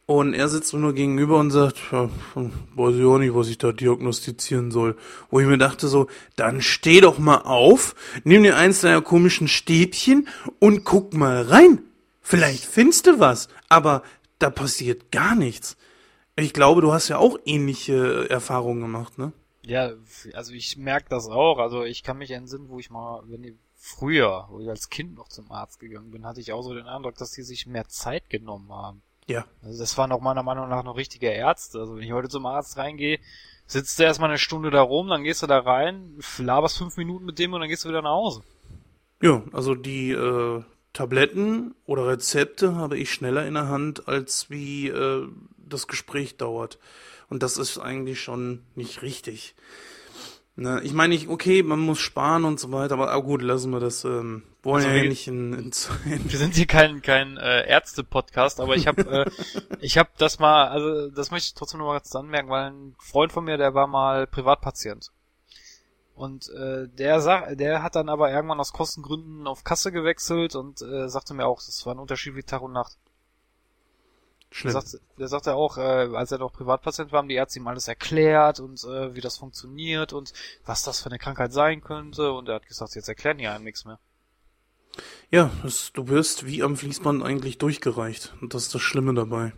Und 0.06 0.34
er 0.34 0.50
sitzt 0.50 0.74
mir 0.74 0.80
nur 0.80 0.94
gegenüber 0.94 1.40
und 1.40 1.52
sagt, 1.52 1.78
ja, 1.92 2.10
weiß 2.36 2.96
ich 2.96 3.06
auch 3.06 3.20
nicht, 3.20 3.34
was 3.34 3.48
ich 3.48 3.58
da 3.58 3.72
diagnostizieren 3.72 4.70
soll. 4.70 4.98
Wo 5.30 5.40
ich 5.40 5.48
mir 5.48 5.58
dachte 5.58 5.88
so, 5.88 6.08
dann 6.36 6.62
steh 6.62 7.00
doch 7.00 7.20
mal 7.20 7.38
auf, 7.38 7.96
nimm 8.26 8.44
dir 8.44 8.58
eins 8.58 8.82
deiner 8.82 9.02
komischen 9.02 9.48
Stäbchen 9.48 10.28
und 10.60 10.84
guck 10.84 11.14
mal 11.14 11.44
rein. 11.44 11.84
Vielleicht 12.22 12.66
findest 12.66 13.08
du 13.08 13.20
was, 13.20 13.48
aber 13.70 14.04
da 14.40 14.50
passiert 14.50 15.12
gar 15.12 15.36
nichts. 15.36 15.78
Ich 16.36 16.54
glaube, 16.54 16.82
du 16.82 16.92
hast 16.92 17.08
ja 17.08 17.18
auch 17.18 17.38
ähnliche 17.46 18.30
Erfahrungen 18.30 18.82
gemacht, 18.82 19.18
ne? 19.18 19.32
Ja, 19.62 19.94
also 20.34 20.52
ich 20.52 20.76
merke 20.76 21.08
das 21.10 21.28
auch. 21.28 21.60
Also 21.60 21.84
ich 21.84 22.04
kann 22.04 22.18
mich 22.18 22.32
entsinnen, 22.32 22.68
wo 22.68 22.80
ich 22.80 22.90
mal, 22.90 23.24
wenn 23.28 23.44
ich 23.46 23.54
früher, 23.78 24.48
wo 24.50 24.60
ich 24.60 24.68
als 24.68 24.90
Kind 24.90 25.16
noch 25.16 25.30
zum 25.30 25.50
Arzt 25.52 25.80
gegangen 25.80 26.12
bin, 26.12 26.26
hatte 26.26 26.42
ich 26.42 26.52
auch 26.52 26.64
so 26.64 26.74
den 26.74 26.88
Eindruck, 26.88 27.16
dass 27.16 27.32
die 27.32 27.44
sich 27.44 27.68
mehr 27.68 27.88
Zeit 27.88 28.30
genommen 28.30 28.70
haben. 28.72 29.02
Ja. 29.28 29.46
Also 29.64 29.80
das 29.80 29.98
waren 29.98 30.12
auch 30.12 30.22
meiner 30.22 30.44
Meinung 30.44 30.70
nach 30.70 30.84
noch 30.84 30.98
richtige 30.98 31.30
Ärzte. 31.30 31.80
Also 31.80 31.96
wenn 31.96 32.04
ich 32.04 32.12
heute 32.12 32.30
zum 32.30 32.46
Arzt 32.46 32.78
reingehe, 32.78 33.20
sitzt 33.66 33.98
du 34.00 34.04
erstmal 34.04 34.30
eine 34.30 34.40
Stunde 34.40 34.72
da 34.72 34.82
rum, 34.82 35.08
dann 35.08 35.24
gehst 35.24 35.44
du 35.44 35.48
da 35.48 35.60
rein, 35.60 36.20
laberst 36.38 36.78
fünf 36.78 36.98
Minuten 36.98 37.26
mit 37.26 37.40
dem 37.40 37.54
und 37.54 37.62
dann 37.62 37.70
gehst 37.70 37.86
du 37.86 37.90
wieder 37.90 38.02
nach 38.02 38.12
Hause. 38.12 38.44
Ja, 39.22 39.42
also 39.54 39.74
die 39.76 40.12
äh, 40.12 40.64
Tabletten 40.92 41.76
oder 41.86 42.08
Rezepte 42.08 42.76
habe 42.76 42.98
ich 42.98 43.12
schneller 43.12 43.48
in 43.48 43.54
der 43.54 43.70
Hand, 43.70 44.08
als 44.08 44.50
wie 44.50 44.90
äh, 44.90 45.28
das 45.58 45.88
Gespräch 45.88 46.38
dauert. 46.38 46.78
Und 47.30 47.42
das 47.42 47.58
ist 47.58 47.80
eigentlich 47.80 48.22
schon 48.22 48.64
nicht 48.76 49.02
richtig. 49.02 49.56
Ne, 50.56 50.82
ich 50.84 50.94
meine, 50.94 51.16
ich, 51.16 51.30
okay, 51.30 51.64
man 51.64 51.80
muss 51.80 52.00
sparen 52.00 52.46
und 52.46 52.60
so 52.60 52.72
weiter, 52.72 52.94
aber 52.94 53.12
ah, 53.12 53.18
gut, 53.18 53.42
lassen 53.42 53.72
wir 53.72 53.80
das. 53.80 54.04
Ähm, 54.06 54.44
wollen 54.62 54.84
Also 54.84 54.90
ja 54.96 55.02
wir- 55.02 55.10
nicht 55.10 55.28
in, 55.28 55.52
in, 55.54 55.72
in 56.06 56.32
Wir 56.32 56.38
sind 56.38 56.54
hier 56.54 56.68
kein 56.68 57.02
kein 57.02 57.38
äh, 57.38 57.68
Ärzte-Podcast, 57.68 58.60
aber 58.60 58.76
ich 58.76 58.86
habe 58.86 59.02
äh, 59.26 59.32
ich 59.82 59.98
habe 59.98 60.10
das 60.20 60.38
mal, 60.38 60.68
also 60.68 61.10
das 61.10 61.32
möchte 61.32 61.48
ich 61.48 61.54
trotzdem 61.56 61.80
noch 61.80 61.88
mal 61.88 62.00
kurz 62.00 62.16
anmerken, 62.16 62.50
weil 62.50 62.70
ein 62.70 62.96
Freund 63.00 63.32
von 63.32 63.46
mir, 63.46 63.58
der 63.58 63.74
war 63.74 63.88
mal 63.88 64.28
Privatpatient. 64.28 65.10
Und 66.14 66.48
äh, 66.50 66.88
der 66.88 67.20
sag, 67.22 67.58
der 67.58 67.82
hat 67.82 67.96
dann 67.96 68.08
aber 68.08 68.32
irgendwann 68.32 68.60
aus 68.60 68.74
Kostengründen 68.74 69.48
auf 69.48 69.64
Kasse 69.64 69.92
gewechselt 69.92 70.54
und 70.56 70.84
äh, 70.84 71.10
sagte 71.10 71.34
mir 71.34 71.48
auch, 71.48 71.58
das 71.66 71.84
war 71.88 71.96
ein 71.96 72.00
Unterschied 72.00 72.36
wie 72.36 72.44
Tag 72.44 72.62
und 72.62 72.74
Nacht. 72.74 72.96
Der 74.54 74.72
Schlimm. 74.72 74.74
sagte, 74.74 75.00
der 75.18 75.28
sagte 75.28 75.56
auch, 75.56 75.78
äh, 75.78 75.82
als 75.82 76.32
er 76.32 76.38
noch 76.38 76.54
Privatpatient 76.54 77.12
war, 77.12 77.20
haben 77.20 77.28
die 77.28 77.36
Ärzte 77.36 77.60
ihm 77.60 77.68
alles 77.68 77.88
erklärt 77.88 78.60
und 78.60 78.84
äh, 78.84 79.16
wie 79.16 79.22
das 79.22 79.38
funktioniert 79.38 80.14
und 80.14 80.32
was 80.66 80.84
das 80.84 81.02
für 81.02 81.08
eine 81.10 81.18
Krankheit 81.18 81.52
sein 81.52 81.82
könnte. 81.82 82.32
Und 82.32 82.50
er 82.50 82.56
hat 82.56 82.68
gesagt, 82.68 82.94
jetzt 82.96 83.08
erklären 83.10 83.40
die 83.40 83.48
einem 83.48 83.64
nichts 83.64 83.84
mehr. 83.86 84.00
Ja, 85.32 85.50
das, 85.64 85.92
du 85.94 86.08
wirst 86.08 86.46
wie 86.46 86.62
am 86.62 86.78
Fließband 86.78 87.24
eigentlich 87.24 87.58
durchgereicht. 87.58 88.36
Und 88.42 88.54
das 88.54 88.64
ist 88.64 88.76
das 88.76 88.82
Schlimme 88.84 89.16
dabei. 89.16 89.54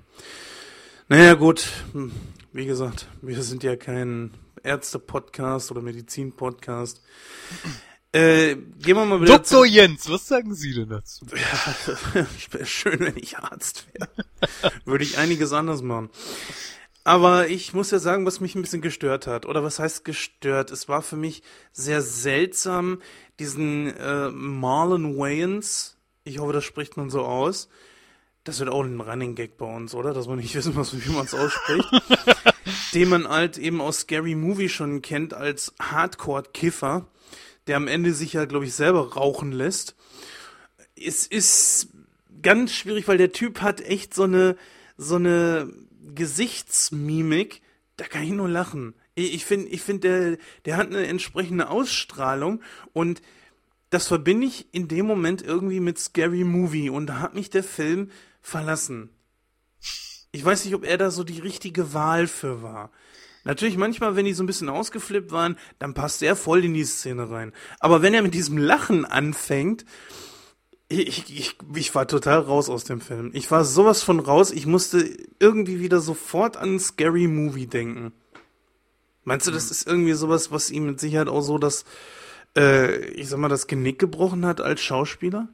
Naja, 1.10 1.34
gut. 1.34 1.68
Hm, 1.92 2.14
Wie 2.54 2.66
gesagt, 2.66 3.08
wir 3.22 3.44
sind 3.44 3.64
ja 3.64 3.76
kein 3.76 4.32
Ärzte-Podcast 4.64 5.72
oder 5.72 5.82
Medizin-Podcast. 5.82 7.04
Äh, 8.16 8.56
gehen 8.80 8.96
wir 8.96 9.04
mal 9.04 9.20
wieder 9.20 9.40
Dr. 9.40 9.66
Jens, 9.66 10.10
was 10.10 10.26
sagen 10.26 10.56
Sie 10.56 10.74
denn 10.74 10.88
dazu? 10.88 11.26
Wäre 12.52 12.66
schön, 12.66 13.02
wenn 13.02 13.18
ich 13.18 13.38
Arzt 13.40 13.88
wäre. 13.92 14.08
Würde 14.86 15.04
ich 15.04 15.18
einiges 15.18 15.52
anders 15.52 15.82
machen. 15.82 16.10
Aber 17.04 17.50
ich 17.50 17.74
muss 17.74 17.92
ja 17.92 18.00
sagen, 18.00 18.26
was 18.26 18.40
mich 18.40 18.56
ein 18.56 18.62
bisschen 18.62 18.82
gestört 18.82 19.28
hat. 19.28 19.46
Oder 19.46 19.66
was 19.66 19.80
heißt 19.80 20.06
gestört? 20.06 20.72
Es 20.72 20.88
war 20.88 21.02
für 21.02 21.18
mich 21.18 21.44
sehr 21.74 22.02
seltsam, 22.02 23.02
diesen 23.38 23.94
äh, 23.98 24.30
Marlon 24.30 25.18
Wayans, 25.18 25.98
ich 26.24 26.40
hoffe, 26.40 26.54
das 26.54 26.64
spricht 26.64 26.96
man 26.96 27.10
so 27.10 27.26
aus. 27.26 27.68
Das 28.46 28.60
wird 28.60 28.70
auch 28.70 28.84
ein 28.84 29.02
Running 29.02 29.36
Gag 29.36 29.58
bei 29.58 29.66
uns, 29.66 29.94
oder? 29.94 30.14
Dass 30.14 30.28
man 30.28 30.38
nicht 30.38 30.56
wissen 30.56 30.74
muss, 30.74 30.96
wie 31.06 31.12
man 31.12 31.26
es 31.26 31.34
ausspricht. 31.34 31.90
den 32.94 33.10
man 33.10 33.28
halt 33.28 33.58
eben 33.58 33.82
aus 33.82 34.00
Scary 34.00 34.36
Movie 34.36 34.70
schon 34.70 35.02
kennt 35.02 35.34
als 35.34 35.74
Hardcore-Kiffer, 35.82 37.08
der 37.68 37.78
am 37.78 37.88
Ende 37.88 38.14
sich 38.14 38.34
ja, 38.34 38.46
glaube 38.46 38.66
ich, 38.66 38.74
selber 38.74 39.14
rauchen 39.14 39.52
lässt. 39.52 39.96
Es 40.96 41.28
ist 41.28 41.90
ganz 42.42 42.74
schwierig, 42.74 43.08
weil 43.08 43.18
der 43.18 43.32
Typ 43.32 43.62
hat 43.62 43.82
echt 43.82 44.14
so 44.14 44.24
eine, 44.24 44.56
so 44.98 45.16
eine 45.16 45.72
Gesichtsmimik, 46.14 47.62
da 47.98 48.06
kann 48.06 48.24
ich 48.24 48.32
nur 48.32 48.50
lachen. 48.50 48.96
Ich 49.16 49.46
finde, 49.46 49.70
ich 49.70 49.82
finde, 49.82 50.08
der, 50.08 50.38
der 50.66 50.78
hat 50.78 50.88
eine 50.88 51.08
entsprechende 51.08 51.70
Ausstrahlung 51.70 52.62
und 52.94 53.22
das 53.90 54.08
verbinde 54.08 54.48
ich 54.48 54.68
in 54.74 54.88
dem 54.88 55.06
Moment 55.06 55.42
irgendwie 55.42 55.80
mit 55.80 55.98
Scary 55.98 56.44
Movie 56.44 56.90
und 56.90 57.08
da 57.08 57.20
hat 57.20 57.34
mich 57.34 57.50
der 57.50 57.64
Film 57.64 58.12
verlassen. 58.42 59.10
Ich 60.32 60.44
weiß 60.44 60.66
nicht, 60.66 60.76
ob 60.76 60.84
er 60.84 60.98
da 60.98 61.12
so 61.12 61.24
die 61.24 61.40
richtige 61.40 61.94
Wahl 61.94 62.28
für 62.28 62.62
war. 62.62 62.92
Natürlich 63.46 63.78
manchmal, 63.78 64.16
wenn 64.16 64.26
die 64.26 64.34
so 64.34 64.44
ein 64.44 64.48
bisschen 64.48 64.70
ausgeflippt 64.70 65.32
waren, 65.32 65.56
dann 65.78 65.94
passt 65.94 66.24
er 66.24 66.36
voll 66.36 66.66
in 66.66 66.74
die 66.74 66.84
Szene 66.84 67.30
rein. 67.30 67.54
Aber 67.80 68.02
wenn 68.02 68.16
er 68.16 68.24
mit 68.24 68.34
diesem 68.34 68.58
Lachen 68.58 69.06
anfängt, 69.06 69.86
ich, 70.90 71.30
ich, 71.30 71.58
ich 71.76 71.96
war 71.96 72.08
total 72.08 72.40
raus 72.40 72.70
aus 72.70 72.84
dem 72.84 73.02
Film. 73.02 73.30
Ich 73.34 73.50
war 73.52 73.64
sowas 73.64 74.02
von 74.02 74.20
raus, 74.20 74.52
ich 74.52 74.66
musste 74.66 75.10
irgendwie 75.40 75.80
wieder 75.80 76.00
sofort 76.00 76.58
an 76.58 76.80
Scary 76.80 77.28
Movie 77.28 77.68
denken. 77.68 78.14
Meinst 79.24 79.48
du, 79.48 79.52
das 79.52 79.70
ist 79.70 79.88
irgendwie 79.88 80.14
sowas, 80.14 80.52
was 80.52 80.72
ihm 80.72 80.88
mit 80.88 81.00
Sicherheit 81.00 81.28
auch 81.28 81.42
so 81.42 81.60
das, 81.60 81.86
äh, 82.56 82.98
ich 83.12 83.30
sag 83.30 83.40
mal, 83.40 83.48
das 83.48 83.68
Genick 83.68 84.00
gebrochen 84.00 84.46
hat 84.46 84.60
als 84.60 84.82
Schauspieler? 84.82 85.50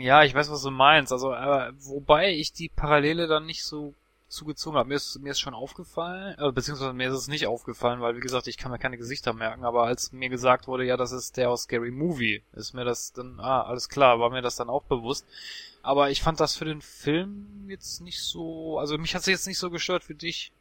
Ja, 0.00 0.24
ich 0.24 0.34
weiß, 0.34 0.50
was 0.50 0.62
du 0.62 0.70
meinst. 0.70 1.12
Also, 1.12 1.32
aber 1.32 1.72
wobei 1.78 2.32
ich 2.32 2.52
die 2.52 2.68
Parallele 2.68 3.28
dann 3.28 3.46
nicht 3.46 3.64
so 3.64 3.94
zugezogen 4.28 4.78
habe. 4.78 4.88
Mir 4.88 4.96
ist, 4.96 5.18
mir 5.20 5.30
ist 5.30 5.40
schon 5.40 5.54
aufgefallen, 5.54 6.36
äh, 6.38 6.52
beziehungsweise 6.52 6.92
mir 6.92 7.08
ist 7.08 7.14
es 7.14 7.28
nicht 7.28 7.46
aufgefallen, 7.46 8.00
weil 8.00 8.16
wie 8.16 8.20
gesagt, 8.20 8.46
ich 8.46 8.56
kann 8.56 8.70
mir 8.70 8.78
keine 8.78 8.98
Gesichter 8.98 9.32
merken, 9.32 9.64
aber 9.64 9.84
als 9.84 10.12
mir 10.12 10.28
gesagt 10.28 10.66
wurde, 10.66 10.84
ja, 10.84 10.96
das 10.96 11.12
ist 11.12 11.36
der 11.36 11.50
aus 11.50 11.62
Scary 11.62 11.90
Movie, 11.90 12.42
ist 12.52 12.74
mir 12.74 12.84
das 12.84 13.12
dann, 13.12 13.40
ah, 13.40 13.62
alles 13.62 13.88
klar, 13.88 14.20
war 14.20 14.30
mir 14.30 14.42
das 14.42 14.56
dann 14.56 14.70
auch 14.70 14.84
bewusst. 14.84 15.26
Aber 15.82 16.10
ich 16.10 16.22
fand 16.22 16.40
das 16.40 16.56
für 16.56 16.64
den 16.64 16.82
Film 16.82 17.66
jetzt 17.68 18.00
nicht 18.00 18.20
so, 18.20 18.78
also 18.78 18.98
mich 18.98 19.14
hat 19.14 19.22
es 19.22 19.26
jetzt 19.26 19.46
nicht 19.46 19.58
so 19.58 19.70
gestört 19.70 20.08
wie 20.08 20.14
dich. 20.14 20.52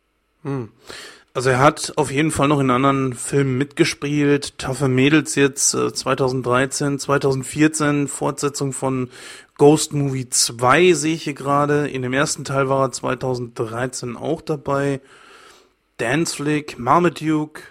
Hm. 0.44 0.72
Also 1.34 1.52
er 1.52 1.60
hat 1.60 1.94
auf 1.98 2.10
jeden 2.10 2.32
Fall 2.32 2.48
noch 2.48 2.60
in 2.60 2.72
anderen 2.72 3.14
Filmen 3.14 3.60
mitgespielt. 3.60 4.58
Taffe 4.58 4.88
Mädels 4.88 5.36
jetzt 5.36 5.76
äh, 5.76 5.94
2013, 5.94 6.98
2014, 6.98 8.08
Fortsetzung 8.08 8.74
von 8.74 9.12
Ghost 9.58 9.92
Movie 9.92 10.30
2 10.30 10.94
sehe 10.94 11.16
ich 11.16 11.24
hier 11.24 11.34
gerade. 11.34 11.88
In 11.90 12.04
dem 12.04 12.14
ersten 12.14 12.46
Teil 12.46 12.70
war 12.70 12.86
er 12.86 12.92
2013 12.92 14.16
auch 14.16 14.42
dabei. 14.42 15.02
Dance 15.98 16.36
Flick, 16.36 16.78
Marmaduke 16.78 17.64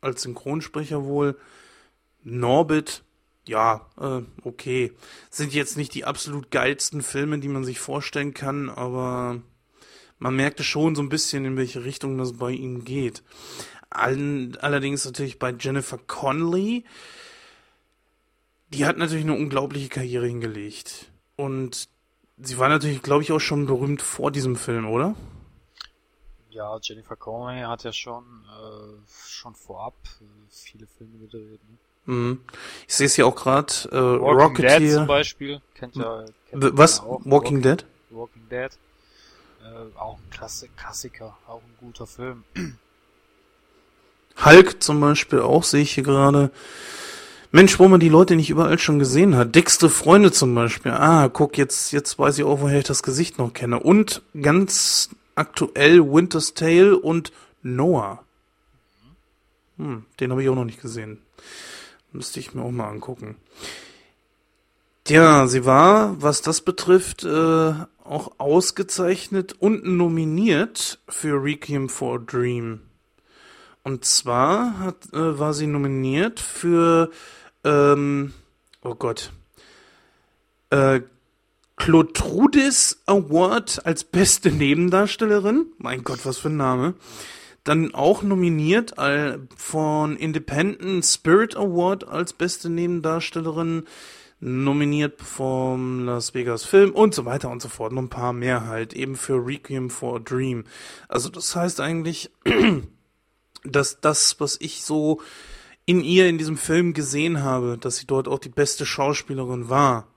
als 0.00 0.22
Synchronsprecher 0.22 1.04
wohl. 1.04 1.38
Norbit, 2.22 3.02
ja, 3.46 3.86
äh, 4.00 4.22
okay. 4.42 4.92
Sind 5.28 5.52
jetzt 5.52 5.76
nicht 5.76 5.92
die 5.92 6.06
absolut 6.06 6.50
geilsten 6.50 7.02
Filme, 7.02 7.38
die 7.38 7.48
man 7.48 7.64
sich 7.64 7.78
vorstellen 7.78 8.32
kann, 8.32 8.70
aber 8.70 9.42
man 10.18 10.36
merkte 10.36 10.64
schon 10.64 10.94
so 10.94 11.02
ein 11.02 11.10
bisschen, 11.10 11.44
in 11.44 11.58
welche 11.58 11.84
Richtung 11.84 12.16
das 12.16 12.32
bei 12.34 12.52
ihm 12.52 12.86
geht. 12.86 13.22
All, 13.90 14.52
allerdings 14.60 15.04
natürlich 15.04 15.38
bei 15.38 15.54
Jennifer 15.58 15.98
Connelly, 15.98 16.84
die 18.68 18.86
hat 18.86 18.96
natürlich 18.96 19.24
eine 19.24 19.34
unglaubliche 19.34 19.90
Karriere 19.90 20.26
hingelegt. 20.26 21.10
Und 21.36 21.88
sie 22.38 22.58
war 22.58 22.68
natürlich, 22.68 23.02
glaube 23.02 23.22
ich, 23.22 23.32
auch 23.32 23.40
schon 23.40 23.66
berühmt 23.66 24.02
vor 24.02 24.30
diesem 24.30 24.56
Film, 24.56 24.88
oder? 24.88 25.14
Ja, 26.50 26.78
Jennifer 26.80 27.16
Connelly 27.16 27.62
hat 27.62 27.82
ja 27.82 27.92
schon, 27.92 28.22
äh, 28.22 29.10
schon 29.26 29.54
vorab 29.54 29.94
äh, 30.20 30.24
viele 30.50 30.86
Filme 30.86 31.18
gedreht. 31.18 31.60
Ne? 31.68 32.14
Mhm. 32.14 32.40
Ich 32.86 32.94
sehe 32.94 33.06
es 33.06 33.14
hier 33.14 33.26
auch 33.26 33.34
gerade. 33.34 33.72
Äh, 33.90 33.96
Walking 33.96 34.54
Dead 34.54 34.70
zum 34.70 35.00
Rocketeer. 35.00 35.06
Beispiel, 35.06 35.60
kennt 35.74 35.96
ja, 35.96 36.24
kennt 36.50 36.78
Was? 36.78 36.98
ja 36.98 37.04
auch. 37.04 37.20
Walking 37.24 37.62
Dead? 37.62 37.84
Walking 38.10 38.48
Dead. 38.48 38.70
Äh, 39.64 39.98
auch 39.98 40.18
ein 40.18 40.30
Klasse 40.30 40.68
Klassiker, 40.76 41.36
auch 41.48 41.62
ein 41.62 41.76
guter 41.80 42.06
Film. 42.06 42.44
Hulk 44.44 44.82
zum 44.82 45.00
Beispiel 45.00 45.40
auch, 45.40 45.64
sehe 45.64 45.82
ich 45.82 45.94
hier 45.94 46.04
gerade. 46.04 46.50
Mensch, 47.54 47.78
wo 47.78 47.86
man 47.86 48.00
die 48.00 48.08
Leute 48.08 48.34
nicht 48.34 48.50
überall 48.50 48.80
schon 48.80 48.98
gesehen 48.98 49.36
hat. 49.36 49.54
Dickste 49.54 49.88
Freunde 49.88 50.32
zum 50.32 50.56
Beispiel. 50.56 50.90
Ah, 50.90 51.28
guck, 51.28 51.56
jetzt, 51.56 51.92
jetzt 51.92 52.18
weiß 52.18 52.38
ich 52.38 52.42
auch, 52.42 52.60
woher 52.60 52.80
ich 52.80 52.84
das 52.84 53.04
Gesicht 53.04 53.38
noch 53.38 53.52
kenne. 53.52 53.78
Und 53.78 54.22
ganz 54.42 55.10
aktuell 55.36 56.00
Winter's 56.00 56.54
Tale 56.54 56.98
und 56.98 57.30
Noah. 57.62 58.24
Hm, 59.78 60.04
den 60.18 60.32
habe 60.32 60.42
ich 60.42 60.48
auch 60.48 60.56
noch 60.56 60.64
nicht 60.64 60.82
gesehen. 60.82 61.20
Müsste 62.10 62.40
ich 62.40 62.54
mir 62.54 62.62
auch 62.62 62.72
mal 62.72 62.88
angucken. 62.88 63.36
Tja, 65.04 65.46
sie 65.46 65.64
war, 65.64 66.20
was 66.20 66.42
das 66.42 66.60
betrifft, 66.60 67.22
äh, 67.22 67.72
auch 68.02 68.32
ausgezeichnet 68.38 69.54
und 69.60 69.86
nominiert 69.86 70.98
für 71.08 71.40
Requiem 71.40 71.88
for 71.88 72.16
a 72.16 72.18
Dream. 72.18 72.80
Und 73.84 74.04
zwar 74.06 74.80
hat, 74.80 75.12
äh, 75.12 75.38
war 75.38 75.54
sie 75.54 75.68
nominiert 75.68 76.40
für, 76.40 77.10
ähm, 77.64 78.32
oh 78.82 78.94
Gott, 78.94 79.32
äh, 80.70 81.00
Clotrudis 81.76 83.02
Award 83.06 83.84
als 83.84 84.04
beste 84.04 84.50
Nebendarstellerin. 84.52 85.66
Mein 85.78 86.04
Gott, 86.04 86.24
was 86.24 86.38
für 86.38 86.48
ein 86.48 86.56
Name. 86.56 86.94
Dann 87.64 87.94
auch 87.94 88.22
nominiert 88.22 88.96
äh, 88.98 89.38
von 89.56 90.16
Independent 90.16 91.04
Spirit 91.04 91.56
Award 91.56 92.06
als 92.06 92.32
beste 92.32 92.68
Nebendarstellerin. 92.68 93.84
Nominiert 94.40 95.20
vom 95.22 96.04
Las 96.04 96.34
Vegas 96.34 96.64
Film 96.64 96.90
und 96.90 97.14
so 97.14 97.24
weiter 97.24 97.50
und 97.50 97.62
so 97.62 97.68
fort. 97.68 97.92
Noch 97.92 98.02
ein 98.02 98.10
paar 98.10 98.32
mehr 98.32 98.66
halt. 98.66 98.92
Eben 98.92 99.16
für 99.16 99.34
Requiem 99.34 99.90
for 99.90 100.16
a 100.16 100.18
Dream. 100.18 100.64
Also 101.08 101.28
das 101.30 101.56
heißt 101.56 101.80
eigentlich, 101.80 102.30
dass 103.64 104.00
das, 104.00 104.38
was 104.40 104.58
ich 104.60 104.84
so 104.84 105.20
in 105.86 106.02
ihr 106.02 106.28
in 106.28 106.38
diesem 106.38 106.56
Film 106.56 106.94
gesehen 106.94 107.42
habe, 107.42 107.78
dass 107.78 107.96
sie 107.96 108.06
dort 108.06 108.28
auch 108.28 108.38
die 108.38 108.48
beste 108.48 108.86
Schauspielerin 108.86 109.68
war, 109.68 110.08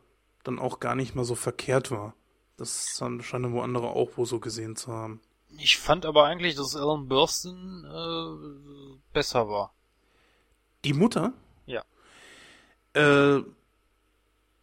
dann 0.43 0.59
auch 0.59 0.79
gar 0.79 0.95
nicht 0.95 1.15
mal 1.15 1.25
so 1.25 1.35
verkehrt 1.35 1.91
war. 1.91 2.13
Das 2.55 3.01
scheinen 3.21 3.53
wo 3.53 3.61
andere 3.61 3.89
auch 3.89 4.17
wohl 4.17 4.25
so 4.25 4.39
gesehen 4.39 4.75
zu 4.75 4.91
haben. 4.91 5.21
Ich 5.59 5.77
fand 5.77 6.05
aber 6.05 6.25
eigentlich, 6.25 6.55
dass 6.55 6.75
Ellen 6.75 7.07
Burstyn 7.07 7.85
äh, 7.85 8.97
besser 9.13 9.47
war. 9.49 9.73
Die 10.83 10.93
Mutter? 10.93 11.33
Ja. 11.65 11.83
Äh, 12.93 13.43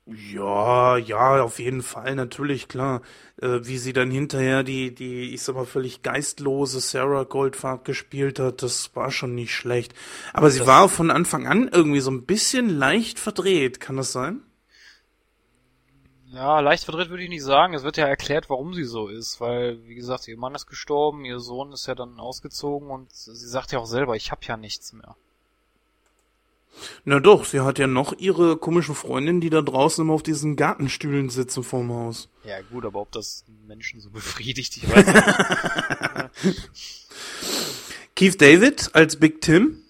ja, 0.07 0.99
ja, 0.99 1.43
auf 1.43 1.59
jeden 1.59 1.83
Fall, 1.83 2.15
natürlich, 2.15 2.69
klar. 2.69 3.01
Äh, 3.41 3.61
wie 3.63 3.79
sie 3.79 3.93
dann 3.95 4.11
hinterher 4.11 4.63
die, 4.63 4.95
die, 4.95 5.33
ich 5.35 5.43
sag 5.43 5.55
mal, 5.57 5.65
völlig 5.65 6.03
geistlose 6.03 6.81
Sarah 6.81 7.25
Goldfarb 7.25 7.85
gespielt 7.85 8.39
hat, 8.39 8.63
das 8.63 8.95
war 8.95 9.11
schon 9.11 9.35
nicht 9.35 9.55
schlecht. 9.55 9.95
Aber 10.35 10.51
sie 10.51 10.59
Das- 10.61 10.69
war 10.69 10.89
von 10.91 11.11
Anfang 11.11 11.47
an 11.47 11.69
irgendwie 11.73 12.01
so 12.01 12.11
ein 12.11 12.27
bisschen 12.27 12.69
leicht 12.69 13.19
verdreht, 13.19 13.81
kann 13.81 13.97
das 13.97 14.13
sein? 14.13 14.43
Ja, 16.27 16.61
leicht 16.61 16.85
verdreht 16.85 17.09
würde 17.11 17.23
ich 17.23 17.29
nicht 17.31 17.43
sagen. 17.45 17.75
Es 17.75 17.83
wird 17.85 17.97
ja 17.97 18.07
erklärt, 18.07 18.51
warum 18.51 18.75
sie 18.75 18.85
so 18.85 19.09
ist, 19.09 19.41
weil, 19.41 19.83
wie 19.87 19.95
gesagt, 19.95 20.27
ihr 20.29 20.37
Mann 20.37 20.55
ist 20.55 20.67
gestorben, 20.67 21.25
ihr 21.25 21.39
Sohn 21.39 21.73
ist 21.73 21.87
ja 21.87 21.95
dann 21.95 22.19
ausgezogen 22.19 22.91
und 22.91 23.13
sie 23.13 23.49
sagt 23.49 23.73
ja 23.73 23.79
auch 23.79 23.87
selber, 23.87 24.17
ich 24.17 24.31
hab 24.33 24.45
ja 24.45 24.57
nichts 24.57 24.93
mehr. 24.93 25.17
Na 27.05 27.21
doch, 27.21 27.45
sie 27.45 27.61
hat 27.61 27.79
ja 27.79 27.87
noch 27.87 28.13
ihre 28.19 28.57
komische 28.57 28.95
Freundin, 28.95 29.41
die 29.41 29.51
da 29.51 29.63
draußen 29.63 30.05
immer 30.05 30.15
auf 30.15 30.23
diesen 30.23 30.57
Gartenstühlen 30.57 31.31
sitzen 31.31 31.63
vorm 31.63 31.93
Haus. 31.93 32.29
Ja 32.45 32.61
gut, 32.63 32.85
aber 32.85 33.01
ob 33.01 33.13
das 33.13 33.45
Menschen 33.67 34.01
so 34.01 34.11
befriedigt, 34.11 34.77
ich 34.77 34.89
weiß 34.89 35.07
nicht. 35.07 36.61
Keith 38.17 38.41
David 38.41 38.95
als 38.95 39.17
Big 39.17 39.41
Tim. 39.41 39.83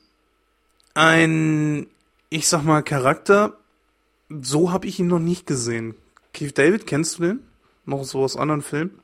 Ein, 0.94 1.88
ich 2.30 2.48
sag 2.48 2.62
mal, 2.64 2.82
Charakter. 2.82 3.56
So 4.28 4.72
habe 4.72 4.86
ich 4.86 4.98
ihn 4.98 5.08
noch 5.08 5.18
nicht 5.18 5.46
gesehen. 5.46 5.94
Keith 6.32 6.56
David, 6.56 6.86
kennst 6.86 7.18
du 7.18 7.22
den? 7.24 7.40
Noch 7.86 8.04
so 8.04 8.22
aus 8.22 8.36
anderen 8.36 8.62
Filmen? 8.62 8.98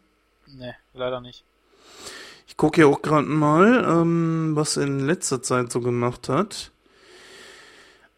nee, 0.46 0.74
leider 0.94 1.20
nicht. 1.20 1.44
Ich 2.46 2.56
gucke 2.56 2.76
hier 2.76 2.88
auch 2.88 3.02
gerade 3.02 3.26
mal, 3.26 3.84
ähm, 3.86 4.52
was 4.54 4.76
er 4.76 4.84
in 4.84 5.06
letzter 5.06 5.42
Zeit 5.42 5.70
so 5.70 5.80
gemacht 5.80 6.28
hat. 6.28 6.72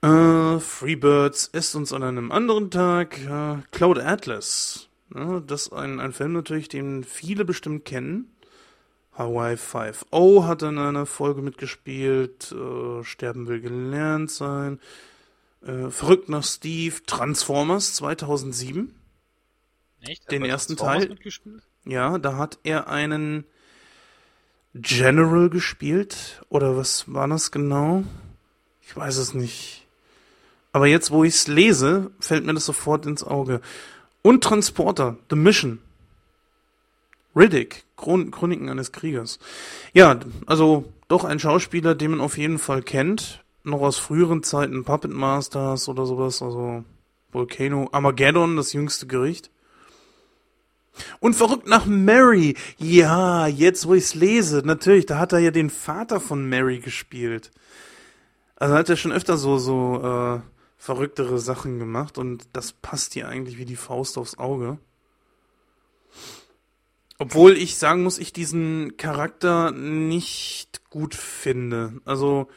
Äh, 0.02 0.58
Freebirds 0.58 1.46
ist 1.46 1.74
uns 1.76 1.92
an 1.92 2.02
einem 2.02 2.32
anderen 2.32 2.70
Tag. 2.70 3.18
Äh, 3.18 3.62
Cloud 3.70 3.98
Atlas. 3.98 4.88
Ja, 5.14 5.40
das 5.40 5.66
ist 5.66 5.72
ein, 5.72 6.00
ein 6.00 6.12
Film 6.12 6.32
natürlich, 6.32 6.68
den 6.68 7.04
viele 7.04 7.44
bestimmt 7.44 7.84
kennen. 7.84 8.34
Hawaii 9.12 9.54
5.0 9.54 10.46
hat 10.46 10.62
in 10.62 10.78
einer 10.78 11.06
Folge 11.06 11.42
mitgespielt. 11.42 12.52
Äh, 12.52 13.04
Sterben 13.04 13.46
will 13.46 13.60
gelernt 13.60 14.30
sein. 14.30 14.80
Äh, 15.64 15.90
Verrückt 15.90 16.28
nach 16.28 16.44
Steve. 16.44 16.96
Transformers 17.06 17.94
2007. 17.94 18.94
Echt? 20.00 20.30
Den 20.32 20.44
ersten 20.44 20.76
Teil? 20.76 21.16
Ja, 21.84 22.18
da 22.18 22.36
hat 22.38 22.58
er 22.64 22.88
einen 22.88 23.44
General 24.74 25.48
gespielt. 25.48 26.42
Oder 26.48 26.76
was 26.76 27.12
war 27.12 27.28
das 27.28 27.52
genau? 27.52 28.02
Ich 28.80 28.96
weiß 28.96 29.18
es 29.18 29.34
nicht. 29.34 29.81
Aber 30.72 30.86
jetzt, 30.86 31.10
wo 31.10 31.22
ich 31.22 31.34
es 31.34 31.48
lese, 31.48 32.10
fällt 32.18 32.46
mir 32.46 32.54
das 32.54 32.64
sofort 32.64 33.06
ins 33.06 33.22
Auge. 33.22 33.60
Und 34.22 34.42
Transporter, 34.42 35.16
The 35.28 35.36
Mission. 35.36 35.78
Riddick, 37.36 37.84
Chron 37.96 38.30
Chroniken 38.30 38.68
eines 38.68 38.92
Kriegers. 38.92 39.38
Ja, 39.92 40.20
also 40.46 40.92
doch 41.08 41.24
ein 41.24 41.38
Schauspieler, 41.38 41.94
den 41.94 42.12
man 42.12 42.20
auf 42.20 42.38
jeden 42.38 42.58
Fall 42.58 42.82
kennt. 42.82 43.42
Noch 43.64 43.80
aus 43.80 43.98
früheren 43.98 44.42
Zeiten, 44.42 44.84
Puppet 44.84 45.12
Masters 45.12 45.88
oder 45.88 46.04
sowas, 46.04 46.42
also 46.42 46.84
Volcano, 47.30 47.88
Armageddon, 47.92 48.56
das 48.56 48.72
jüngste 48.72 49.06
Gericht. 49.06 49.50
Und 51.20 51.34
verrückt 51.34 51.66
nach 51.66 51.86
Mary. 51.86 52.54
Ja, 52.76 53.46
jetzt 53.46 53.86
wo 53.86 53.94
ich's 53.94 54.14
lese, 54.14 54.62
natürlich, 54.64 55.06
da 55.06 55.18
hat 55.18 55.32
er 55.32 55.38
ja 55.38 55.50
den 55.50 55.70
Vater 55.70 56.20
von 56.20 56.48
Mary 56.48 56.80
gespielt. 56.80 57.50
Also 58.56 58.74
hat 58.74 58.90
er 58.90 58.96
schon 58.96 59.12
öfter 59.12 59.36
so 59.36 59.58
so 59.58 60.00
äh, 60.02 60.51
verrücktere 60.82 61.38
Sachen 61.38 61.78
gemacht 61.78 62.18
und 62.18 62.48
das 62.54 62.72
passt 62.72 63.14
hier 63.14 63.28
eigentlich 63.28 63.56
wie 63.56 63.64
die 63.64 63.76
Faust 63.76 64.18
aufs 64.18 64.36
Auge. 64.36 64.78
Obwohl 67.18 67.56
ich 67.56 67.78
sagen 67.78 68.02
muss, 68.02 68.18
ich 68.18 68.32
diesen 68.32 68.96
Charakter 68.96 69.70
nicht 69.70 70.82
gut 70.90 71.14
finde. 71.14 72.00
Also 72.04 72.48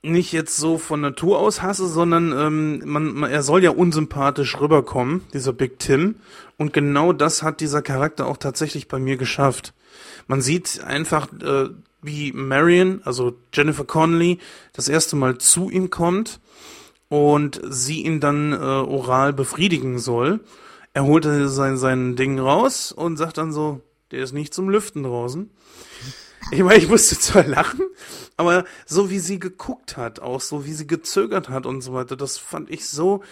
nicht 0.00 0.30
jetzt 0.30 0.56
so 0.56 0.78
von 0.78 1.00
Natur 1.00 1.40
aus 1.40 1.62
hasse, 1.62 1.88
sondern 1.88 2.30
ähm, 2.30 2.80
man, 2.84 3.12
man, 3.14 3.30
er 3.32 3.42
soll 3.42 3.64
ja 3.64 3.70
unsympathisch 3.70 4.60
rüberkommen, 4.60 5.22
dieser 5.34 5.52
Big 5.52 5.80
Tim. 5.80 6.14
Und 6.56 6.72
genau 6.72 7.12
das 7.12 7.42
hat 7.42 7.60
dieser 7.60 7.82
Charakter 7.82 8.26
auch 8.26 8.36
tatsächlich 8.36 8.86
bei 8.86 9.00
mir 9.00 9.16
geschafft. 9.16 9.74
Man 10.28 10.42
sieht 10.42 10.80
einfach, 10.84 11.26
äh, 11.42 11.70
wie 12.02 12.32
Marion, 12.32 13.00
also 13.04 13.34
Jennifer 13.52 13.84
Connelly, 13.84 14.38
das 14.72 14.88
erste 14.88 15.16
Mal 15.16 15.38
zu 15.38 15.70
ihm 15.70 15.90
kommt 15.90 16.40
und 17.08 17.60
sie 17.68 18.02
ihn 18.02 18.20
dann 18.20 18.52
äh, 18.52 18.56
oral 18.56 19.32
befriedigen 19.32 19.98
soll. 19.98 20.40
Er 20.94 21.04
holt 21.04 21.24
sein, 21.24 21.76
sein 21.76 22.16
Ding 22.16 22.38
raus 22.38 22.92
und 22.92 23.16
sagt 23.16 23.38
dann 23.38 23.52
so, 23.52 23.80
der 24.10 24.22
ist 24.22 24.32
nicht 24.32 24.54
zum 24.54 24.68
Lüften 24.68 25.02
draußen. 25.02 25.50
Ich 26.50 26.62
meine, 26.62 26.78
ich 26.78 26.88
musste 26.88 27.18
zwar 27.18 27.44
lachen, 27.44 27.82
aber 28.36 28.64
so 28.86 29.10
wie 29.10 29.18
sie 29.18 29.38
geguckt 29.38 29.96
hat, 29.96 30.20
auch 30.20 30.40
so 30.40 30.64
wie 30.64 30.72
sie 30.72 30.86
gezögert 30.86 31.48
hat 31.48 31.66
und 31.66 31.82
so 31.82 31.92
weiter, 31.92 32.16
das 32.16 32.38
fand 32.38 32.70
ich 32.70 32.88
so 32.88 33.22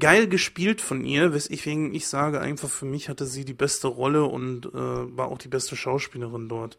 geil 0.00 0.26
gespielt 0.26 0.80
von 0.80 1.04
ihr, 1.04 1.34
weswegen 1.34 1.94
ich 1.94 2.06
sage, 2.06 2.40
einfach 2.40 2.70
für 2.70 2.86
mich 2.86 3.08
hatte 3.08 3.26
sie 3.26 3.44
die 3.44 3.52
beste 3.52 3.88
Rolle 3.88 4.24
und 4.24 4.66
äh, 4.66 4.72
war 4.72 5.28
auch 5.28 5.38
die 5.38 5.48
beste 5.48 5.76
Schauspielerin 5.76 6.48
dort. 6.48 6.78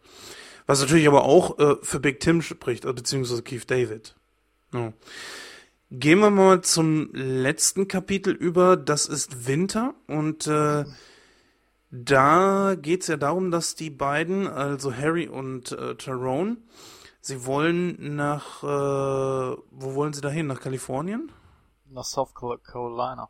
Was 0.66 0.82
natürlich 0.82 1.08
aber 1.08 1.24
auch 1.26 1.60
äh, 1.60 1.76
für 1.82 2.00
Big 2.00 2.20
Tim 2.20 2.42
spricht, 2.42 2.84
beziehungsweise 2.84 3.44
Keith 3.44 3.70
David. 3.70 4.16
No. 4.72 4.94
Gehen 5.92 6.20
wir 6.20 6.32
mal 6.32 6.62
zum 6.62 7.14
letzten 7.14 7.88
Kapitel 7.88 8.34
über, 8.34 8.78
das 8.78 9.06
ist 9.06 9.48
Winter 9.48 9.94
und 10.08 10.48
äh, 10.48 10.86
da 11.92 12.76
geht's 12.76 13.06
ja 13.06 13.18
darum, 13.18 13.52
dass 13.52 13.76
die 13.76 13.92
beiden, 13.92 14.48
also 14.48 14.96
Harry 14.96 15.28
und 15.28 15.72
äh, 15.74 15.94
Tyrone, 15.94 16.58
sie 17.22 17.46
wollen 17.46 18.16
nach, 18.16 18.64
äh, 18.64 18.66
wo 19.70 19.94
wollen 19.94 20.14
sie 20.14 20.22
dahin? 20.22 20.48
Nach 20.48 20.60
Kalifornien? 20.60 21.32
Nach 21.92 22.06
South 22.06 22.34
Car- 22.34 22.58
Carolina. 22.58 23.30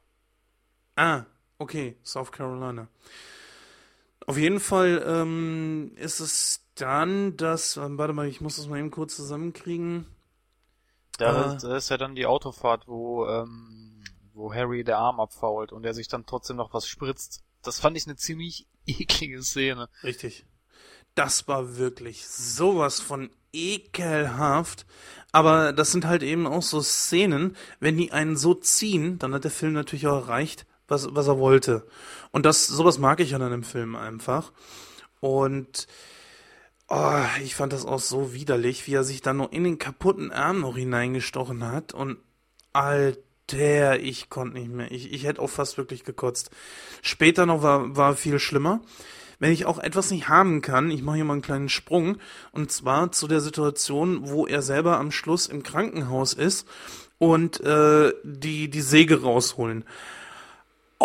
Ah, 0.95 1.23
okay, 1.57 1.97
South 2.03 2.31
Carolina. 2.31 2.87
Auf 4.25 4.37
jeden 4.37 4.59
Fall 4.59 5.03
ähm, 5.05 5.91
ist 5.95 6.19
es 6.19 6.65
dann, 6.75 7.37
dass, 7.37 7.77
ähm, 7.77 7.97
warte 7.97 8.13
mal, 8.13 8.27
ich 8.27 8.41
muss 8.41 8.55
das 8.55 8.67
mal 8.67 8.79
eben 8.79 8.91
kurz 8.91 9.15
zusammenkriegen. 9.15 10.07
Da, 11.17 11.55
da 11.55 11.77
ist 11.77 11.89
ja 11.89 11.97
dann 11.97 12.15
die 12.15 12.25
Autofahrt, 12.25 12.87
wo, 12.87 13.27
ähm, 13.27 14.03
wo 14.33 14.53
Harry 14.53 14.83
der 14.83 14.97
Arm 14.97 15.19
abfault 15.19 15.71
und 15.71 15.85
er 15.85 15.93
sich 15.93 16.07
dann 16.07 16.25
trotzdem 16.25 16.57
noch 16.57 16.73
was 16.73 16.87
spritzt. 16.87 17.43
Das 17.61 17.79
fand 17.79 17.97
ich 17.97 18.07
eine 18.07 18.15
ziemlich 18.15 18.67
eklige 18.85 19.43
Szene. 19.43 19.89
Richtig. 20.03 20.45
Das 21.15 21.47
war 21.47 21.77
wirklich 21.77 22.25
sowas 22.27 22.99
von 22.99 23.29
ekelhaft. 23.51 24.85
Aber 25.31 25.73
das 25.73 25.91
sind 25.91 26.05
halt 26.05 26.23
eben 26.23 26.47
auch 26.47 26.63
so 26.63 26.81
Szenen, 26.81 27.55
wenn 27.79 27.97
die 27.97 28.11
einen 28.11 28.35
so 28.35 28.55
ziehen, 28.55 29.19
dann 29.19 29.33
hat 29.33 29.43
der 29.43 29.51
Film 29.51 29.73
natürlich 29.73 30.07
auch 30.07 30.23
erreicht, 30.23 30.65
was, 30.87 31.07
was 31.11 31.27
er 31.27 31.39
wollte. 31.39 31.85
Und 32.31 32.45
das, 32.45 32.67
sowas 32.67 32.97
mag 32.97 33.19
ich 33.19 33.35
an 33.35 33.41
einem 33.41 33.63
Film 33.63 33.95
einfach. 33.95 34.51
Und 35.19 35.87
oh, 36.89 37.23
ich 37.43 37.55
fand 37.55 37.73
das 37.73 37.85
auch 37.85 37.99
so 37.99 38.33
widerlich, 38.33 38.87
wie 38.87 38.95
er 38.95 39.03
sich 39.03 39.21
dann 39.21 39.37
noch 39.37 39.51
in 39.51 39.63
den 39.63 39.77
kaputten 39.77 40.31
Arm 40.31 40.61
noch 40.61 40.77
hineingestochen 40.77 41.65
hat. 41.65 41.93
Und 41.93 42.17
Alter, 42.73 43.99
ich 43.99 44.29
konnte 44.29 44.59
nicht 44.59 44.69
mehr. 44.69 44.91
Ich, 44.91 45.11
ich 45.11 45.23
hätte 45.25 45.41
auch 45.41 45.49
fast 45.49 45.77
wirklich 45.77 46.03
gekotzt. 46.03 46.51
Später 47.01 47.45
noch 47.45 47.61
war, 47.61 47.95
war 47.95 48.15
viel 48.15 48.39
schlimmer. 48.39 48.81
Wenn 49.39 49.51
ich 49.51 49.65
auch 49.65 49.79
etwas 49.79 50.11
nicht 50.11 50.29
haben 50.29 50.61
kann, 50.61 50.91
ich 50.91 51.01
mache 51.01 51.17
hier 51.17 51.25
mal 51.25 51.33
einen 51.33 51.41
kleinen 51.41 51.67
Sprung, 51.67 52.17
und 52.51 52.71
zwar 52.71 53.11
zu 53.11 53.27
der 53.27 53.41
Situation, 53.41 54.29
wo 54.29 54.47
er 54.47 54.61
selber 54.61 54.97
am 54.97 55.11
Schluss 55.11 55.47
im 55.47 55.63
Krankenhaus 55.63 56.33
ist 56.33 56.65
und 57.17 57.59
äh, 57.61 58.13
die, 58.23 58.69
die 58.69 58.81
Säge 58.81 59.21
rausholen. 59.21 59.83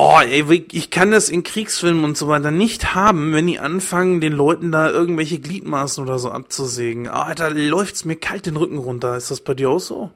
Oh, 0.01 0.21
ey, 0.21 0.65
ich 0.71 0.91
kann 0.93 1.11
das 1.11 1.29
in 1.29 1.43
Kriegsfilmen 1.43 2.05
und 2.05 2.17
so 2.17 2.29
weiter 2.29 2.53
nicht 2.53 2.95
haben, 2.95 3.33
wenn 3.33 3.49
die 3.49 3.59
anfangen, 3.59 4.21
den 4.21 4.33
Leuten 4.33 4.71
da 4.71 4.89
irgendwelche 4.89 5.41
Gliedmaßen 5.41 6.05
oder 6.05 6.21
so 6.21 6.31
abzusägen. 6.31 7.09
Ah, 7.09 7.35
da 7.35 7.49
läuft's 7.49 8.05
mir 8.05 8.15
kalt 8.15 8.47
den 8.47 8.57
Rücken 8.57 8.79
runter. 8.79 9.17
Ist 9.17 9.33
das 9.33 9.41
bei 9.41 9.55
dir 9.55 9.71
auch 9.71 9.81
so? 9.81 10.13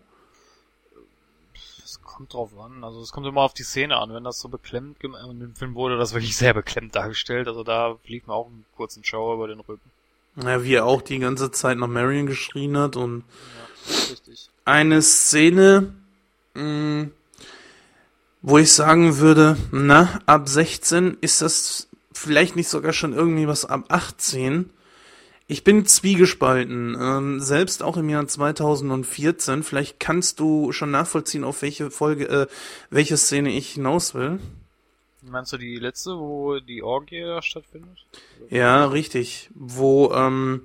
Das 1.81 2.01
kommt 2.01 2.33
drauf 2.33 2.51
an. 2.61 2.85
Also 2.85 3.01
es 3.03 3.11
kommt 3.11 3.27
immer 3.27 3.41
auf 3.41 3.55
die 3.55 3.65
Szene 3.65 3.97
an. 3.97 4.15
Wenn 4.15 4.23
das 4.23 4.39
so 4.39 4.49
beklemmt 4.49 5.01
gemacht, 5.01 5.25
und 5.25 5.41
im 5.41 5.57
Film 5.57 5.75
wurde 5.75 5.99
das 5.99 6.15
wirklich 6.15 6.37
sehr 6.37 6.55
beklemmt 6.55 6.95
dargestellt. 6.95 7.49
Also 7.49 7.65
da 7.65 7.97
fliegt 8.05 8.29
mir 8.29 8.35
auch 8.35 8.47
einen 8.47 8.65
kurzen 8.77 9.03
Schauer 9.03 9.35
über 9.35 9.49
den 9.49 9.59
Rücken. 9.59 9.91
Ja, 10.37 10.63
wie 10.63 10.75
er 10.75 10.87
auch 10.87 11.03
die 11.03 11.19
ganze 11.19 11.51
Zeit 11.51 11.77
nach 11.77 11.89
Marion 11.89 12.27
geschrien 12.27 12.79
hat 12.79 12.95
und 12.95 13.25
Ja, 13.89 13.95
richtig. 14.13 14.49
eine 14.65 15.03
Szene, 15.03 15.93
mh, 16.55 17.09
wo 18.43 18.59
ich 18.59 18.73
sagen 18.73 19.19
würde, 19.19 19.57
na, 19.71 20.21
ab 20.27 20.49
16 20.49 21.19
ist 21.21 21.43
das 21.43 21.89
vielleicht 22.13 22.57
nicht 22.57 22.69
sogar 22.69 22.93
schon 22.93 23.13
irgendwie 23.13 23.47
was 23.47 23.65
ab 23.65 23.85
18. 23.89 24.71
Ich 25.47 25.65
bin 25.65 25.87
zwiegespalten, 25.87 26.97
ähm, 26.99 27.41
selbst 27.41 27.83
auch 27.83 27.97
im 27.97 28.09
Jahr 28.09 28.27
2014. 28.27 29.63
Vielleicht 29.63 30.01
kannst 30.01 30.41
du 30.41 30.73
schon 30.73 30.91
nachvollziehen, 30.91 31.45
auf 31.45 31.63
welche 31.63 31.91
Folge, 31.91 32.29
äh, 32.29 32.47
welche 32.91 33.17
Szene 33.17 33.51
ich 33.53 33.73
hinaus 33.73 34.15
will. 34.15 34.41
Meinst 35.23 35.53
du 35.53 35.57
die 35.57 35.77
letzte, 35.77 36.19
wo 36.19 36.59
die 36.59 36.83
Orgie 36.83 37.21
da 37.21 37.43
stattfindet? 37.43 38.07
Ja, 38.51 38.87
richtig. 38.87 39.51
Wo, 39.55 40.13
ähm, 40.13 40.63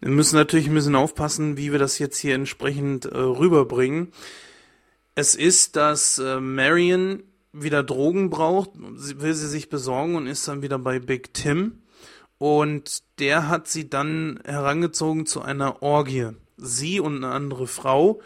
wir 0.00 0.10
müssen 0.10 0.36
natürlich 0.36 0.68
ein 0.68 0.74
bisschen 0.74 0.94
aufpassen, 0.94 1.56
wie 1.56 1.72
wir 1.72 1.80
das 1.80 1.98
jetzt 1.98 2.18
hier 2.18 2.34
entsprechend 2.34 3.06
äh, 3.06 3.16
rüberbringen. 3.16 4.12
Es 5.14 5.34
ist, 5.34 5.76
dass 5.76 6.18
äh, 6.18 6.40
Marion 6.40 7.22
wieder 7.52 7.82
Drogen 7.82 8.30
braucht, 8.30 8.70
sie, 8.96 9.20
will 9.20 9.34
sie 9.34 9.48
sich 9.48 9.68
besorgen 9.68 10.16
und 10.16 10.26
ist 10.26 10.48
dann 10.48 10.62
wieder 10.62 10.78
bei 10.78 10.98
Big 10.98 11.32
Tim. 11.34 11.82
Und 12.38 13.04
der 13.20 13.48
hat 13.48 13.68
sie 13.68 13.88
dann 13.88 14.40
herangezogen 14.44 15.24
zu 15.24 15.40
einer 15.40 15.82
Orgie. 15.82 16.30
Sie 16.56 16.98
und 17.00 17.16
eine 17.16 17.32
andere 17.32 17.66
Frau 17.66 18.20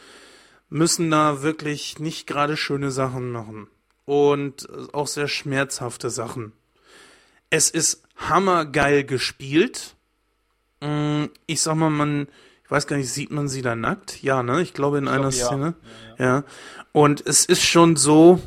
müssen 0.70 1.10
da 1.10 1.42
wirklich 1.42 1.98
nicht 1.98 2.26
gerade 2.26 2.56
schöne 2.56 2.90
Sachen 2.90 3.30
machen. 3.30 3.68
Und 4.06 4.68
äh, 4.70 4.92
auch 4.92 5.06
sehr 5.06 5.28
schmerzhafte 5.28 6.08
Sachen. 6.08 6.52
Es 7.50 7.70
ist 7.70 8.02
hammergeil 8.16 9.04
gespielt. 9.04 9.94
Mm, 10.80 11.26
Ich 11.46 11.60
sag 11.60 11.76
mal, 11.76 11.90
man, 11.90 12.28
ich 12.68 12.70
weiß 12.70 12.86
gar 12.86 12.98
nicht, 12.98 13.10
sieht 13.10 13.30
man 13.30 13.48
sie 13.48 13.62
da 13.62 13.74
nackt? 13.74 14.22
Ja, 14.22 14.42
ne? 14.42 14.60
Ich 14.60 14.74
glaube 14.74 14.98
in 14.98 15.04
Ich 15.04 15.10
einer 15.10 15.30
glaub, 15.30 15.40
ja. 15.40 15.46
Szene. 15.46 15.74
Ja, 16.18 16.24
Ja. 16.24 16.44
Und 16.92 17.26
es 17.26 17.46
ist 17.46 17.62
schon 17.64 17.96
so, 17.96 18.40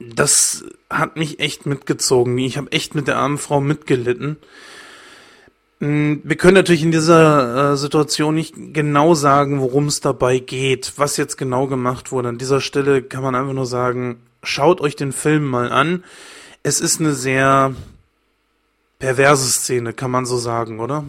das 0.00 0.64
hat 0.90 1.16
mich 1.16 1.38
echt 1.38 1.64
mitgezogen. 1.64 2.36
Ich 2.38 2.56
habe 2.56 2.72
echt 2.72 2.96
mit 2.96 3.06
der 3.06 3.18
armen 3.18 3.38
Frau 3.38 3.60
mitgelitten. 3.60 4.36
Mm, 5.78 6.14
Wir 6.24 6.36
können 6.36 6.54
natürlich 6.54 6.82
in 6.82 6.90
dieser 6.90 7.72
äh, 7.72 7.76
Situation 7.76 8.34
nicht 8.34 8.54
genau 8.72 9.14
sagen, 9.14 9.60
worum 9.60 9.86
es 9.86 10.00
dabei 10.00 10.38
geht, 10.38 10.94
was 10.96 11.16
jetzt 11.16 11.36
genau 11.36 11.68
gemacht 11.68 12.10
wurde. 12.10 12.30
An 12.30 12.38
dieser 12.38 12.60
Stelle 12.60 13.00
kann 13.02 13.22
man 13.22 13.34
einfach 13.36 13.52
nur 13.52 13.66
sagen, 13.66 14.20
schaut 14.42 14.80
euch 14.80 14.96
den 14.96 15.12
Film 15.12 15.44
mal 15.44 15.70
an. 15.70 16.02
Es 16.64 16.80
ist 16.80 16.98
eine 17.00 17.12
sehr 17.14 17.74
perverse 18.98 19.48
Szene, 19.50 19.92
kann 19.92 20.10
man 20.10 20.26
so 20.26 20.36
sagen, 20.36 20.80
oder? 20.80 21.04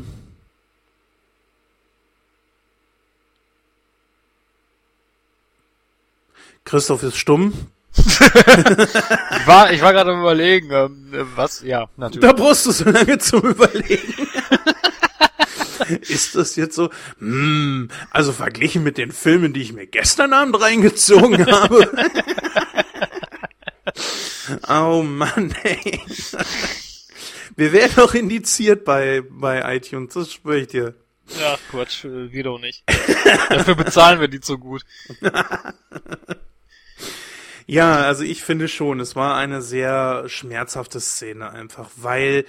Christoph 6.65 7.03
ist 7.03 7.17
stumm. 7.17 7.53
Ich 7.95 8.19
war, 9.47 9.71
ich 9.71 9.81
war 9.81 9.93
gerade 9.93 10.11
am 10.11 10.21
überlegen, 10.21 10.71
ähm, 10.71 11.13
äh, 11.13 11.23
was, 11.35 11.61
ja, 11.61 11.89
natürlich. 11.95 12.27
Da 12.27 12.33
brauchst 12.33 12.65
du 12.65 12.71
so 12.71 12.89
lange 12.89 13.17
zum 13.19 13.41
Überlegen. 13.41 14.27
Ist 16.01 16.35
das 16.35 16.55
jetzt 16.55 16.75
so? 16.75 16.89
Hm, 17.19 17.89
also 18.09 18.31
verglichen 18.31 18.83
mit 18.83 18.97
den 18.97 19.11
Filmen, 19.11 19.53
die 19.53 19.61
ich 19.61 19.73
mir 19.73 19.85
gestern 19.85 20.33
Abend 20.33 20.59
reingezogen 20.59 21.45
habe. 21.51 21.91
oh 24.69 25.03
Mann, 25.03 25.53
ey. 25.63 26.01
Wir 27.55 27.73
werden 27.73 27.93
doch 27.95 28.13
indiziert 28.13 28.85
bei, 28.85 29.23
bei 29.29 29.75
iTunes, 29.75 30.13
das 30.13 30.33
schwöre 30.33 30.59
ich 30.59 30.67
dir. 30.67 30.95
Ja, 31.39 31.57
Quatsch, 31.69 32.05
äh, 32.05 32.31
wir 32.31 32.43
doch 32.43 32.59
nicht. 32.59 32.83
Dafür 33.49 33.75
bezahlen 33.75 34.19
wir 34.19 34.27
die 34.27 34.39
so 34.41 34.57
gut. 34.57 34.83
Ja, 37.65 37.97
also 38.03 38.23
ich 38.23 38.43
finde 38.43 38.67
schon, 38.67 38.99
es 38.99 39.15
war 39.15 39.35
eine 39.35 39.61
sehr 39.61 40.27
schmerzhafte 40.27 40.99
Szene 40.99 41.49
einfach, 41.51 41.89
weil 41.95 42.45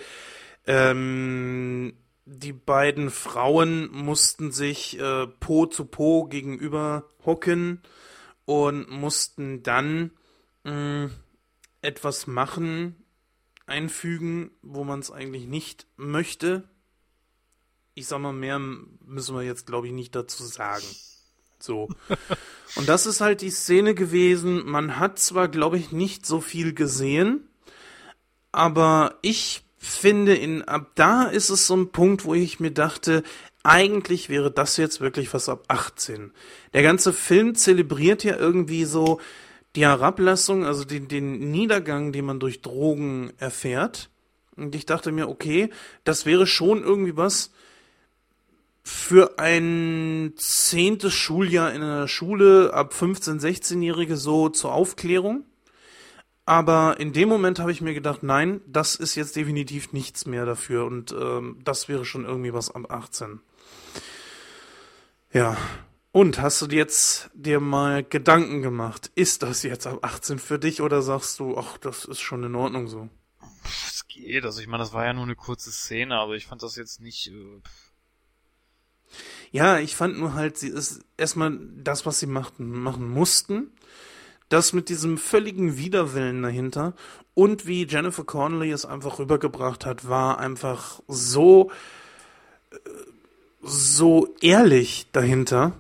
ähm, 0.67 1.95
die 2.25 2.53
beiden 2.53 3.11
Frauen 3.11 3.91
mussten 3.93 4.51
sich 4.51 4.99
äh, 4.99 5.27
Po 5.27 5.67
zu 5.67 5.85
Po 5.85 6.25
gegenüber 6.25 7.09
hocken 7.25 7.83
und 8.45 8.91
mussten 8.91 9.63
dann 9.63 10.11
mh, 10.65 11.11
etwas 11.83 12.27
machen, 12.27 12.97
einfügen, 13.67 14.51
wo 14.63 14.85
man 14.85 15.01
es 15.01 15.11
eigentlich 15.11 15.47
nicht 15.47 15.87
möchte. 15.97 16.69
Ich 17.95 18.07
sag 18.07 18.19
mal, 18.19 18.33
mehr 18.33 18.59
müssen 18.59 19.37
wir 19.37 19.43
jetzt, 19.43 19.67
glaube 19.67 19.87
ich, 19.87 19.93
nicht 19.93 20.15
dazu 20.15 20.45
sagen. 20.45 20.85
So. 21.65 21.89
Und 22.77 22.89
das 22.89 23.07
ist 23.07 23.21
halt 23.21 23.41
die 23.41 23.51
Szene 23.51 23.95
gewesen. 23.95 24.67
Man 24.67 24.99
hat 24.99 25.19
zwar, 25.19 25.49
glaube 25.49 25.79
ich, 25.79 25.93
nicht 25.93 26.27
so 26.27 26.41
viel 26.41 26.75
gesehen, 26.75 27.49
aber 28.53 29.19
ich 29.23 29.65
finde, 29.79 30.35
in, 30.35 30.63
ab 30.63 30.91
da 30.95 31.25
ist 31.25 31.51
es 31.51 31.67
so 31.67 31.77
ein 31.77 31.91
Punkt, 31.91 32.25
wo 32.25 32.35
ich 32.35 32.61
mir 32.61 32.71
dachte, 32.71 33.23
eigentlich 33.63 34.29
wäre 34.29 34.51
das 34.51 34.77
jetzt 34.77 35.01
wirklich 35.01 35.33
was 35.33 35.49
ab 35.49 35.65
18. 35.69 36.33
Der 36.75 36.83
ganze 36.83 37.13
Film 37.13 37.55
zelebriert 37.55 38.25
ja 38.25 38.37
irgendwie 38.37 38.85
so 38.85 39.21
die 39.75 39.87
Herablassung, 39.87 40.65
also 40.65 40.85
den, 40.85 41.09
den 41.09 41.51
Niedergang, 41.51 42.13
den 42.13 42.27
man 42.27 42.41
durch 42.41 42.61
Drogen 42.61 43.33
erfährt. 43.39 44.11
Und 44.57 44.75
ich 44.75 44.87
dachte 44.87 45.13
mir, 45.13 45.29
okay, 45.29 45.71
das 46.05 46.27
wäre 46.27 46.47
schon 46.47 46.83
irgendwie 46.83 47.17
was 47.17 47.51
für 48.85 49.39
ein 49.39 50.35
zehntes 50.37 51.15
Schuljahr 51.15 51.73
in 51.73 51.83
einer 51.83 52.07
Schule 52.07 52.73
ab 52.75 52.93
15, 52.93 53.41
16-Jährige 53.41 54.17
so 54.17 54.51
zur 54.51 54.75
Aufklärung. 54.75 55.45
Aber 56.47 57.01
in 57.01 57.15
dem 57.15 57.31
Moment 57.31 57.59
habe 57.59 57.73
ich 57.73 57.81
mir 57.81 57.95
gedacht, 57.95 58.23
nein, 58.23 58.61
das 58.67 58.95
ist 58.97 59.15
jetzt 59.15 59.35
definitiv 59.37 59.95
nichts 59.95 60.27
mehr 60.27 60.45
dafür 60.45 60.85
und 60.85 61.13
ähm, 61.19 61.59
das 61.65 61.89
wäre 61.89 62.05
schon 62.05 62.27
irgendwie 62.27 62.53
was 62.53 62.71
ab 62.71 62.91
18. 62.91 63.41
Ja. 65.33 65.57
Und 66.13 66.41
hast 66.41 66.63
du 66.63 66.67
jetzt 66.67 67.31
dir 67.35 67.59
mal 67.59 68.05
Gedanken 68.05 68.63
gemacht? 68.63 69.11
Ist 69.17 69.43
das 69.43 69.65
jetzt 69.65 69.87
ab 69.87 69.99
18 70.03 70.39
für 70.39 70.59
dich 70.59 70.81
oder 70.81 71.03
sagst 71.03 71.41
du, 71.41 71.57
ach, 71.57 71.79
das 71.79 72.05
ist 72.05 72.21
schon 72.21 72.45
in 72.45 72.55
Ordnung 72.55 72.87
so? 72.87 73.09
Es 73.65 74.07
geht, 74.07 74.45
also 74.45 74.61
ich 74.61 74.69
meine, 74.69 74.83
das 74.83 74.93
war 74.93 75.07
ja 75.07 75.13
nur 75.13 75.25
eine 75.25 75.35
kurze 75.35 75.73
Szene, 75.73 76.17
aber 76.17 76.35
ich 76.35 76.47
fand 76.47 76.63
das 76.63 76.77
jetzt 76.77 77.01
nicht, 77.01 77.29
äh, 77.29 77.61
Ja, 79.55 79.79
ich 79.79 79.95
fand 79.95 80.19
nur 80.19 80.35
halt, 80.35 80.59
sie 80.59 80.67
ist 80.67 81.05
erstmal 81.17 81.57
das, 81.77 82.05
was 82.05 82.19
sie 82.19 82.27
machten, 82.27 82.73
machen 82.73 83.09
mussten. 83.09 83.71
Das 84.49 84.73
mit 84.73 84.89
diesem 84.89 85.17
völligen 85.17 85.77
Widerwillen 85.77 86.43
dahinter 86.43 86.93
und 87.35 87.65
wie 87.65 87.87
Jennifer 87.87 88.25
Connelly 88.25 88.73
es 88.73 88.85
einfach 88.85 89.21
rübergebracht 89.21 89.87
hat, 89.87 90.09
war 90.09 90.41
einfach 90.41 91.01
so, 91.07 91.71
äh, 92.73 92.77
so 93.63 94.35
ehrlich 94.41 95.07
dahinter, 95.13 95.71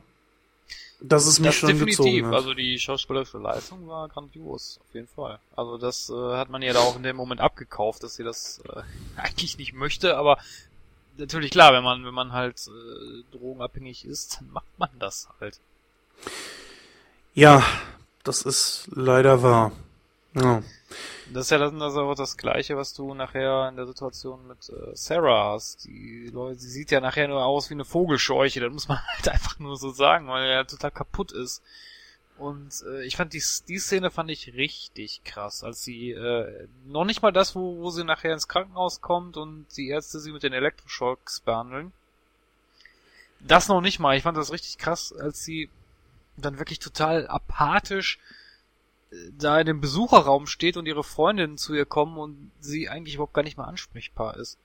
dass 1.00 1.26
es 1.26 1.40
mich 1.40 1.48
das 1.48 1.56
schon 1.56 1.70
definitiv. 1.70 1.98
gezogen 1.98 2.26
hat. 2.28 2.34
Also 2.34 2.54
die 2.54 2.78
schauspielerische 2.78 3.38
Leistung 3.38 3.88
war 3.88 4.06
grandios, 4.06 4.78
auf 4.86 4.94
jeden 4.94 5.08
Fall. 5.08 5.40
Also 5.56 5.78
das 5.78 6.10
äh, 6.10 6.36
hat 6.36 6.48
man 6.48 6.62
ja 6.62 6.74
da 6.74 6.78
auch 6.78 6.94
in 6.94 7.02
dem 7.02 7.16
Moment 7.16 7.40
abgekauft, 7.40 8.04
dass 8.04 8.14
sie 8.14 8.22
das 8.22 8.62
äh, 8.68 8.82
eigentlich 9.20 9.58
nicht 9.58 9.72
möchte, 9.72 10.16
aber 10.16 10.38
natürlich 11.16 11.50
klar, 11.50 11.72
wenn 11.72 11.84
man 11.84 12.04
wenn 12.04 12.14
man 12.14 12.32
halt 12.32 12.68
äh, 12.68 13.36
drogenabhängig 13.36 14.04
ist, 14.04 14.38
dann 14.40 14.50
macht 14.50 14.78
man 14.78 14.90
das 14.98 15.28
halt. 15.40 15.58
Ja, 17.34 17.64
das 18.22 18.42
ist 18.42 18.88
leider 18.92 19.42
wahr. 19.42 19.72
Ja. 20.34 20.62
Das 21.32 21.46
ist 21.46 21.50
ja 21.50 21.58
dann 21.58 21.80
also 21.80 22.02
auch 22.02 22.14
das 22.14 22.36
Gleiche, 22.36 22.76
was 22.76 22.92
du 22.92 23.14
nachher 23.14 23.68
in 23.68 23.76
der 23.76 23.86
Situation 23.86 24.46
mit 24.46 24.68
äh, 24.68 24.94
Sarah 24.94 25.52
hast. 25.52 25.84
Die 25.84 26.30
Leute, 26.32 26.60
sie 26.60 26.68
sieht 26.68 26.90
ja 26.90 27.00
nachher 27.00 27.28
nur 27.28 27.44
aus 27.44 27.70
wie 27.70 27.74
eine 27.74 27.84
Vogelscheuche, 27.84 28.60
das 28.60 28.72
muss 28.72 28.88
man 28.88 28.98
halt 29.16 29.28
einfach 29.28 29.58
nur 29.58 29.76
so 29.76 29.90
sagen, 29.90 30.28
weil 30.28 30.48
er 30.48 30.66
total 30.66 30.90
kaputt 30.90 31.32
ist. 31.32 31.62
Und 32.36 32.82
äh, 32.86 33.04
ich 33.04 33.16
fand 33.16 33.32
die, 33.32 33.42
die 33.68 33.78
Szene 33.78 34.10
fand 34.10 34.28
ich 34.30 34.54
richtig 34.54 35.22
krass, 35.24 35.62
als 35.62 35.84
sie 35.84 36.10
äh, 36.10 36.66
noch 36.86 37.04
nicht 37.04 37.22
mal 37.22 37.32
das, 37.32 37.54
wo, 37.54 37.78
wo 37.78 37.90
sie 37.90 38.04
nachher 38.04 38.32
ins 38.32 38.48
Krankenhaus 38.48 39.00
kommt 39.00 39.36
und 39.36 39.66
die 39.76 39.88
Ärzte 39.88 40.18
sie 40.18 40.32
mit 40.32 40.42
den 40.42 40.52
Elektroschocks 40.52 41.40
behandeln. 41.40 41.92
Das 43.38 43.68
noch 43.68 43.80
nicht 43.80 44.00
mal. 44.00 44.16
Ich 44.16 44.24
fand 44.24 44.36
das 44.36 44.52
richtig 44.52 44.78
krass, 44.78 45.12
als 45.12 45.44
sie 45.44 45.70
dann 46.36 46.58
wirklich 46.58 46.80
total 46.80 47.28
apathisch 47.28 48.18
äh, 49.12 49.16
da 49.38 49.60
in 49.60 49.66
dem 49.66 49.80
Besucherraum 49.80 50.48
steht 50.48 50.76
und 50.76 50.86
ihre 50.86 51.04
Freundinnen 51.04 51.56
zu 51.56 51.72
ihr 51.72 51.86
kommen 51.86 52.18
und 52.18 52.50
sie 52.60 52.88
eigentlich 52.88 53.14
überhaupt 53.14 53.34
gar 53.34 53.44
nicht 53.44 53.58
mehr 53.58 53.68
ansprechbar 53.68 54.36
ist. 54.38 54.58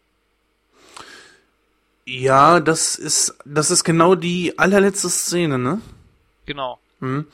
ja, 2.06 2.60
das 2.60 2.96
ist, 2.96 3.38
das 3.46 3.70
ist 3.70 3.84
genau 3.84 4.16
die 4.16 4.58
allerletzte 4.58 5.10
Szene, 5.10 5.60
ne? 5.60 5.82
Genau. 6.48 6.80
Hm. 7.00 7.28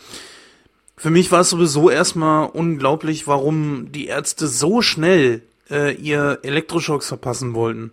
Für 0.98 1.10
mich 1.10 1.32
war 1.32 1.42
es 1.42 1.50
sowieso 1.50 1.90
erstmal 1.90 2.50
unglaublich, 2.50 3.28
warum 3.28 3.92
die 3.92 4.08
Ärzte 4.08 4.48
so 4.48 4.82
schnell 4.82 5.42
äh, 5.70 5.94
ihr 5.96 6.40
Elektroschocks 6.44 7.08
verpassen 7.08 7.54
wollten. 7.54 7.92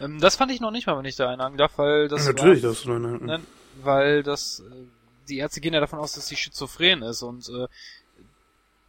Ähm, 0.00 0.20
das 0.20 0.36
fand 0.36 0.50
ich 0.50 0.60
noch 0.60 0.70
nicht 0.70 0.86
mal, 0.86 0.98
wenn 0.98 1.04
ich 1.04 1.16
da 1.16 1.30
einhaken 1.30 1.58
darf, 1.58 1.78
weil 1.78 2.08
das 2.08 2.26
Natürlich, 2.26 2.62
war, 2.62 2.70
das 2.70 2.80
ist 2.80 2.88
eine, 2.88 3.18
ne, 3.18 3.40
weil 3.82 4.22
das 4.22 4.60
äh, 4.60 4.74
die 5.28 5.38
Ärzte 5.38 5.60
gehen 5.60 5.74
ja 5.74 5.80
davon 5.80 5.98
aus, 5.98 6.14
dass 6.14 6.28
sie 6.28 6.36
schizophren 6.36 7.02
ist 7.02 7.22
und 7.22 7.48
äh, 7.48 7.66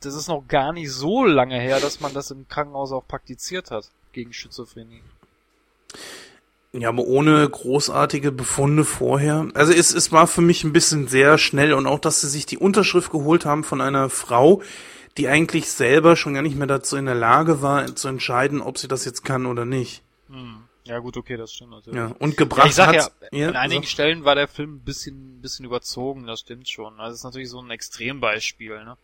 das 0.02 0.16
ist 0.16 0.28
noch 0.28 0.48
gar 0.48 0.74
nicht 0.74 0.92
so 0.92 1.24
lange 1.26 1.60
her, 1.60 1.80
dass 1.80 2.00
man 2.00 2.14
das 2.14 2.32
im 2.32 2.48
Krankenhaus 2.48 2.92
auch 2.92 3.08
praktiziert 3.08 3.72
hat 3.72 3.90
gegen 4.12 4.34
Schizophrenie. 4.34 5.02
Ja, 6.78 6.90
aber 6.90 7.04
ohne 7.04 7.48
großartige 7.50 8.32
Befunde 8.32 8.84
vorher. 8.84 9.48
Also 9.54 9.72
es, 9.72 9.94
es 9.94 10.12
war 10.12 10.28
für 10.28 10.42
mich 10.42 10.64
ein 10.64 10.74
bisschen 10.74 11.08
sehr 11.08 11.38
schnell 11.38 11.74
und 11.74 11.88
auch, 11.88 12.00
dass 12.00 12.22
sie 12.22 12.28
sich 12.28 12.46
die 12.46 12.58
Unterschrift 12.58 13.12
geholt 13.12 13.46
haben 13.46 13.64
von 13.64 13.80
einer 13.82 14.10
Frau, 14.10 14.62
die 15.18 15.28
eigentlich 15.30 15.70
selber 15.70 16.16
schon 16.16 16.34
gar 16.34 16.42
nicht 16.42 16.58
mehr 16.58 16.68
dazu 16.68 16.98
in 16.98 17.06
der 17.06 17.16
Lage 17.16 17.62
war, 17.62 17.96
zu 17.96 18.08
entscheiden, 18.10 18.62
ob 18.62 18.78
sie 18.78 18.88
das 18.90 19.06
jetzt 19.06 19.24
kann 19.24 19.46
oder 19.46 19.64
nicht. 19.64 20.02
Hm. 20.30 20.58
Ja 20.88 21.00
gut, 21.00 21.18
okay, 21.18 21.38
das 21.38 21.54
stimmt 21.54 21.72
natürlich. 21.72 21.98
Ja, 21.98 22.14
und 22.20 22.32
Ja, 22.32 22.36
gebracht 22.36 22.68
ich 22.68 22.76
sag 22.76 22.94
ja, 22.94 23.04
hat's- 23.06 23.16
ja, 23.32 23.48
an 23.50 23.56
einigen 23.56 23.84
sag- 23.84 23.90
Stellen 23.90 24.24
war 24.26 24.36
der 24.36 24.48
Film 24.48 24.76
ein 24.76 24.80
bisschen, 24.84 25.42
bisschen 25.42 25.66
überzogen, 25.66 26.28
das 26.28 26.42
stimmt 26.42 26.68
schon. 26.70 27.00
Also 27.00 27.14
es 27.14 27.20
ist 27.20 27.24
natürlich 27.24 27.50
so 27.50 27.60
ein 27.62 27.72
Extrembeispiel, 27.72 28.84
ne? 28.84 28.98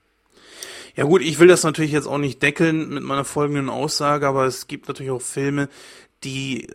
Ja 0.95 1.05
gut, 1.05 1.21
ich 1.21 1.39
will 1.39 1.47
das 1.47 1.63
natürlich 1.63 1.91
jetzt 1.91 2.05
auch 2.07 2.17
nicht 2.17 2.41
deckeln 2.43 2.89
mit 2.89 3.03
meiner 3.03 3.23
folgenden 3.25 3.69
Aussage, 3.69 4.27
aber 4.27 4.45
es 4.45 4.67
gibt 4.67 4.87
natürlich 4.89 5.11
auch 5.11 5.21
Filme, 5.21 5.69
die 6.23 6.67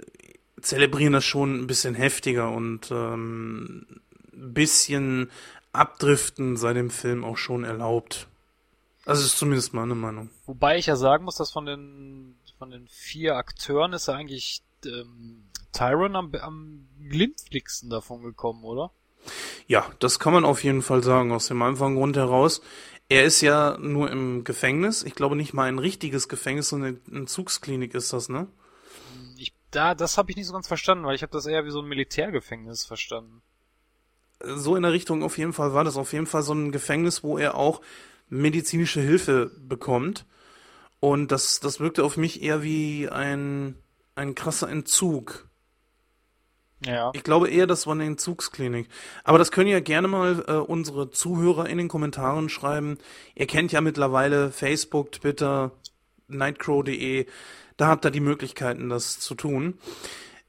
zelebrieren 0.66 1.12
das 1.12 1.24
schon 1.24 1.60
ein 1.60 1.66
bisschen 1.66 1.94
heftiger 1.94 2.50
und 2.50 2.90
ähm, 2.90 3.86
ein 4.32 4.52
bisschen 4.52 5.30
abdriften 5.72 6.56
sei 6.56 6.72
dem 6.72 6.90
Film 6.90 7.24
auch 7.24 7.36
schon 7.36 7.64
erlaubt. 7.64 8.28
Also 9.04 9.24
ist 9.24 9.38
zumindest 9.38 9.74
meine 9.74 9.94
Meinung. 9.94 10.30
Wobei 10.46 10.78
ich 10.78 10.86
ja 10.86 10.96
sagen 10.96 11.24
muss, 11.24 11.36
dass 11.36 11.52
von 11.52 11.66
den 11.66 12.36
von 12.58 12.70
den 12.70 12.88
vier 12.88 13.36
Akteuren 13.36 13.92
ist 13.92 14.08
ja 14.08 14.14
eigentlich 14.14 14.62
ähm, 14.84 15.44
Tyron 15.72 16.16
am, 16.16 16.32
am 16.40 16.88
glimpflichsten 17.08 17.90
davon 17.90 18.22
gekommen, 18.22 18.64
oder? 18.64 18.90
Ja, 19.66 19.90
das 19.98 20.18
kann 20.18 20.32
man 20.32 20.44
auf 20.44 20.64
jeden 20.64 20.82
Fall 20.82 21.02
sagen, 21.02 21.32
aus 21.32 21.48
dem 21.48 21.60
einfachen 21.62 21.96
Grund 21.96 22.16
heraus. 22.16 22.62
Er 23.08 23.24
ist 23.24 23.40
ja 23.40 23.76
nur 23.78 24.10
im 24.10 24.42
Gefängnis. 24.44 25.02
Ich 25.02 25.14
glaube 25.14 25.36
nicht 25.36 25.52
mal 25.52 25.68
ein 25.68 25.78
richtiges 25.78 26.28
Gefängnis, 26.28 26.70
sondern 26.70 27.00
eine 27.06 27.20
Entzugsklinik 27.20 27.94
ist 27.94 28.12
das, 28.12 28.28
ne? 28.28 28.48
Da, 29.76 29.94
das 29.94 30.16
habe 30.16 30.30
ich 30.30 30.36
nicht 30.38 30.46
so 30.46 30.54
ganz 30.54 30.66
verstanden, 30.66 31.04
weil 31.04 31.14
ich 31.14 31.22
habe 31.22 31.32
das 31.32 31.44
eher 31.44 31.66
wie 31.66 31.70
so 31.70 31.82
ein 31.82 31.88
Militärgefängnis 31.88 32.86
verstanden. 32.86 33.42
So 34.42 34.74
in 34.74 34.82
der 34.82 34.92
Richtung 34.92 35.22
auf 35.22 35.36
jeden 35.36 35.52
Fall 35.52 35.74
war 35.74 35.84
das 35.84 35.98
auf 35.98 36.14
jeden 36.14 36.26
Fall 36.26 36.42
so 36.42 36.54
ein 36.54 36.72
Gefängnis, 36.72 37.22
wo 37.22 37.36
er 37.36 37.56
auch 37.56 37.82
medizinische 38.30 39.02
Hilfe 39.02 39.50
bekommt. 39.58 40.24
Und 40.98 41.30
das, 41.30 41.60
das 41.60 41.78
wirkte 41.78 42.04
auf 42.04 42.16
mich 42.16 42.42
eher 42.42 42.62
wie 42.62 43.10
ein, 43.10 43.76
ein 44.14 44.34
krasser 44.34 44.70
Entzug. 44.70 45.46
Ja. 46.86 47.10
Ich 47.12 47.22
glaube 47.22 47.50
eher, 47.50 47.66
das 47.66 47.86
war 47.86 47.92
eine 47.92 48.06
Entzugsklinik. 48.06 48.88
Aber 49.24 49.36
das 49.36 49.50
können 49.52 49.68
ja 49.68 49.80
gerne 49.80 50.08
mal 50.08 50.42
äh, 50.48 50.52
unsere 50.52 51.10
Zuhörer 51.10 51.68
in 51.68 51.76
den 51.76 51.88
Kommentaren 51.88 52.48
schreiben. 52.48 52.96
Ihr 53.34 53.46
kennt 53.46 53.72
ja 53.72 53.82
mittlerweile 53.82 54.52
Facebook, 54.52 55.12
Twitter, 55.12 55.72
nightcrow.de. 56.28 57.26
Da 57.76 57.88
habt 57.88 58.04
ihr 58.04 58.10
die 58.10 58.20
Möglichkeiten, 58.20 58.88
das 58.88 59.18
zu 59.18 59.34
tun. 59.34 59.78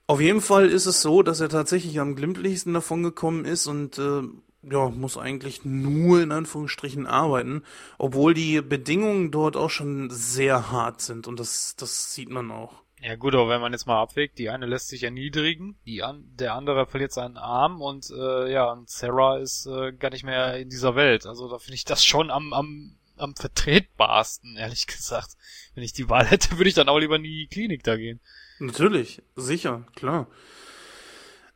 Auf 0.05 0.21
jeden 0.21 0.41
Fall 0.41 0.69
ist 0.69 0.85
es 0.85 1.01
so, 1.01 1.21
dass 1.21 1.41
er 1.41 1.49
tatsächlich 1.49 1.99
am 1.99 2.15
glimpflichsten 2.15 2.73
davon 2.73 3.03
gekommen 3.03 3.43
ist 3.43 3.67
und 3.67 3.97
äh, 3.97 4.21
ja, 4.63 4.89
muss 4.89 5.17
eigentlich 5.17 5.65
nur 5.65 6.21
in 6.21 6.31
Anführungsstrichen 6.31 7.05
arbeiten, 7.05 7.63
obwohl 7.97 8.33
die 8.33 8.61
Bedingungen 8.61 9.31
dort 9.31 9.57
auch 9.57 9.69
schon 9.69 10.09
sehr 10.09 10.71
hart 10.71 11.01
sind 11.01 11.27
und 11.27 11.39
das, 11.39 11.75
das 11.75 12.13
sieht 12.13 12.29
man 12.29 12.51
auch. 12.51 12.83
Ja 12.99 13.15
gut, 13.15 13.35
aber 13.35 13.47
wenn 13.49 13.61
man 13.61 13.73
jetzt 13.73 13.85
mal 13.85 14.01
abwägt, 14.01 14.39
die 14.39 14.49
eine 14.49 14.65
lässt 14.65 14.87
sich 14.87 15.03
erniedrigen, 15.03 15.77
die 15.85 16.01
an, 16.01 16.23
der 16.33 16.55
andere 16.55 16.87
verliert 16.87 17.11
seinen 17.11 17.37
Arm 17.37 17.79
und 17.79 18.09
äh, 18.09 18.51
ja, 18.51 18.71
und 18.71 18.89
Sarah 18.89 19.37
ist 19.37 19.67
äh, 19.67 19.91
gar 19.93 20.09
nicht 20.09 20.23
mehr 20.23 20.57
in 20.57 20.69
dieser 20.69 20.95
Welt. 20.95 21.27
Also 21.27 21.47
da 21.47 21.59
finde 21.59 21.75
ich 21.75 21.85
das 21.85 22.03
schon 22.03 22.31
am, 22.31 22.53
am, 22.53 22.96
am 23.19 23.35
vertretbarsten, 23.35 24.57
ehrlich 24.57 24.87
gesagt. 24.87 25.35
Wenn 25.75 25.83
ich 25.83 25.93
die 25.93 26.09
Wahl 26.09 26.25
hätte, 26.25 26.57
würde 26.57 26.69
ich 26.69 26.75
dann 26.75 26.89
auch 26.89 26.99
lieber 26.99 27.17
in 27.17 27.23
die 27.23 27.47
Klinik 27.47 27.83
da 27.83 27.97
gehen. 27.97 28.19
Natürlich, 28.59 29.21
sicher, 29.35 29.85
klar. 29.95 30.27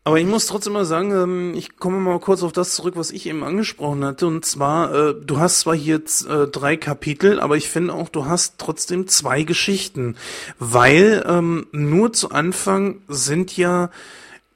Aber 0.04 0.20
ich 0.20 0.26
muss 0.26 0.48
trotzdem 0.48 0.74
mal 0.74 0.86
sagen, 0.86 1.12
ähm, 1.12 1.54
ich 1.56 1.78
komme 1.78 2.00
mal 2.00 2.20
kurz 2.20 2.42
auf 2.42 2.52
das 2.52 2.74
zurück, 2.74 2.96
was 2.98 3.12
ich 3.12 3.28
eben 3.28 3.44
angesprochen 3.44 4.04
hatte. 4.04 4.26
Und 4.26 4.46
zwar, 4.46 4.94
äh, 4.94 5.14
du 5.14 5.40
hast 5.40 5.60
zwar 5.60 5.76
hier 5.76 5.98
äh, 5.98 6.48
drei 6.48 6.76
Kapitel, 6.76 7.40
aber 7.40 7.56
ich 7.56 7.70
finde 7.70 7.94
auch, 7.94 8.10
du 8.10 8.26
hast 8.26 8.56
trotzdem 8.58 9.08
zwei 9.08 9.44
Geschichten. 9.44 10.16
Weil 10.58 11.24
ähm, 11.28 11.68
nur 11.72 12.14
zu 12.14 12.32
Anfang 12.32 13.02
sind 13.08 13.56
ja, 13.58 13.92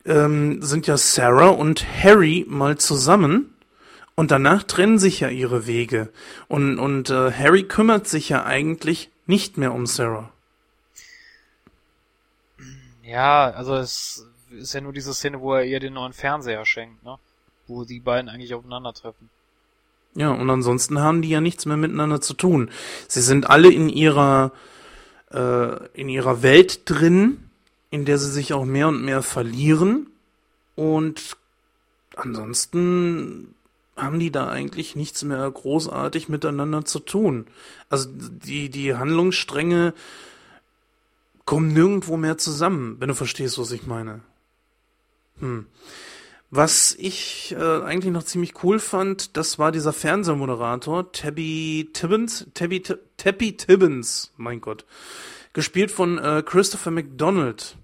ähm, 0.06 0.64
sind 0.64 0.88
ja 0.88 0.98
Sarah 0.98 1.50
und 1.50 1.86
Harry 2.04 2.46
mal 2.50 2.80
zusammen. 2.80 3.55
Und 4.16 4.32
danach 4.32 4.64
trennen 4.64 4.98
sich 4.98 5.20
ja 5.20 5.30
ihre 5.30 5.68
Wege. 5.68 6.10
Und, 6.48 6.80
und 6.80 7.10
äh, 7.10 7.32
Harry 7.32 7.64
kümmert 7.64 8.08
sich 8.08 8.30
ja 8.30 8.46
eigentlich 8.46 9.10
nicht 9.26 9.58
mehr 9.58 9.74
um 9.74 9.86
Sarah. 9.86 10.32
Ja, 13.04 13.52
also 13.52 13.76
es 13.76 14.26
ist 14.52 14.74
ja 14.74 14.82
nur 14.82 14.94
diese 14.94 15.14
Szene, 15.14 15.42
wo 15.42 15.54
er 15.54 15.66
ihr 15.66 15.80
den 15.80 15.94
neuen 15.94 16.14
Fernseher 16.14 16.66
schenkt, 16.66 17.04
ne? 17.04 17.18
Wo 17.68 17.84
die 17.84 18.00
beiden 18.00 18.30
eigentlich 18.30 18.54
aufeinandertreffen. 18.54 19.30
Ja, 20.14 20.32
und 20.32 20.50
ansonsten 20.50 21.00
haben 21.00 21.22
die 21.22 21.30
ja 21.30 21.42
nichts 21.42 21.66
mehr 21.66 21.78
miteinander 21.78 22.22
zu 22.22 22.34
tun. 22.36 22.70
Sie 23.08 23.22
sind 23.22 23.50
alle 23.50 23.72
in 23.72 23.90
ihrer, 23.90 24.54
äh, 25.32 25.88
in 25.94 26.08
ihrer 26.08 26.42
Welt 26.42 26.82
drin, 26.86 27.50
in 27.90 28.06
der 28.06 28.18
sie 28.18 28.32
sich 28.32 28.54
auch 28.54 28.66
mehr 28.66 28.88
und 28.88 29.04
mehr 29.04 29.22
verlieren. 29.24 30.08
Und 30.76 31.38
ansonsten 32.16 33.55
haben 33.96 34.20
die 34.20 34.32
da 34.32 34.50
eigentlich 34.50 34.96
nichts 34.96 35.24
mehr 35.24 35.50
großartig 35.50 36.28
miteinander 36.30 36.84
zu 36.86 37.00
tun. 37.00 37.48
Also 37.90 38.10
die, 38.12 38.70
die 38.70 38.96
Handlungsstränge 38.96 39.94
kommen 41.46 41.74
nirgendwo 41.74 42.18
mehr 42.18 42.38
zusammen, 42.38 42.98
wenn 43.00 43.10
du 43.10 43.16
verstehst, 43.16 43.58
was 43.58 43.72
ich 43.72 43.88
meine. 43.88 44.22
Hm. 45.40 45.68
Was 46.52 46.96
ich 46.98 47.56
äh, 47.58 47.82
eigentlich 47.82 48.14
noch 48.14 48.24
ziemlich 48.24 48.64
cool 48.64 48.80
fand, 48.80 49.36
das 49.36 49.60
war 49.60 49.72
dieser 49.72 49.94
Fernsehmoderator, 49.94 51.12
Tabby 51.12 51.90
Tibbins, 51.92 52.48
Tabby, 52.54 52.82
Tabby 53.18 53.58
Tibbins, 53.58 54.32
mein 54.38 54.62
Gott. 54.62 54.86
Gespielt 55.54 55.92
von 55.92 56.18
äh, 56.18 56.44
Christopher 56.46 56.92
McDonald. 56.92 57.78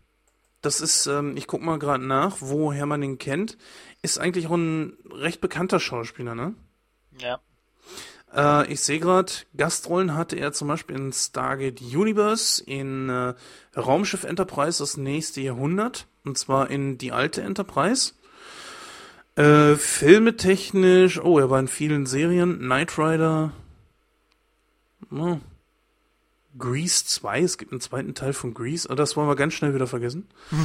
Das 0.61 0.79
ist, 0.79 1.07
ähm, 1.07 1.35
ich 1.37 1.47
guck 1.47 1.61
mal 1.61 1.79
gerade 1.79 2.05
nach, 2.05 2.37
woher 2.39 2.85
man 2.85 3.01
ihn 3.01 3.17
kennt. 3.17 3.57
Ist 4.01 4.17
eigentlich 4.17 4.47
auch 4.47 4.55
ein 4.55 4.97
recht 5.11 5.41
bekannter 5.41 5.79
Schauspieler, 5.79 6.35
ne? 6.35 6.55
Ja. 7.19 7.39
Äh, 8.33 8.71
ich 8.71 8.81
sehe 8.81 8.99
gerade, 8.99 9.31
Gastrollen 9.55 10.15
hatte 10.15 10.37
er 10.37 10.53
zum 10.53 10.67
Beispiel 10.69 10.95
in 10.95 11.13
Stargate 11.13 11.81
Universe, 11.81 12.63
in 12.63 13.09
äh, 13.09 13.33
Raumschiff 13.77 14.23
Enterprise 14.23 14.79
das 14.79 14.97
nächste 14.97 15.41
Jahrhundert, 15.41 16.07
und 16.23 16.37
zwar 16.37 16.69
in 16.69 16.97
die 16.97 17.11
alte 17.11 17.41
Enterprise. 17.41 18.13
Äh, 19.35 19.75
filmetechnisch, 19.75 21.19
oh, 21.21 21.39
er 21.39 21.49
war 21.49 21.59
in 21.59 21.67
vielen 21.67 22.05
Serien, 22.05 22.59
Knight 22.59 22.97
Rider, 22.97 23.51
oh. 25.11 25.37
Grease 26.57 27.05
2, 27.05 27.41
es 27.41 27.57
gibt 27.57 27.71
einen 27.71 27.81
zweiten 27.81 28.13
Teil 28.13 28.33
von 28.33 28.53
Grease, 28.53 28.87
oh, 28.89 28.95
das 28.95 29.15
wollen 29.15 29.27
wir 29.27 29.35
ganz 29.35 29.53
schnell 29.53 29.73
wieder 29.73 29.87
vergessen. 29.87 30.27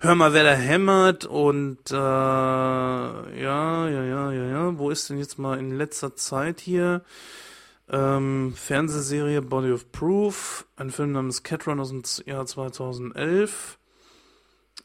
Hör 0.00 0.14
mal, 0.14 0.32
wer 0.32 0.44
da 0.44 0.54
hämmert 0.54 1.26
und 1.26 1.90
äh, 1.90 1.94
ja, 1.94 3.88
ja, 3.88 4.04
ja, 4.04 4.32
ja, 4.32 4.46
ja, 4.46 4.78
wo 4.78 4.90
ist 4.90 5.10
denn 5.10 5.18
jetzt 5.18 5.38
mal 5.38 5.58
in 5.58 5.72
letzter 5.72 6.16
Zeit 6.16 6.60
hier? 6.60 7.04
Ähm, 7.88 8.54
Fernsehserie 8.54 9.42
Body 9.42 9.72
of 9.72 9.90
Proof, 9.90 10.66
ein 10.76 10.90
Film 10.90 11.12
namens 11.12 11.42
Cat 11.42 11.66
Run 11.66 11.80
aus 11.80 11.90
dem 11.90 12.02
Jahr 12.24 12.46
2011. 12.46 13.78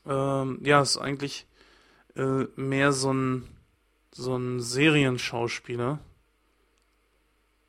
Ähm, 0.07 0.59
ja, 0.63 0.81
ist 0.81 0.97
eigentlich 0.97 1.45
äh, 2.15 2.45
mehr 2.55 2.91
so 2.91 3.13
ein 3.13 3.55
so 4.15 4.35
ein 4.35 4.61
Serienschauspieler. 4.61 5.99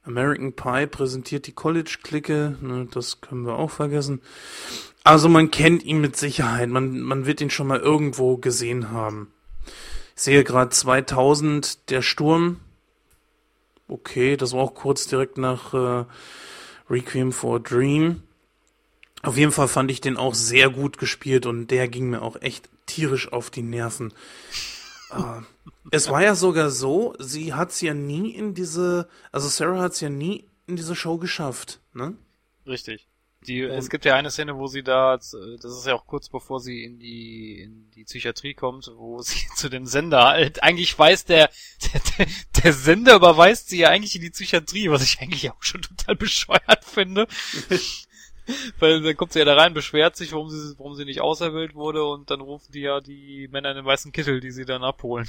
American 0.07 0.53
Pie 0.53 0.87
präsentiert 0.87 1.47
die 1.47 1.53
College-Clique, 1.53 2.57
ne, 2.61 2.89
das 2.91 3.21
können 3.21 3.45
wir 3.45 3.57
auch 3.57 3.71
vergessen. 3.71 4.23
Also 5.05 5.29
man 5.29 5.51
kennt 5.51 5.85
ihn 5.85 6.01
mit 6.01 6.17
Sicherheit, 6.17 6.69
man, 6.69 7.01
man 7.01 7.27
wird 7.27 7.41
ihn 7.41 7.51
schon 7.51 7.67
mal 7.67 7.81
irgendwo 7.81 8.37
gesehen 8.37 8.91
haben. 8.91 9.33
Ich 10.15 10.23
sehe 10.23 10.45
gerade 10.45 10.71
2000 10.71 11.91
Der 11.91 12.03
Sturm. 12.03 12.61
Okay, 13.89 14.37
das 14.37 14.53
war 14.53 14.61
auch 14.61 14.75
kurz 14.75 15.07
direkt 15.07 15.39
nach 15.39 15.75
äh, 15.75 16.05
Requiem 16.89 17.33
for 17.33 17.57
a 17.57 17.59
Dream. 17.59 18.23
Auf 19.23 19.37
jeden 19.37 19.53
Fall 19.53 19.69
fand 19.69 19.91
ich 19.91 20.01
den 20.01 20.17
auch 20.17 20.35
sehr 20.35 20.71
gut 20.71 20.99
gespielt 20.99 21.47
und 21.47 21.69
der 21.69 21.89
ging 21.89 22.11
mir 22.11 22.23
auch 22.23 22.41
echt 22.41 22.69
tierisch 22.87 23.33
auf 23.33 23.51
die 23.51 23.63
Nerven. 23.63 24.13
Es 25.91 26.09
war 26.09 26.23
ja 26.23 26.35
sogar 26.35 26.71
so, 26.71 27.15
sie 27.19 27.55
hat's 27.55 27.81
ja 27.81 27.95
nie 27.95 28.31
in 28.31 28.55
diese, 28.55 29.09
also 29.33 29.49
Sarah 29.49 29.83
hat's 29.83 30.01
ja 30.01 30.09
nie 30.09 30.49
in 30.67 30.77
diese 30.77 30.97
Show 30.97 31.19
geschafft, 31.19 31.81
ne? 31.93 32.17
Richtig. 32.67 33.07
Die, 33.47 33.61
es 33.61 33.91
gibt 33.91 34.05
ja 34.05 34.17
eine 34.17 34.33
Szene, 34.33 34.57
wo 34.57 34.67
sie 34.67 34.83
da, 34.83 35.17
das 35.17 35.33
ist 35.33 35.87
ja 35.87 35.95
auch 35.95 36.07
kurz 36.07 36.29
bevor 36.29 36.59
sie 36.59 36.83
in 36.83 36.99
die, 36.99 37.61
in 37.61 37.91
die 37.93 38.03
Psychiatrie 38.03 38.55
kommt, 38.55 38.91
wo 38.97 39.23
sie 39.23 39.47
zu 39.55 39.69
dem 39.69 39.87
Sender 39.87 40.25
halt, 40.25 40.63
eigentlich 40.63 40.99
weiß 40.99 41.27
der, 41.27 41.51
der, 42.19 42.27
der 42.63 42.73
Sender 42.73 43.15
überweist 43.15 43.69
sie 43.69 43.79
ja 43.79 43.91
eigentlich 43.91 44.17
in 44.17 44.23
die 44.23 44.31
Psychiatrie, 44.31 44.91
was 44.91 45.05
ich 45.05 45.21
eigentlich 45.21 45.51
auch 45.51 45.63
schon 45.63 45.83
total 45.83 46.17
bescheuert 46.17 46.85
finde. 46.85 47.29
Weil 48.79 49.03
dann 49.03 49.17
kommt 49.17 49.33
sie 49.33 49.39
ja 49.39 49.45
da 49.45 49.55
rein, 49.55 49.75
beschwert 49.75 50.17
sich, 50.17 50.33
warum 50.33 50.51
sie, 50.51 50.75
warum 50.79 50.95
sie 50.95 51.05
nicht 51.05 51.21
auserwählt 51.21 51.75
wurde 51.75 52.05
und 52.05 52.31
dann 52.31 52.41
rufen 52.41 52.73
die 52.73 52.81
ja 52.81 53.01
die 53.01 53.49
Männer 53.51 53.71
in 53.71 53.77
den 53.77 53.85
weißen 53.85 54.13
Kittel, 54.13 54.41
die 54.41 54.51
sie 54.51 54.65
dann 54.65 54.85
abholen. 54.85 55.29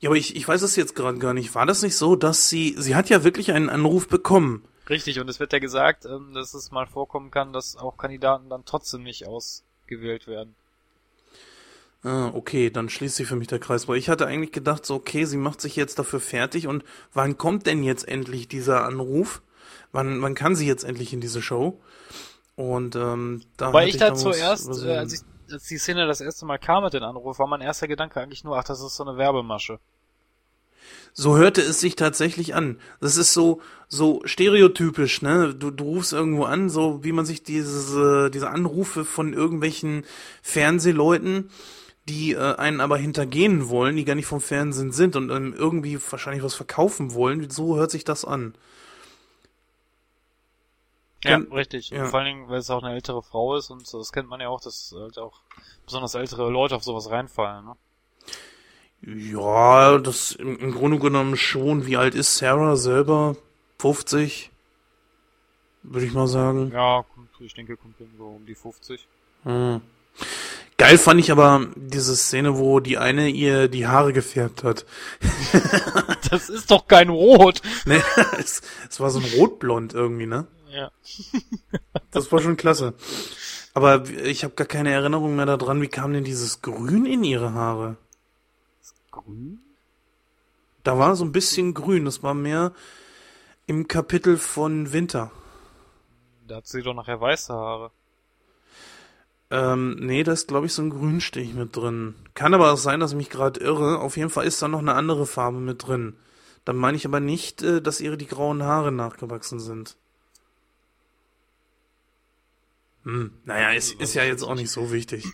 Ja, 0.00 0.08
aber 0.08 0.16
ich, 0.16 0.34
ich 0.34 0.48
weiß 0.48 0.62
es 0.62 0.76
jetzt 0.76 0.94
gerade 0.94 1.18
gar 1.18 1.34
nicht. 1.34 1.54
War 1.54 1.66
das 1.66 1.82
nicht 1.82 1.96
so, 1.96 2.16
dass 2.16 2.48
sie, 2.48 2.74
sie 2.78 2.94
hat 2.94 3.10
ja 3.10 3.22
wirklich 3.22 3.52
einen 3.52 3.68
Anruf 3.68 4.08
bekommen? 4.08 4.64
Richtig, 4.88 5.20
und 5.20 5.28
es 5.28 5.38
wird 5.38 5.52
ja 5.52 5.58
gesagt, 5.58 6.06
ähm, 6.06 6.32
dass 6.34 6.54
es 6.54 6.70
mal 6.70 6.86
vorkommen 6.86 7.30
kann, 7.30 7.52
dass 7.52 7.76
auch 7.76 7.96
Kandidaten 7.96 8.48
dann 8.48 8.64
trotzdem 8.64 9.02
nicht 9.02 9.26
ausgewählt 9.26 10.26
werden. 10.26 10.54
Ah, 12.02 12.30
okay, 12.34 12.70
dann 12.70 12.88
schließt 12.88 13.16
sich 13.16 13.28
für 13.28 13.36
mich 13.36 13.48
der 13.48 13.58
Kreis. 13.58 13.86
Weil 13.86 13.98
ich 13.98 14.08
hatte 14.08 14.26
eigentlich 14.26 14.52
gedacht, 14.52 14.86
so, 14.86 14.94
okay, 14.94 15.26
sie 15.26 15.36
macht 15.36 15.60
sich 15.60 15.76
jetzt 15.76 15.98
dafür 15.98 16.20
fertig 16.20 16.66
und 16.66 16.82
wann 17.12 17.36
kommt 17.36 17.66
denn 17.66 17.82
jetzt 17.82 18.08
endlich 18.08 18.48
dieser 18.48 18.84
Anruf? 18.84 19.42
Wann, 19.92 20.22
wann 20.22 20.34
kann 20.34 20.56
sie 20.56 20.66
jetzt 20.66 20.84
endlich 20.84 21.12
in 21.12 21.20
diese 21.20 21.42
Show? 21.42 21.80
Und 22.56 22.96
ähm, 22.96 23.42
da 23.56 23.72
Weil 23.72 23.88
ich 23.88 23.96
da 23.96 24.14
zuerst, 24.14 24.84
äh, 24.84 24.96
als, 24.96 25.14
ich, 25.14 25.20
als 25.50 25.64
die 25.64 25.78
Szene 25.78 26.06
das 26.06 26.20
erste 26.20 26.44
Mal 26.44 26.58
kam 26.58 26.84
mit 26.84 26.92
dem 26.92 27.02
Anruf, 27.02 27.38
war 27.38 27.46
mein 27.46 27.62
erster 27.62 27.88
Gedanke 27.88 28.20
eigentlich 28.20 28.44
nur, 28.44 28.58
ach, 28.58 28.64
das 28.64 28.82
ist 28.82 28.96
so 28.96 29.04
eine 29.04 29.16
Werbemasche. 29.16 29.78
So 31.12 31.36
hörte 31.36 31.60
es 31.60 31.80
sich 31.80 31.96
tatsächlich 31.96 32.54
an. 32.54 32.78
Das 33.00 33.16
ist 33.16 33.32
so, 33.32 33.60
so 33.88 34.22
stereotypisch, 34.24 35.22
ne? 35.22 35.54
Du, 35.54 35.70
du 35.70 35.84
rufst 35.84 36.12
irgendwo 36.12 36.44
an, 36.44 36.70
so 36.70 37.02
wie 37.02 37.12
man 37.12 37.26
sich 37.26 37.42
diese, 37.42 38.30
diese 38.30 38.50
Anrufe 38.50 39.04
von 39.04 39.32
irgendwelchen 39.32 40.04
Fernsehleuten, 40.42 41.50
die 42.08 42.32
äh, 42.32 42.56
einen 42.56 42.80
aber 42.80 42.96
hintergehen 42.96 43.68
wollen, 43.68 43.96
die 43.96 44.04
gar 44.04 44.14
nicht 44.14 44.26
vom 44.26 44.40
Fernsehen 44.40 44.92
sind 44.92 45.16
und 45.16 45.30
ähm, 45.30 45.54
irgendwie 45.56 45.98
wahrscheinlich 46.10 46.44
was 46.44 46.54
verkaufen 46.54 47.14
wollen. 47.14 47.50
So 47.50 47.76
hört 47.76 47.90
sich 47.90 48.04
das 48.04 48.24
an. 48.24 48.54
Ja, 51.24 51.32
Kennt- 51.32 51.52
richtig. 51.52 51.90
ja. 51.90 52.06
Vor 52.06 52.20
allen 52.20 52.26
Dingen, 52.26 52.48
weil 52.48 52.58
es 52.58 52.70
auch 52.70 52.82
eine 52.82 52.94
ältere 52.94 53.22
Frau 53.22 53.56
ist 53.56 53.70
und 53.70 53.92
das 53.92 54.12
kennt 54.12 54.28
man 54.28 54.40
ja 54.40 54.48
auch, 54.48 54.60
dass 54.60 54.94
halt 54.96 55.18
auch 55.18 55.40
besonders 55.84 56.14
ältere 56.14 56.50
Leute 56.50 56.76
auf 56.76 56.84
sowas 56.84 57.10
reinfallen. 57.10 57.64
Ne? 57.66 57.76
Ja, 59.32 59.98
das 59.98 60.32
im, 60.32 60.58
im 60.58 60.72
Grunde 60.72 60.98
genommen 60.98 61.36
schon. 61.36 61.86
Wie 61.86 61.96
alt 61.96 62.14
ist 62.14 62.36
Sarah 62.36 62.76
selber? 62.76 63.36
50? 63.78 64.50
Würde 65.82 66.06
ich 66.06 66.12
mal 66.12 66.26
sagen. 66.26 66.70
Ja, 66.72 67.04
ich 67.40 67.54
denke, 67.54 67.76
kommt 67.76 67.96
so 68.18 68.24
um 68.24 68.44
die 68.46 68.54
50. 68.54 69.06
Hm. 69.44 69.80
Geil 70.76 70.98
fand 70.98 71.20
ich 71.20 71.30
aber 71.30 71.66
diese 71.76 72.16
Szene, 72.16 72.58
wo 72.58 72.80
die 72.80 72.96
eine 72.98 73.28
ihr 73.28 73.68
die 73.68 73.86
Haare 73.86 74.12
gefärbt 74.12 74.64
hat. 74.64 74.86
Das 76.30 76.48
ist 76.48 76.70
doch 76.70 76.86
kein 76.86 77.08
Rot! 77.08 77.60
Ne, 77.86 78.00
es, 78.38 78.62
es 78.88 79.00
war 79.00 79.10
so 79.10 79.18
ein 79.18 79.24
Rotblond 79.36 79.94
irgendwie, 79.94 80.26
ne? 80.26 80.46
Ja. 80.70 80.90
Das 82.12 82.32
war 82.32 82.40
schon 82.40 82.56
klasse. 82.56 82.94
Aber 83.72 84.08
ich 84.08 84.42
habe 84.42 84.54
gar 84.54 84.66
keine 84.66 84.90
Erinnerung 84.90 85.36
mehr 85.36 85.46
daran, 85.46 85.80
wie 85.80 85.88
kam 85.88 86.12
denn 86.12 86.24
dieses 86.24 86.60
Grün 86.60 87.06
in 87.06 87.22
ihre 87.22 87.52
Haare? 87.52 87.96
Grün? 89.12 89.60
Da 90.82 90.98
war 90.98 91.14
so 91.14 91.24
ein 91.24 91.30
bisschen 91.30 91.72
grün, 91.72 92.04
das 92.04 92.24
war 92.24 92.34
mehr 92.34 92.72
im 93.66 93.86
Kapitel 93.86 94.38
von 94.38 94.92
Winter. 94.92 95.30
Da 96.48 96.56
hat 96.56 96.66
sie 96.66 96.82
doch 96.82 96.94
nachher 96.94 97.20
weiße 97.20 97.52
Haare. 97.52 97.92
Ähm, 99.50 99.96
nee, 100.00 100.22
da 100.22 100.32
ist, 100.32 100.48
glaube 100.48 100.66
ich, 100.66 100.72
so 100.72 100.82
ein 100.82 100.90
Grünstich 100.90 101.54
mit 101.54 101.76
drin. 101.76 102.14
Kann 102.34 102.54
aber 102.54 102.72
auch 102.72 102.76
sein, 102.76 103.00
dass 103.00 103.12
ich 103.12 103.16
mich 103.16 103.30
gerade 103.30 103.60
irre. 103.60 104.00
Auf 104.00 104.16
jeden 104.16 104.30
Fall 104.30 104.46
ist 104.46 104.62
da 104.62 104.68
noch 104.68 104.78
eine 104.78 104.94
andere 104.94 105.26
Farbe 105.26 105.58
mit 105.58 105.86
drin. 105.86 106.16
Dann 106.64 106.76
meine 106.76 106.96
ich 106.96 107.04
aber 107.04 107.20
nicht, 107.20 107.62
äh, 107.62 107.82
dass 107.82 108.00
ihre 108.00 108.16
die 108.16 108.26
grauen 108.26 108.62
Haare 108.62 108.92
nachgewachsen 108.92 109.60
sind. 109.60 109.96
Hm, 113.04 113.32
naja, 113.44 113.70
ist, 113.70 114.00
ist 114.00 114.14
ja 114.14 114.24
jetzt 114.24 114.42
auch 114.42 114.54
nicht 114.54 114.70
so 114.70 114.92
wichtig. 114.92 115.24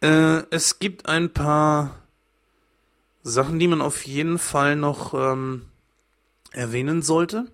Äh, 0.00 0.42
es 0.50 0.78
gibt 0.78 1.06
ein 1.06 1.32
paar 1.32 2.02
Sachen, 3.22 3.58
die 3.58 3.68
man 3.68 3.80
auf 3.80 4.04
jeden 4.04 4.38
Fall 4.38 4.76
noch 4.76 5.14
ähm, 5.14 5.62
erwähnen 6.52 7.02
sollte. 7.02 7.46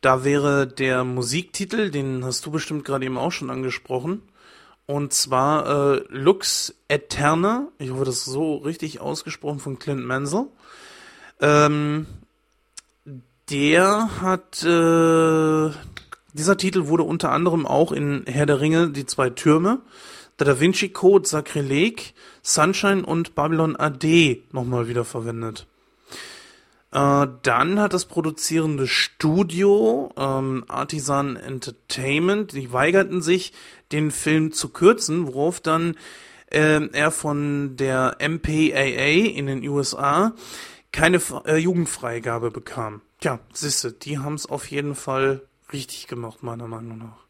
Da 0.00 0.24
wäre 0.24 0.66
der 0.66 1.02
Musiktitel, 1.04 1.90
den 1.90 2.24
hast 2.24 2.46
du 2.46 2.50
bestimmt 2.50 2.84
gerade 2.84 3.06
eben 3.06 3.18
auch 3.18 3.32
schon 3.32 3.50
angesprochen. 3.50 4.22
Und 4.86 5.12
zwar 5.12 5.96
äh, 5.96 6.04
Lux 6.10 6.74
Eterna. 6.86 7.68
Ich 7.78 7.90
hoffe, 7.90 8.04
das 8.04 8.18
ist 8.18 8.26
so 8.26 8.56
richtig 8.56 9.00
ausgesprochen 9.00 9.58
von 9.58 9.80
Clint 9.80 10.04
Mansell. 10.04 10.46
Ähm, 11.40 12.06
der 13.50 14.20
hat, 14.20 14.62
äh, 14.62 15.70
dieser 16.36 16.56
Titel 16.56 16.86
wurde 16.86 17.02
unter 17.02 17.32
anderem 17.32 17.66
auch 17.66 17.92
in 17.92 18.24
Herr 18.26 18.46
der 18.46 18.60
Ringe, 18.60 18.90
die 18.90 19.06
zwei 19.06 19.30
Türme, 19.30 19.80
der 20.38 20.46
Da 20.46 20.60
Vinci 20.60 20.90
Code, 20.90 21.26
Sakrileg, 21.26 22.14
Sunshine 22.42 23.04
und 23.04 23.34
Babylon 23.34 23.76
AD 23.76 24.44
nochmal 24.52 24.88
wieder 24.88 25.04
verwendet. 25.04 25.66
Äh, 26.92 27.26
dann 27.42 27.80
hat 27.80 27.92
das 27.92 28.04
produzierende 28.04 28.86
Studio 28.86 30.12
ähm, 30.16 30.64
Artisan 30.68 31.36
Entertainment, 31.36 32.52
die 32.52 32.72
weigerten 32.72 33.22
sich, 33.22 33.52
den 33.92 34.10
Film 34.10 34.52
zu 34.52 34.68
kürzen, 34.70 35.26
worauf 35.26 35.60
dann 35.60 35.96
ähm, 36.50 36.90
er 36.92 37.10
von 37.10 37.76
der 37.76 38.16
MPAA 38.20 39.26
in 39.34 39.46
den 39.46 39.66
USA 39.68 40.32
keine 40.92 41.20
äh, 41.44 41.56
Jugendfreigabe 41.56 42.50
bekam. 42.50 43.02
Tja, 43.20 43.40
siehste, 43.52 43.92
die 43.92 44.18
haben 44.18 44.34
es 44.34 44.46
auf 44.46 44.70
jeden 44.70 44.94
Fall 44.94 45.42
richtig 45.72 46.06
gemacht, 46.06 46.42
meiner 46.42 46.66
Meinung 46.66 46.98
nach. 46.98 47.26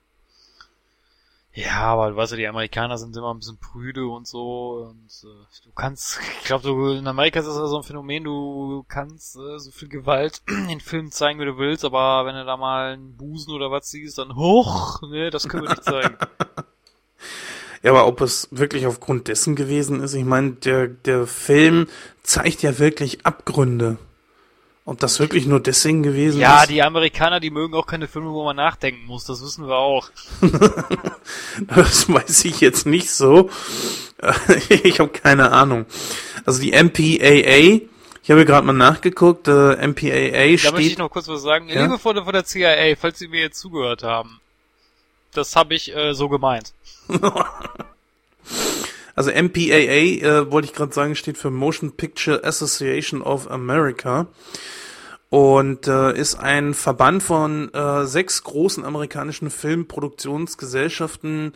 Ja, 1.57 1.85
aber 1.85 2.11
du 2.11 2.17
weißt 2.17 2.33
ja, 2.33 2.37
die 2.37 2.49
Amerikaner 2.49 2.99
sind 2.99 3.17
immer 3.17 3.33
ein 3.33 3.39
bisschen 3.39 3.57
prüde 3.57 4.07
und 4.07 4.27
so. 4.29 4.91
Und 4.91 5.09
äh, 5.25 5.65
du 5.65 5.73
kannst, 5.75 6.21
ich 6.41 6.45
glaube, 6.45 6.65
du 6.65 6.91
in 6.91 7.07
Amerika 7.07 7.41
ist 7.41 7.47
das 7.47 7.57
ja 7.57 7.67
so 7.67 7.79
ein 7.79 7.83
Phänomen, 7.83 8.25
du 8.25 8.85
kannst 8.89 9.37
äh, 9.37 9.59
so 9.59 9.71
viel 9.71 9.89
Gewalt 9.89 10.43
in 10.69 10.81
Filmen 10.81 11.11
zeigen, 11.11 11.41
wie 11.41 11.47
du 11.47 11.57
willst, 11.57 11.87
aber 11.87 12.27
wenn 12.27 12.35
du 12.35 12.45
da 12.45 12.59
mal 12.59 12.93
einen 12.93 13.17
Busen 13.17 13.55
oder 13.55 13.71
was 13.71 13.89
siehst, 13.89 14.19
dann 14.19 14.37
hoch, 14.37 15.01
ne, 15.01 15.31
das 15.31 15.49
können 15.49 15.63
wir 15.63 15.71
nicht 15.71 15.85
zeigen. 15.85 16.17
Ja, 17.83 17.93
aber 17.93 18.09
ob 18.09 18.21
es 18.21 18.49
wirklich 18.51 18.87
aufgrund 18.87 19.29
dessen 19.29 19.55
gewesen 19.55 20.01
ist, 20.01 20.15
ich 20.15 20.25
meine, 20.25 20.53
der, 20.53 20.89
der 20.89 21.27
Film 21.29 21.87
zeigt 22.25 22.63
ja 22.63 22.81
wirklich 22.81 23.25
Abgründe. 23.25 23.97
Ob 24.89 25.01
das 25.01 25.19
wirklich 25.19 25.47
nur 25.47 25.59
deswegen 25.59 26.05
gewesen 26.05 26.41
ja, 26.41 26.61
ist? 26.61 26.71
die 26.71 26.81
Amerikaner, 26.81 27.41
die 27.41 27.51
mögen 27.51 27.75
auch 27.75 27.89
keine 27.89 28.07
Filme, 28.07 28.31
wo 28.31 28.45
man 28.45 28.55
nachdenken 28.55 29.05
muss, 29.05 29.25
das 29.25 29.43
wissen 29.43 29.67
wir 29.67 29.77
auch. 29.77 30.11
Das 31.75 32.09
weiß 32.09 32.45
ich 32.45 32.61
jetzt 32.61 32.87
nicht 32.87 33.11
so. 33.11 33.51
Ich 34.69 35.01
habe 35.01 35.11
keine 35.11 35.51
Ahnung. 35.51 35.87
Also 36.45 36.61
die 36.61 36.71
MPAA, 36.71 37.81
ich 38.23 38.31
habe 38.31 38.45
gerade 38.45 38.65
mal 38.65 38.73
nachgeguckt, 38.73 39.49
äh, 39.49 39.87
MPAA 39.87 40.57
Da 40.57 40.71
möchte 40.71 40.81
ich 40.81 40.87
steht... 40.87 40.99
noch 40.99 41.11
kurz 41.11 41.27
was 41.27 41.43
sagen. 41.43 41.69
Ja? 41.69 41.83
Liebe 41.83 41.99
Freunde 41.99 42.23
von 42.25 42.33
der 42.33 42.45
CIA, 42.45 42.95
falls 42.97 43.19
Sie 43.19 43.27
mir 43.27 43.41
jetzt 43.41 43.59
zugehört 43.59 44.05
haben, 44.05 44.41
das 45.33 45.57
habe 45.57 45.75
ich 45.75 45.95
äh, 45.97 46.15
so 46.15 46.29
gemeint. 46.29 46.73
Also 49.19 49.31
MPAA, 49.31 50.21
äh, 50.21 50.51
wollte 50.53 50.69
ich 50.69 50.75
gerade 50.75 50.93
sagen, 50.93 51.17
steht 51.17 51.39
für 51.39 51.51
Motion 51.51 51.93
Picture 51.93 52.45
Association 52.45 53.23
of 53.23 53.51
America 53.51 54.27
und 55.31 55.89
äh, 55.89 56.17
ist 56.17 56.37
ein 56.37 56.75
Verband 56.75 57.23
von 57.23 57.73
äh, 57.75 58.07
sechs 58.07 58.45
großen 58.45 58.85
amerikanischen 58.85 59.51
Filmproduktionsgesellschaften, 59.51 61.53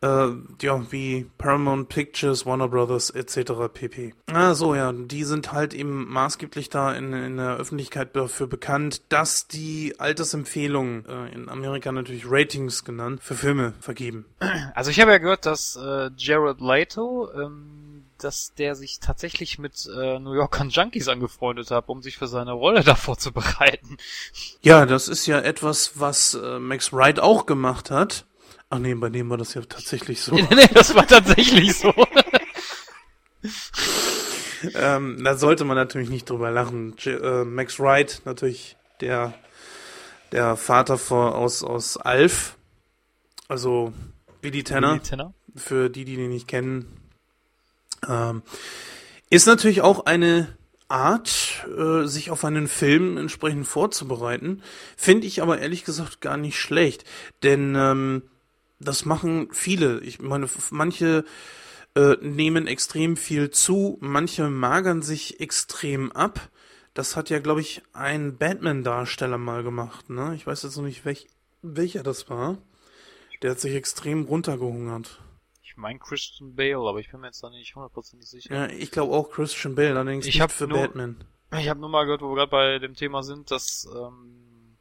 äh, 0.00 0.28
ja, 0.62 0.86
wie 0.90 1.26
Paramount 1.38 1.88
Pictures, 1.88 2.46
Warner 2.46 2.68
Brothers 2.68 3.10
etc. 3.10 3.52
pp. 3.72 4.14
Ah, 4.32 4.54
so, 4.54 4.74
ja, 4.74 4.92
die 4.92 5.24
sind 5.24 5.52
halt 5.52 5.74
eben 5.74 6.08
maßgeblich 6.08 6.70
da 6.70 6.94
in, 6.94 7.12
in 7.12 7.36
der 7.38 7.56
Öffentlichkeit 7.56 8.14
dafür 8.14 8.46
bekannt, 8.46 9.02
dass 9.08 9.48
die 9.48 9.94
Altersempfehlungen, 9.98 11.04
äh, 11.06 11.34
in 11.34 11.48
Amerika 11.48 11.90
natürlich 11.90 12.24
Ratings 12.28 12.84
genannt, 12.84 13.20
für 13.22 13.34
Filme 13.34 13.74
vergeben. 13.80 14.24
Also 14.74 14.92
ich 14.92 15.00
habe 15.00 15.10
ja 15.10 15.18
gehört, 15.18 15.46
dass 15.46 15.76
äh, 15.76 16.10
Jared 16.16 16.60
Leto, 16.60 17.28
ähm, 17.34 17.87
dass 18.18 18.54
der 18.54 18.74
sich 18.74 18.98
tatsächlich 19.00 19.58
mit 19.58 19.86
äh, 19.86 20.18
New 20.18 20.34
Yorkern 20.34 20.70
Junkies 20.70 21.08
angefreundet 21.08 21.70
hat, 21.70 21.88
um 21.88 22.02
sich 22.02 22.16
für 22.16 22.26
seine 22.26 22.52
Rolle 22.52 22.80
da 22.84 22.94
vorzubereiten. 22.94 23.96
Ja, 24.60 24.86
das 24.86 25.08
ist 25.08 25.26
ja 25.26 25.40
etwas, 25.40 26.00
was 26.00 26.34
äh, 26.34 26.58
Max 26.58 26.92
Wright 26.92 27.20
auch 27.20 27.46
gemacht 27.46 27.90
hat. 27.90 28.26
Ach 28.70 28.78
nee, 28.78 28.94
bei 28.94 29.08
dem 29.08 29.30
war 29.30 29.38
das 29.38 29.54
ja 29.54 29.62
tatsächlich 29.62 30.20
so. 30.20 30.34
nee, 30.34 30.46
nee, 30.50 30.68
das 30.72 30.94
war 30.94 31.06
tatsächlich 31.06 31.78
so. 31.78 31.92
ähm, 34.74 35.22
da 35.24 35.36
sollte 35.36 35.64
man 35.64 35.76
natürlich 35.76 36.10
nicht 36.10 36.28
drüber 36.28 36.50
lachen. 36.50 36.94
J 36.98 37.22
äh, 37.22 37.44
Max 37.44 37.80
Wright, 37.80 38.22
natürlich 38.24 38.76
der, 39.00 39.34
der 40.32 40.56
Vater 40.56 40.98
vor, 40.98 41.36
aus, 41.36 41.62
aus 41.62 41.96
Alf. 41.96 42.56
Also 43.48 43.94
Billy 44.42 44.62
Tanner. 44.62 44.94
Billy 44.94 45.02
Tanner. 45.02 45.34
für 45.56 45.88
die, 45.88 46.04
die 46.04 46.16
den 46.16 46.30
nicht 46.30 46.48
kennen. 46.48 47.07
Ähm, 48.08 48.42
ist 49.30 49.46
natürlich 49.46 49.82
auch 49.82 50.06
eine 50.06 50.48
Art, 50.88 51.66
äh, 51.76 52.06
sich 52.06 52.30
auf 52.30 52.44
einen 52.44 52.66
Film 52.66 53.18
entsprechend 53.18 53.66
vorzubereiten. 53.66 54.62
Finde 54.96 55.26
ich 55.26 55.42
aber 55.42 55.58
ehrlich 55.58 55.84
gesagt 55.84 56.20
gar 56.20 56.38
nicht 56.38 56.58
schlecht. 56.58 57.04
Denn 57.42 57.74
ähm, 57.76 58.22
das 58.80 59.04
machen 59.04 59.48
viele. 59.52 60.00
Ich 60.00 60.20
meine, 60.20 60.48
manche 60.70 61.24
äh, 61.94 62.16
nehmen 62.22 62.66
extrem 62.66 63.16
viel 63.16 63.50
zu, 63.50 63.98
manche 64.00 64.48
magern 64.48 65.02
sich 65.02 65.40
extrem 65.40 66.10
ab. 66.12 66.48
Das 66.94 67.16
hat 67.16 67.28
ja, 67.28 67.38
glaube 67.38 67.60
ich, 67.60 67.82
ein 67.92 68.38
Batman-Darsteller 68.38 69.38
mal 69.38 69.62
gemacht. 69.62 70.08
Ne? 70.10 70.34
Ich 70.34 70.46
weiß 70.46 70.62
jetzt 70.62 70.76
noch 70.76 70.84
nicht, 70.84 71.04
welch, 71.04 71.28
welcher 71.62 72.02
das 72.02 72.30
war. 72.30 72.58
Der 73.42 73.52
hat 73.52 73.60
sich 73.60 73.74
extrem 73.74 74.24
runtergehungert. 74.24 75.20
Ich 75.78 75.80
meine 75.80 76.00
Christian 76.00 76.56
Bale, 76.56 76.76
aber 76.88 76.98
ich 76.98 77.08
bin 77.08 77.20
mir 77.20 77.28
jetzt 77.28 77.40
da 77.40 77.50
nicht 77.50 77.76
hundertprozentig 77.76 78.28
sicher. 78.28 78.52
Ja, 78.52 78.66
ich 78.66 78.90
glaube 78.90 79.14
auch 79.14 79.30
Christian 79.30 79.76
Bale, 79.76 79.96
allerdings 79.96 80.26
Ich 80.26 80.34
nicht 80.34 80.42
hab 80.42 80.50
für 80.50 80.66
nur- 80.66 80.80
Batman. 80.80 81.24
Ich 81.56 81.68
habe 81.68 81.78
nur 81.78 81.88
mal 81.88 82.02
gehört, 82.02 82.20
wo 82.20 82.30
wir 82.30 82.34
gerade 82.34 82.50
bei 82.50 82.78
dem 82.80 82.94
Thema 82.94 83.22
sind, 83.22 83.52
dass 83.52 83.86
ähm, 83.94 84.76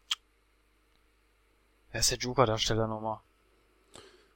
wer 1.92 2.00
ist 2.00 2.10
der 2.10 2.18
Joker-Darsteller 2.18 2.88
nochmal? 2.88 3.20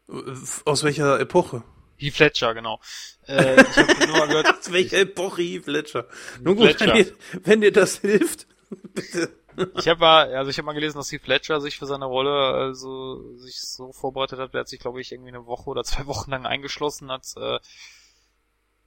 Äh, 0.07 0.35
Aus 0.65 0.83
welcher 0.83 1.19
Epoche? 1.19 1.63
Heath 1.97 2.19
Ledger, 2.19 2.53
genau. 2.53 2.79
Äh, 3.27 3.59
ich 3.63 3.77
habe 3.77 4.05
nur 4.07 4.17
mal 4.19 4.27
gehört, 4.27 4.47
Aus 4.59 4.71
welcher 4.71 4.99
Epoche 4.99 5.41
Heath 5.41 5.65
Ledger? 5.65 6.07
Nun 6.41 6.57
gut, 6.57 6.65
Ledger. 6.67 6.93
wenn 6.93 7.03
dir, 7.05 7.15
wenn 7.43 7.61
dir 7.61 7.71
das 7.71 7.97
hilft, 7.97 8.45
bitte. 8.93 9.35
Ich 9.75 9.87
habe 9.87 9.99
mal, 9.99 10.35
also 10.35 10.49
ich 10.49 10.57
habe 10.57 10.65
mal 10.65 10.73
gelesen, 10.73 10.97
dass 10.97 11.11
Heath 11.11 11.27
Ledger 11.27 11.59
sich 11.61 11.77
für 11.77 11.85
seine 11.85 12.05
Rolle 12.05 12.53
also 12.53 13.37
sich 13.37 13.59
so 13.61 13.91
vorbereitet 13.91 14.39
hat. 14.39 14.53
Der 14.53 14.61
hat 14.61 14.69
sich, 14.69 14.79
glaube 14.79 15.01
ich, 15.01 15.11
irgendwie 15.11 15.29
eine 15.29 15.45
Woche 15.45 15.69
oder 15.69 15.83
zwei 15.83 16.05
Wochen 16.07 16.31
lang 16.31 16.45
eingeschlossen, 16.45 17.11
hat 17.11 17.25
äh, 17.37 17.59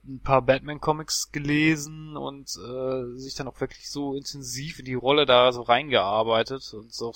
ein 0.07 0.19
paar 0.19 0.41
Batman-Comics 0.41 1.31
gelesen 1.31 2.15
und 2.15 2.49
äh, 2.57 3.17
sich 3.17 3.33
dann 3.35 3.47
auch 3.47 3.59
wirklich 3.59 3.89
so 3.89 4.15
intensiv 4.15 4.79
in 4.79 4.85
die 4.85 4.93
Rolle 4.93 5.25
da 5.25 5.51
so 5.51 5.63
reingearbeitet 5.63 6.73
und 6.73 6.93
so 6.93 7.13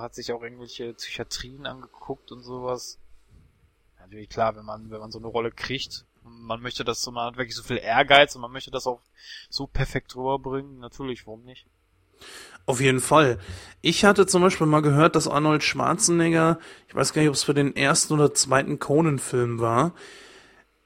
hat 0.00 0.14
sich 0.14 0.32
auch 0.32 0.42
irgendwelche 0.42 0.94
Psychiatrien 0.94 1.66
angeguckt 1.66 2.32
und 2.32 2.42
sowas. 2.42 2.98
Natürlich 3.98 4.30
klar, 4.30 4.56
wenn 4.56 4.64
man 4.64 4.90
wenn 4.90 5.00
man 5.00 5.10
so 5.10 5.18
eine 5.18 5.28
Rolle 5.28 5.50
kriegt, 5.50 6.06
man 6.22 6.62
möchte 6.62 6.84
das 6.84 7.02
so, 7.02 7.10
man 7.10 7.26
hat 7.26 7.36
wirklich 7.36 7.56
so 7.56 7.62
viel 7.62 7.78
Ehrgeiz 7.78 8.34
und 8.34 8.40
man 8.40 8.52
möchte 8.52 8.70
das 8.70 8.86
auch 8.86 9.00
so 9.50 9.66
perfekt 9.66 10.16
rüberbringen, 10.16 10.78
natürlich, 10.78 11.26
warum 11.26 11.44
nicht? 11.44 11.66
Auf 12.66 12.80
jeden 12.80 13.00
Fall. 13.00 13.38
Ich 13.82 14.04
hatte 14.04 14.26
zum 14.26 14.42
Beispiel 14.42 14.66
mal 14.66 14.80
gehört, 14.80 15.16
dass 15.16 15.28
Arnold 15.28 15.62
Schwarzenegger, 15.62 16.58
ich 16.88 16.94
weiß 16.94 17.12
gar 17.12 17.20
nicht, 17.20 17.28
ob 17.28 17.34
es 17.34 17.44
für 17.44 17.54
den 17.54 17.76
ersten 17.76 18.14
oder 18.14 18.32
zweiten 18.32 18.78
Conan-Film 18.78 19.60
war, 19.60 19.92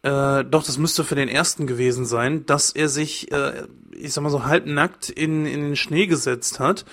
äh, 0.03 0.45
doch, 0.45 0.65
das 0.65 0.79
müsste 0.79 1.05
für 1.05 1.15
den 1.15 1.29
ersten 1.29 1.67
gewesen 1.67 2.07
sein, 2.07 2.47
dass 2.47 2.71
er 2.71 2.89
sich, 2.89 3.33
äh, 3.33 3.65
ich 3.93 4.13
sag 4.13 4.23
mal 4.23 4.31
so 4.31 4.45
halbnackt 4.45 5.11
in, 5.11 5.47
in 5.47 5.61
den 5.61 5.77
Schnee 5.77 6.07
gesetzt 6.07 6.61
hat 6.61 6.85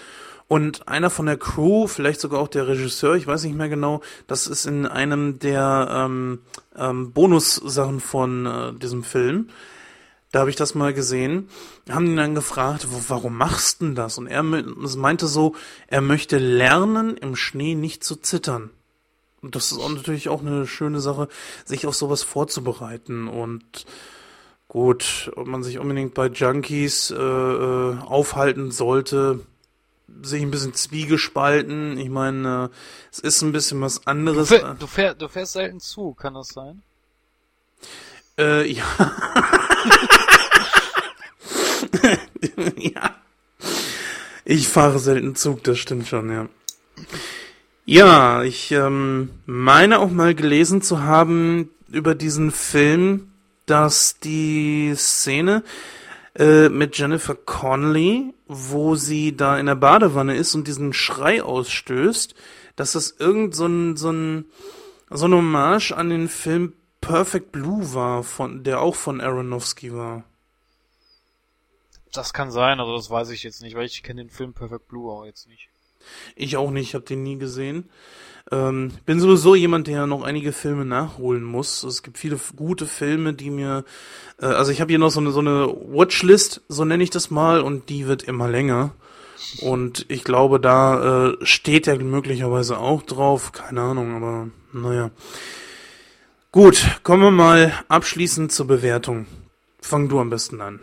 und 0.47 0.87
einer 0.87 1.09
von 1.09 1.25
der 1.25 1.37
Crew, 1.37 1.87
vielleicht 1.87 2.21
sogar 2.21 2.39
auch 2.39 2.47
der 2.47 2.67
Regisseur, 2.67 3.15
ich 3.15 3.27
weiß 3.27 3.43
nicht 3.43 3.55
mehr 3.55 3.69
genau, 3.69 4.01
das 4.27 4.47
ist 4.47 4.65
in 4.65 4.85
einem 4.85 5.39
der 5.39 5.87
ähm, 5.91 6.39
ähm, 6.75 7.13
Bonussachen 7.13 7.99
von 7.99 8.45
äh, 8.45 8.73
diesem 8.73 9.03
Film. 9.03 9.49
Da 10.35 10.41
habe 10.41 10.49
ich 10.49 10.57
das 10.57 10.75
mal 10.75 10.93
gesehen, 10.93 11.47
haben 11.89 12.07
ihn 12.07 12.17
dann 12.17 12.35
gefragt, 12.35 12.85
warum 13.07 13.37
machst 13.37 13.81
du 13.81 13.93
das? 13.93 14.17
Und 14.17 14.27
er 14.27 14.43
meinte 14.43 15.27
so, 15.27 15.55
er 15.87 16.01
möchte 16.01 16.39
lernen, 16.39 17.15
im 17.15 17.37
Schnee 17.37 17.73
nicht 17.73 18.03
zu 18.03 18.17
zittern. 18.17 18.69
Und 19.41 19.55
das 19.55 19.71
ist 19.71 19.79
auch 19.79 19.87
natürlich 19.87 20.27
auch 20.27 20.41
eine 20.41 20.67
schöne 20.67 20.99
Sache, 20.99 21.29
sich 21.63 21.87
auf 21.87 21.95
sowas 21.95 22.21
vorzubereiten. 22.21 23.29
Und 23.29 23.85
gut, 24.67 25.31
ob 25.37 25.47
man 25.47 25.63
sich 25.63 25.79
unbedingt 25.79 26.13
bei 26.13 26.27
Junkies 26.27 27.11
äh, 27.11 27.15
äh 27.15 27.97
aufhalten 28.01 28.71
sollte, 28.71 29.39
sich 30.21 30.41
ein 30.41 30.51
bisschen 30.51 30.73
zwiegespalten. 30.73 31.97
Ich 31.97 32.09
meine, 32.09 32.71
äh, 32.73 32.75
es 33.09 33.19
ist 33.19 33.41
ein 33.41 33.53
bisschen 33.53 33.79
was 33.79 34.05
anderes. 34.05 34.49
Du, 34.49 34.57
fähr, 34.57 34.73
du, 34.73 34.87
fähr, 34.87 35.13
du 35.15 35.29
fährst 35.29 35.53
selten 35.53 35.79
zu, 35.79 36.13
kann 36.13 36.33
das 36.33 36.49
sein? 36.49 36.83
Äh, 38.37 38.69
ja. 38.69 38.83
ja. 42.77 43.15
Ich 44.43 44.67
fahre 44.67 44.99
selten 44.99 45.35
Zug, 45.35 45.63
das 45.63 45.79
stimmt 45.79 46.07
schon, 46.07 46.31
ja. 46.31 46.47
Ja, 47.85 48.43
ich 48.43 48.71
ähm, 48.71 49.29
meine 49.45 49.99
auch 49.99 50.11
mal 50.11 50.33
gelesen 50.33 50.81
zu 50.81 51.03
haben 51.03 51.69
über 51.91 52.15
diesen 52.15 52.51
Film, 52.51 53.31
dass 53.65 54.19
die 54.19 54.93
Szene 54.95 55.63
äh, 56.35 56.69
mit 56.69 56.97
Jennifer 56.97 57.35
Connelly, 57.35 58.33
wo 58.47 58.95
sie 58.95 59.35
da 59.35 59.57
in 59.57 59.67
der 59.67 59.75
Badewanne 59.75 60.35
ist 60.35 60.55
und 60.55 60.67
diesen 60.67 60.93
Schrei 60.93 61.41
ausstößt, 61.41 62.35
dass 62.75 62.91
das 62.93 63.15
irgend 63.19 63.55
so 63.55 63.67
ein, 63.67 63.95
so 63.95 64.11
ein, 64.11 64.45
so 65.09 65.27
ein 65.27 65.33
Hommage 65.33 65.91
an 65.91 66.09
den 66.09 66.27
Film 66.27 66.73
Perfect 67.01 67.51
Blue 67.51 67.93
war, 67.93 68.23
von, 68.23 68.63
der 68.63 68.81
auch 68.81 68.95
von 68.95 69.21
Aronofsky 69.21 69.93
war. 69.93 70.23
Das 72.17 72.33
kann 72.33 72.51
sein, 72.51 72.79
also 72.79 72.95
das 72.95 73.09
weiß 73.09 73.29
ich 73.31 73.43
jetzt 73.43 73.61
nicht, 73.61 73.75
weil 73.75 73.85
ich 73.85 74.03
kenne 74.03 74.23
den 74.23 74.29
Film 74.29 74.53
Perfect 74.53 74.87
Blue 74.87 75.11
auch 75.11 75.25
jetzt 75.25 75.47
nicht. 75.47 75.69
Ich 76.35 76.57
auch 76.57 76.71
nicht, 76.71 76.93
habe 76.93 77.05
den 77.05 77.23
nie 77.23 77.37
gesehen. 77.37 77.89
Ähm, 78.51 78.91
bin 79.05 79.19
sowieso 79.19 79.55
jemand, 79.55 79.87
der 79.87 80.05
noch 80.05 80.21
einige 80.21 80.51
Filme 80.51 80.85
nachholen 80.85 81.43
muss. 81.43 81.83
Es 81.83 82.03
gibt 82.03 82.17
viele 82.19 82.39
gute 82.55 82.85
Filme, 82.85 83.33
die 83.33 83.49
mir, 83.49 83.85
äh, 84.39 84.45
also 84.45 84.71
ich 84.71 84.81
habe 84.81 84.91
hier 84.91 84.99
noch 84.99 85.09
so 85.09 85.19
eine 85.19 85.31
so 85.31 85.39
eine 85.39 85.67
Watchlist, 85.67 86.61
so 86.69 86.85
nenne 86.85 87.03
ich 87.03 87.09
das 87.09 87.31
mal, 87.31 87.61
und 87.61 87.89
die 87.89 88.07
wird 88.07 88.23
immer 88.23 88.47
länger. 88.47 88.91
Und 89.61 90.05
ich 90.09 90.23
glaube, 90.23 90.59
da 90.59 91.29
äh, 91.29 91.37
steht 91.45 91.87
er 91.87 91.97
möglicherweise 91.97 92.77
auch 92.77 93.01
drauf, 93.01 93.51
keine 93.51 93.81
Ahnung, 93.81 94.15
aber 94.15 94.49
naja. 94.73 95.09
Gut, 96.51 96.99
kommen 97.03 97.23
wir 97.23 97.31
mal 97.31 97.73
abschließend 97.87 98.51
zur 98.51 98.67
Bewertung. 98.67 99.25
Fang 99.81 100.07
du 100.07 100.19
am 100.19 100.29
besten 100.29 100.61
an. 100.61 100.79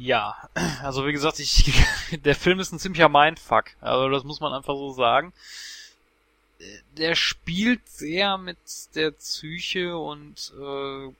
Ja, 0.00 0.48
also 0.82 1.06
wie 1.06 1.12
gesagt, 1.12 1.38
ich, 1.38 1.72
der 2.24 2.34
Film 2.34 2.58
ist 2.58 2.72
ein 2.72 2.78
ziemlicher 2.78 3.08
Mindfuck. 3.08 3.66
Also 3.80 4.08
das 4.08 4.24
muss 4.24 4.40
man 4.40 4.52
einfach 4.52 4.74
so 4.74 4.92
sagen 4.92 5.32
der 6.96 7.14
spielt 7.14 7.88
sehr 7.88 8.38
mit 8.38 8.58
der 8.94 9.12
Psyche 9.12 9.96
und 9.96 10.52
äh, 10.58 11.12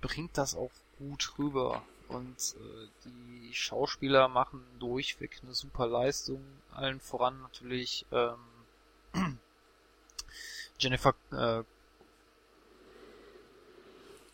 bringt 0.00 0.36
das 0.38 0.54
auch 0.56 0.70
gut 0.98 1.38
rüber. 1.38 1.82
Und 2.08 2.36
äh, 2.56 2.88
die 3.04 3.54
Schauspieler 3.54 4.28
machen 4.28 4.64
durchweg 4.78 5.40
eine 5.42 5.54
super 5.54 5.86
Leistung. 5.86 6.42
Allen 6.72 7.00
voran 7.00 7.40
natürlich 7.42 8.06
ähm, 8.12 8.38
Jennifer 10.78 11.14
äh, 11.32 11.62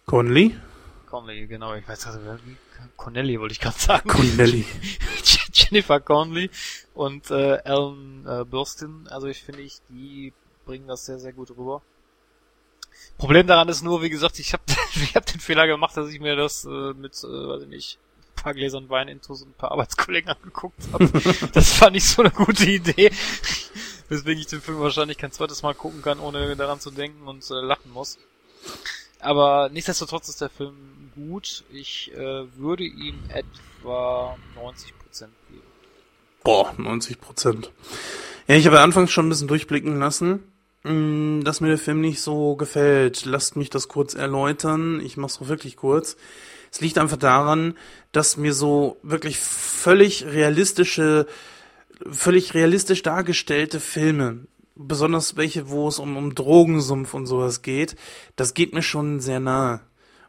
Conley? 0.07 0.57
Conley, 1.15 1.47
genau, 1.47 1.75
ich 1.75 1.87
weiß 1.87 2.07
gerade, 2.07 2.41
Connelly 2.97 3.39
wollte 3.39 3.53
ich 3.53 3.61
gerade 3.61 3.79
sagen. 3.79 4.09
Connelly. 4.09 4.67
Jennifer 5.53 6.01
Conley 6.01 6.51
und 6.93 7.31
äh, 7.31 7.61
Alan 7.65 8.27
äh, 8.27 8.45
Burstyn, 8.45 9.07
also 9.07 9.29
ich 9.29 9.41
finde 9.45 9.63
ich, 9.63 9.81
die 9.89 10.33
bringen 10.67 10.89
das 10.89 11.07
sehr, 11.07 11.21
sehr 11.21 11.33
gut 11.33 11.51
rüber. 11.51 11.83
Problem 13.17 13.47
daran 13.47 13.69
ist 13.69 13.83
nur, 13.83 14.03
wie 14.03 14.11
gesagt, 14.11 14.41
ich 14.41 14.53
habe 14.55 14.65
ich 14.97 15.15
hab 15.15 15.25
den 15.25 15.39
Fehler 15.39 15.69
gemacht, 15.69 15.97
dass 15.97 16.11
ich 16.11 16.19
mir 16.19 16.35
das 16.35 16.65
äh, 16.65 16.95
mit, 16.95 17.15
äh, 17.23 17.29
weiß 17.29 17.63
ich 17.63 17.69
nicht, 17.69 17.99
ein 18.37 18.43
paar 18.43 18.55
Gläsern 18.55 18.91
Wein 18.91 19.07
intus 19.07 19.43
und 19.43 19.51
ein 19.51 19.55
paar 19.55 19.71
Arbeitskollegen 19.71 20.31
angeguckt 20.37 20.83
habe. 20.93 21.13
das 21.53 21.81
war 21.81 21.93
nicht 21.93 22.09
so 22.09 22.23
eine 22.23 22.33
gute 22.33 22.69
Idee. 22.69 23.13
Weswegen 24.09 24.41
ich 24.41 24.49
den 24.49 24.61
Film 24.61 24.81
wahrscheinlich 24.81 25.17
kein 25.17 25.31
zweites 25.31 25.63
Mal 25.63 25.75
gucken 25.75 26.03
kann, 26.03 26.19
ohne 26.19 26.57
daran 26.57 26.81
zu 26.81 26.91
denken 26.91 27.29
und 27.29 27.49
äh, 27.53 27.55
lachen 27.55 27.93
muss. 27.93 28.19
Aber 29.21 29.71
nichtsdestotrotz 29.71 30.29
ist 30.29 30.41
der 30.41 30.51
Film 30.51 31.04
gut. 31.15 31.65
Ich 31.73 32.13
äh, 32.15 32.57
würde 32.57 32.85
ihm 32.85 33.19
etwa 33.29 34.37
90% 34.57 35.29
geben. 35.51 35.63
Boah, 36.43 36.75
90%. 36.79 37.69
Ja, 38.47 38.57
ich 38.57 38.67
habe 38.67 38.81
anfangs 38.81 39.11
schon 39.11 39.27
ein 39.27 39.31
bisschen 39.31 39.49
durchblicken 39.49 39.99
lassen. 39.99 40.43
Mm, 40.85 41.41
dass 41.45 41.63
mir 41.63 41.69
der 41.69 41.79
Film 41.79 42.01
nicht 42.01 42.21
so 42.21 42.57
gefällt. 42.57 43.25
Lasst 43.25 43.57
mich 43.57 43.71
das 43.71 43.89
kurz 43.89 44.15
erläutern. 44.15 45.01
Ich 45.01 45.17
mach's 45.17 45.41
auch 45.41 45.49
wirklich 45.49 45.77
kurz. 45.77 46.17
Es 46.71 46.81
liegt 46.81 46.99
einfach 46.99 47.17
daran, 47.17 47.75
dass 48.13 48.37
mir 48.37 48.53
so 48.53 48.99
wirklich 49.03 49.39
völlig 49.39 50.27
realistische, 50.27 51.27
völlig 52.11 52.53
realistisch 52.53 53.03
dargestellte 53.03 53.81
Filme, 53.81 54.47
besonders 54.75 55.37
welche, 55.37 55.71
wo 55.71 55.89
es 55.89 55.99
um, 55.99 56.17
um 56.17 56.35
Drogensumpf 56.35 57.15
und 57.15 57.27
sowas 57.27 57.63
geht, 57.63 57.97
das 58.37 58.55
geht 58.55 58.75
mir 58.75 58.83
schon 58.83 59.21
sehr 59.21 59.41
nahe. 59.41 59.81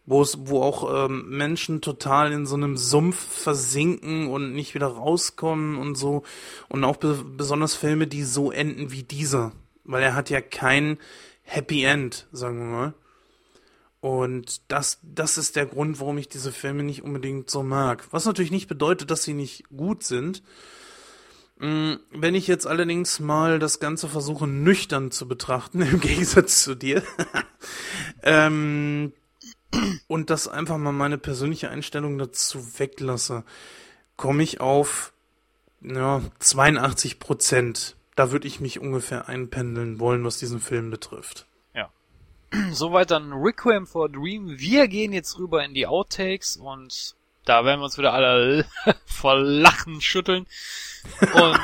Wo 0.05 0.21
es, 0.21 0.37
wo 0.41 0.61
auch 0.61 1.05
ähm, 1.05 1.29
Menschen 1.29 1.81
total 1.81 2.31
in 2.31 2.45
so 2.45 2.55
einem 2.55 2.77
Sumpf 2.77 3.17
versinken 3.17 4.27
und 4.27 4.53
nicht 4.53 4.75
wieder 4.75 4.87
rauskommen 4.87 5.77
und 5.77 5.95
so. 5.95 6.23
Und 6.69 6.83
auch 6.83 6.97
be 6.97 7.23
besonders 7.25 7.75
Filme, 7.75 8.05
die 8.05 8.23
so 8.23 8.51
enden 8.51 8.91
wie 8.91 9.03
dieser 9.03 9.51
weil 9.85 10.03
er 10.03 10.15
hat 10.15 10.29
ja 10.29 10.41
kein 10.41 10.97
Happy 11.43 11.83
End, 11.83 12.27
sagen 12.31 12.57
wir 12.59 12.65
mal. 12.65 12.93
Und 14.01 14.61
das, 14.67 14.99
das 15.01 15.37
ist 15.37 15.55
der 15.55 15.65
Grund, 15.65 15.99
warum 15.99 16.17
ich 16.17 16.27
diese 16.27 16.51
Filme 16.51 16.83
nicht 16.83 17.03
unbedingt 17.03 17.49
so 17.49 17.63
mag. 17.63 18.07
Was 18.11 18.25
natürlich 18.25 18.51
nicht 18.51 18.67
bedeutet, 18.67 19.09
dass 19.09 19.23
sie 19.23 19.33
nicht 19.33 19.63
gut 19.75 20.03
sind. 20.03 20.43
Mm, 21.57 21.93
wenn 22.11 22.35
ich 22.35 22.47
jetzt 22.47 22.67
allerdings 22.67 23.19
mal 23.19 23.57
das 23.57 23.79
Ganze 23.79 24.07
versuche 24.07 24.45
nüchtern 24.45 25.09
zu 25.09 25.27
betrachten, 25.27 25.81
im 25.81 26.01
Gegensatz 26.01 26.63
zu 26.63 26.75
dir, 26.75 27.01
ähm, 28.23 29.13
und 30.07 30.29
das 30.29 30.47
einfach 30.47 30.77
mal 30.77 30.91
meine 30.91 31.17
persönliche 31.17 31.69
Einstellung 31.69 32.17
dazu 32.17 32.79
weglasse, 32.79 33.43
komme 34.15 34.43
ich 34.43 34.61
auf 34.61 35.11
ja, 35.81 36.21
82 36.39 37.19
Prozent 37.19 37.95
da 38.15 38.31
würde 38.31 38.47
ich 38.47 38.59
mich 38.59 38.79
ungefähr 38.79 39.27
einpendeln 39.27 39.99
wollen, 39.99 40.23
was 40.23 40.37
diesen 40.37 40.59
Film 40.59 40.89
betrifft. 40.89 41.45
Ja. 41.73 41.89
Soweit 42.71 43.11
dann 43.11 43.33
Requiem 43.33 43.85
for 43.85 44.09
Dream. 44.09 44.57
Wir 44.57 44.87
gehen 44.87 45.13
jetzt 45.13 45.37
rüber 45.37 45.63
in 45.63 45.73
die 45.73 45.85
Outtakes 45.85 46.57
und 46.57 47.15
da 47.43 47.65
werden 47.65 47.81
wir 47.81 47.85
uns 47.85 47.97
wieder 47.97 48.13
alle 48.13 48.65
vor 49.05 49.35
Lachen 49.35 50.01
schütteln. 50.01 50.47
Und 51.33 51.59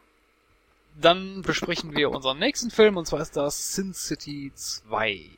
dann 1.00 1.42
besprechen 1.42 1.94
wir 1.94 2.10
unseren 2.10 2.38
nächsten 2.38 2.70
Film 2.70 2.96
und 2.96 3.06
zwar 3.06 3.20
ist 3.20 3.36
das 3.36 3.74
Sin 3.74 3.92
City 3.92 4.52
2. 4.54 5.28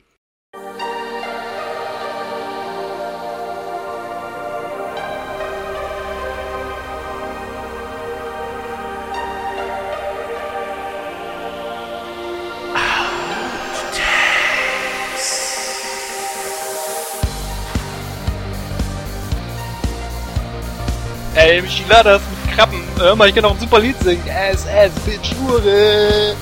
ey, 21.49 21.61
Micheladas 21.61 22.21
mit 22.29 22.55
Krabben. 22.55 22.81
Hör 22.97 23.15
mal, 23.15 23.27
ich 23.29 23.35
kann 23.35 23.45
auch 23.45 23.53
ein 23.53 23.59
super 23.59 23.79
Lied 23.79 23.99
singen. 24.01 24.27
SS, 24.27 24.91
Bitch, 25.05 25.33
Hure. 25.39 26.35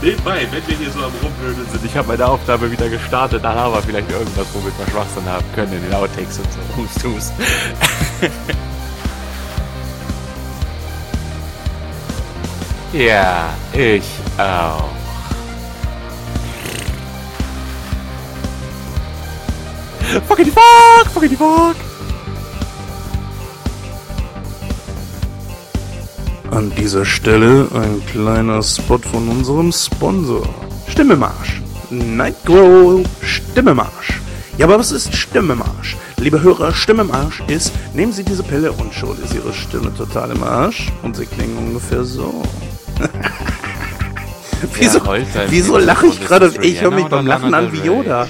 Nebenbei, 0.00 0.46
wenn 0.50 0.66
wir 0.66 0.76
hier 0.76 0.90
so 0.90 1.00
am 1.00 1.12
Rumhöhlen 1.22 1.66
sind, 1.70 1.84
ich 1.84 1.96
habe 1.96 2.08
meine 2.08 2.26
Aufnahme 2.26 2.70
wieder 2.70 2.88
gestartet, 2.88 3.44
dann 3.44 3.54
haben 3.54 3.74
wir 3.74 3.82
vielleicht 3.82 4.10
irgendwas, 4.10 4.46
womit 4.52 4.76
wir 4.78 4.86
Schwachsinn 4.90 5.24
haben 5.26 5.44
können 5.54 5.72
in 5.74 5.82
den 5.82 5.94
Outtakes 5.94 6.38
und 6.38 6.48
so. 6.52 6.58
Hust, 6.76 7.04
hust. 7.04 7.32
ja, 12.92 13.50
ich 13.72 14.02
auch. 14.38 15.01
Fuckity 20.28 20.50
fuck, 20.50 21.06
fuckity 21.12 21.36
fuck. 21.36 21.76
An 26.50 26.70
dieser 26.76 27.04
Stelle 27.04 27.66
ein 27.74 28.02
kleiner 28.06 28.62
Spot 28.62 28.98
von 28.98 29.28
unserem 29.28 29.72
Sponsor. 29.72 30.46
Stimmemarsch. 30.88 31.62
Nightgrow 31.90 33.02
Stimmemarsch. 33.22 34.20
Ja, 34.58 34.66
aber 34.66 34.78
was 34.78 34.92
ist 34.92 35.14
Stimmemarsch? 35.14 35.96
Liebe 36.18 36.42
Hörer, 36.42 36.72
Stimmemarsch 36.72 37.42
ist, 37.48 37.72
nehmen 37.94 38.12
Sie 38.12 38.22
diese 38.22 38.42
Pille 38.42 38.70
und 38.70 38.92
schon 38.92 39.20
ist 39.22 39.34
Ihre 39.34 39.52
Stimme 39.52 39.94
total 39.94 40.30
im 40.30 40.42
Arsch 40.42 40.92
und 41.02 41.16
sie 41.16 41.26
klingen 41.26 41.56
ungefähr 41.56 42.04
so. 42.04 42.42
wieso 44.74 45.00
wieso 45.48 45.78
lache 45.78 46.06
ich 46.06 46.20
gerade? 46.20 46.52
Ich 46.60 46.82
höre 46.82 46.90
mich 46.90 47.06
beim 47.06 47.26
Lachen 47.26 47.54
an 47.54 47.72
wie? 47.72 47.80
Yoda. 47.80 48.28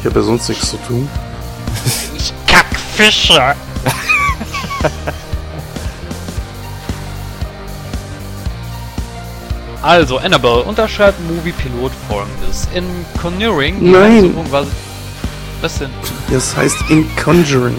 Ich 0.00 0.06
habe 0.06 0.18
ja 0.20 0.22
sonst 0.24 0.48
nichts 0.48 0.70
zu 0.70 0.76
tun. 0.78 1.08
Ich 2.16 2.32
kack 2.46 2.66
Fische. 2.96 3.54
Also, 9.82 10.18
Annabelle 10.18 10.62
unterschreibt 10.62 11.18
Movie 11.28 11.52
Pilot 11.52 11.92
folgendes. 12.08 12.68
In 12.74 12.84
Conjuring, 13.20 13.80
die 13.80 13.86
Nein. 13.90 14.34
War. 14.50 14.66
Was 15.62 15.78
denn? 15.78 15.90
Das 16.30 16.54
heißt 16.56 16.76
in 16.90 17.06
Conjuring. 17.16 17.76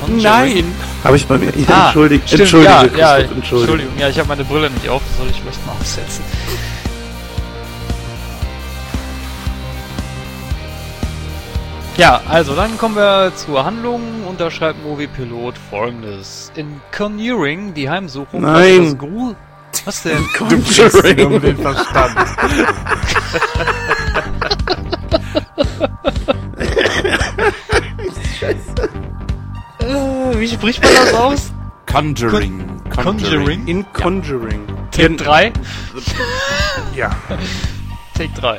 Conjuring? 0.00 0.64
Habe 1.04 1.16
ich 1.16 1.26
bei 1.26 1.38
mir. 1.38 1.52
Ja, 1.56 1.66
Ah, 1.68 1.84
entschuldigt, 1.86 2.26
stimmt, 2.26 2.40
entschuldige, 2.42 2.98
ja, 2.98 3.18
ja. 3.18 3.24
Entschuldigung, 3.24 3.92
ja, 3.98 4.08
ich 4.08 4.18
habe 4.18 4.28
meine 4.28 4.44
Brille 4.44 4.70
nicht 4.70 4.88
auf, 4.88 5.02
soll 5.16 5.28
ich 5.30 5.40
vielleicht 5.40 5.64
mal 5.66 5.72
aufsetzen. 5.72 6.24
Ja, 11.98 12.20
also 12.28 12.54
dann 12.54 12.78
kommen 12.78 12.94
wir 12.94 13.32
zur 13.34 13.64
Handlung. 13.64 14.24
Unterschreibt 14.24 14.80
Movie 14.84 15.08
Pilot 15.08 15.56
folgendes. 15.68 16.52
In 16.54 16.80
Conjuring, 16.96 17.74
die 17.74 17.90
Heimsuchung. 17.90 18.40
Nein. 18.42 18.84
das 18.84 18.98
Grusel- 18.98 19.36
Was 19.84 20.02
denn? 20.04 20.24
Conjuring. 20.36 21.40
den 21.40 21.56
Verstand. 21.58 22.16
Äh, 29.80 30.38
wie 30.38 30.48
spricht 30.48 30.82
man 30.82 30.92
das 30.94 31.14
aus? 31.14 31.52
Conjuring. 31.86 32.64
Conjuring? 32.90 33.66
In 33.66 33.92
Conjuring. 33.92 34.66
Take 34.90 35.16
3? 35.16 35.52
Ja. 36.94 37.10
Take 38.14 38.32
3. 38.40 38.58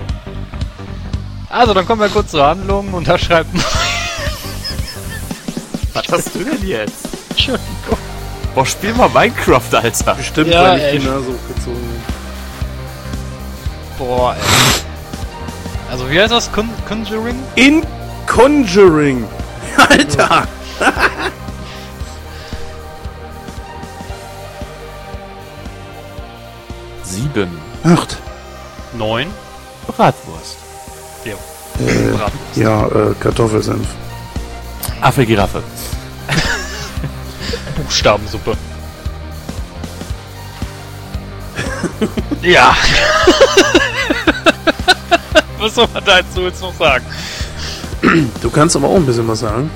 Also, 1.49 1.73
dann 1.73 1.85
kommen 1.88 2.01
wir 2.01 2.09
kurz 2.09 2.31
zur 2.31 2.45
Handlung. 2.45 2.93
Unterschreibt 2.93 3.49
Was 5.93 6.07
hast 6.11 6.35
du 6.35 6.43
denn 6.43 6.65
jetzt? 6.67 7.07
Entschuldigung. 7.31 7.97
Boah, 8.53 8.65
spiel 8.65 8.93
mal 8.93 9.09
Minecraft, 9.09 9.61
Alter. 9.73 10.13
Bestimmt, 10.15 10.51
Ja, 10.51 10.63
weil 10.63 10.77
ich 10.77 10.84
ey. 10.84 10.99
die 10.99 11.05
Nase 11.05 11.26
hochgezogen 11.27 12.03
habe. 13.97 13.97
Boah, 13.97 14.35
ey. 14.35 14.41
Also, 15.91 16.09
wie 16.09 16.19
heißt 16.21 16.31
das? 16.31 16.51
Con 16.51 16.69
Conjuring? 16.88 17.39
In 17.55 17.84
Conjuring. 18.27 19.26
Alter. 19.89 20.47
Sieben. 27.03 27.59
Acht. 27.84 28.17
9. 28.93 29.27
Bratwurst. 29.88 30.57
Ja. 31.25 31.35
Äh, 31.85 32.13
ja, 32.55 32.87
äh, 32.87 33.13
Kartoffelsenf. 33.19 33.87
Affe, 35.01 35.25
Giraffe. 35.25 35.63
Buchstabensuppe. 37.75 38.55
ja. 42.41 42.75
Was 45.59 45.75
soll 45.75 45.87
man 45.93 46.03
dazu 46.05 46.41
jetzt 46.41 46.61
noch 46.61 46.73
sagen? 46.73 47.05
Du 48.41 48.49
kannst 48.49 48.75
aber 48.77 48.87
auch 48.87 48.95
ein 48.95 49.05
bisschen 49.05 49.27
was 49.27 49.39
sagen. 49.39 49.69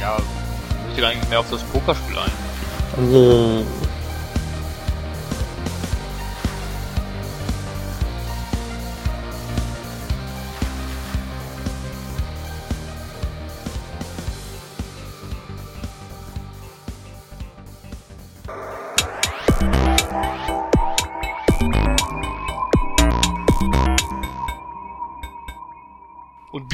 Ja, 0.00 0.16
ich 0.16 0.86
möchte 0.88 1.06
eigentlich 1.06 1.28
mehr 1.28 1.40
auf 1.40 1.50
das 1.50 1.60
Pokerspiel 1.64 2.16
ein. 2.16 2.30
Also. 2.96 3.66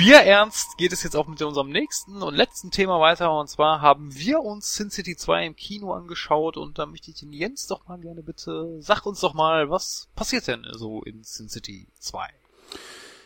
Bierernst 0.09 0.79
geht 0.79 0.93
es 0.95 1.03
jetzt 1.03 1.17
auch 1.17 1.27
mit 1.27 1.43
unserem 1.43 1.69
nächsten 1.69 2.23
und 2.23 2.35
letzten 2.35 2.71
Thema 2.71 2.99
weiter. 2.99 3.31
Und 3.39 3.49
zwar 3.49 3.83
haben 3.83 4.15
wir 4.15 4.41
uns 4.41 4.73
Sin 4.73 4.91
City 4.91 5.17
2 5.17 5.47
im 5.47 5.57
Kino 5.57 5.93
angeschaut. 5.93 6.57
Und 6.57 6.79
da 6.79 6.87
möchte 6.87 7.11
ich 7.11 7.19
den 7.19 7.33
Jens 7.33 7.67
doch 7.67 7.87
mal 7.87 7.99
gerne 7.99 8.23
bitte, 8.23 8.79
sag 8.81 9.05
uns 9.05 9.21
doch 9.21 9.35
mal, 9.35 9.69
was 9.69 10.09
passiert 10.17 10.47
denn 10.47 10.67
so 10.73 11.03
in 11.03 11.25
Sin 11.25 11.51
City 11.51 11.89
2? 12.01 12.27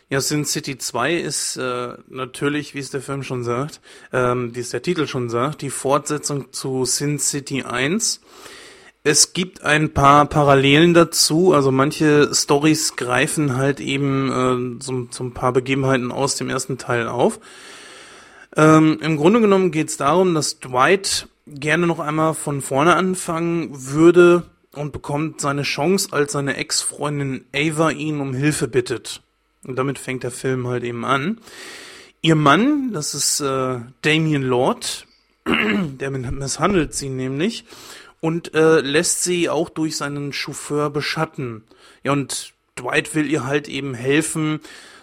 Ja, 0.09 0.19
Sin 0.19 0.43
City 0.43 0.77
2 0.77 1.15
ist 1.15 1.55
äh, 1.55 1.93
natürlich, 2.07 2.75
wie 2.75 2.79
es 2.79 2.91
der 2.91 3.01
Film 3.01 3.23
schon 3.23 3.45
sagt, 3.45 3.79
ähm, 4.11 4.53
wie 4.53 4.59
es 4.59 4.71
der 4.71 4.81
Titel 4.81 5.07
schon 5.07 5.29
sagt, 5.29 5.61
die 5.61 5.69
Fortsetzung 5.69 6.51
zu 6.51 6.83
Sin 6.83 7.17
City 7.17 7.63
1. 7.63 8.19
Es 9.05 9.33
gibt 9.33 9.63
ein 9.63 9.93
paar 9.93 10.25
Parallelen 10.27 10.93
dazu, 10.93 11.51
also 11.51 11.71
manche 11.71 12.33
Stories 12.33 12.95
greifen 12.95 13.57
halt 13.57 13.81
eben 13.81 14.79
äh, 14.79 14.81
so 14.81 15.23
ein 15.23 15.33
paar 15.33 15.51
Begebenheiten 15.51 16.09
aus 16.09 16.37
dem 16.37 16.49
ersten 16.49 16.77
Teil 16.77 17.09
auf. 17.09 17.41
Ähm, 18.55 18.99
Im 19.01 19.17
Grunde 19.17 19.41
genommen 19.41 19.71
geht 19.71 19.89
es 19.89 19.97
darum, 19.97 20.33
dass 20.33 20.59
Dwight 20.59 21.27
gerne 21.45 21.85
noch 21.85 21.99
einmal 21.99 22.33
von 22.33 22.61
vorne 22.61 22.95
anfangen 22.95 23.71
würde 23.73 24.43
und 24.73 24.93
bekommt 24.93 25.41
seine 25.41 25.63
Chance, 25.63 26.09
als 26.11 26.31
seine 26.31 26.55
Ex-Freundin 26.55 27.43
Ava 27.53 27.89
ihn 27.89 28.21
um 28.21 28.33
Hilfe 28.33 28.69
bittet. 28.69 29.21
Und 29.67 29.75
damit 29.77 29.99
fängt 29.99 30.23
der 30.23 30.31
Film 30.31 30.65
halt 30.67 30.85
eben 30.85 31.03
an. 31.03 31.39
Ihr 32.21 32.35
Mann, 32.35 32.93
das 32.93 33.15
ist 33.15 33.41
äh, 33.41 33.79
Damien 34.01 34.43
Lord, 34.43 35.07
der 35.45 36.09
misshandelt 36.09 36.93
sie 36.93 37.09
nämlich 37.09 37.65
und 38.23 38.53
äh, 38.53 38.79
lässt 38.79 39.21
sie 39.25 39.49
auch 39.49 39.67
durch 39.67 39.97
seinen 39.97 40.31
Chauffeur 40.31 40.89
beschatten. 40.89 41.65
Ja, 42.03 42.13
und 42.13 42.53
Dwight 42.79 43.13
will 43.15 43.29
ihr 43.29 43.45
halt 43.45 43.67
eben 43.67 43.93
helfen, 43.93 44.61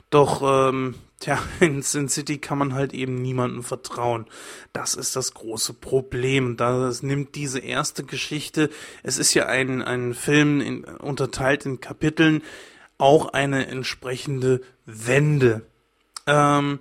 doch 0.09 0.41
ähm, 0.43 0.95
tja, 1.19 1.39
in 1.61 1.83
Sin 1.83 2.09
City 2.09 2.39
kann 2.39 2.57
man 2.57 2.73
halt 2.73 2.95
eben 2.95 3.21
niemandem 3.21 3.63
vertrauen. 3.63 4.25
Das 4.73 4.95
ist 4.95 5.17
das 5.17 5.35
große 5.35 5.75
Problem. 5.75 6.57
Das 6.57 7.03
nimmt 7.03 7.35
diese 7.35 7.59
erste 7.59 8.05
Geschichte, 8.05 8.71
es 9.03 9.19
ist 9.19 9.35
ja 9.35 9.45
ein, 9.45 9.83
ein 9.83 10.15
Film 10.15 10.63
in, 10.63 10.85
unterteilt 10.85 11.67
in 11.67 11.83
Kapiteln, 11.83 12.43
auch 12.97 13.35
eine 13.35 13.67
entsprechende 13.67 14.63
Wende. 14.87 15.61
Ähm, 16.27 16.79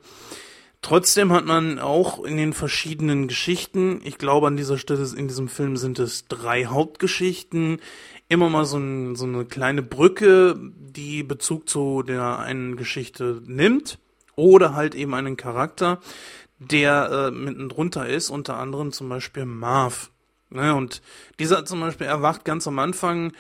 Trotzdem 0.82 1.34
hat 1.34 1.46
man 1.46 1.78
auch 1.78 2.24
in 2.24 2.38
den 2.38 2.54
verschiedenen 2.54 3.28
Geschichten, 3.28 4.00
ich 4.04 4.18
glaube 4.18 4.48
an 4.48 4.56
dieser 4.56 4.78
Stelle 4.78 5.06
in 5.16 5.28
diesem 5.28 5.50
Film 5.50 5.76
sind 5.76 6.00
es 6.00 6.26
drei 6.28 6.66
Hauptgeschichten, 6.66 7.82
immer 8.30 8.50
mal 8.50 8.64
so, 8.64 8.78
ein, 8.78 9.16
so 9.16 9.26
eine 9.26 9.44
kleine 9.44 9.84
Brücke, 9.84 10.56
die 10.58 11.24
Bezug 11.24 11.68
zu 11.68 12.02
der 12.04 12.40
einen 12.40 12.78
Geschichte 12.78 13.42
nimmt 13.46 14.00
oder 14.36 14.74
halt 14.74 14.96
eben 14.96 15.14
einen 15.14 15.36
Charakter, 15.36 16.00
der 16.60 17.28
äh, 17.28 17.32
mitten 17.32 17.68
drunter 17.68 18.08
ist, 18.08 18.30
unter 18.30 18.58
anderem 18.58 18.94
zum 18.94 19.10
Beispiel 19.10 19.46
Marv. 19.46 20.12
Ne, 20.52 20.74
und 20.74 21.02
dieser 21.38 21.64
zum 21.66 21.80
Beispiel 21.82 22.08
erwacht 22.08 22.44
ganz 22.44 22.68
am 22.68 22.80
Anfang 22.80 23.34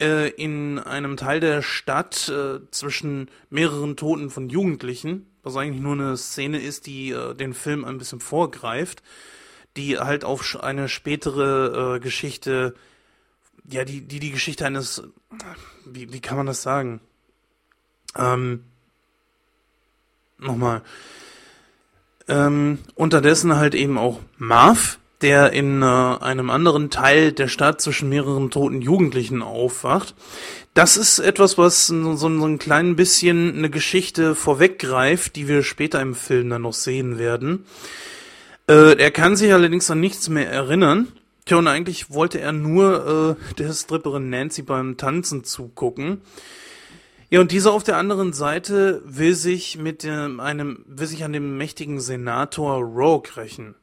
äh, 0.00 0.28
in 0.30 0.78
einem 0.78 1.16
Teil 1.16 1.40
der 1.40 1.62
Stadt 1.62 2.28
äh, 2.28 2.60
zwischen 2.70 3.30
mehreren 3.50 3.96
Toten 3.96 4.30
von 4.30 4.48
Jugendlichen, 4.48 5.26
was 5.42 5.56
eigentlich 5.56 5.82
nur 5.82 5.94
eine 5.94 6.16
Szene 6.16 6.60
ist, 6.60 6.86
die 6.86 7.10
äh, 7.10 7.34
den 7.34 7.54
Film 7.54 7.84
ein 7.84 7.98
bisschen 7.98 8.20
vorgreift, 8.20 9.02
die 9.76 9.98
halt 9.98 10.24
auf 10.24 10.58
eine 10.60 10.88
spätere 10.88 11.96
äh, 11.96 12.00
Geschichte, 12.00 12.74
ja, 13.68 13.84
die, 13.84 14.00
die 14.02 14.20
die 14.20 14.30
Geschichte 14.30 14.66
eines, 14.66 15.02
wie, 15.84 16.12
wie 16.12 16.20
kann 16.20 16.36
man 16.36 16.46
das 16.46 16.62
sagen? 16.62 17.00
Ähm, 18.16 18.64
nochmal. 20.38 20.82
Ähm, 22.28 22.78
unterdessen 22.94 23.56
halt 23.56 23.74
eben 23.74 23.98
auch 23.98 24.20
Marv, 24.36 24.98
der 25.22 25.52
in 25.52 25.82
äh, 25.82 25.84
einem 25.84 26.50
anderen 26.50 26.90
Teil 26.90 27.32
der 27.32 27.48
Stadt 27.48 27.80
zwischen 27.80 28.08
mehreren 28.08 28.50
toten 28.50 28.82
Jugendlichen 28.82 29.42
aufwacht. 29.42 30.14
Das 30.74 30.96
ist 30.96 31.18
etwas, 31.18 31.56
was 31.56 31.86
so, 31.86 32.16
so 32.16 32.28
ein 32.28 32.58
klein 32.58 32.96
bisschen 32.96 33.56
eine 33.56 33.70
Geschichte 33.70 34.34
vorweggreift, 34.34 35.34
die 35.36 35.48
wir 35.48 35.62
später 35.62 36.00
im 36.02 36.14
Film 36.14 36.50
dann 36.50 36.62
noch 36.62 36.74
sehen 36.74 37.18
werden. 37.18 37.64
Äh, 38.68 38.98
er 38.98 39.10
kann 39.10 39.36
sich 39.36 39.52
allerdings 39.52 39.90
an 39.90 40.00
nichts 40.00 40.28
mehr 40.28 40.50
erinnern. 40.50 41.08
Tja, 41.46 41.58
und 41.58 41.68
eigentlich 41.68 42.10
wollte 42.10 42.40
er 42.40 42.52
nur 42.52 43.38
äh, 43.38 43.54
der 43.54 43.72
Stripperin 43.72 44.28
Nancy 44.28 44.62
beim 44.62 44.96
Tanzen 44.96 45.44
zugucken. 45.44 46.20
Ja, 47.30 47.40
und 47.40 47.52
dieser 47.52 47.72
auf 47.72 47.84
der 47.84 47.96
anderen 47.96 48.32
Seite 48.32 49.00
will 49.04 49.34
sich 49.34 49.78
mit 49.78 50.02
dem, 50.02 50.40
einem, 50.40 50.84
will 50.86 51.06
sich 51.06 51.24
an 51.24 51.32
dem 51.32 51.56
mächtigen 51.56 52.00
Senator 52.00 52.82
Rogue 52.82 53.36
rächen. 53.36 53.76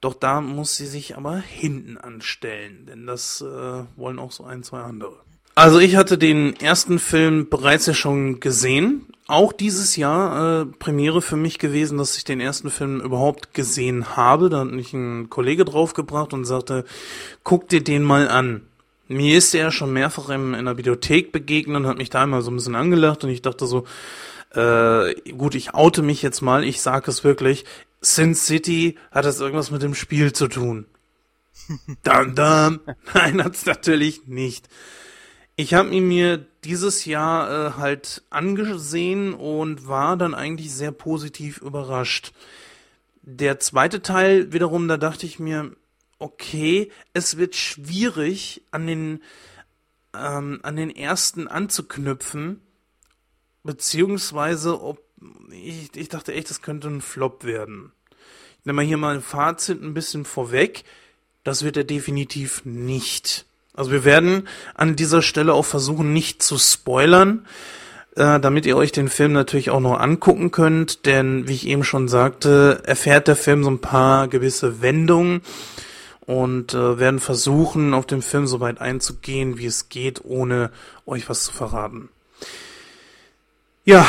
Doch 0.00 0.14
da 0.14 0.40
muss 0.40 0.76
sie 0.76 0.86
sich 0.86 1.16
aber 1.16 1.36
hinten 1.36 1.98
anstellen, 1.98 2.86
denn 2.86 3.06
das 3.06 3.42
äh, 3.42 3.84
wollen 3.96 4.18
auch 4.18 4.32
so 4.32 4.44
ein, 4.44 4.62
zwei 4.62 4.80
andere. 4.80 5.16
Also 5.54 5.78
ich 5.78 5.96
hatte 5.96 6.16
den 6.16 6.58
ersten 6.58 6.98
Film 6.98 7.48
bereits 7.50 7.84
ja 7.84 7.92
schon 7.92 8.40
gesehen. 8.40 9.06
Auch 9.26 9.52
dieses 9.52 9.96
Jahr 9.96 10.62
äh, 10.62 10.64
Premiere 10.64 11.20
für 11.20 11.36
mich 11.36 11.58
gewesen, 11.58 11.98
dass 11.98 12.16
ich 12.16 12.24
den 12.24 12.40
ersten 12.40 12.70
Film 12.70 13.00
überhaupt 13.00 13.52
gesehen 13.52 14.16
habe. 14.16 14.48
Da 14.48 14.60
hat 14.60 14.70
mich 14.70 14.94
ein 14.94 15.28
Kollege 15.28 15.66
draufgebracht 15.66 16.32
und 16.32 16.46
sagte, 16.46 16.84
guck 17.44 17.68
dir 17.68 17.84
den 17.84 18.02
mal 18.02 18.28
an. 18.28 18.62
Mir 19.06 19.36
ist 19.36 19.54
er 19.54 19.70
schon 19.70 19.92
mehrfach 19.92 20.30
in, 20.30 20.54
in 20.54 20.64
der 20.64 20.78
Videothek 20.78 21.30
begegnet 21.30 21.76
und 21.76 21.86
hat 21.86 21.98
mich 21.98 22.10
da 22.10 22.24
immer 22.24 22.42
so 22.42 22.50
ein 22.50 22.56
bisschen 22.56 22.76
angelacht 22.76 23.22
und 23.24 23.30
ich 23.30 23.42
dachte 23.42 23.66
so, 23.66 23.84
äh, 24.54 25.14
gut, 25.32 25.54
ich 25.54 25.74
oute 25.74 26.02
mich 26.02 26.22
jetzt 26.22 26.40
mal, 26.40 26.64
ich 26.64 26.80
sage 26.80 27.10
es 27.10 27.22
wirklich, 27.22 27.64
Sin 28.00 28.34
City 28.34 28.96
hat 29.10 29.24
das 29.24 29.40
irgendwas 29.40 29.70
mit 29.70 29.82
dem 29.82 29.94
Spiel 29.94 30.32
zu 30.32 30.48
tun. 30.48 30.86
dum, 32.02 32.34
dum. 32.34 32.80
Nein, 33.14 33.44
hat's 33.44 33.66
natürlich 33.66 34.26
nicht. 34.26 34.68
Ich 35.56 35.74
habe 35.74 35.90
ihn 35.90 36.08
mir 36.08 36.46
dieses 36.64 37.04
Jahr 37.04 37.50
äh, 37.50 37.72
halt 37.76 38.22
angesehen 38.30 39.34
und 39.34 39.86
war 39.86 40.16
dann 40.16 40.34
eigentlich 40.34 40.72
sehr 40.72 40.92
positiv 40.92 41.58
überrascht. 41.58 42.32
Der 43.22 43.60
zweite 43.60 44.00
Teil 44.00 44.52
wiederum, 44.52 44.88
da 44.88 44.96
dachte 44.96 45.26
ich 45.26 45.38
mir, 45.38 45.76
okay, 46.18 46.90
es 47.12 47.36
wird 47.36 47.56
schwierig, 47.56 48.62
an 48.70 48.86
den, 48.86 49.22
ähm, 50.14 50.60
an 50.62 50.76
den 50.76 50.90
ersten 50.90 51.46
anzuknüpfen, 51.46 52.62
beziehungsweise 53.62 54.80
ob, 54.80 55.02
ich, 55.50 55.94
ich 55.94 56.08
dachte 56.08 56.32
echt, 56.32 56.50
das 56.50 56.62
könnte 56.62 56.88
ein 56.88 57.00
Flop 57.00 57.44
werden. 57.44 57.92
Ich 58.60 58.66
nehme 58.66 58.76
mal 58.76 58.84
hier 58.84 58.96
mal 58.96 59.14
ein 59.14 59.22
Fazit 59.22 59.82
ein 59.82 59.94
bisschen 59.94 60.24
vorweg. 60.24 60.84
Das 61.44 61.64
wird 61.64 61.76
er 61.76 61.84
definitiv 61.84 62.62
nicht. 62.64 63.46
Also 63.74 63.92
wir 63.92 64.04
werden 64.04 64.46
an 64.74 64.96
dieser 64.96 65.22
Stelle 65.22 65.54
auch 65.54 65.64
versuchen, 65.64 66.12
nicht 66.12 66.42
zu 66.42 66.58
spoilern, 66.58 67.46
äh, 68.16 68.38
damit 68.40 68.66
ihr 68.66 68.76
euch 68.76 68.92
den 68.92 69.08
Film 69.08 69.32
natürlich 69.32 69.70
auch 69.70 69.80
noch 69.80 69.98
angucken 69.98 70.50
könnt, 70.50 71.06
denn 71.06 71.48
wie 71.48 71.54
ich 71.54 71.66
eben 71.66 71.84
schon 71.84 72.08
sagte, 72.08 72.82
erfährt 72.84 73.28
der 73.28 73.36
Film 73.36 73.64
so 73.64 73.70
ein 73.70 73.80
paar 73.80 74.28
gewisse 74.28 74.82
Wendungen, 74.82 75.42
und 76.30 76.74
äh, 76.74 77.00
werden 77.00 77.18
versuchen, 77.18 77.92
auf 77.92 78.06
den 78.06 78.22
Film 78.22 78.46
so 78.46 78.60
weit 78.60 78.80
einzugehen, 78.80 79.58
wie 79.58 79.66
es 79.66 79.88
geht, 79.88 80.24
ohne 80.24 80.70
euch 81.04 81.28
was 81.28 81.42
zu 81.42 81.52
verraten. 81.52 82.08
Ja, 83.84 84.06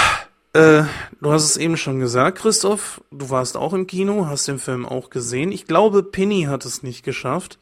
äh, 0.53 0.83
du 1.21 1.31
hast 1.31 1.45
es 1.45 1.57
eben 1.57 1.77
schon 1.77 1.99
gesagt, 1.99 2.39
Christoph. 2.39 3.01
Du 3.11 3.29
warst 3.29 3.55
auch 3.55 3.73
im 3.73 3.87
Kino, 3.87 4.27
hast 4.27 4.47
den 4.47 4.59
Film 4.59 4.85
auch 4.85 5.09
gesehen. 5.09 5.51
Ich 5.51 5.65
glaube, 5.65 6.03
Penny 6.03 6.43
hat 6.43 6.65
es 6.65 6.83
nicht 6.83 7.03
geschafft. 7.03 7.57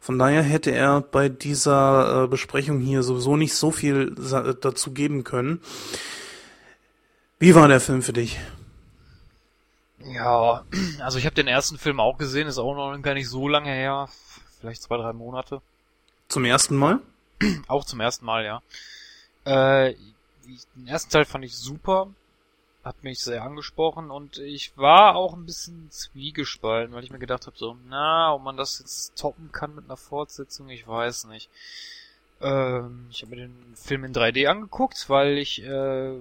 Von 0.00 0.18
daher 0.18 0.42
hätte 0.42 0.70
er 0.70 1.02
bei 1.02 1.28
dieser 1.28 2.24
äh, 2.24 2.26
Besprechung 2.28 2.80
hier 2.80 3.02
sowieso 3.02 3.36
nicht 3.36 3.54
so 3.54 3.70
viel 3.70 4.14
dazu 4.14 4.92
geben 4.92 5.24
können. 5.24 5.60
Wie 7.38 7.54
war 7.54 7.68
der 7.68 7.80
Film 7.80 8.02
für 8.02 8.14
dich? 8.14 8.38
Ja, 10.02 10.64
also 11.00 11.18
ich 11.18 11.26
habe 11.26 11.34
den 11.34 11.46
ersten 11.46 11.76
Film 11.76 12.00
auch 12.00 12.16
gesehen, 12.16 12.48
ist 12.48 12.58
auch 12.58 12.74
noch 12.74 13.02
gar 13.02 13.14
nicht 13.14 13.28
so 13.28 13.48
lange 13.48 13.70
her, 13.70 14.08
vielleicht 14.58 14.82
zwei, 14.82 14.96
drei 14.96 15.12
Monate. 15.12 15.60
Zum 16.28 16.46
ersten 16.46 16.76
Mal? 16.76 17.00
Auch 17.68 17.84
zum 17.84 18.00
ersten 18.00 18.24
Mal, 18.24 18.44
ja. 18.44 18.62
Äh, 19.44 19.94
den 20.74 20.86
ersten 20.86 21.10
Teil 21.10 21.24
fand 21.24 21.44
ich 21.44 21.56
super, 21.56 22.08
hat 22.82 23.02
mich 23.04 23.20
sehr 23.20 23.42
angesprochen 23.42 24.10
und 24.10 24.38
ich 24.38 24.76
war 24.76 25.14
auch 25.14 25.34
ein 25.34 25.44
bisschen 25.44 25.90
zwiegespalten, 25.90 26.94
weil 26.94 27.04
ich 27.04 27.10
mir 27.10 27.18
gedacht 27.18 27.46
habe, 27.46 27.56
so, 27.58 27.76
na, 27.88 28.32
ob 28.32 28.42
man 28.42 28.56
das 28.56 28.78
jetzt 28.78 29.18
toppen 29.18 29.52
kann 29.52 29.74
mit 29.74 29.84
einer 29.84 29.98
Fortsetzung, 29.98 30.70
ich 30.70 30.86
weiß 30.88 31.24
nicht. 31.26 31.50
Ähm, 32.40 33.06
ich 33.10 33.22
habe 33.22 33.30
mir 33.30 33.42
den 33.42 33.74
Film 33.76 34.04
in 34.04 34.14
3D 34.14 34.46
angeguckt, 34.46 35.10
weil 35.10 35.36
ich 35.36 35.62
äh, 35.62 36.14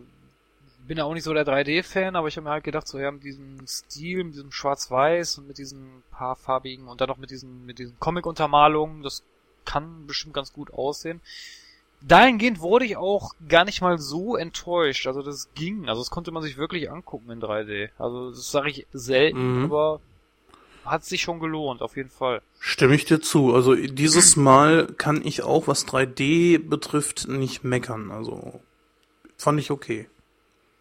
bin 0.86 0.98
ja 0.98 1.06
auch 1.06 1.14
nicht 1.14 1.24
so 1.24 1.34
der 1.34 1.46
3D-Fan, 1.46 2.16
aber 2.16 2.28
ich 2.28 2.36
habe 2.36 2.46
mir 2.46 2.52
halt 2.52 2.64
gedacht, 2.66 2.88
so 2.88 3.00
ja, 3.00 3.12
mit 3.12 3.24
diesem 3.24 3.66
Stil, 3.66 4.24
mit 4.26 4.34
diesem 4.34 4.52
Schwarz-Weiß 4.52 5.38
und 5.38 5.48
mit 5.48 5.60
diesen 5.60 6.04
paar 6.12 6.36
farbigen 6.36 6.88
und 6.88 7.00
dann 7.00 7.08
noch 7.08 7.18
mit 7.18 7.32
diesen, 7.32 7.66
mit 7.66 7.80
diesen 7.80 7.98
Comic-Untermalungen, 8.00 9.02
das 9.04 9.24
kann 9.66 10.08
bestimmt 10.08 10.34
ganz 10.34 10.52
gut 10.52 10.74
aussehen. 10.74 11.22
Dahingehend 12.02 12.62
wurde 12.62 12.86
ich 12.86 12.96
auch 12.96 13.34
gar 13.48 13.66
nicht 13.66 13.82
mal 13.82 14.00
so 14.00 14.36
enttäuscht. 14.36 15.06
Also 15.06 15.22
das 15.22 15.50
ging. 15.54 15.90
Also 15.90 16.02
das 16.02 16.10
konnte 16.10 16.32
man 16.32 16.44
sich 16.44 16.58
wirklich 16.58 16.90
angucken 16.90 17.30
in 17.30 17.42
3D. 17.42 17.90
Also 17.98 18.30
das 18.32 18.52
sage 18.52 18.70
ich 18.70 18.88
selten, 18.94 19.60
mhm. 19.60 19.66
aber 19.66 20.00
hat 20.86 21.06
sich 21.06 21.22
schon 21.22 21.40
gelohnt, 21.40 21.82
auf 21.82 21.98
jeden 21.98 22.10
Fall. 22.10 22.42
Stimme 22.60 22.96
ich 22.96 23.06
dir 23.06 23.22
zu. 23.22 23.54
Also 23.54 23.76
dieses 23.76 24.36
Mal 24.36 24.88
kann 24.98 25.26
ich 25.26 25.44
auch, 25.44 25.68
was 25.68 25.86
3D 25.86 26.58
betrifft, 26.58 27.28
nicht 27.28 27.64
meckern. 27.64 28.12
Also 28.12 28.62
fand 29.38 29.60
ich 29.60 29.72
okay. 29.72 30.08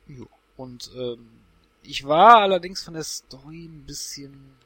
Jo. 0.06 0.26
Und 0.56 0.90
ähm, 0.96 1.28
ich 1.82 2.06
war 2.06 2.38
allerdings 2.38 2.82
von 2.82 2.94
der 2.94 3.04
Story 3.04 3.64
ein 3.64 3.84
bisschen. 3.86 4.56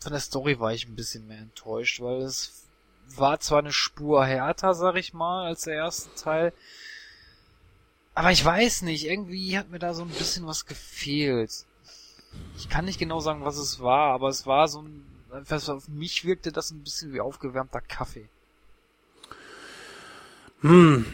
Von 0.00 0.12
der 0.12 0.20
Story 0.20 0.60
war 0.60 0.72
ich 0.72 0.86
ein 0.86 0.94
bisschen 0.94 1.26
mehr 1.26 1.38
enttäuscht, 1.38 2.00
weil 2.00 2.22
es 2.22 2.67
war 3.16 3.40
zwar 3.40 3.60
eine 3.60 3.72
Spur 3.72 4.24
härter, 4.24 4.74
sag 4.74 4.96
ich 4.96 5.14
mal, 5.14 5.46
als 5.46 5.62
der 5.62 5.74
erste 5.74 6.14
Teil. 6.14 6.52
Aber 8.14 8.32
ich 8.32 8.44
weiß 8.44 8.82
nicht, 8.82 9.06
irgendwie 9.06 9.56
hat 9.58 9.70
mir 9.70 9.78
da 9.78 9.94
so 9.94 10.02
ein 10.02 10.08
bisschen 10.08 10.46
was 10.46 10.66
gefehlt. 10.66 11.64
Ich 12.56 12.68
kann 12.68 12.84
nicht 12.84 12.98
genau 12.98 13.20
sagen, 13.20 13.44
was 13.44 13.58
es 13.58 13.80
war, 13.80 14.12
aber 14.12 14.28
es 14.28 14.46
war 14.46 14.68
so 14.68 14.82
ein, 14.82 15.06
auf 15.30 15.88
mich 15.88 16.24
wirkte 16.24 16.52
das 16.52 16.70
ein 16.70 16.82
bisschen 16.82 17.12
wie 17.12 17.20
aufgewärmter 17.20 17.80
Kaffee. 17.80 18.28
Hm. 20.60 21.06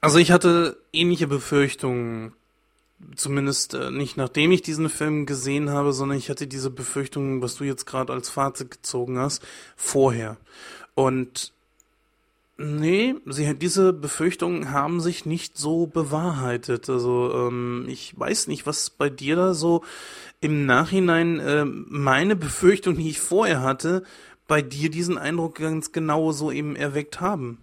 Also 0.00 0.18
ich 0.18 0.30
hatte 0.30 0.78
ähnliche 0.92 1.26
Befürchtungen 1.26 2.32
zumindest 3.14 3.74
äh, 3.74 3.90
nicht 3.90 4.16
nachdem 4.16 4.52
ich 4.52 4.62
diesen 4.62 4.88
Film 4.88 5.26
gesehen 5.26 5.70
habe, 5.70 5.92
sondern 5.92 6.18
ich 6.18 6.30
hatte 6.30 6.46
diese 6.46 6.70
Befürchtung, 6.70 7.42
was 7.42 7.56
du 7.56 7.64
jetzt 7.64 7.86
gerade 7.86 8.12
als 8.12 8.30
Fazit 8.30 8.70
gezogen 8.70 9.18
hast, 9.18 9.46
vorher. 9.76 10.36
Und 10.96 11.52
nee, 12.56 13.14
sie, 13.26 13.54
diese 13.54 13.92
Befürchtungen 13.92 14.70
haben 14.70 15.00
sich 15.00 15.26
nicht 15.26 15.58
so 15.58 15.86
bewahrheitet. 15.86 16.88
Also 16.88 17.32
ähm, 17.34 17.84
ich 17.86 18.18
weiß 18.18 18.46
nicht, 18.48 18.66
was 18.66 18.88
bei 18.88 19.10
dir 19.10 19.36
da 19.36 19.54
so 19.54 19.84
im 20.40 20.64
Nachhinein 20.64 21.38
äh, 21.38 21.66
meine 21.66 22.34
Befürchtung, 22.34 22.96
die 22.96 23.10
ich 23.10 23.20
vorher 23.20 23.60
hatte, 23.60 24.04
bei 24.48 24.62
dir 24.62 24.90
diesen 24.90 25.18
Eindruck 25.18 25.56
ganz 25.56 25.92
genau 25.92 26.32
so 26.32 26.50
eben 26.50 26.76
erweckt 26.76 27.20
haben. 27.20 27.58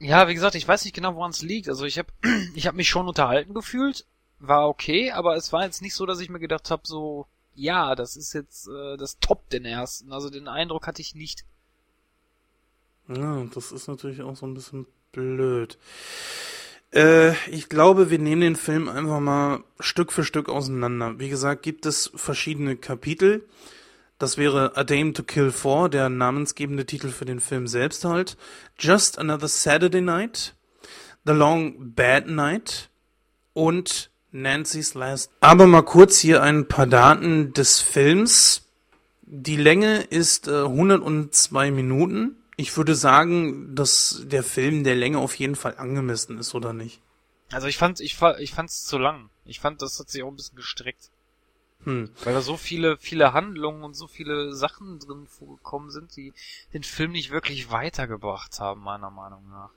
Ja, 0.00 0.26
wie 0.26 0.34
gesagt, 0.34 0.56
ich 0.56 0.66
weiß 0.66 0.84
nicht 0.84 0.94
genau, 0.94 1.14
woran 1.14 1.30
es 1.30 1.42
liegt. 1.42 1.68
Also 1.68 1.84
ich 1.84 1.98
habe 1.98 2.08
ich 2.56 2.66
hab 2.66 2.74
mich 2.74 2.88
schon 2.88 3.06
unterhalten 3.06 3.54
gefühlt, 3.54 4.06
war 4.40 4.68
okay, 4.68 5.12
aber 5.12 5.36
es 5.36 5.52
war 5.52 5.62
jetzt 5.62 5.82
nicht 5.82 5.94
so, 5.94 6.04
dass 6.04 6.18
ich 6.18 6.30
mir 6.30 6.40
gedacht 6.40 6.72
habe, 6.72 6.82
so, 6.84 7.26
ja, 7.58 7.94
das 7.94 8.16
ist 8.16 8.32
jetzt 8.32 8.68
äh, 8.68 8.96
das 8.96 9.18
Top 9.18 9.50
den 9.50 9.64
ersten. 9.64 10.12
Also 10.12 10.30
den 10.30 10.48
Eindruck 10.48 10.86
hatte 10.86 11.02
ich 11.02 11.14
nicht. 11.14 11.44
Ja, 13.08 13.44
das 13.54 13.72
ist 13.72 13.88
natürlich 13.88 14.22
auch 14.22 14.36
so 14.36 14.46
ein 14.46 14.54
bisschen 14.54 14.86
blöd. 15.12 15.78
Äh, 16.92 17.32
ich 17.48 17.68
glaube, 17.68 18.10
wir 18.10 18.18
nehmen 18.18 18.42
den 18.42 18.56
Film 18.56 18.88
einfach 18.88 19.20
mal 19.20 19.64
Stück 19.80 20.12
für 20.12 20.24
Stück 20.24 20.48
auseinander. 20.48 21.18
Wie 21.18 21.28
gesagt, 21.28 21.62
gibt 21.62 21.86
es 21.86 22.10
verschiedene 22.14 22.76
Kapitel. 22.76 23.46
Das 24.18 24.36
wäre 24.36 24.76
A 24.76 24.84
Dame 24.84 25.12
to 25.12 25.22
Kill 25.22 25.52
For, 25.52 25.88
der 25.88 26.08
namensgebende 26.08 26.86
Titel 26.86 27.08
für 27.08 27.24
den 27.24 27.40
Film 27.40 27.66
selbst 27.66 28.04
halt. 28.04 28.36
Just 28.78 29.18
Another 29.18 29.48
Saturday 29.48 30.00
Night. 30.00 30.54
The 31.24 31.32
Long 31.32 31.94
Bad 31.94 32.28
Night. 32.28 32.90
Und 33.52 34.10
Nancy's 34.32 34.94
Last. 34.94 35.30
Aber 35.40 35.66
mal 35.66 35.82
kurz 35.82 36.18
hier 36.18 36.42
ein 36.42 36.68
paar 36.68 36.86
Daten 36.86 37.52
des 37.52 37.80
Films. 37.80 38.68
Die 39.22 39.56
Länge 39.56 40.02
ist 40.02 40.48
äh, 40.48 40.62
102 40.64 41.70
Minuten. 41.70 42.36
Ich 42.56 42.76
würde 42.76 42.94
sagen, 42.94 43.74
dass 43.74 44.22
der 44.24 44.42
Film 44.42 44.84
der 44.84 44.96
Länge 44.96 45.18
auf 45.18 45.34
jeden 45.36 45.54
Fall 45.54 45.76
angemessen 45.76 46.38
ist, 46.38 46.54
oder 46.54 46.72
nicht? 46.72 47.00
Also 47.50 47.66
ich 47.66 47.78
fand, 47.78 48.00
ich, 48.00 48.18
ich 48.38 48.52
fand's 48.52 48.84
zu 48.84 48.98
lang. 48.98 49.30
Ich 49.44 49.60
fand, 49.60 49.80
das 49.80 49.98
hat 49.98 50.10
sich 50.10 50.22
auch 50.22 50.28
ein 50.28 50.36
bisschen 50.36 50.56
gestreckt. 50.56 51.10
Hm. 51.84 52.10
Weil 52.24 52.34
da 52.34 52.40
so 52.40 52.56
viele, 52.56 52.96
viele 52.98 53.32
Handlungen 53.32 53.84
und 53.84 53.94
so 53.94 54.06
viele 54.06 54.52
Sachen 54.54 54.98
drin 54.98 55.26
vorgekommen 55.26 55.90
sind, 55.90 56.16
die 56.16 56.32
den 56.74 56.82
Film 56.82 57.12
nicht 57.12 57.30
wirklich 57.30 57.70
weitergebracht 57.70 58.58
haben, 58.60 58.82
meiner 58.82 59.10
Meinung 59.10 59.48
nach. 59.48 59.70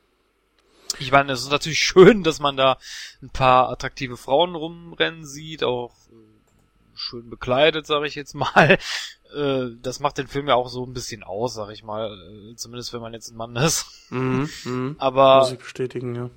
Ich 0.99 1.11
meine, 1.11 1.31
es 1.34 1.41
ist 1.41 1.51
natürlich 1.51 1.80
schön, 1.80 2.23
dass 2.23 2.39
man 2.39 2.57
da 2.57 2.77
ein 3.22 3.30
paar 3.30 3.69
attraktive 3.69 4.18
Frauen 4.18 4.55
rumrennen 4.55 5.26
sieht, 5.26 5.63
auch 5.63 5.91
äh, 6.11 6.95
schön 6.95 7.30
bekleidet, 7.30 7.85
sage 7.88 8.07
ich 8.07 8.15
jetzt 8.15 8.34
mal. 8.35 8.77
Äh, 9.34 9.77
Das 9.81 10.01
macht 10.01 10.18
den 10.18 10.27
Film 10.27 10.49
ja 10.49 10.55
auch 10.55 10.68
so 10.68 10.85
ein 10.85 10.93
bisschen 10.93 11.23
aus, 11.23 11.53
sag 11.53 11.69
ich 11.69 11.84
mal. 11.84 12.11
Äh, 12.51 12.55
Zumindest 12.57 12.91
wenn 12.91 12.99
man 12.99 13.13
jetzt 13.13 13.31
ein 13.31 13.38
Mann 13.38 13.55
ist. 13.55 13.85
Mhm. 14.09 14.49
Mhm. 14.65 14.95
Aber 14.99 15.39
Muss 15.39 15.53
ich 15.53 15.59
bestätigen, 15.59 16.15
ja. 16.15 16.30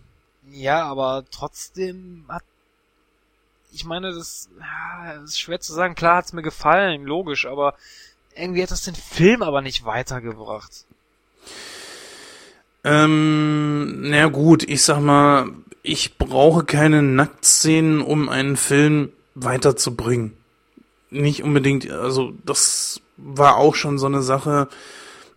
ja, 0.49 0.85
aber 0.85 1.25
trotzdem 1.33 2.25
hat. 2.29 2.45
Ich 3.73 3.85
meine, 3.85 4.13
das, 4.13 4.49
ja, 4.61 5.15
das 5.15 5.31
ist 5.31 5.41
schwer 5.41 5.59
zu 5.59 5.73
sagen. 5.73 5.97
Klar 5.97 6.19
hat's 6.19 6.33
mir 6.33 6.43
gefallen, 6.43 7.03
logisch, 7.05 7.47
aber 7.47 7.75
irgendwie 8.37 8.63
hat 8.63 8.71
das 8.71 8.83
den 8.83 8.95
Film 8.95 9.43
aber 9.43 9.61
nicht 9.61 9.85
weitergebracht. 9.85 10.85
Ähm, 12.85 14.09
na 14.11 14.27
gut, 14.29 14.63
ich 14.69 14.83
sag 14.83 15.01
mal, 15.01 15.49
ich 15.83 16.19
brauche 16.19 16.65
keine 16.65 17.03
Nacktszenen, 17.03 18.01
um 18.03 18.29
einen 18.29 18.57
Film 18.57 19.11
weiterzubringen. 19.35 20.35
Nicht 21.11 21.43
unbedingt, 21.43 21.91
also 21.91 22.35
das 22.45 23.01
war 23.17 23.57
auch 23.57 23.75
schon 23.75 23.99
so 23.99 24.07
eine 24.07 24.23
Sache, 24.23 24.69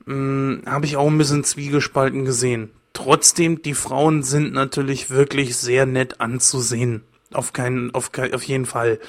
habe 0.07 0.85
ich 0.85 0.95
auch 0.95 1.07
ein 1.07 1.17
bisschen 1.17 1.43
zwiegespalten 1.43 2.23
gesehen. 2.23 2.71
Trotzdem, 2.93 3.61
die 3.61 3.73
Frauen 3.73 4.23
sind 4.23 4.53
natürlich 4.53 5.09
wirklich 5.09 5.57
sehr 5.57 5.85
nett 5.85 6.21
anzusehen. 6.21 7.03
Auf 7.33 7.51
keinen, 7.51 7.93
auf, 7.93 8.13
kei- 8.13 8.33
auf 8.33 8.43
jeden 8.43 8.65
Fall. 8.65 8.99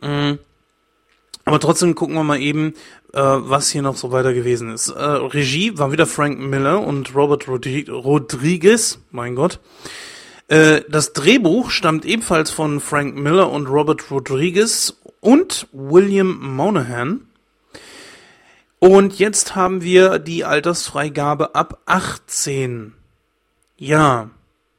Mm. 0.00 0.34
Aber 1.44 1.60
trotzdem 1.60 1.94
gucken 1.96 2.14
wir 2.14 2.22
mal 2.22 2.40
eben, 2.40 2.74
äh, 3.16 3.20
was 3.20 3.70
hier 3.70 3.80
noch 3.80 3.96
so 3.96 4.12
weiter 4.12 4.34
gewesen 4.34 4.70
ist. 4.70 4.90
Äh, 4.90 5.02
Regie 5.02 5.78
war 5.78 5.90
wieder 5.90 6.06
Frank 6.06 6.38
Miller 6.38 6.82
und 6.82 7.14
Robert 7.14 7.48
Rodri 7.48 7.86
Rodriguez, 7.88 8.98
mein 9.10 9.34
Gott. 9.34 9.58
Äh, 10.48 10.82
das 10.88 11.14
Drehbuch 11.14 11.70
stammt 11.70 12.04
ebenfalls 12.04 12.50
von 12.50 12.78
Frank 12.78 13.16
Miller 13.16 13.50
und 13.50 13.68
Robert 13.68 14.10
Rodriguez 14.10 15.00
und 15.20 15.66
William 15.72 16.56
Monahan. 16.56 17.22
Und 18.78 19.18
jetzt 19.18 19.56
haben 19.56 19.80
wir 19.80 20.18
die 20.18 20.44
Altersfreigabe 20.44 21.54
ab 21.54 21.80
18. 21.86 22.92
Ja, 23.78 24.28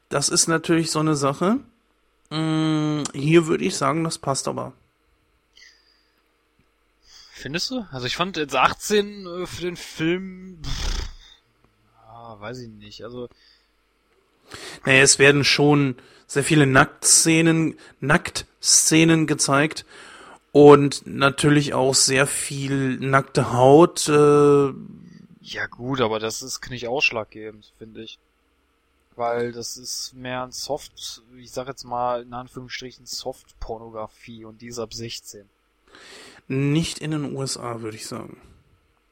das 0.09 0.29
ist 0.29 0.47
natürlich 0.47 0.91
so 0.91 0.99
eine 0.99 1.15
Sache. 1.15 1.57
Mm, 2.29 3.01
hier 3.13 3.47
würde 3.47 3.65
ich 3.65 3.75
sagen, 3.75 4.03
das 4.03 4.19
passt 4.19 4.47
aber. 4.47 4.73
Findest 7.37 7.69
du? 7.71 7.85
Also 7.91 8.07
ich 8.07 8.15
fand 8.15 8.35
jetzt 8.37 8.55
18 8.55 9.25
äh, 9.27 9.45
für 9.45 9.61
den 9.61 9.77
Film. 9.77 10.59
Pff, 10.63 11.09
ja, 12.07 12.39
weiß 12.39 12.59
ich 12.59 12.69
nicht. 12.69 13.03
Also 13.03 13.27
Naja, 14.85 15.01
es 15.01 15.19
werden 15.19 15.43
schon 15.43 15.95
sehr 16.25 16.43
viele 16.43 16.65
Nacktszenen, 16.65 17.77
Nacktszenen 17.99 19.27
gezeigt 19.27 19.85
und 20.51 21.05
natürlich 21.05 21.73
auch 21.73 21.93
sehr 21.93 22.25
viel 22.27 22.97
nackte 22.97 23.53
Haut. 23.53 24.09
Äh, 24.09 24.73
Ja 25.41 25.67
gut, 25.69 26.01
aber 26.01 26.19
das 26.19 26.41
ist 26.41 26.67
nicht 26.69 26.87
ausschlaggebend, 26.87 27.71
finde 27.77 28.01
ich. 28.03 28.17
Weil 29.15 29.51
das 29.51 29.77
ist 29.77 30.13
mehr 30.13 30.43
ein 30.43 30.51
Soft, 30.51 31.21
ich 31.37 31.51
sag 31.51 31.67
jetzt 31.67 31.83
mal 31.83 32.21
in 32.23 32.33
Anführungsstrichen 32.33 33.05
Soft-Pornografie 33.05 34.45
und 34.45 34.61
die 34.61 34.67
ist 34.67 34.79
ab 34.79 34.93
16. 34.93 35.49
nicht 36.47 36.99
in 36.99 37.11
den 37.11 37.35
USA, 37.35 37.81
würde 37.81 37.97
ich 37.97 38.07
sagen. 38.07 38.37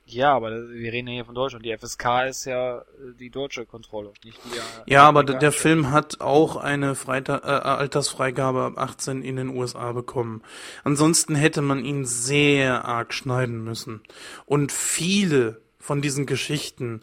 Ja, 0.07 0.35
aber 0.35 0.69
wir 0.69 0.93
reden 0.93 1.07
ja 1.07 1.15
hier 1.15 1.25
von 1.25 1.33
Deutschland. 1.33 1.65
Die 1.65 1.75
FSK 1.75 2.27
ist 2.29 2.45
ja 2.45 2.79
äh, 2.79 2.83
die 3.19 3.31
deutsche 3.31 3.65
Kontrolle, 3.65 4.13
nicht 4.23 4.39
die. 4.45 4.57
äh, 4.57 4.61
Ja, 4.85 5.07
aber 5.07 5.23
der. 5.23 5.51
Film 5.51 5.89
hat 5.89 6.21
auch 6.21 6.57
eine 6.57 6.93
Freita 6.93 7.37
äh, 7.37 7.61
Altersfreigabe 7.67 8.61
ab 8.61 8.77
18 8.77 9.23
in 9.23 9.35
den 9.35 9.49
USA 9.49 9.91
bekommen. 9.93 10.43
Ansonsten 10.83 11.33
hätte 11.33 11.63
man 11.63 11.83
ihn 11.83 12.05
sehr 12.05 12.85
arg 12.85 13.13
schneiden 13.15 13.63
müssen. 13.63 14.01
Und 14.45 14.71
viele 14.71 15.59
von 15.79 16.03
diesen 16.03 16.27
Geschichten, 16.27 17.01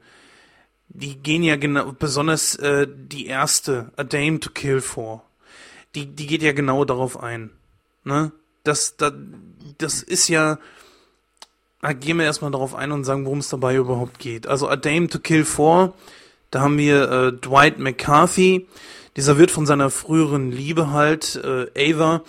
die 0.88 1.16
gehen 1.16 1.42
ja 1.42 1.56
genau, 1.56 1.92
besonders 1.92 2.54
äh, 2.56 2.86
die 2.88 3.26
erste, 3.26 3.90
A 3.96 4.04
Dame 4.04 4.38
to 4.38 4.50
Kill 4.50 4.80
For, 4.80 5.24
die, 5.96 6.06
die 6.06 6.26
geht 6.28 6.42
ja 6.42 6.52
genau 6.52 6.84
darauf 6.84 7.20
ein. 7.20 7.50
Ne? 8.04 8.30
Das, 8.62 8.96
das, 8.96 9.12
das 9.78 10.02
ist 10.02 10.28
ja, 10.28 10.58
gehen 12.00 12.18
wir 12.18 12.24
erstmal 12.24 12.50
darauf 12.50 12.74
ein 12.74 12.92
und 12.92 13.04
sagen, 13.04 13.24
worum 13.24 13.38
es 13.38 13.48
dabei 13.48 13.76
überhaupt 13.76 14.18
geht. 14.18 14.46
Also 14.46 14.68
A 14.68 14.76
Dame 14.76 15.08
to 15.08 15.18
Kill 15.18 15.44
For, 15.44 15.94
da 16.50 16.60
haben 16.60 16.78
wir 16.78 17.10
äh, 17.10 17.32
Dwight 17.32 17.78
McCarthy. 17.78 18.68
Dieser 19.16 19.38
wird 19.38 19.50
von 19.50 19.66
seiner 19.66 19.90
früheren 19.90 20.52
Liebe 20.52 20.90
halt, 20.90 21.36
äh, 21.42 21.92
Ava, 21.92 22.22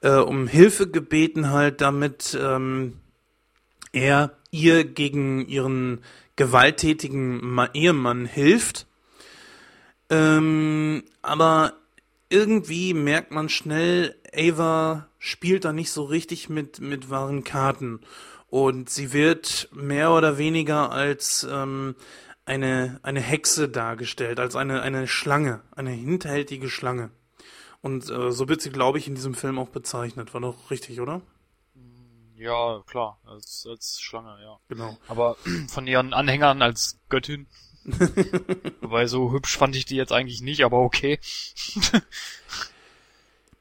äh, 0.00 0.12
um 0.12 0.46
Hilfe 0.46 0.88
gebeten 0.88 1.50
halt, 1.50 1.80
damit 1.80 2.38
ähm, 2.40 2.94
er 3.92 4.32
ihr 4.50 4.84
gegen 4.84 5.46
ihren 5.46 6.00
gewalttätigen 6.36 7.44
Ma 7.44 7.68
Ehemann 7.74 8.24
hilft. 8.24 8.86
Ähm, 10.08 11.04
aber 11.22 11.74
irgendwie 12.30 12.94
merkt 12.94 13.30
man 13.30 13.48
schnell, 13.48 14.16
Ava 14.34 15.09
spielt 15.20 15.64
da 15.64 15.72
nicht 15.72 15.92
so 15.92 16.02
richtig 16.02 16.48
mit, 16.48 16.80
mit 16.80 17.10
wahren 17.10 17.44
Karten. 17.44 18.00
Und 18.48 18.90
sie 18.90 19.12
wird 19.12 19.68
mehr 19.72 20.10
oder 20.10 20.38
weniger 20.38 20.90
als 20.90 21.46
ähm, 21.48 21.94
eine, 22.46 22.98
eine 23.04 23.20
Hexe 23.20 23.68
dargestellt, 23.68 24.40
als 24.40 24.56
eine, 24.56 24.82
eine 24.82 25.06
Schlange, 25.06 25.62
eine 25.70 25.90
hinterhältige 25.90 26.68
Schlange. 26.68 27.10
Und 27.82 28.10
äh, 28.10 28.32
so 28.32 28.48
wird 28.48 28.60
sie, 28.60 28.70
glaube 28.70 28.98
ich, 28.98 29.06
in 29.06 29.14
diesem 29.14 29.34
Film 29.34 29.58
auch 29.58 29.68
bezeichnet. 29.68 30.34
War 30.34 30.40
doch 30.40 30.70
richtig, 30.70 31.00
oder? 31.00 31.20
Ja, 32.34 32.82
klar, 32.86 33.20
als, 33.24 33.66
als 33.68 34.00
Schlange, 34.00 34.36
ja. 34.42 34.58
Genau. 34.68 34.96
Aber 35.06 35.36
von 35.68 35.86
ihren 35.86 36.14
Anhängern 36.14 36.62
als 36.62 36.98
Göttin. 37.10 37.46
Wobei 38.80 39.06
so 39.06 39.32
hübsch 39.32 39.56
fand 39.56 39.76
ich 39.76 39.84
die 39.84 39.96
jetzt 39.96 40.12
eigentlich 40.12 40.40
nicht, 40.40 40.64
aber 40.64 40.78
okay. 40.78 41.20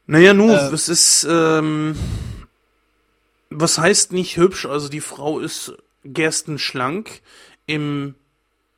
Naja, 0.09 0.33
nu, 0.33 0.49
Äh, 0.49 0.73
es 0.73 0.89
ist, 0.89 1.27
ähm, 1.29 1.95
was 3.51 3.77
heißt 3.77 4.11
nicht 4.11 4.37
hübsch? 4.37 4.65
Also 4.65 4.89
die 4.89 5.01
Frau 5.01 5.39
ist 5.39 5.77
gerstenschlank 6.03 7.21
im 7.67 8.15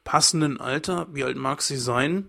passenden 0.03 0.59
Alter. 0.59 1.07
Wie 1.13 1.23
alt 1.23 1.37
mag 1.37 1.61
sie 1.61 1.77
sein? 1.77 2.27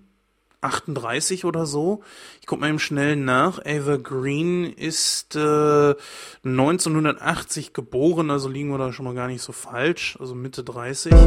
38 0.60 1.44
oder 1.44 1.66
so. 1.66 2.04
Ich 2.40 2.46
guck 2.46 2.60
mal 2.60 2.68
eben 2.68 2.78
schnell 2.78 3.16
nach. 3.16 3.58
Ava 3.66 3.96
Green 3.96 4.66
ist 4.72 5.34
äh, 5.34 5.96
1980 6.44 7.72
geboren, 7.72 8.30
also 8.30 8.48
liegen 8.48 8.70
wir 8.70 8.78
da 8.78 8.92
schon 8.92 9.04
mal 9.06 9.16
gar 9.16 9.26
nicht 9.26 9.42
so 9.42 9.50
falsch. 9.50 10.16
Also 10.20 10.36
Mitte 10.36 10.62
30. 10.62 11.12
Und 11.12 11.20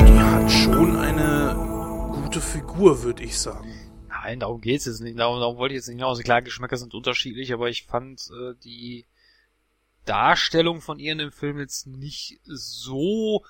die 0.00 0.18
hat 0.18 0.50
schon 0.50 0.96
eine 0.96 1.54
gute 2.20 2.40
Figur, 2.40 3.04
würde 3.04 3.22
ich 3.22 3.38
sagen. 3.38 3.87
Nein, 4.28 4.40
darum 4.40 4.60
geht's 4.60 4.84
jetzt 4.84 5.00
nicht. 5.00 5.18
Darum, 5.18 5.40
darum 5.40 5.56
wollte 5.56 5.72
ich 5.72 5.78
jetzt 5.78 5.88
nicht 5.88 5.96
hinaus. 5.96 6.20
Klar, 6.20 6.42
Geschmäcker 6.42 6.76
sind 6.76 6.92
unterschiedlich, 6.92 7.54
aber 7.54 7.70
ich 7.70 7.84
fand 7.84 8.28
äh, 8.30 8.52
die 8.62 9.06
Darstellung 10.04 10.82
von 10.82 10.98
ihr 10.98 11.12
in 11.12 11.18
dem 11.18 11.32
Film 11.32 11.58
jetzt 11.58 11.86
nicht 11.86 12.38
so 12.44 13.42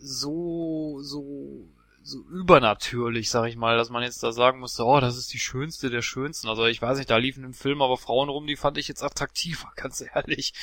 so 0.00 1.00
so 1.02 1.68
so 2.02 2.22
übernatürlich, 2.30 3.28
sag 3.28 3.46
ich 3.46 3.56
mal, 3.56 3.76
dass 3.76 3.90
man 3.90 4.04
jetzt 4.04 4.22
da 4.22 4.32
sagen 4.32 4.60
musste, 4.60 4.86
oh, 4.86 5.00
das 5.00 5.18
ist 5.18 5.34
die 5.34 5.38
schönste 5.38 5.90
der 5.90 6.00
schönsten. 6.00 6.48
Also 6.48 6.64
ich 6.64 6.80
weiß 6.80 6.96
nicht, 6.96 7.10
da 7.10 7.18
liefen 7.18 7.44
im 7.44 7.52
Film 7.52 7.82
aber 7.82 7.98
Frauen 7.98 8.30
rum, 8.30 8.46
die 8.46 8.56
fand 8.56 8.78
ich 8.78 8.88
jetzt 8.88 9.02
attraktiver, 9.02 9.70
ganz 9.76 10.02
ehrlich. 10.14 10.54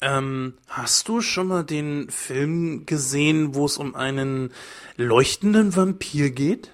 Ähm, 0.00 0.56
hast 0.68 1.08
du 1.10 1.20
schon 1.20 1.48
mal 1.48 1.64
den 1.64 2.08
Film 2.08 2.86
gesehen, 2.86 3.54
wo 3.54 3.66
es 3.66 3.76
um 3.76 3.94
einen 3.94 4.54
leuchtenden 4.96 5.76
Vampir 5.76 6.30
geht? 6.30 6.70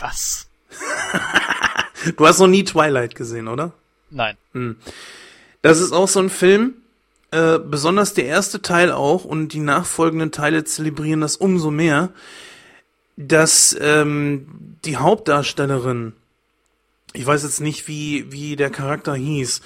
Was? 0.00 0.48
Du 2.16 2.26
hast 2.26 2.38
noch 2.38 2.46
nie 2.46 2.62
Twilight 2.62 3.16
gesehen, 3.16 3.48
oder? 3.48 3.72
Nein. 4.10 4.36
Das 5.62 5.80
ist 5.80 5.90
auch 5.92 6.06
so 6.06 6.20
ein 6.20 6.30
Film, 6.30 6.74
äh, 7.32 7.58
besonders 7.58 8.14
der 8.14 8.26
erste 8.26 8.62
Teil 8.62 8.92
auch 8.92 9.24
und 9.24 9.48
die 9.48 9.58
nachfolgenden 9.58 10.30
Teile 10.30 10.62
zelebrieren 10.62 11.20
das 11.20 11.34
umso 11.36 11.72
mehr, 11.72 12.10
dass 13.16 13.76
ähm, 13.80 14.46
die 14.84 14.96
Hauptdarstellerin, 14.96 16.12
ich 17.14 17.26
weiß 17.26 17.42
jetzt 17.42 17.60
nicht, 17.60 17.88
wie, 17.88 18.30
wie 18.30 18.54
der 18.54 18.70
Charakter 18.70 19.16
hieß, 19.16 19.60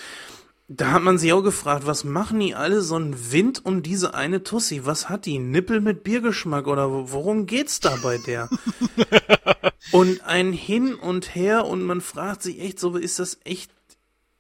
da 0.68 0.90
hat 0.92 1.02
man 1.02 1.18
sich 1.18 1.34
auch 1.34 1.42
gefragt, 1.42 1.86
was 1.86 2.02
machen 2.02 2.40
die 2.40 2.54
alle 2.54 2.80
so 2.80 2.94
einen 2.96 3.30
Wind 3.30 3.62
um 3.66 3.82
diese 3.82 4.14
eine 4.14 4.42
Tussi? 4.42 4.86
Was 4.86 5.10
hat 5.10 5.26
die? 5.26 5.38
Nippel 5.38 5.82
mit 5.82 6.02
Biergeschmack 6.02 6.66
oder 6.66 6.90
wo- 6.90 7.12
worum 7.12 7.44
geht's 7.44 7.78
da 7.78 7.94
bei 8.02 8.16
der? 8.16 8.48
und 9.90 10.22
ein 10.22 10.52
Hin 10.52 10.94
und 10.94 11.34
Her 11.34 11.66
und 11.66 11.82
man 11.82 12.00
fragt 12.00 12.42
sich 12.42 12.60
echt 12.60 12.78
so, 12.78 12.96
ist 12.96 13.18
das 13.18 13.38
echt 13.44 13.70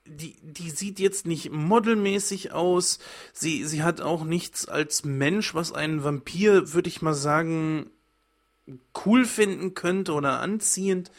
die, 0.04 0.36
die 0.42 0.70
sieht 0.70 0.98
jetzt 0.98 1.26
nicht 1.26 1.50
modelmäßig 1.52 2.52
aus. 2.52 2.98
Sie, 3.32 3.64
sie 3.64 3.82
hat 3.82 4.00
auch 4.00 4.24
nichts 4.24 4.66
als 4.66 5.04
Mensch, 5.04 5.54
was 5.54 5.72
einen 5.72 6.04
Vampir, 6.04 6.72
würde 6.72 6.88
ich 6.88 7.02
mal 7.02 7.14
sagen, 7.14 7.90
cool 9.04 9.24
finden 9.24 9.74
könnte 9.74 10.12
oder 10.12 10.40
anziehend. 10.40 11.10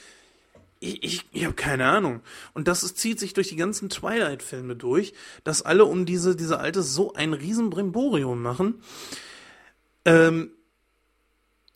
Ich, 0.80 1.02
ich, 1.04 1.26
ich 1.32 1.46
habe 1.46 1.56
keine 1.56 1.86
Ahnung. 1.86 2.22
Und 2.54 2.68
das 2.68 2.84
ist, 2.84 2.98
zieht 2.98 3.20
sich 3.20 3.34
durch 3.34 3.48
die 3.48 3.56
ganzen 3.56 3.90
Twilight-Filme 3.90 4.76
durch, 4.76 5.14
dass 5.44 5.62
alle 5.62 5.86
um 5.86 6.06
diese, 6.06 6.36
diese 6.36 6.60
alte 6.60 6.84
so 6.84 7.14
ein 7.14 7.34
Riesenbrimborium 7.34 8.42
machen. 8.42 8.82
Ähm, 10.06 10.52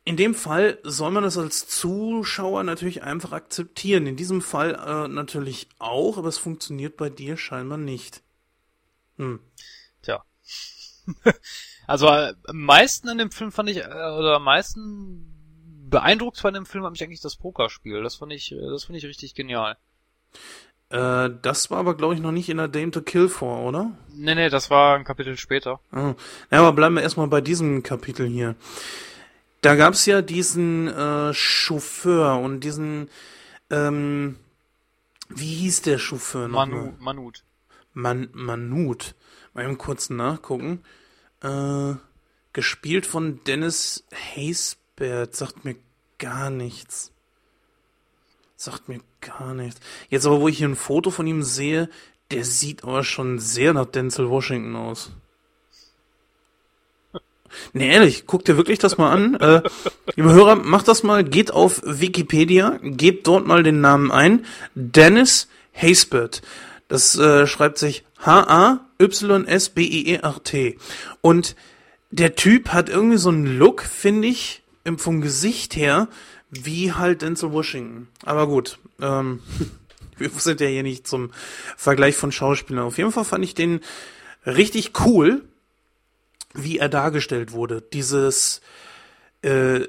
in 0.08 0.16
dem 0.16 0.36
Fall 0.36 0.80
soll 0.84 1.12
man 1.12 1.24
das 1.24 1.38
als 1.38 1.68
Zuschauer 1.68 2.64
natürlich 2.64 3.04
einfach 3.04 3.34
akzeptieren. 3.34 4.08
In 4.08 4.16
diesem 4.16 4.42
Fall 4.42 4.76
äh, 4.76 5.10
natürlich 5.10 5.68
auch, 5.80 6.18
aber 6.18 6.30
es 6.30 6.38
funktioniert 6.38 6.96
bei 6.96 7.10
dir 7.10 7.36
scheinbar 7.36 7.78
nicht. 7.78 8.24
Tja. 10.02 10.24
also 11.88 12.08
äh, 12.08 12.34
am 12.48 12.62
meisten 12.62 13.10
an 13.10 13.18
dem 13.18 13.32
Film 13.32 13.52
fand 13.52 13.70
ich, 13.70 13.80
äh, 13.80 13.88
oder 13.90 14.38
am 14.38 14.46
meisten 14.46 15.26
beeindruckt 15.90 16.38
von 16.38 16.54
dem 16.54 16.66
Film 16.66 16.86
hat 16.86 16.92
mich 16.92 17.04
eigentlich 17.04 17.20
das 17.20 17.36
Pokerspiel. 17.36 18.02
Das 18.02 18.16
fand 18.16 18.32
ich, 18.32 18.54
äh, 18.54 18.70
das 18.70 18.86
fand 18.86 18.98
ich 18.98 19.06
richtig 19.06 19.36
genial. 19.36 19.76
Äh, 20.88 21.32
das 21.42 21.70
war 21.70 21.80
aber, 21.80 21.98
glaube 21.98 22.14
ich, 22.14 22.22
noch 22.22 22.32
nicht 22.32 22.48
in 22.48 22.58
der 22.58 22.70
Dame 22.70 22.92
to 22.92 23.02
Kill 23.02 23.28
vor, 23.28 23.60
oder? 23.66 23.92
Nee, 24.14 24.36
nee, 24.36 24.48
das 24.48 24.70
war 24.70 24.96
ein 24.96 25.04
Kapitel 25.04 25.36
später. 25.36 25.82
Oh. 25.92 26.14
Ja, 26.50 26.60
aber 26.60 26.72
bleiben 26.72 26.96
wir 26.96 27.02
erstmal 27.02 27.28
bei 27.28 27.42
diesem 27.42 27.84
Kapitel 27.84 28.26
hier. 28.26 28.56
Da 29.68 29.76
gab's 29.76 30.06
ja 30.06 30.22
diesen 30.22 30.88
äh, 30.88 31.34
Chauffeur 31.34 32.40
und 32.40 32.62
diesen, 32.62 33.10
ähm, 33.70 34.38
wie 35.28 35.56
hieß 35.56 35.82
der 35.82 35.98
Chauffeur 35.98 36.48
noch? 36.48 36.66
Manu, 36.66 36.94
Manut. 37.00 37.44
Man 37.92 38.30
Manut. 38.32 39.14
Mal 39.54 39.66
eben 39.66 39.78
kurz 39.78 40.10
nachgucken. 40.10 40.84
Äh, 41.42 41.96
gespielt 42.54 43.06
von 43.06 43.44
Dennis 43.44 44.06
Haysbert. 44.14 45.36
Sagt 45.36 45.66
mir 45.66 45.76
gar 46.18 46.50
nichts. 46.50 47.12
Sagt 48.56 48.88
mir 48.88 49.02
gar 49.20 49.54
nichts. 49.54 49.82
Jetzt 50.08 50.26
aber, 50.26 50.40
wo 50.40 50.48
ich 50.48 50.60
hier 50.60 50.70
ein 50.70 50.78
Foto 50.78 51.12
von 51.12 51.28
ihm 51.28 51.44
sehe, 51.44 51.90
der 52.32 52.46
sieht 52.46 52.86
aber 52.86 53.04
schon 53.04 53.38
sehr 53.38 53.74
nach 53.74 53.88
Denzel 53.88 54.30
Washington 54.30 54.78
aus. 54.78 55.12
Nee, 57.74 57.90
ehrlich, 57.90 58.26
guck 58.26 58.46
dir 58.46 58.58
wirklich 58.58 58.80
das 58.80 58.98
mal 58.98 59.12
an. 59.12 59.38
Äh, 59.48 59.62
liebe 60.16 60.34
Hörer, 60.34 60.56
macht 60.56 60.88
das 60.88 61.04
mal, 61.04 61.24
geht 61.24 61.52
auf 61.52 61.82
Wikipedia, 61.86 62.80
gebt 62.82 63.28
dort 63.28 63.46
mal 63.48 63.62
den 63.64 63.82
Namen 63.82 64.12
ein. 64.12 64.46
Dennis 64.76 65.48
Haysbert. 65.74 66.42
Das 66.88 67.18
äh, 67.18 67.46
schreibt 67.48 67.78
sich 67.78 68.04
H-A-Y-S-B-I-E-R-T. 68.20 68.78
Und 71.22 71.56
der 72.12 72.36
Typ 72.36 72.70
hat 72.70 72.90
irgendwie 72.90 73.18
so 73.18 73.30
einen 73.30 73.58
Look, 73.58 73.84
finde 73.84 74.28
ich, 74.28 74.64
im, 74.84 74.98
vom 74.98 75.22
Gesicht 75.22 75.76
her, 75.76 76.08
wie 76.50 76.94
halt 76.94 77.22
Denzel 77.22 77.52
Washington. 77.52 78.08
Aber 78.24 78.48
gut, 78.48 78.80
ähm, 79.02 79.42
wir 80.18 80.30
sind 80.30 80.62
ja 80.62 80.68
hier 80.68 80.84
nicht 80.84 81.08
zum 81.08 81.32
Vergleich 81.76 82.16
von 82.16 82.32
Schauspielern. 82.32 82.86
Auf 82.86 82.98
jeden 82.98 83.12
Fall 83.12 83.26
fand 83.26 83.44
ich 83.44 83.54
den 83.54 83.82
richtig 84.46 84.94
cool, 85.06 85.44
wie 86.58 86.80
er 86.80 86.90
dargestellt 86.90 87.52
wurde. 87.52 87.82
Dieses 87.82 88.62
äh, 89.42 89.88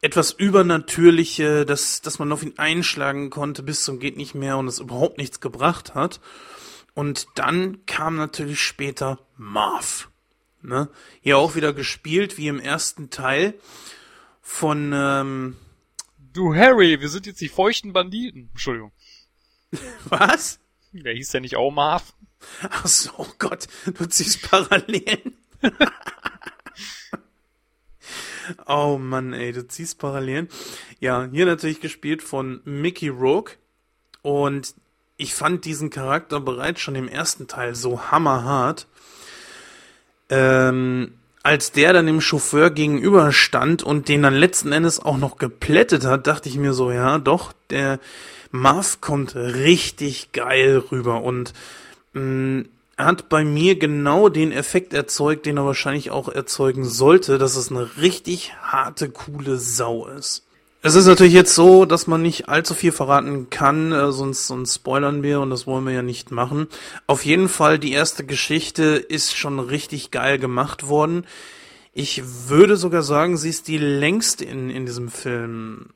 etwas 0.00 0.32
Übernatürliche, 0.32 1.64
dass, 1.64 2.02
dass 2.02 2.18
man 2.18 2.30
auf 2.30 2.42
ihn 2.42 2.58
einschlagen 2.58 3.30
konnte 3.30 3.62
bis 3.62 3.84
zum 3.84 4.00
geht 4.00 4.18
nicht 4.18 4.34
mehr 4.34 4.58
und 4.58 4.68
es 4.68 4.78
überhaupt 4.78 5.16
nichts 5.16 5.40
gebracht 5.40 5.94
hat. 5.94 6.20
Und 6.92 7.26
dann 7.36 7.86
kam 7.86 8.16
natürlich 8.16 8.60
später 8.60 9.18
Marv. 9.36 10.10
Ne? 10.60 10.88
Hier 11.20 11.38
auch 11.38 11.54
wieder 11.54 11.72
gespielt 11.72 12.36
wie 12.36 12.48
im 12.48 12.60
ersten 12.60 13.10
Teil 13.10 13.54
von 14.42 14.92
ähm, 14.94 15.56
Du 16.18 16.54
Harry, 16.54 17.00
wir 17.00 17.08
sind 17.08 17.26
jetzt 17.26 17.40
die 17.40 17.48
feuchten 17.48 17.92
Banditen. 17.92 18.48
Entschuldigung. 18.50 18.92
was? 20.04 20.60
Der 20.92 21.14
hieß 21.14 21.32
ja 21.32 21.40
nicht 21.40 21.56
auch 21.56 21.70
Marv. 21.70 22.12
Ach 22.68 22.86
so, 22.86 23.10
oh 23.16 23.26
Gott, 23.38 23.68
du 23.86 24.06
ziehst 24.06 24.42
Parallelen. 24.50 25.38
oh 28.66 28.98
Mann, 28.98 29.32
ey, 29.32 29.52
du 29.52 29.66
ziehst 29.66 29.98
Parallelen. 29.98 30.48
Ja, 31.00 31.28
hier 31.30 31.46
natürlich 31.46 31.80
gespielt 31.80 32.22
von 32.22 32.60
Mickey 32.64 33.08
Rourke. 33.08 33.54
Und 34.22 34.74
ich 35.16 35.34
fand 35.34 35.64
diesen 35.64 35.90
Charakter 35.90 36.40
bereits 36.40 36.80
schon 36.80 36.94
im 36.94 37.08
ersten 37.08 37.46
Teil 37.46 37.74
so 37.74 38.10
hammerhart. 38.10 38.86
Ähm, 40.30 41.14
als 41.42 41.72
der 41.72 41.92
dann 41.92 42.06
dem 42.06 42.22
Chauffeur 42.22 42.70
gegenüberstand 42.70 43.82
und 43.82 44.08
den 44.08 44.22
dann 44.22 44.34
letzten 44.34 44.72
Endes 44.72 44.98
auch 44.98 45.18
noch 45.18 45.36
geplättet 45.36 46.06
hat, 46.06 46.26
dachte 46.26 46.48
ich 46.48 46.56
mir 46.56 46.72
so, 46.72 46.90
ja, 46.90 47.18
doch, 47.18 47.52
der 47.68 48.00
Marv 48.50 49.02
kommt 49.02 49.34
richtig 49.34 50.32
geil 50.32 50.82
rüber 50.90 51.22
und 51.22 51.52
mh, 52.14 52.60
er 52.60 52.64
hat 52.96 53.28
bei 53.28 53.44
mir 53.44 53.78
genau 53.78 54.28
den 54.28 54.52
Effekt 54.52 54.94
erzeugt, 54.94 55.46
den 55.46 55.56
er 55.56 55.66
wahrscheinlich 55.66 56.10
auch 56.10 56.28
erzeugen 56.28 56.84
sollte, 56.84 57.38
dass 57.38 57.56
es 57.56 57.70
eine 57.70 57.96
richtig 57.98 58.54
harte, 58.62 59.10
coole 59.10 59.58
Sau 59.58 60.06
ist. 60.06 60.44
Es 60.86 60.94
ist 60.96 61.06
natürlich 61.06 61.32
jetzt 61.32 61.54
so, 61.54 61.86
dass 61.86 62.06
man 62.06 62.20
nicht 62.20 62.50
allzu 62.50 62.74
viel 62.74 62.92
verraten 62.92 63.48
kann, 63.48 63.90
äh, 63.90 64.12
sonst, 64.12 64.46
sonst 64.46 64.74
spoilern 64.74 65.22
wir 65.22 65.40
und 65.40 65.48
das 65.48 65.66
wollen 65.66 65.86
wir 65.86 65.94
ja 65.94 66.02
nicht 66.02 66.30
machen. 66.30 66.68
Auf 67.06 67.24
jeden 67.24 67.48
Fall, 67.48 67.78
die 67.78 67.92
erste 67.92 68.24
Geschichte 68.26 68.82
ist 68.82 69.34
schon 69.34 69.60
richtig 69.60 70.10
geil 70.10 70.38
gemacht 70.38 70.86
worden. 70.86 71.26
Ich 71.94 72.22
würde 72.48 72.76
sogar 72.76 73.02
sagen, 73.02 73.38
sie 73.38 73.48
ist 73.48 73.68
die 73.68 73.78
längste 73.78 74.44
in, 74.44 74.68
in 74.68 74.84
diesem 74.84 75.08
Film. 75.08 75.90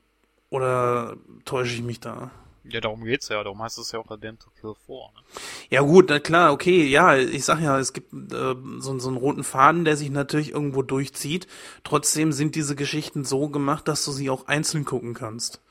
Oder 0.49 1.17
täusche 1.45 1.75
ich 1.75 1.83
mich 1.83 1.99
da? 1.99 2.31
Ja, 2.63 2.81
darum 2.81 3.03
geht's 3.03 3.29
ja. 3.29 3.43
Darum 3.43 3.61
heißt 3.61 3.77
es 3.79 3.91
ja 3.91 3.99
auch 3.99 4.09
Adam 4.09 4.37
to 4.39 4.49
Kill 4.59 4.73
4. 4.85 4.95
Ne? 4.95 5.21
Ja 5.69 5.81
gut, 5.81 6.09
na 6.09 6.19
klar, 6.19 6.51
okay, 6.51 6.85
ja, 6.85 7.15
ich 7.15 7.45
sag 7.45 7.61
ja, 7.61 7.79
es 7.79 7.93
gibt 7.93 8.13
äh, 8.13 8.55
so, 8.79 8.99
so 8.99 9.07
einen 9.07 9.17
roten 9.17 9.43
Faden, 9.43 9.85
der 9.85 9.97
sich 9.97 10.09
natürlich 10.09 10.51
irgendwo 10.51 10.81
durchzieht. 10.81 11.47
Trotzdem 11.83 12.31
sind 12.31 12.55
diese 12.55 12.75
Geschichten 12.75 13.25
so 13.25 13.49
gemacht, 13.49 13.87
dass 13.87 14.05
du 14.05 14.11
sie 14.11 14.29
auch 14.29 14.47
einzeln 14.47 14.85
gucken 14.85 15.13
kannst. 15.13 15.61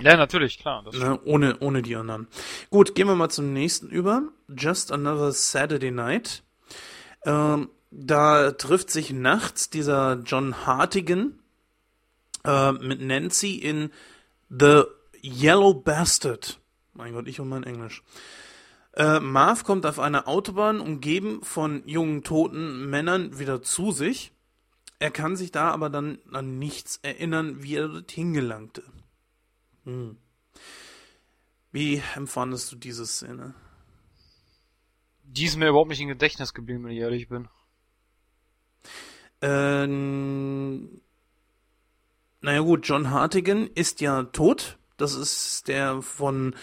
Ja, 0.00 0.16
natürlich, 0.16 0.58
klar. 0.58 0.82
Das 0.84 0.94
Ne, 0.94 1.18
ohne, 1.24 1.58
ohne 1.58 1.82
die 1.82 1.96
anderen. 1.96 2.28
Gut, 2.70 2.94
gehen 2.94 3.08
wir 3.08 3.16
mal 3.16 3.30
zum 3.30 3.52
nächsten 3.52 3.88
über. 3.88 4.22
Just 4.48 4.92
Another 4.92 5.32
Saturday 5.32 5.90
Night. 5.90 6.42
Ähm, 7.24 7.68
da 7.90 8.52
trifft 8.52 8.90
sich 8.90 9.12
nachts 9.12 9.70
dieser 9.70 10.20
John 10.24 10.66
Hartigan 10.66 11.38
äh, 12.44 12.72
mit 12.72 13.00
Nancy 13.00 13.56
in 13.56 13.90
The 14.50 14.84
Yellow 15.22 15.74
Bastard. 15.74 16.60
Mein 16.94 17.12
Gott, 17.12 17.28
ich 17.28 17.40
und 17.40 17.48
mein 17.48 17.64
Englisch. 17.64 18.02
Äh, 18.94 19.20
Marv 19.20 19.64
kommt 19.64 19.86
auf 19.86 19.98
einer 19.98 20.26
Autobahn, 20.26 20.80
umgeben 20.80 21.42
von 21.42 21.86
jungen, 21.86 22.24
toten 22.24 22.90
Männern, 22.90 23.38
wieder 23.38 23.62
zu 23.62 23.92
sich. 23.92 24.32
Er 24.98 25.10
kann 25.10 25.36
sich 25.36 25.52
da 25.52 25.70
aber 25.70 25.90
dann 25.90 26.18
an 26.32 26.58
nichts 26.58 26.98
erinnern, 27.02 27.62
wie 27.62 27.76
er 27.76 27.88
dorthin 27.88 28.32
gelangte. 28.32 28.82
Hm. 29.84 30.16
Wie 31.70 32.02
empfandest 32.16 32.72
du 32.72 32.76
diese 32.76 33.06
Szene? 33.06 33.54
Die 35.22 35.44
ist 35.44 35.56
mir 35.56 35.68
überhaupt 35.68 35.90
nicht 35.90 36.00
im 36.00 36.08
Gedächtnis 36.08 36.54
geblieben, 36.54 36.84
wenn 36.84 36.92
ich 36.92 36.98
ehrlich 36.98 37.28
bin. 37.28 37.48
Ähm, 39.40 41.00
naja 42.40 42.60
gut, 42.60 42.88
John 42.88 43.10
Hartigan 43.10 43.68
ist 43.68 44.00
ja 44.00 44.24
tot. 44.24 44.77
Das 44.98 45.14
ist 45.14 45.68
der 45.68 46.02
von 46.02 46.54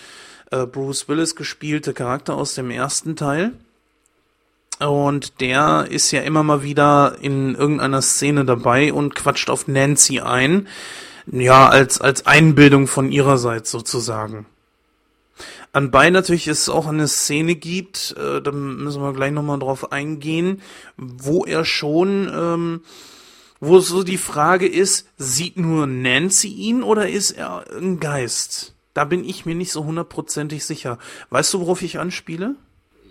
äh, 0.51 0.65
Bruce 0.65 1.07
Willis 1.07 1.35
gespielte 1.37 1.93
Charakter 1.93 2.35
aus 2.35 2.53
dem 2.53 2.69
ersten 2.69 3.15
Teil. 3.15 3.53
Und 4.79 5.39
der 5.39 5.87
ist 5.89 6.11
ja 6.11 6.21
immer 6.21 6.43
mal 6.43 6.61
wieder 6.61 7.15
in 7.21 7.55
irgendeiner 7.55 8.01
Szene 8.01 8.43
dabei 8.43 8.91
und 8.91 9.15
quatscht 9.15 9.49
auf 9.49 9.69
Nancy 9.69 10.19
ein. 10.19 10.67
Ja, 11.31 11.69
als, 11.69 12.01
als 12.01 12.25
Einbildung 12.25 12.87
von 12.87 13.09
ihrerseits 13.09 13.71
sozusagen. 13.71 14.45
Anbei 15.71 16.09
natürlich 16.09 16.49
es 16.49 16.67
auch 16.67 16.87
eine 16.87 17.07
Szene 17.07 17.55
gibt, 17.55 18.15
äh, 18.17 18.41
da 18.41 18.51
müssen 18.51 19.01
wir 19.01 19.13
gleich 19.13 19.31
nochmal 19.31 19.59
drauf 19.59 19.91
eingehen, 19.93 20.61
wo 20.97 21.45
er 21.45 21.63
schon, 21.63 22.29
ähm, 22.33 22.81
wo 23.65 23.79
so 23.79 24.03
die 24.03 24.17
Frage 24.17 24.67
ist, 24.67 25.07
sieht 25.17 25.57
nur 25.57 25.87
Nancy 25.87 26.49
ihn 26.49 26.83
oder 26.83 27.09
ist 27.09 27.31
er 27.31 27.65
ein 27.71 27.99
Geist? 27.99 28.75
Da 28.93 29.03
bin 29.05 29.23
ich 29.23 29.45
mir 29.45 29.55
nicht 29.55 29.71
so 29.71 29.83
hundertprozentig 29.85 30.65
sicher. 30.65 30.97
Weißt 31.29 31.53
du, 31.53 31.59
worauf 31.59 31.81
ich 31.81 31.99
anspiele? 31.99 32.55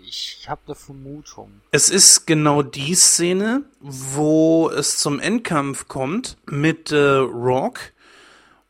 Ich 0.07 0.45
habe 0.47 0.61
eine 0.67 0.75
Vermutung. 0.75 1.61
Es 1.71 1.89
ist 1.89 2.25
genau 2.25 2.61
die 2.61 2.95
Szene, 2.95 3.63
wo 3.79 4.69
es 4.69 4.97
zum 4.97 5.19
Endkampf 5.19 5.87
kommt 5.87 6.37
mit 6.45 6.91
äh, 6.91 6.97
Rock 6.97 7.79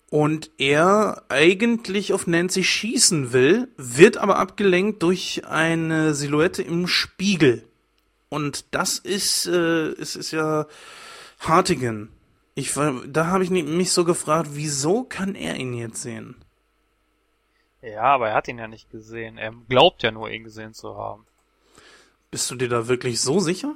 und 0.09 0.49
er 0.57 1.23
eigentlich 1.29 2.13
auf 2.13 2.25
Nancy 2.25 2.63
schießen 2.63 3.33
will, 3.33 3.67
wird 3.77 4.17
aber 4.17 4.37
abgelenkt 4.37 5.03
durch 5.03 5.43
eine 5.45 6.15
Silhouette 6.15 6.61
im 6.61 6.87
Spiegel. 6.87 7.67
Und 8.29 8.65
das 8.71 8.97
ist, 8.97 9.45
äh, 9.45 9.89
es 9.91 10.15
ist 10.15 10.31
ja 10.31 10.67
Hartigan. 11.47 12.09
Ich 12.53 12.75
war, 12.77 13.05
da 13.07 13.27
habe 13.27 13.43
ich 13.43 13.49
mich 13.49 13.91
so 13.91 14.05
gefragt, 14.05 14.49
wieso 14.53 15.03
kann 15.03 15.35
er 15.35 15.55
ihn 15.55 15.73
jetzt 15.73 16.01
sehen? 16.01 16.35
Ja, 17.81 18.03
aber 18.03 18.29
er 18.29 18.35
hat 18.35 18.47
ihn 18.47 18.57
ja 18.57 18.67
nicht 18.67 18.89
gesehen. 18.89 19.37
Er 19.37 19.53
glaubt 19.69 20.03
ja 20.03 20.11
nur, 20.11 20.29
ihn 20.29 20.43
gesehen 20.43 20.73
zu 20.73 20.97
haben. 20.97 21.25
Bist 22.31 22.49
du 22.49 22.55
dir 22.55 22.69
da 22.69 22.87
wirklich 22.87 23.21
so 23.21 23.39
sicher? 23.39 23.75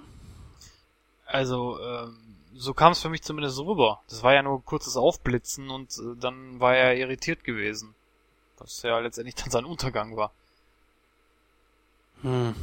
Also, 1.26 1.80
ähm, 1.80 2.18
so 2.56 2.74
kam 2.74 2.94
es 2.94 3.02
für 3.02 3.10
mich 3.10 3.22
zumindest 3.22 3.60
rüber. 3.60 4.02
Das 4.10 4.24
war 4.24 4.34
ja 4.34 4.42
nur 4.42 4.58
ein 4.58 4.66
kurzes 4.66 4.98
Aufblitzen 4.98 5.70
und 5.70 5.92
äh, 5.98 6.20
dann 6.20 6.60
war 6.60 6.76
er 6.76 6.98
irritiert 6.98 7.44
gewesen. 7.44 7.94
Was 8.58 8.82
ja 8.82 8.98
letztendlich 9.00 9.36
dann 9.36 9.52
sein 9.52 9.66
Untergang 9.66 10.18
war. 10.18 10.32
Hm. 12.22 12.54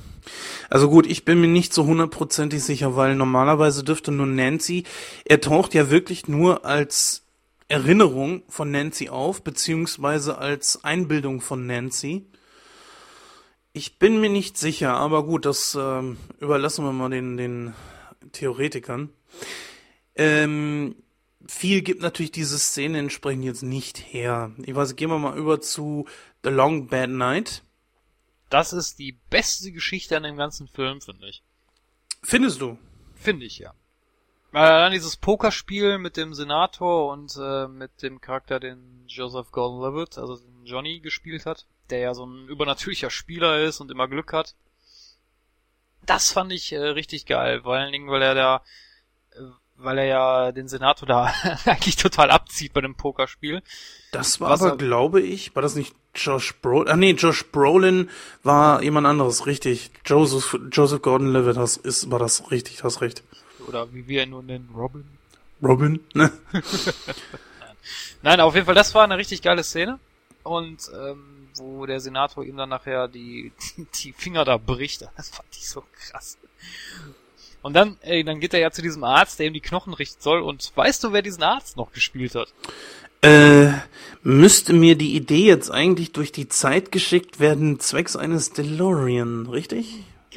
Also 0.69 0.91
gut, 0.91 1.07
ich 1.07 1.25
bin 1.25 1.41
mir 1.41 1.49
nicht 1.49 1.73
so 1.73 1.87
hundertprozentig 1.87 2.63
sicher, 2.63 2.97
weil 2.97 3.15
normalerweise 3.15 3.85
dürfte 3.85 4.11
nur 4.11 4.27
Nancy, 4.27 4.85
er 5.25 5.41
taucht 5.41 5.75
ja 5.75 5.91
wirklich 5.91 6.27
nur 6.27 6.65
als 6.65 7.23
Erinnerung 7.69 8.43
von 8.49 8.71
Nancy 8.71 9.09
auf, 9.09 9.43
beziehungsweise 9.43 10.39
als 10.39 10.85
Einbildung 10.85 11.41
von 11.41 11.67
Nancy. 11.67 12.27
Ich 13.73 13.99
bin 13.99 14.21
mir 14.21 14.31
nicht 14.31 14.57
sicher, 14.57 14.95
aber 14.95 15.25
gut, 15.25 15.45
das 15.45 15.77
ähm, 15.79 16.17
überlassen 16.41 16.85
wir 16.85 16.93
mal 16.93 17.11
den, 17.11 17.37
den 17.37 17.75
Theoretikern. 18.33 19.11
Ähm, 20.15 20.97
viel 21.47 21.83
gibt 21.83 22.03
natürlich 22.03 22.33
diese 22.33 22.59
Szene 22.59 22.99
entsprechend 22.99 23.45
jetzt 23.45 23.63
nicht 23.63 23.99
her. 23.99 24.51
Ich 24.65 24.75
weiß, 24.75 24.97
gehen 24.97 25.11
wir 25.11 25.19
mal 25.19 25.37
über 25.37 25.61
zu 25.61 26.07
The 26.43 26.51
Long 26.51 26.87
Bad 26.87 27.11
Night. 27.11 27.63
Das 28.49 28.73
ist 28.73 28.99
die 28.99 29.13
beste 29.31 29.73
Geschichte 29.73 30.17
an 30.17 30.23
dem 30.23 30.37
ganzen 30.37 30.69
Film, 30.69 31.01
finde 31.01 31.29
ich. 31.29 31.43
Findest 32.23 32.61
du? 32.61 32.79
Finde 33.15 33.47
ich, 33.47 33.59
ja. 33.59 33.75
Weil 34.53 34.81
dann 34.81 34.93
dieses 34.93 35.17
Pokerspiel 35.17 35.99
mit 35.99 36.17
dem 36.17 36.33
Senator 36.33 37.13
und 37.13 37.37
äh, 37.39 37.69
mit 37.69 38.03
dem 38.03 38.21
Charakter, 38.21 38.61
den 38.61 39.05
Joseph 39.07 39.51
Gordon-Levitt, 39.51 40.19
also 40.19 40.37
den 40.37 40.65
Johnny 40.65 41.01
gespielt 41.01 41.45
hat, 41.45 41.67
der 41.91 41.99
ja 41.99 42.15
so 42.15 42.25
ein 42.25 42.49
übernatürlicher 42.49 43.11
Spieler 43.11 43.63
ist 43.63 43.81
und 43.81 43.91
immer 43.91 44.09
Glück 44.09 44.33
hat. 44.33 44.55
Das 46.05 46.33
fand 46.33 46.53
ich 46.53 46.73
äh, 46.73 46.79
richtig 46.79 47.27
geil, 47.27 47.63
vor 47.63 47.75
allen 47.75 47.93
Dingen, 47.93 48.09
weil 48.09 48.23
er 48.23 48.35
da, 48.35 48.63
äh, 49.33 49.41
weil 49.79 49.99
er 49.99 50.05
ja 50.05 50.53
den 50.53 50.69
Senator 50.69 51.07
da 51.07 51.33
eigentlich 51.65 51.97
total 51.97 52.31
abzieht 52.31 52.73
bei 52.73 52.81
dem 52.81 52.95
Pokerspiel. 52.95 53.63
Das 54.13 54.41
war 54.41 54.51
Was 54.51 54.63
aber, 54.63 54.77
glaube 54.77 55.21
ich, 55.21 55.55
war 55.55 55.63
das 55.63 55.75
nicht 55.75 55.95
Josh 56.15 56.55
Brolin? 56.61 56.89
Ah 56.89 56.97
nee, 56.97 57.13
Josh 57.13 57.45
Brolin 57.47 58.11
war 58.43 58.83
jemand 58.83 59.07
anderes, 59.07 59.47
richtig. 59.47 59.91
Joseph, 60.05 60.59
Joseph 60.73 61.03
Gordon-Levitt 61.03 61.57
ist, 61.57 62.11
war 62.11 62.19
das 62.19 62.51
richtig, 62.51 62.85
hast 62.85 63.01
recht. 63.01 63.23
Oder 63.67 63.93
wie 63.93 64.07
wir 64.07 64.23
ihn 64.23 64.31
nun 64.31 64.47
nennen, 64.47 64.71
Robin. 64.75 65.05
Robin, 65.63 66.01
ne? 66.15 66.33
Nein, 68.23 68.41
auf 68.41 68.55
jeden 68.55 68.67
Fall, 68.67 68.75
das 68.75 68.95
war 68.95 69.05
eine 69.05 69.19
richtig 69.19 69.43
geile 69.43 69.63
Szene. 69.63 69.99
Und 70.43 70.91
ähm, 70.95 71.49
wo 71.59 71.87
der 71.87 72.01
Senator 72.01 72.45
ihm 72.45 72.57
dann 72.57 72.69
nachher 72.69 73.09
die, 73.09 73.53
die 74.03 74.13
Finger 74.13 74.45
da 74.45 74.57
bricht, 74.57 75.09
das 75.17 75.31
fand 75.31 75.49
ich 75.53 75.69
so 75.69 75.83
krass. 75.93 76.39
Und 77.63 77.75
dann, 77.75 77.97
ey, 78.01 78.23
dann 78.23 78.41
geht 78.41 78.55
er 78.55 78.61
ja 78.61 78.71
zu 78.71 78.83
diesem 78.83 79.05
Arzt, 79.05 79.39
der 79.39 79.47
ihm 79.47 79.55
die 79.55 79.61
Knochen 79.61 79.95
richten 79.95 80.21
soll. 80.21 80.41
Und 80.41 80.73
weißt 80.75 81.03
du, 81.05 81.13
wer 81.13 81.23
diesen 81.23 81.43
Arzt 81.43 81.77
noch 81.77 81.93
gespielt 81.93 82.35
hat? 82.35 82.53
Äh, 83.23 83.73
müsste 84.23 84.73
mir 84.73 84.97
die 84.97 85.17
Idee 85.17 85.47
jetzt 85.47 85.71
eigentlich 85.71 86.13
durch 86.13 86.33
die 86.33 86.49
Zeit 86.49 86.93
geschickt 86.93 87.41
werden, 87.41 87.81
zwecks 87.81 88.15
eines 88.15 88.53
DeLorean, 88.53 89.47
richtig? 89.47 89.87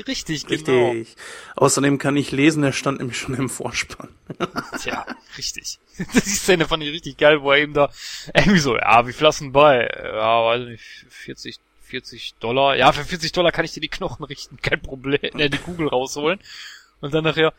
Richtig, 0.07 0.47
genau. 0.47 0.91
Richtig. 0.91 1.15
Außerdem 1.55 1.97
kann 1.97 2.15
ich 2.15 2.31
lesen, 2.31 2.63
er 2.63 2.71
stand 2.71 2.99
nämlich 2.99 3.17
schon 3.17 3.35
im 3.35 3.49
Vorspann. 3.49 4.09
Tja, 4.81 5.05
richtig. 5.37 5.79
Die 5.97 6.19
Szene 6.29 6.67
fand 6.67 6.83
ich 6.83 6.91
richtig 6.91 7.17
geil, 7.17 7.41
wo 7.41 7.51
er 7.51 7.61
ihm 7.61 7.73
da 7.73 7.91
irgendwie 8.33 8.59
so, 8.59 8.77
ja, 8.77 9.05
wie 9.07 9.13
viel 9.13 9.27
hast 9.27 9.41
du 9.41 9.51
bei? 9.51 9.89
Ja, 10.01 10.45
weiß 10.45 10.67
nicht, 10.67 10.83
40, 11.09 11.59
40 11.81 12.35
Dollar. 12.39 12.77
Ja, 12.77 12.91
für 12.93 13.03
40 13.03 13.31
Dollar 13.33 13.51
kann 13.51 13.65
ich 13.65 13.73
dir 13.73 13.81
die 13.81 13.89
Knochen 13.89 14.23
richten, 14.23 14.57
kein 14.61 14.81
Problem. 14.81 15.19
Ne, 15.33 15.49
die 15.49 15.57
Kugel 15.57 15.87
rausholen. 15.87 16.39
Und 17.01 17.13
dann 17.13 17.23
nachher, 17.23 17.53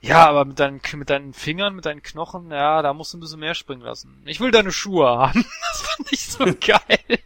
ja, 0.00 0.26
aber 0.26 0.44
mit 0.44 0.58
deinen, 0.58 0.80
mit 0.94 1.10
deinen 1.10 1.32
Fingern, 1.32 1.76
mit 1.76 1.86
deinen 1.86 2.02
Knochen, 2.02 2.50
ja, 2.50 2.82
da 2.82 2.92
musst 2.92 3.12
du 3.12 3.18
ein 3.18 3.20
bisschen 3.20 3.40
mehr 3.40 3.54
springen 3.54 3.82
lassen. 3.82 4.20
Ich 4.24 4.40
will 4.40 4.50
deine 4.50 4.72
Schuhe 4.72 5.06
haben. 5.06 5.44
Das 5.72 5.82
fand 5.82 6.12
ich 6.12 6.26
so 6.26 6.44
geil. 6.60 7.18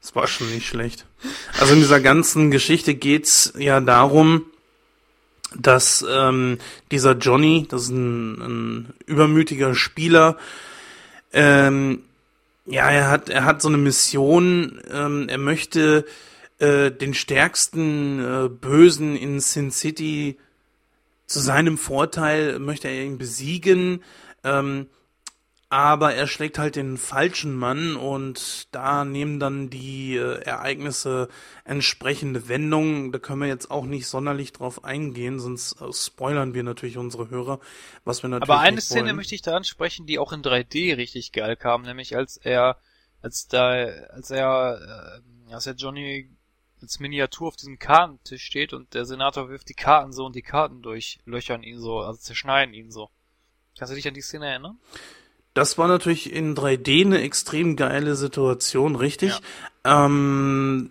Das 0.00 0.14
war 0.14 0.26
schon 0.26 0.50
nicht 0.52 0.66
schlecht. 0.66 1.06
Also 1.58 1.74
in 1.74 1.80
dieser 1.80 2.00
ganzen 2.00 2.50
Geschichte 2.50 2.94
geht's 2.94 3.52
ja 3.58 3.80
darum, 3.80 4.44
dass 5.56 6.04
ähm, 6.08 6.58
dieser 6.90 7.12
Johnny, 7.16 7.66
das 7.68 7.84
ist 7.84 7.90
ein, 7.90 8.40
ein 8.40 8.94
übermütiger 9.06 9.74
Spieler, 9.74 10.36
ähm, 11.32 12.04
ja, 12.66 12.88
er 12.90 13.10
hat, 13.10 13.28
er 13.28 13.44
hat 13.44 13.60
so 13.60 13.68
eine 13.68 13.76
Mission, 13.76 14.80
ähm, 14.90 15.28
er 15.28 15.38
möchte 15.38 16.06
äh, 16.58 16.90
den 16.90 17.14
stärksten 17.14 18.20
äh, 18.20 18.48
Bösen 18.48 19.16
in 19.16 19.40
Sin 19.40 19.70
City 19.70 20.38
zu 21.26 21.40
seinem 21.40 21.78
Vorteil, 21.78 22.58
möchte 22.58 22.88
er 22.88 23.04
ihn 23.04 23.18
besiegen. 23.18 24.02
Ähm, 24.42 24.88
aber 25.74 26.14
er 26.14 26.28
schlägt 26.28 26.58
halt 26.58 26.76
den 26.76 26.98
falschen 26.98 27.56
Mann 27.56 27.96
und 27.96 28.68
da 28.72 29.04
nehmen 29.04 29.40
dann 29.40 29.70
die 29.70 30.14
äh, 30.14 30.40
Ereignisse 30.42 31.28
entsprechende 31.64 32.48
Wendungen. 32.48 33.10
Da 33.10 33.18
können 33.18 33.40
wir 33.40 33.48
jetzt 33.48 33.72
auch 33.72 33.84
nicht 33.84 34.06
sonderlich 34.06 34.52
drauf 34.52 34.84
eingehen, 34.84 35.40
sonst 35.40 35.80
äh, 35.80 35.92
spoilern 35.92 36.54
wir 36.54 36.62
natürlich 36.62 36.96
unsere 36.96 37.28
Hörer, 37.28 37.58
was 38.04 38.22
wir 38.22 38.30
natürlich 38.30 38.50
Aber 38.50 38.60
eine 38.60 38.80
Szene 38.80 39.06
wollen. 39.06 39.16
möchte 39.16 39.34
ich 39.34 39.42
da 39.42 39.56
ansprechen, 39.56 40.06
die 40.06 40.20
auch 40.20 40.32
in 40.32 40.42
3D 40.42 40.96
richtig 40.96 41.32
geil 41.32 41.56
kam, 41.56 41.82
nämlich 41.82 42.14
als 42.14 42.36
er 42.36 42.78
als 43.20 43.48
da 43.48 43.70
als 43.70 44.30
er 44.30 45.22
äh, 45.48 45.52
als 45.52 45.66
er 45.66 45.74
Johnny 45.74 46.30
als 46.84 47.00
Miniatur 47.00 47.48
auf 47.48 47.56
diesem 47.56 47.78
Kartentisch 47.78 48.44
steht 48.44 48.72
und 48.72 48.94
der 48.94 49.06
Senator 49.06 49.48
wirft 49.48 49.68
die 49.68 49.74
Karten 49.74 50.12
so 50.12 50.26
und 50.26 50.36
die 50.36 50.42
Karten 50.42 50.82
durchlöchern 50.82 51.62
ihn 51.62 51.80
so, 51.80 52.00
also 52.00 52.20
zerschneiden 52.20 52.74
ihn 52.74 52.90
so. 52.90 53.10
Kannst 53.78 53.90
du 53.92 53.96
dich 53.96 54.06
an 54.06 54.14
die 54.14 54.20
Szene 54.20 54.46
erinnern? 54.46 54.78
Das 55.54 55.78
war 55.78 55.88
natürlich 55.88 56.32
in 56.32 56.54
3D 56.54 57.06
eine 57.06 57.22
extrem 57.22 57.76
geile 57.76 58.16
Situation, 58.16 58.96
richtig? 58.96 59.40
Ja. 59.84 60.06
Ähm, 60.06 60.90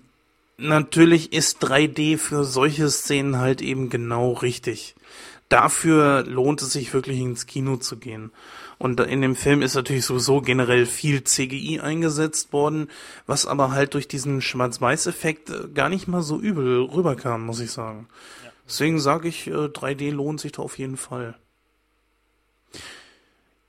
natürlich 0.57 1.31
ist 1.31 1.63
3D 1.63 2.17
für 2.17 2.43
solche 2.43 2.89
Szenen 2.89 3.37
halt 3.37 3.61
eben 3.61 3.89
genau 3.89 4.31
richtig. 4.31 4.95
Dafür 5.49 6.23
lohnt 6.23 6.61
es 6.61 6.73
sich 6.73 6.93
wirklich 6.93 7.19
ins 7.19 7.45
Kino 7.45 7.77
zu 7.77 7.97
gehen. 7.97 8.31
Und 8.83 8.99
in 8.99 9.21
dem 9.21 9.37
Film 9.37 9.61
ist 9.61 9.75
natürlich 9.75 10.03
sowieso 10.03 10.41
generell 10.41 10.85
viel 10.85 11.23
CGI 11.23 11.79
eingesetzt 11.79 12.51
worden, 12.51 12.89
was 13.25 13.45
aber 13.45 13.71
halt 13.71 13.93
durch 13.93 14.09
diesen 14.09 14.41
Schwarz-Weiß-Effekt 14.41 15.51
äh, 15.51 15.69
gar 15.73 15.87
nicht 15.87 16.09
mal 16.09 16.21
so 16.21 16.37
übel 16.37 16.81
rüberkam, 16.81 17.45
muss 17.45 17.61
ich 17.61 17.71
sagen. 17.71 18.09
Ja. 18.43 18.51
Deswegen 18.67 18.99
sage 18.99 19.29
ich, 19.29 19.45
3D 19.45 20.01
äh, 20.01 20.09
lohnt 20.09 20.41
sich 20.41 20.51
da 20.51 20.63
auf 20.63 20.77
jeden 20.77 20.97
Fall. 20.97 21.37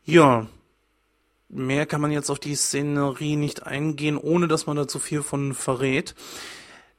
Ja, 0.05 0.49
mehr 1.49 1.87
kann 1.87 2.01
man 2.01 2.11
jetzt 2.11 2.29
auf 2.29 2.41
die 2.41 2.57
Szenerie 2.57 3.37
nicht 3.37 3.69
eingehen, 3.69 4.19
ohne 4.19 4.49
dass 4.49 4.67
man 4.67 4.77
da 4.77 4.89
zu 4.89 4.99
viel 4.99 5.23
von 5.23 5.55
verrät. 5.55 6.17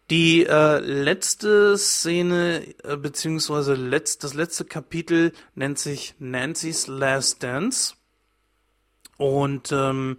Die 0.09 0.45
äh, 0.45 0.79
letzte 0.79 1.77
Szene, 1.77 2.65
äh, 2.85 2.95
beziehungsweise 2.95 3.73
letzt, 3.73 4.23
das 4.23 4.33
letzte 4.33 4.63
Kapitel 4.63 5.33
nennt 5.53 5.79
sich 5.79 6.15
Nancy's 6.19 6.87
Last 6.87 7.43
Dance. 7.43 7.95
Und 9.17 9.71
ähm, 9.71 10.17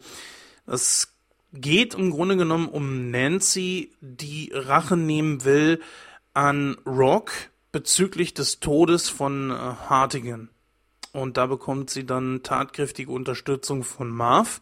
es 0.67 1.13
geht 1.53 1.95
im 1.95 2.11
Grunde 2.11 2.37
genommen 2.37 2.69
um 2.69 3.11
Nancy, 3.11 3.93
die 4.01 4.51
Rache 4.55 4.97
nehmen 4.97 5.45
will 5.45 5.81
an 6.35 6.77
Rock 6.87 7.33
bezüglich 7.73 8.35
des 8.35 8.61
Todes 8.61 9.09
von 9.09 9.51
äh, 9.51 9.55
Hartigan. 9.55 10.51
Und 11.13 11.37
da 11.37 11.47
bekommt 11.47 11.91
sie 11.91 12.05
dann 12.05 12.43
tatkräftige 12.43 13.11
Unterstützung 13.11 13.85
von 13.85 14.11
Marv, 14.11 14.61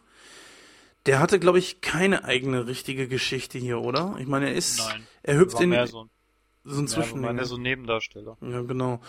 Der 1.05 1.19
hatte, 1.19 1.37
glaube 1.39 1.59
ich, 1.59 1.81
keine 1.81 2.23
eigene 2.23 2.65
richtige 2.65 3.07
Geschichte 3.07 3.57
hier, 3.57 3.79
oder? 3.81 4.15
Ich 4.19 4.27
meine, 4.27 4.47
er 4.47 4.55
ist, 4.55 4.79
Nein. 4.79 5.05
er 5.23 5.37
hüpft 5.37 5.59
in 5.59 5.69
mehr 5.69 5.85
so, 5.85 6.07
so 6.63 6.79
ein 6.81 6.83
war 6.83 6.87
Zwischending. 6.87 7.35
mehr 7.35 7.45
so 7.45 7.55
ein 7.57 7.61
Nebendarsteller. 7.61 8.37
Ja, 8.41 8.61
genau. 8.61 9.01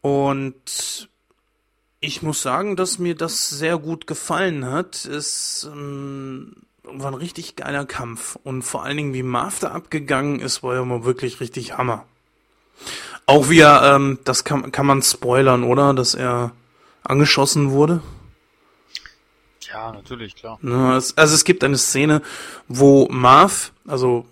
Und 0.00 1.10
ich 2.02 2.20
muss 2.20 2.42
sagen, 2.42 2.74
dass 2.76 2.98
mir 2.98 3.14
das 3.14 3.48
sehr 3.48 3.78
gut 3.78 4.06
gefallen 4.08 4.66
hat. 4.66 5.04
Es 5.04 5.70
ähm, 5.72 6.56
war 6.82 7.12
ein 7.12 7.14
richtig 7.14 7.54
geiler 7.54 7.86
Kampf. 7.86 8.36
Und 8.42 8.62
vor 8.62 8.82
allen 8.82 8.96
Dingen, 8.96 9.14
wie 9.14 9.22
Marv 9.22 9.60
da 9.60 9.70
abgegangen 9.70 10.40
ist, 10.40 10.64
war 10.64 10.74
ja 10.74 10.84
mal 10.84 11.04
wirklich 11.04 11.40
richtig 11.40 11.78
Hammer. 11.78 12.04
Auch 13.26 13.48
wie 13.50 13.60
er, 13.60 13.94
ähm, 13.94 14.18
das 14.24 14.42
kann, 14.42 14.72
kann 14.72 14.84
man 14.84 15.00
spoilern, 15.00 15.62
oder? 15.62 15.94
Dass 15.94 16.14
er 16.14 16.50
angeschossen 17.04 17.70
wurde. 17.70 18.02
Ja, 19.72 19.92
natürlich, 19.92 20.34
klar. 20.34 20.58
Ne, 20.60 20.96
es, 20.96 21.16
also 21.16 21.36
es 21.36 21.44
gibt 21.44 21.62
eine 21.62 21.78
Szene, 21.78 22.20
wo 22.66 23.06
Marv, 23.10 23.72
also 23.86 24.26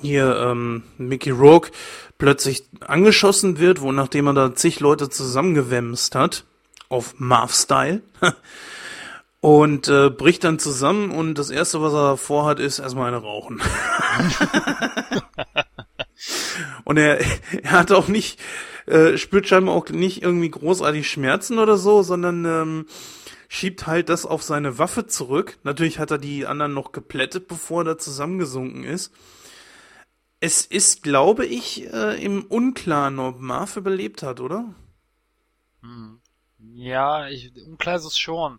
hier 0.00 0.36
ähm, 0.36 0.84
Mickey 0.98 1.30
Rourke, 1.30 1.72
plötzlich 2.16 2.62
angeschossen 2.80 3.58
wird, 3.58 3.80
wo 3.80 3.90
nachdem 3.90 4.28
er 4.28 4.34
da 4.34 4.54
zig 4.54 4.78
Leute 4.78 5.10
zusammengewämst 5.10 6.14
hat, 6.14 6.44
auf 6.92 7.14
Marv-Style, 7.18 8.02
und 9.42 9.88
äh, 9.88 10.08
bricht 10.08 10.44
dann 10.44 10.60
zusammen 10.60 11.10
und 11.10 11.34
das 11.34 11.50
erste, 11.50 11.82
was 11.82 11.92
er 11.92 12.16
vorhat, 12.16 12.60
ist 12.60 12.78
erstmal 12.78 13.08
eine 13.08 13.16
rauchen. 13.16 13.60
und 16.84 16.96
er, 16.96 17.20
er 17.62 17.70
hat 17.72 17.90
auch 17.90 18.06
nicht, 18.06 18.38
äh, 18.86 19.18
spürt 19.18 19.48
scheinbar 19.48 19.74
auch 19.74 19.88
nicht 19.88 20.22
irgendwie 20.22 20.48
großartig 20.48 21.10
Schmerzen 21.10 21.58
oder 21.58 21.76
so, 21.76 22.04
sondern 22.04 22.44
ähm, 22.44 22.86
schiebt 23.48 23.88
halt 23.88 24.08
das 24.08 24.26
auf 24.26 24.44
seine 24.44 24.78
Waffe 24.78 25.08
zurück. 25.08 25.58
Natürlich 25.64 25.98
hat 25.98 26.12
er 26.12 26.18
die 26.18 26.46
anderen 26.46 26.72
noch 26.72 26.92
geplättet, 26.92 27.48
bevor 27.48 27.80
er 27.80 27.84
da 27.84 27.98
zusammengesunken 27.98 28.84
ist. 28.84 29.12
Es 30.38 30.66
ist, 30.66 31.02
glaube 31.02 31.46
ich, 31.46 31.92
äh, 31.92 32.22
im 32.22 32.44
Unklaren, 32.44 33.18
ob 33.18 33.40
Marv 33.40 33.76
überlebt 33.76 34.22
hat, 34.22 34.38
oder? 34.38 34.72
Ja, 36.74 37.28
ich, 37.28 37.52
unklar 37.66 37.96
ist 37.96 38.04
es 38.04 38.18
schon. 38.18 38.58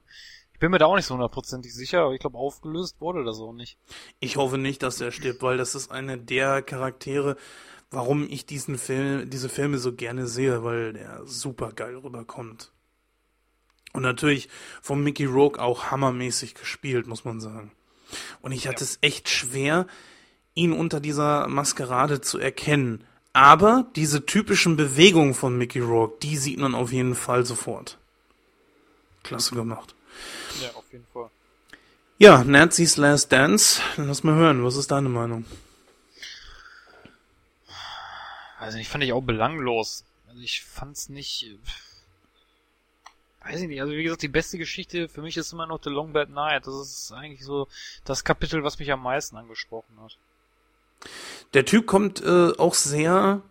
Ich 0.53 0.59
bin 0.59 0.71
mir 0.71 0.77
da 0.77 0.85
auch 0.85 0.95
nicht 0.95 1.05
so 1.05 1.13
hundertprozentig 1.13 1.73
sicher, 1.73 2.01
aber 2.01 2.13
ich 2.13 2.19
glaube, 2.19 2.37
aufgelöst 2.37 3.01
wurde 3.01 3.23
das 3.23 3.39
auch 3.39 3.53
nicht. 3.53 3.77
Ich 4.19 4.37
hoffe 4.37 4.57
nicht, 4.57 4.83
dass 4.83 5.01
er 5.01 5.11
stirbt, 5.11 5.41
weil 5.41 5.57
das 5.57 5.75
ist 5.75 5.91
eine 5.91 6.17
der 6.17 6.61
Charaktere, 6.61 7.35
warum 7.91 8.27
ich 8.29 8.45
diesen 8.45 8.77
Film, 8.77 9.29
diese 9.29 9.49
Filme 9.49 9.77
so 9.77 9.93
gerne 9.93 10.27
sehe, 10.27 10.63
weil 10.63 10.93
der 10.93 11.25
super 11.25 11.73
geil 11.73 11.95
rüberkommt. 11.97 12.71
Und 13.93 14.01
natürlich 14.01 14.49
von 14.81 15.03
Mickey 15.03 15.25
Rourke 15.25 15.61
auch 15.61 15.91
hammermäßig 15.91 16.55
gespielt, 16.55 17.07
muss 17.07 17.25
man 17.25 17.39
sagen. 17.39 17.71
Und 18.41 18.51
ich 18.51 18.67
hatte 18.67 18.83
es 18.83 18.97
echt 19.01 19.29
schwer, 19.29 19.87
ihn 20.55 20.73
unter 20.73 20.99
dieser 20.99 21.47
Maskerade 21.47 22.21
zu 22.21 22.39
erkennen. 22.39 23.03
Aber 23.33 23.87
diese 23.95 24.25
typischen 24.25 24.77
Bewegungen 24.77 25.33
von 25.33 25.57
Mickey 25.57 25.79
Rourke, 25.79 26.17
die 26.21 26.37
sieht 26.37 26.59
man 26.59 26.75
auf 26.75 26.91
jeden 26.91 27.15
Fall 27.15 27.45
sofort. 27.45 27.97
Klasse 29.23 29.55
gemacht. 29.55 29.95
Ja, 30.61 30.69
auf 30.75 30.85
jeden 30.91 31.07
Fall. 31.11 31.29
Ja, 32.19 32.43
Nazis 32.43 32.97
Last 32.97 33.31
Dance. 33.31 33.81
Lass 33.97 34.23
mal 34.23 34.35
hören, 34.35 34.63
was 34.63 34.75
ist 34.75 34.91
deine 34.91 35.09
Meinung? 35.09 35.45
Also 38.59 38.77
ich 38.77 38.87
fand 38.87 39.03
ich 39.03 39.13
auch 39.13 39.21
belanglos. 39.21 40.05
Also 40.29 40.39
ich 40.41 40.63
fand's 40.63 41.09
nicht. 41.09 41.57
Weiß 43.43 43.59
ich 43.59 43.67
nicht, 43.67 43.81
also 43.81 43.91
wie 43.93 44.03
gesagt, 44.03 44.21
die 44.21 44.29
beste 44.29 44.57
Geschichte 44.57 45.09
für 45.09 45.21
mich 45.21 45.35
ist 45.35 45.51
immer 45.51 45.65
noch 45.65 45.83
The 45.83 45.89
Long 45.89 46.13
Bad 46.13 46.29
Night. 46.29 46.65
Das 46.65 46.75
ist 46.75 47.11
eigentlich 47.11 47.43
so 47.43 47.67
das 48.05 48.23
Kapitel, 48.23 48.63
was 48.63 48.79
mich 48.79 48.91
am 48.91 49.03
meisten 49.03 49.35
angesprochen 49.35 49.99
hat. 50.01 50.17
Der 51.53 51.65
Typ 51.65 51.85
kommt 51.85 52.23
äh, 52.23 52.51
auch 52.57 52.73
sehr 52.73 53.41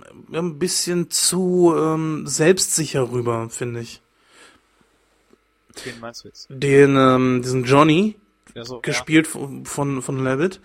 äh, 0.00 0.36
ein 0.36 0.58
bisschen 0.58 1.10
zu 1.10 1.74
ähm, 1.76 2.26
selbstsicher 2.26 3.10
rüber, 3.10 3.48
finde 3.50 3.80
ich. 3.80 4.00
Wen 5.84 6.00
meinst 6.00 6.24
du 6.24 6.28
jetzt? 6.28 6.46
Den, 6.50 6.96
ähm, 6.96 7.42
diesen 7.42 7.64
Johnny, 7.64 8.16
Ja, 8.54 8.64
so, 8.64 8.80
gespielt 8.80 9.26
von, 9.26 9.64
von, 9.64 10.02
von 10.02 10.24
Levitt, 10.24 10.60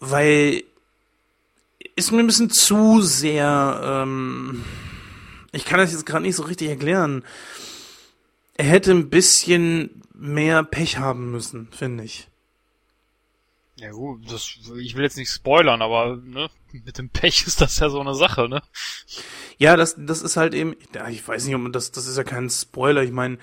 weil 0.00 0.64
ist 1.96 2.12
mir 2.12 2.20
ein 2.20 2.26
bisschen 2.26 2.50
zu 2.50 3.00
sehr, 3.02 3.80
ähm, 3.82 4.64
ich 5.52 5.64
kann 5.64 5.78
das 5.78 5.92
jetzt 5.92 6.06
gerade 6.06 6.22
nicht 6.22 6.36
so 6.36 6.44
richtig 6.44 6.68
erklären. 6.68 7.24
Er 8.54 8.66
hätte 8.66 8.92
ein 8.92 9.10
bisschen 9.10 10.02
mehr 10.14 10.62
Pech 10.64 10.98
haben 10.98 11.30
müssen, 11.30 11.68
finde 11.70 12.04
ich. 12.04 12.27
Ja. 13.80 13.90
gut, 13.92 14.30
das, 14.30 14.58
ich 14.78 14.96
will 14.96 15.04
jetzt 15.04 15.16
nicht 15.16 15.30
spoilern, 15.30 15.82
aber 15.82 16.16
ne, 16.16 16.50
mit 16.72 16.98
dem 16.98 17.10
Pech 17.10 17.46
ist 17.46 17.60
das 17.60 17.78
ja 17.78 17.88
so 17.90 18.00
eine 18.00 18.14
Sache, 18.14 18.48
ne? 18.48 18.60
Ja, 19.56 19.76
das, 19.76 19.96
das 19.98 20.22
ist 20.22 20.36
halt 20.36 20.54
eben, 20.54 20.74
ja, 20.94 21.08
ich 21.08 21.26
weiß 21.26 21.44
nicht, 21.44 21.54
ob 21.54 21.62
man 21.62 21.72
das, 21.72 21.92
das 21.92 22.06
ist 22.06 22.16
ja 22.16 22.24
kein 22.24 22.50
Spoiler. 22.50 23.02
Ich 23.02 23.12
meine, 23.12 23.38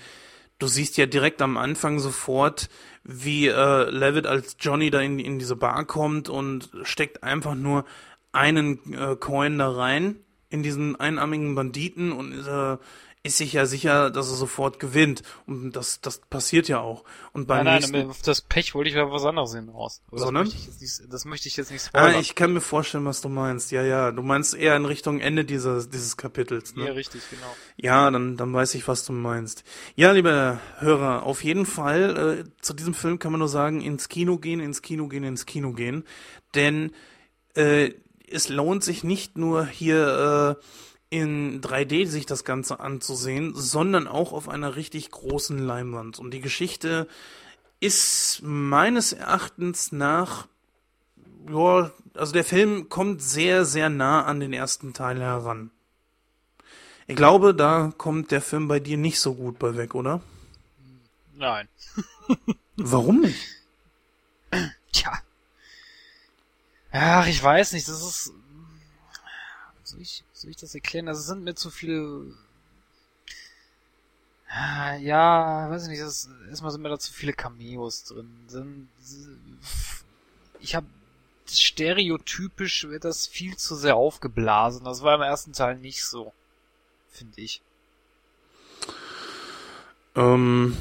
du 0.59 0.67
siehst 0.67 0.97
ja 0.97 1.05
direkt 1.05 1.41
am 1.41 1.57
Anfang 1.57 1.99
sofort, 1.99 2.69
wie 3.03 3.47
äh, 3.47 3.89
Levitt 3.89 4.25
als 4.25 4.57
Johnny 4.59 4.89
da 4.89 4.99
in, 5.01 5.19
in 5.19 5.39
diese 5.39 5.55
Bar 5.55 5.85
kommt 5.85 6.29
und 6.29 6.69
steckt 6.83 7.23
einfach 7.23 7.55
nur 7.55 7.85
einen 8.31 8.93
äh, 8.93 9.15
Coin 9.15 9.57
da 9.57 9.71
rein 9.71 10.17
in 10.49 10.63
diesen 10.63 10.95
einarmigen 10.95 11.55
Banditen 11.55 12.11
und 12.11 12.33
äh, 12.45 12.77
ist 13.25 13.37
sich 13.37 13.53
ja 13.53 13.65
sicher, 13.65 14.11
dass 14.11 14.29
er 14.29 14.35
sofort 14.35 14.79
gewinnt. 14.79 15.23
Und 15.47 15.71
das, 15.71 15.99
das 15.99 16.19
passiert 16.19 16.67
ja 16.67 16.79
auch. 16.79 17.03
Und 17.33 17.47
beim 17.47 17.65
Nein, 17.65 17.75
nächsten, 17.77 17.91
nein, 17.97 18.09
auf 18.09 18.21
das 18.21 18.41
Pech 18.41 18.75
wollte 18.75 18.89
ich 18.91 18.95
ja 18.95 19.09
was 19.11 19.25
anderes 19.25 19.55
hinaus. 19.55 20.01
Aber 20.07 20.17
Das 20.17 20.25
Sondern? 20.25 20.43
möchte, 20.45 20.57
ich 20.59 20.67
jetzt 20.67 20.81
nicht, 20.81 21.13
das 21.13 21.25
möchte 21.25 21.47
ich 21.47 21.57
jetzt 21.57 21.71
nicht 21.71 21.85
Ah, 21.85 21.87
spoilern. 22.01 22.21
ich 22.21 22.35
kann 22.35 22.53
mir 22.53 22.61
vorstellen, 22.61 23.03
was 23.05 23.21
du 23.21 23.29
meinst. 23.29 23.71
Ja, 23.71 23.81
ja. 23.81 24.11
Du 24.11 24.21
meinst 24.21 24.53
eher 24.53 24.75
in 24.75 24.85
Richtung 24.85 25.19
Ende 25.19 25.43
dieses, 25.43 25.89
dieses 25.89 26.17
Kapitels, 26.17 26.75
ne? 26.75 26.85
ja, 26.85 26.91
richtig, 26.93 27.23
genau. 27.31 27.55
Ja, 27.77 28.11
dann, 28.11 28.37
dann 28.37 28.53
weiß 28.53 28.75
ich, 28.75 28.87
was 28.87 29.03
du 29.05 29.11
meinst. 29.13 29.63
Ja, 29.95 30.11
liebe 30.11 30.59
Hörer, 30.77 31.23
auf 31.23 31.43
jeden 31.43 31.65
Fall, 31.65 32.45
äh, 32.45 32.61
zu 32.61 32.73
diesem 32.75 32.93
Film 32.93 33.17
kann 33.17 33.31
man 33.31 33.39
nur 33.39 33.49
sagen, 33.49 33.81
ins 33.81 34.07
Kino 34.07 34.37
gehen, 34.37 34.59
ins 34.59 34.83
Kino 34.83 35.07
gehen, 35.07 35.23
ins 35.23 35.47
Kino 35.47 35.73
gehen. 35.73 36.03
Denn 36.53 36.91
äh, 37.55 37.91
es 38.29 38.49
lohnt 38.49 38.83
sich 38.83 39.03
nicht 39.03 39.37
nur 39.37 39.65
hier 39.65 40.57
äh, 40.61 40.63
in 41.09 41.61
3D 41.61 42.07
sich 42.07 42.25
das 42.25 42.43
Ganze 42.43 42.79
anzusehen, 42.79 43.53
sondern 43.55 44.07
auch 44.07 44.33
auf 44.33 44.49
einer 44.49 44.75
richtig 44.75 45.11
großen 45.11 45.57
Leinwand. 45.59 46.19
Und 46.19 46.31
die 46.31 46.41
Geschichte 46.41 47.07
ist 47.79 48.41
meines 48.43 49.13
Erachtens 49.13 49.91
nach, 49.91 50.47
ja, 51.49 51.91
also 52.15 52.33
der 52.33 52.43
Film 52.43 52.89
kommt 52.89 53.21
sehr, 53.21 53.65
sehr 53.65 53.89
nah 53.89 54.25
an 54.25 54.39
den 54.39 54.53
ersten 54.53 54.93
Teil 54.93 55.19
heran. 55.19 55.71
Ich 57.07 57.15
glaube, 57.15 57.53
da 57.53 57.93
kommt 57.97 58.31
der 58.31 58.41
Film 58.41 58.67
bei 58.67 58.79
dir 58.79 58.97
nicht 58.97 59.19
so 59.19 59.35
gut 59.35 59.59
bei 59.59 59.75
weg, 59.77 59.93
oder? 59.93 60.21
Nein. 61.35 61.67
Warum 62.77 63.21
nicht? 63.21 63.39
Tja. 64.91 65.11
Ach, 66.91 67.27
ich 67.27 67.41
weiß 67.41 67.73
nicht, 67.73 67.87
das 67.87 68.01
ist. 68.01 68.33
Soll 69.83 70.01
ich, 70.01 70.23
soll 70.45 70.51
ich 70.51 70.57
das 70.57 70.75
erklären? 70.75 71.07
Also 71.07 71.21
sind 71.21 71.43
mir 71.43 71.55
zu 71.55 71.71
viele. 71.71 72.23
Ah, 74.47 74.95
Ja, 74.97 75.69
weiß 75.71 75.83
ich 75.83 75.89
nicht, 75.89 76.01
das, 76.03 76.29
erstmal 76.49 76.71
sind 76.71 76.83
mir 76.83 76.89
da 76.89 76.99
zu 76.99 77.11
viele 77.11 77.33
Cameos 77.33 78.03
drin. 78.03 78.87
Ich 80.59 80.75
habe 80.75 80.85
stereotypisch 81.47 82.87
wird 82.87 83.05
das 83.05 83.25
viel 83.27 83.57
zu 83.57 83.75
sehr 83.75 83.95
aufgeblasen. 83.95 84.85
Das 84.85 85.01
war 85.01 85.15
im 85.15 85.21
ersten 85.21 85.53
Teil 85.53 85.77
nicht 85.77 86.03
so. 86.03 86.31
Finde 87.11 87.41
ich. 87.41 87.61
Ähm, 90.15 90.77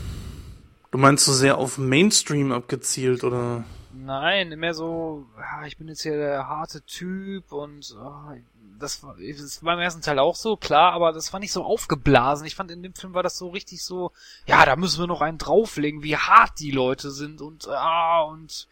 du 0.91 0.99
meinst 0.99 1.25
so 1.25 1.33
sehr 1.33 1.57
auf 1.57 1.79
Mainstream 1.79 2.53
abgezielt, 2.53 3.25
oder? 3.25 3.65
Nein, 4.05 4.51
mehr 4.59 4.75
so, 4.75 5.25
ja, 5.39 5.67
ich 5.67 5.79
bin 5.79 5.89
jetzt 5.89 6.03
hier 6.03 6.17
der 6.17 6.47
harte 6.49 6.83
Typ 6.83 7.53
und 7.53 7.97
ah, 7.99 8.35
das, 8.79 9.03
war, 9.03 9.17
das 9.19 9.65
war 9.65 9.75
im 9.75 9.81
ersten 9.81 10.03
Teil 10.03 10.19
auch 10.19 10.37
so, 10.37 10.57
klar, 10.57 10.93
aber 10.93 11.13
das 11.13 11.33
war 11.33 11.41
nicht 11.41 11.53
so 11.53 11.65
aufgeblasen. 11.65 12.47
Ich 12.47 12.55
fand 12.55 12.71
in 12.71 12.83
dem 12.83 12.95
Film 12.95 13.15
war 13.15 13.23
das 13.23 13.39
so 13.39 13.49
richtig 13.49 13.83
so, 13.83 14.13
ja, 14.47 14.65
da 14.67 14.77
müssen 14.77 15.01
wir 15.01 15.07
noch 15.07 15.23
einen 15.23 15.39
drauflegen, 15.39 16.03
wie 16.03 16.17
hart 16.17 16.59
die 16.59 16.71
Leute 16.71 17.11
sind 17.11 17.41
und 17.41 17.67
ah 17.69 18.23
und 18.23 18.69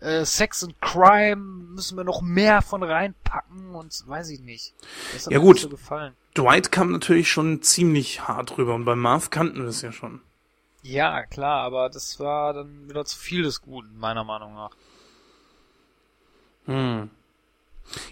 äh, 0.00 0.26
Sex 0.26 0.62
und 0.62 0.78
Crime 0.82 1.36
müssen 1.36 1.96
wir 1.96 2.04
noch 2.04 2.20
mehr 2.20 2.60
von 2.60 2.82
reinpacken 2.82 3.74
und 3.74 4.02
weiß 4.06 4.28
ich 4.28 4.40
nicht. 4.40 4.74
Das 5.14 5.24
hat 5.24 5.32
Ja, 5.32 5.38
mir 5.38 5.44
gut. 5.44 5.60
so 5.60 5.70
gefallen. 5.70 6.12
Dwight 6.36 6.70
kam 6.70 6.92
natürlich 6.92 7.30
schon 7.30 7.62
ziemlich 7.62 8.28
hart 8.28 8.58
rüber 8.58 8.74
und 8.74 8.84
bei 8.84 8.94
Marv 8.94 9.30
kannten 9.30 9.62
wir 9.62 9.68
es 9.68 9.80
ja 9.80 9.90
schon. 9.90 10.20
Ja, 10.88 11.24
klar, 11.26 11.62
aber 11.64 11.90
das 11.90 12.20
war 12.20 12.52
dann 12.54 12.88
wieder 12.88 13.04
zu 13.04 13.18
viel 13.18 13.42
des 13.42 13.60
Guten, 13.62 13.98
meiner 13.98 14.24
Meinung 14.24 14.54
nach. 14.54 14.70
Hm. 16.66 17.10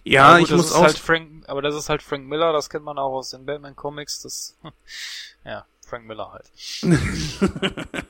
Ja, 0.05 0.29
Aber 0.29 0.39
gut, 0.39 0.49
ich 0.49 0.49
das 0.51 0.57
muss 0.59 0.67
ist 0.67 0.73
auch. 0.73 0.83
halt 0.83 0.99
Frank, 0.99 1.49
aber 1.49 1.63
das 1.63 1.75
ist 1.75 1.89
halt 1.89 2.03
Frank 2.03 2.27
Miller, 2.27 2.53
das 2.53 2.71
kennt 2.71 2.85
man 2.85 2.99
auch 2.99 3.13
aus 3.13 3.31
den 3.31 3.45
Batman 3.47 3.77
Comics, 3.77 4.21
das, 4.23 4.57
ja, 5.45 5.67
Frank 5.87 6.07
Miller 6.07 6.33
halt. 6.33 6.51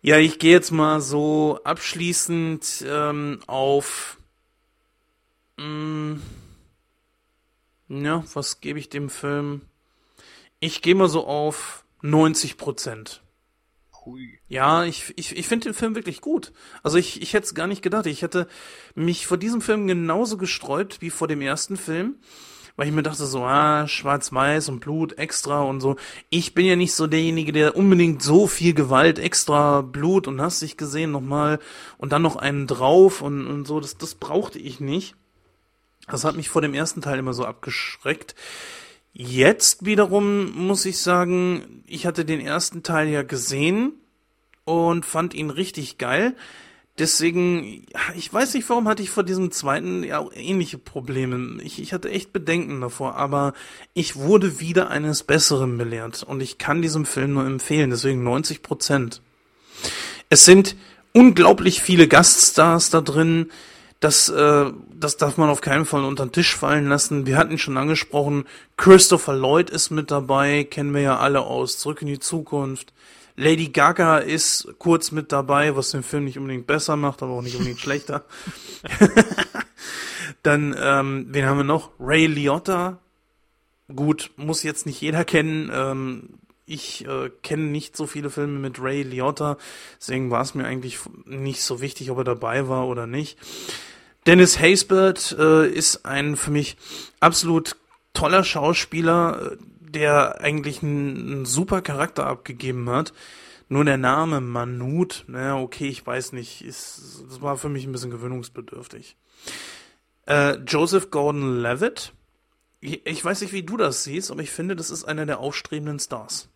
Ja, 0.00 0.16
ich 0.18 0.38
gehe 0.38 0.52
jetzt 0.52 0.70
mal 0.70 1.00
so 1.00 1.60
abschließend 1.64 2.84
ähm, 2.86 3.40
auf. 3.46 4.16
Mh, 5.56 6.20
ja, 7.88 8.24
was 8.34 8.60
gebe 8.60 8.78
ich 8.78 8.88
dem 8.88 9.10
Film? 9.10 9.62
Ich 10.60 10.82
gehe 10.82 10.94
mal 10.94 11.08
so 11.08 11.26
auf 11.26 11.84
90 12.02 12.56
Prozent. 12.56 13.22
Hui. 14.04 14.38
Ja, 14.48 14.84
ich, 14.84 15.12
ich, 15.16 15.36
ich 15.36 15.46
finde 15.46 15.64
den 15.64 15.74
Film 15.74 15.94
wirklich 15.94 16.20
gut. 16.20 16.52
Also 16.82 16.98
ich, 16.98 17.20
ich 17.20 17.34
hätte 17.34 17.46
es 17.46 17.54
gar 17.54 17.66
nicht 17.66 17.82
gedacht. 17.82 18.06
Ich 18.06 18.22
hätte 18.22 18.48
mich 18.94 19.26
vor 19.26 19.36
diesem 19.36 19.60
Film 19.60 19.86
genauso 19.86 20.36
gesträubt 20.36 21.00
wie 21.00 21.10
vor 21.10 21.28
dem 21.28 21.40
ersten 21.40 21.76
Film. 21.76 22.16
Weil 22.76 22.86
ich 22.86 22.94
mir 22.94 23.02
dachte 23.02 23.26
so, 23.26 23.42
ah, 23.42 23.88
schwarz-weiß 23.88 24.68
und 24.68 24.78
Blut 24.78 25.18
extra 25.18 25.62
und 25.62 25.80
so. 25.80 25.96
Ich 26.30 26.54
bin 26.54 26.64
ja 26.64 26.76
nicht 26.76 26.94
so 26.94 27.08
derjenige, 27.08 27.50
der 27.50 27.76
unbedingt 27.76 28.22
so 28.22 28.46
viel 28.46 28.72
Gewalt, 28.72 29.18
extra 29.18 29.80
Blut 29.80 30.28
und 30.28 30.40
hast 30.40 30.62
dich 30.62 30.76
gesehen 30.76 31.10
nochmal 31.10 31.58
und 31.96 32.12
dann 32.12 32.22
noch 32.22 32.36
einen 32.36 32.68
drauf 32.68 33.20
und, 33.20 33.48
und 33.48 33.66
so. 33.66 33.80
Das, 33.80 33.98
das 33.98 34.14
brauchte 34.14 34.60
ich 34.60 34.78
nicht. 34.78 35.16
Das 36.06 36.22
hat 36.22 36.36
mich 36.36 36.48
vor 36.48 36.62
dem 36.62 36.72
ersten 36.72 37.02
Teil 37.02 37.18
immer 37.18 37.34
so 37.34 37.44
abgeschreckt. 37.44 38.36
Jetzt 39.20 39.84
wiederum 39.84 40.52
muss 40.52 40.86
ich 40.86 41.00
sagen, 41.00 41.82
ich 41.88 42.06
hatte 42.06 42.24
den 42.24 42.38
ersten 42.38 42.84
Teil 42.84 43.08
ja 43.08 43.24
gesehen 43.24 43.94
und 44.64 45.04
fand 45.04 45.34
ihn 45.34 45.50
richtig 45.50 45.98
geil. 45.98 46.36
Deswegen, 47.00 47.84
ich 48.14 48.32
weiß 48.32 48.54
nicht, 48.54 48.68
warum 48.68 48.86
hatte 48.86 49.02
ich 49.02 49.10
vor 49.10 49.24
diesem 49.24 49.50
zweiten 49.50 50.04
ja 50.04 50.20
auch 50.20 50.30
ähnliche 50.32 50.78
Probleme. 50.78 51.60
Ich, 51.64 51.82
ich 51.82 51.92
hatte 51.92 52.10
echt 52.10 52.32
Bedenken 52.32 52.80
davor, 52.80 53.16
aber 53.16 53.54
ich 53.92 54.14
wurde 54.14 54.60
wieder 54.60 54.88
eines 54.88 55.24
Besseren 55.24 55.76
belehrt 55.78 56.22
und 56.22 56.40
ich 56.40 56.58
kann 56.58 56.80
diesem 56.80 57.04
Film 57.04 57.32
nur 57.32 57.44
empfehlen, 57.44 57.90
deswegen 57.90 58.22
90 58.22 58.62
Prozent. 58.62 59.20
Es 60.28 60.44
sind 60.44 60.76
unglaublich 61.12 61.82
viele 61.82 62.06
Gaststars 62.06 62.90
da 62.90 63.00
drin. 63.00 63.50
Das, 64.00 64.28
äh, 64.28 64.72
das 64.94 65.16
darf 65.16 65.36
man 65.38 65.50
auf 65.50 65.60
keinen 65.60 65.84
Fall 65.84 66.04
unter 66.04 66.24
den 66.24 66.32
Tisch 66.32 66.54
fallen 66.54 66.88
lassen. 66.88 67.26
Wir 67.26 67.36
hatten 67.36 67.58
schon 67.58 67.76
angesprochen, 67.76 68.44
Christopher 68.76 69.34
Lloyd 69.34 69.70
ist 69.70 69.90
mit 69.90 70.10
dabei, 70.10 70.64
kennen 70.64 70.94
wir 70.94 71.00
ja 71.00 71.18
alle 71.18 71.40
aus 71.40 71.78
Zurück 71.78 72.02
in 72.02 72.08
die 72.08 72.20
Zukunft. 72.20 72.92
Lady 73.34 73.68
Gaga 73.68 74.18
ist 74.18 74.68
kurz 74.78 75.12
mit 75.12 75.30
dabei, 75.30 75.76
was 75.76 75.90
den 75.90 76.02
Film 76.02 76.24
nicht 76.24 76.38
unbedingt 76.38 76.66
besser 76.66 76.96
macht, 76.96 77.22
aber 77.22 77.32
auch 77.32 77.42
nicht 77.42 77.54
unbedingt 77.54 77.80
schlechter. 77.80 78.24
Dann, 80.42 80.76
ähm, 80.78 81.26
wen 81.30 81.46
haben 81.46 81.58
wir 81.58 81.64
noch? 81.64 81.90
Ray 82.00 82.26
Liotta. 82.26 82.98
Gut, 83.94 84.32
muss 84.36 84.64
jetzt 84.64 84.86
nicht 84.86 85.00
jeder 85.00 85.24
kennen. 85.24 85.70
Ähm, 85.72 86.30
ich 86.68 87.06
äh, 87.06 87.30
kenne 87.42 87.64
nicht 87.64 87.96
so 87.96 88.06
viele 88.06 88.30
Filme 88.30 88.58
mit 88.58 88.80
Ray 88.80 89.02
Liotta, 89.02 89.56
deswegen 90.00 90.30
war 90.30 90.42
es 90.42 90.54
mir 90.54 90.66
eigentlich 90.66 90.98
nicht 91.24 91.62
so 91.62 91.80
wichtig, 91.80 92.10
ob 92.10 92.18
er 92.18 92.24
dabei 92.24 92.68
war 92.68 92.86
oder 92.86 93.06
nicht. 93.06 93.38
Dennis 94.26 94.58
Haysbert 94.58 95.34
äh, 95.38 95.66
ist 95.68 96.04
ein 96.04 96.36
für 96.36 96.50
mich 96.50 96.76
absolut 97.18 97.76
toller 98.12 98.44
Schauspieler, 98.44 99.52
äh, 99.52 99.56
der 99.80 100.40
eigentlich 100.42 100.82
einen, 100.82 101.46
super 101.46 101.80
Charakter 101.80 102.26
abgegeben 102.26 102.90
hat. 102.90 103.14
Nur 103.70 103.84
der 103.84 103.96
Name 103.96 104.40
Manut, 104.40 105.24
naja, 105.28 105.56
okay, 105.56 105.88
ich 105.88 106.06
weiß 106.06 106.32
nicht, 106.32 106.62
ist, 106.62 107.24
das 107.28 107.40
war 107.40 107.56
für 107.56 107.68
mich 107.68 107.86
ein 107.86 107.92
bisschen 107.92 108.10
gewöhnungsbedürftig. 108.10 109.16
Äh, 110.26 110.56
Joseph 110.66 111.10
Gordon-Levitt, 111.10 112.12
ich 112.80 113.24
weiß 113.24 113.40
nicht, 113.40 113.52
wie 113.52 113.62
du 113.62 113.76
das 113.76 114.04
siehst, 114.04 114.30
aber 114.30 114.42
ich 114.42 114.50
finde, 114.50 114.76
das 114.76 114.90
ist 114.90 115.04
einer 115.04 115.26
der 115.26 115.40
aufstrebenden 115.40 115.98
Stars. 115.98 116.48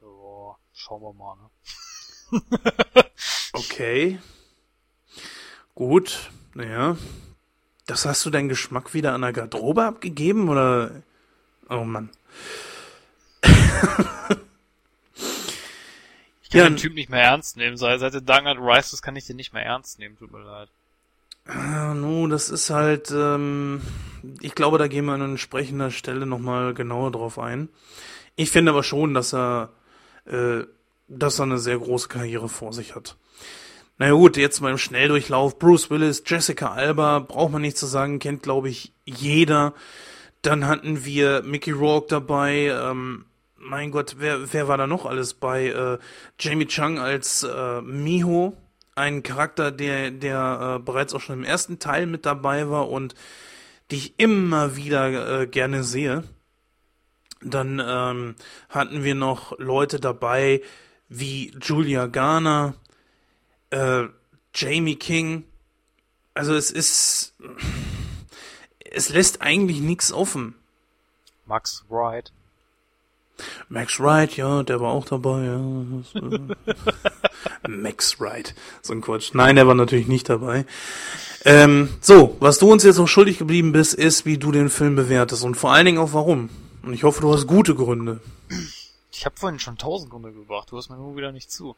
Ja, 0.00 0.56
schauen 0.72 1.02
wir 1.02 1.12
mal, 1.12 1.36
ne? 1.36 2.42
Okay. 3.52 4.18
Gut, 5.74 6.30
naja. 6.54 6.96
Das 7.86 8.06
hast 8.06 8.24
du 8.24 8.30
deinen 8.30 8.48
Geschmack 8.48 8.94
wieder 8.94 9.12
an 9.12 9.20
der 9.22 9.32
Garderobe 9.32 9.84
abgegeben, 9.84 10.48
oder? 10.48 11.02
Oh 11.68 11.84
Mann. 11.84 12.10
Ich 16.42 16.50
kann 16.50 16.60
Ja, 16.60 16.68
den 16.68 16.76
Typ 16.76 16.94
nicht 16.94 17.10
mehr 17.10 17.22
ernst 17.22 17.56
nehmen. 17.56 17.76
Seit 17.76 17.98
seit 18.00 18.14
der 18.14 18.20
Dark 18.20 18.42
Knight 18.42 18.58
Rises 18.58 19.02
kann 19.02 19.16
ich 19.16 19.26
den 19.26 19.36
nicht 19.36 19.52
mehr 19.52 19.64
ernst 19.64 19.98
nehmen, 19.98 20.16
tut 20.16 20.30
mir 20.30 20.40
leid. 20.42 20.68
Ah, 21.46 21.92
nu, 21.94 22.26
das 22.28 22.48
ist 22.48 22.70
halt, 22.70 23.10
ähm, 23.10 23.82
ich 24.40 24.54
glaube, 24.54 24.78
da 24.78 24.86
gehen 24.88 25.04
wir 25.04 25.12
an 25.12 25.20
entsprechender 25.20 25.90
Stelle 25.90 26.26
nochmal 26.26 26.72
genauer 26.72 27.10
drauf 27.12 27.38
ein. 27.38 27.68
Ich 28.36 28.50
finde 28.50 28.72
aber 28.72 28.82
schon, 28.82 29.14
dass 29.14 29.32
er, 29.34 29.70
äh, 30.26 30.64
dass 31.08 31.38
er 31.38 31.44
eine 31.44 31.58
sehr 31.58 31.78
große 31.78 32.08
Karriere 32.08 32.48
vor 32.48 32.72
sich 32.72 32.94
hat. 32.94 33.16
Na 33.96 34.06
ja, 34.06 34.12
gut, 34.12 34.36
jetzt 34.36 34.60
mal 34.60 34.72
im 34.72 34.78
Schnelldurchlauf. 34.78 35.58
Bruce 35.58 35.88
Willis, 35.88 36.24
Jessica 36.26 36.72
Alba, 36.72 37.20
braucht 37.20 37.52
man 37.52 37.62
nicht 37.62 37.78
zu 37.78 37.86
sagen, 37.86 38.18
kennt, 38.18 38.42
glaube 38.42 38.68
ich, 38.68 38.92
jeder. 39.04 39.72
Dann 40.42 40.66
hatten 40.66 41.04
wir 41.04 41.42
Mickey 41.42 41.70
Rourke 41.70 42.08
dabei, 42.08 42.66
ähm, 42.66 43.24
mein 43.64 43.90
Gott, 43.90 44.16
wer, 44.18 44.52
wer 44.52 44.68
war 44.68 44.76
da 44.76 44.86
noch 44.86 45.06
alles 45.06 45.34
bei? 45.34 45.68
Äh, 45.68 45.98
Jamie 46.38 46.66
Chung 46.66 46.98
als 46.98 47.44
äh, 47.44 47.80
Miho, 47.80 48.56
ein 48.94 49.22
Charakter, 49.22 49.70
der, 49.70 50.10
der 50.10 50.76
äh, 50.76 50.82
bereits 50.82 51.14
auch 51.14 51.20
schon 51.20 51.38
im 51.38 51.44
ersten 51.44 51.78
Teil 51.78 52.06
mit 52.06 52.26
dabei 52.26 52.68
war 52.68 52.90
und 52.90 53.14
die 53.90 53.96
ich 53.96 54.18
immer 54.18 54.76
wieder 54.76 55.42
äh, 55.42 55.46
gerne 55.46 55.82
sehe. 55.82 56.24
Dann 57.44 57.82
ähm, 57.84 58.34
hatten 58.68 59.04
wir 59.04 59.14
noch 59.14 59.58
Leute 59.58 60.00
dabei 60.00 60.62
wie 61.08 61.52
Julia 61.60 62.06
Garner, 62.06 62.74
äh, 63.70 64.04
Jamie 64.54 64.96
King. 64.96 65.44
Also 66.32 66.54
es 66.54 66.70
ist, 66.70 67.34
es 68.90 69.08
lässt 69.10 69.42
eigentlich 69.42 69.80
nichts 69.80 70.12
offen. 70.12 70.54
Max 71.46 71.84
Wright. 71.88 72.32
Max 73.68 73.98
Wright, 73.98 74.36
ja, 74.36 74.62
der 74.62 74.80
war 74.80 74.92
auch 74.92 75.04
dabei, 75.04 75.44
ja. 75.44 75.60
Äh, 76.14 77.68
Max 77.68 78.20
Wright, 78.20 78.54
so 78.82 78.92
ein 78.92 79.00
Quatsch. 79.00 79.30
Nein, 79.34 79.56
der 79.56 79.66
war 79.66 79.74
natürlich 79.74 80.06
nicht 80.06 80.28
dabei. 80.28 80.64
Ähm, 81.44 81.88
so, 82.00 82.36
was 82.40 82.58
du 82.58 82.70
uns 82.70 82.84
jetzt 82.84 82.98
noch 82.98 83.08
schuldig 83.08 83.38
geblieben 83.38 83.72
bist, 83.72 83.94
ist, 83.94 84.24
wie 84.24 84.38
du 84.38 84.52
den 84.52 84.70
Film 84.70 84.96
bewertest 84.96 85.44
und 85.44 85.56
vor 85.56 85.72
allen 85.72 85.86
Dingen 85.86 85.98
auch 85.98 86.12
warum. 86.12 86.48
Und 86.84 86.92
ich 86.94 87.02
hoffe, 87.04 87.20
du 87.20 87.32
hast 87.32 87.46
gute 87.46 87.74
Gründe. 87.74 88.20
Ich 89.12 89.24
habe 89.24 89.36
vorhin 89.36 89.58
schon 89.58 89.78
tausend 89.78 90.10
Gründe 90.10 90.32
gebracht, 90.32 90.70
du 90.70 90.76
hast 90.76 90.90
mir 90.90 90.96
nur 90.96 91.16
wieder 91.16 91.32
nicht 91.32 91.50
zu. 91.50 91.76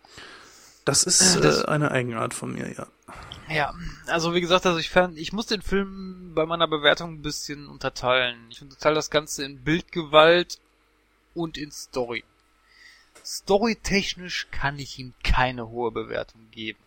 Das 0.84 1.02
ist 1.02 1.36
Das- 1.44 1.62
äh, 1.64 1.66
eine 1.66 1.90
Eigenart 1.90 2.32
von 2.34 2.52
mir, 2.52 2.72
ja. 2.72 2.86
Ja, 3.48 3.74
also 4.06 4.34
wie 4.34 4.40
gesagt, 4.40 4.66
also 4.66 4.78
ich 4.78 4.90
fand, 4.90 5.18
ich 5.18 5.32
muss 5.32 5.46
den 5.46 5.62
Film 5.62 6.32
bei 6.34 6.46
meiner 6.46 6.66
Bewertung 6.66 7.14
ein 7.14 7.22
bisschen 7.22 7.68
unterteilen. 7.68 8.36
Ich 8.50 8.60
unterteile 8.62 8.96
das 8.96 9.10
Ganze 9.10 9.44
in 9.44 9.62
Bildgewalt 9.62 10.58
und 11.34 11.56
in 11.56 11.70
Story. 11.70 12.24
Storytechnisch 13.24 14.48
kann 14.50 14.78
ich 14.78 14.98
ihm 14.98 15.12
keine 15.22 15.68
hohe 15.68 15.90
Bewertung 15.92 16.40
geben. 16.50 16.78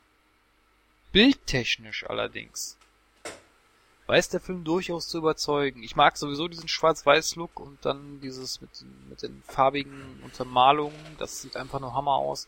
Bildtechnisch 1.12 2.06
allerdings 2.10 2.78
weiß 4.10 4.30
der 4.30 4.40
Film 4.40 4.64
durchaus 4.64 5.08
zu 5.08 5.20
überzeugen. 5.20 5.84
Ich 5.84 5.96
mag 5.96 6.18
sowieso 6.18 6.48
diesen 6.48 6.68
Schwarz-Weiß-Look 6.68 7.60
und 7.60 7.78
dann 7.86 8.20
dieses 8.22 8.60
mit, 8.60 8.72
mit 9.08 9.22
den 9.22 9.44
farbigen 9.46 10.20
Untermalungen. 10.24 11.16
Das 11.20 11.42
sieht 11.42 11.56
einfach 11.56 11.80
nur 11.80 11.94
Hammer 11.94 12.16
aus. 12.16 12.48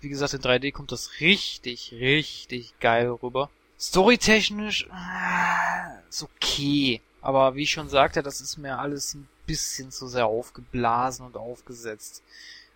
Wie 0.00 0.08
gesagt, 0.08 0.32
in 0.32 0.40
3D 0.40 0.72
kommt 0.72 0.92
das 0.92 1.20
richtig, 1.20 1.92
richtig 1.92 2.74
geil 2.80 3.08
rüber. 3.22 3.50
Storytechnisch 3.78 4.84
äh, 4.84 6.08
ist 6.08 6.22
okay. 6.22 7.02
Aber 7.20 7.54
wie 7.54 7.64
ich 7.64 7.70
schon 7.70 7.90
sagte, 7.90 8.22
das 8.22 8.40
ist 8.40 8.56
mir 8.56 8.78
alles 8.78 9.14
ein 9.14 9.28
bisschen 9.46 9.90
zu 9.90 10.08
sehr 10.08 10.26
aufgeblasen 10.26 11.26
und 11.26 11.36
aufgesetzt. 11.36 12.22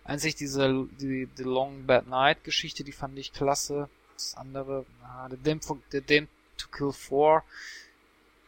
Einzig 0.03 0.35
diese 0.35 0.87
die, 0.99 1.27
die 1.37 1.43
Long 1.43 1.87
Bad 1.87 2.07
Night 2.07 2.43
Geschichte, 2.43 2.83
die 2.83 2.91
fand 2.91 3.17
ich 3.17 3.33
klasse. 3.33 3.89
Das 4.13 4.35
andere, 4.35 4.85
ah, 5.03 5.27
The 5.29 5.37
Damn, 5.41 5.61
for, 5.61 5.79
to 5.89 6.67
Kill 6.71 6.91
4 6.91 7.43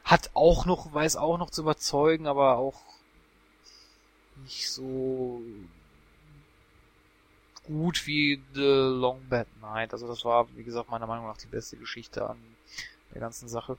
hat 0.03 0.31
auch 0.33 0.65
noch, 0.65 0.93
weiß 0.93 1.15
auch 1.15 1.37
noch 1.37 1.49
zu 1.49 1.61
überzeugen, 1.61 2.27
aber 2.27 2.57
auch 2.57 2.81
nicht 4.43 4.69
so 4.71 5.41
gut 7.65 8.07
wie 8.07 8.41
The 8.53 8.61
Long 8.61 9.21
Bad 9.29 9.47
Night. 9.61 9.93
Also 9.93 10.07
das 10.07 10.25
war, 10.25 10.47
wie 10.55 10.63
gesagt, 10.63 10.89
meiner 10.89 11.07
Meinung 11.07 11.27
nach 11.27 11.37
die 11.37 11.47
beste 11.47 11.77
Geschichte 11.77 12.27
an 12.27 12.37
der 13.13 13.21
ganzen 13.21 13.47
Sache. 13.47 13.77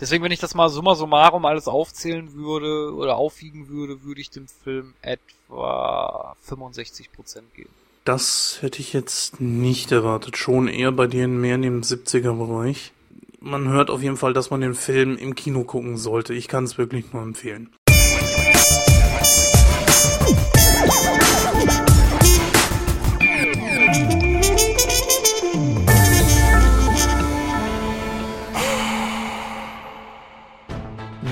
Deswegen, 0.00 0.22
wenn 0.24 0.32
ich 0.32 0.40
das 0.40 0.54
mal 0.54 0.68
summa 0.68 0.94
summarum 0.94 1.44
alles 1.46 1.68
aufzählen 1.68 2.34
würde 2.34 2.94
oder 2.94 3.16
aufwiegen 3.16 3.68
würde, 3.68 4.02
würde 4.02 4.20
ich 4.20 4.30
dem 4.30 4.46
Film 4.48 4.94
etwa 5.00 6.36
65% 6.46 7.08
geben. 7.54 7.70
Das 8.04 8.58
hätte 8.60 8.80
ich 8.80 8.92
jetzt 8.92 9.40
nicht 9.40 9.90
erwartet. 9.90 10.36
Schon 10.36 10.68
eher 10.68 10.92
bei 10.92 11.06
dir 11.06 11.26
mehr 11.26 11.54
in 11.54 11.62
dem 11.62 11.80
70er-Bereich 11.80 12.92
man 13.44 13.68
hört 13.68 13.90
auf 13.90 14.02
jeden 14.02 14.16
Fall, 14.16 14.32
dass 14.32 14.50
man 14.50 14.62
den 14.62 14.74
Film 14.74 15.16
im 15.18 15.34
Kino 15.34 15.64
gucken 15.64 15.96
sollte. 15.98 16.34
Ich 16.34 16.48
kann 16.48 16.64
es 16.64 16.78
wirklich 16.78 17.12
nur 17.12 17.22
empfehlen. 17.22 17.70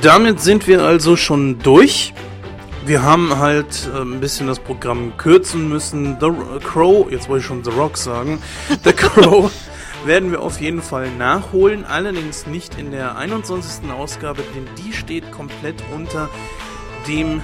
Damit 0.03 0.41
sind 0.41 0.67
wir 0.67 0.83
also 0.83 1.17
schon 1.17 1.61
durch. 1.61 2.13
Wir 2.85 3.03
haben 3.03 3.39
halt 3.39 3.89
äh, 3.95 4.01
ein 4.01 4.19
bisschen 4.19 4.49
das 4.49 4.59
Programm 4.59 5.17
kürzen 5.17 5.69
müssen. 5.69 6.17
The 6.21 6.31
Crow, 6.65 7.11
jetzt 7.11 7.29
wollte 7.29 7.41
ich 7.43 7.47
schon 7.47 7.63
The 7.63 7.71
Rock 7.71 7.97
sagen. 7.97 8.43
The 8.85 8.93
Crow 8.93 9.51
werden 10.05 10.31
wir 10.31 10.41
auf 10.41 10.61
jeden 10.61 10.83
Fall 10.83 11.11
nachholen. 11.11 11.85
Allerdings 11.85 12.47
nicht 12.47 12.79
in 12.79 12.91
der 12.91 13.17
21. 13.17 13.91
Ausgabe, 13.91 14.43
denn 14.55 14.67
die 14.79 14.93
steht 14.93 15.31
komplett 15.33 15.83
unter 15.95 16.29
dem 17.07 17.41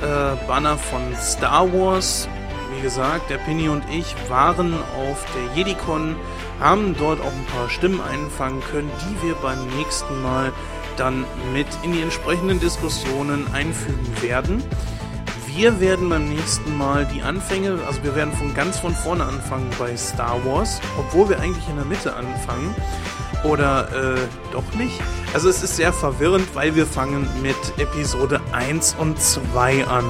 äh, 0.00 0.46
Banner 0.46 0.76
von 0.76 1.02
Star 1.20 1.72
Wars. 1.72 2.28
Wie 2.74 2.82
gesagt, 2.82 3.30
der 3.30 3.38
Penny 3.38 3.68
und 3.68 3.84
ich 3.90 4.14
waren 4.28 4.74
auf 4.74 5.24
der 5.34 5.56
JediCon, 5.56 6.16
haben 6.58 6.96
dort 6.98 7.20
auch 7.20 7.32
ein 7.32 7.46
paar 7.54 7.68
Stimmen 7.68 8.00
einfangen 8.00 8.62
können, 8.70 8.90
die 9.02 9.28
wir 9.28 9.34
beim 9.36 9.58
nächsten 9.76 10.22
Mal 10.22 10.52
dann 10.96 11.24
mit 11.52 11.66
in 11.82 11.92
die 11.92 12.02
entsprechenden 12.02 12.60
Diskussionen 12.60 13.46
einfügen 13.52 14.22
werden. 14.22 14.62
Wir 15.54 15.80
werden 15.80 16.08
beim 16.08 16.28
nächsten 16.30 16.78
Mal 16.78 17.04
die 17.04 17.20
Anfänge, 17.20 17.78
also 17.86 18.02
wir 18.02 18.14
werden 18.14 18.32
von 18.32 18.54
ganz 18.54 18.78
von 18.78 18.94
vorne 18.94 19.24
anfangen 19.24 19.68
bei 19.78 19.94
Star 19.98 20.42
Wars, 20.46 20.80
obwohl 20.98 21.28
wir 21.28 21.40
eigentlich 21.40 21.68
in 21.68 21.76
der 21.76 21.84
Mitte 21.84 22.14
anfangen. 22.14 22.74
Oder 23.44 23.88
äh, 23.92 24.20
doch 24.52 24.64
nicht. 24.78 24.98
Also 25.34 25.50
es 25.50 25.62
ist 25.62 25.76
sehr 25.76 25.92
verwirrend, 25.92 26.48
weil 26.54 26.74
wir 26.74 26.86
fangen 26.86 27.28
mit 27.42 27.56
Episode 27.76 28.40
1 28.52 28.96
und 28.98 29.20
2 29.20 29.86
an, 29.88 30.04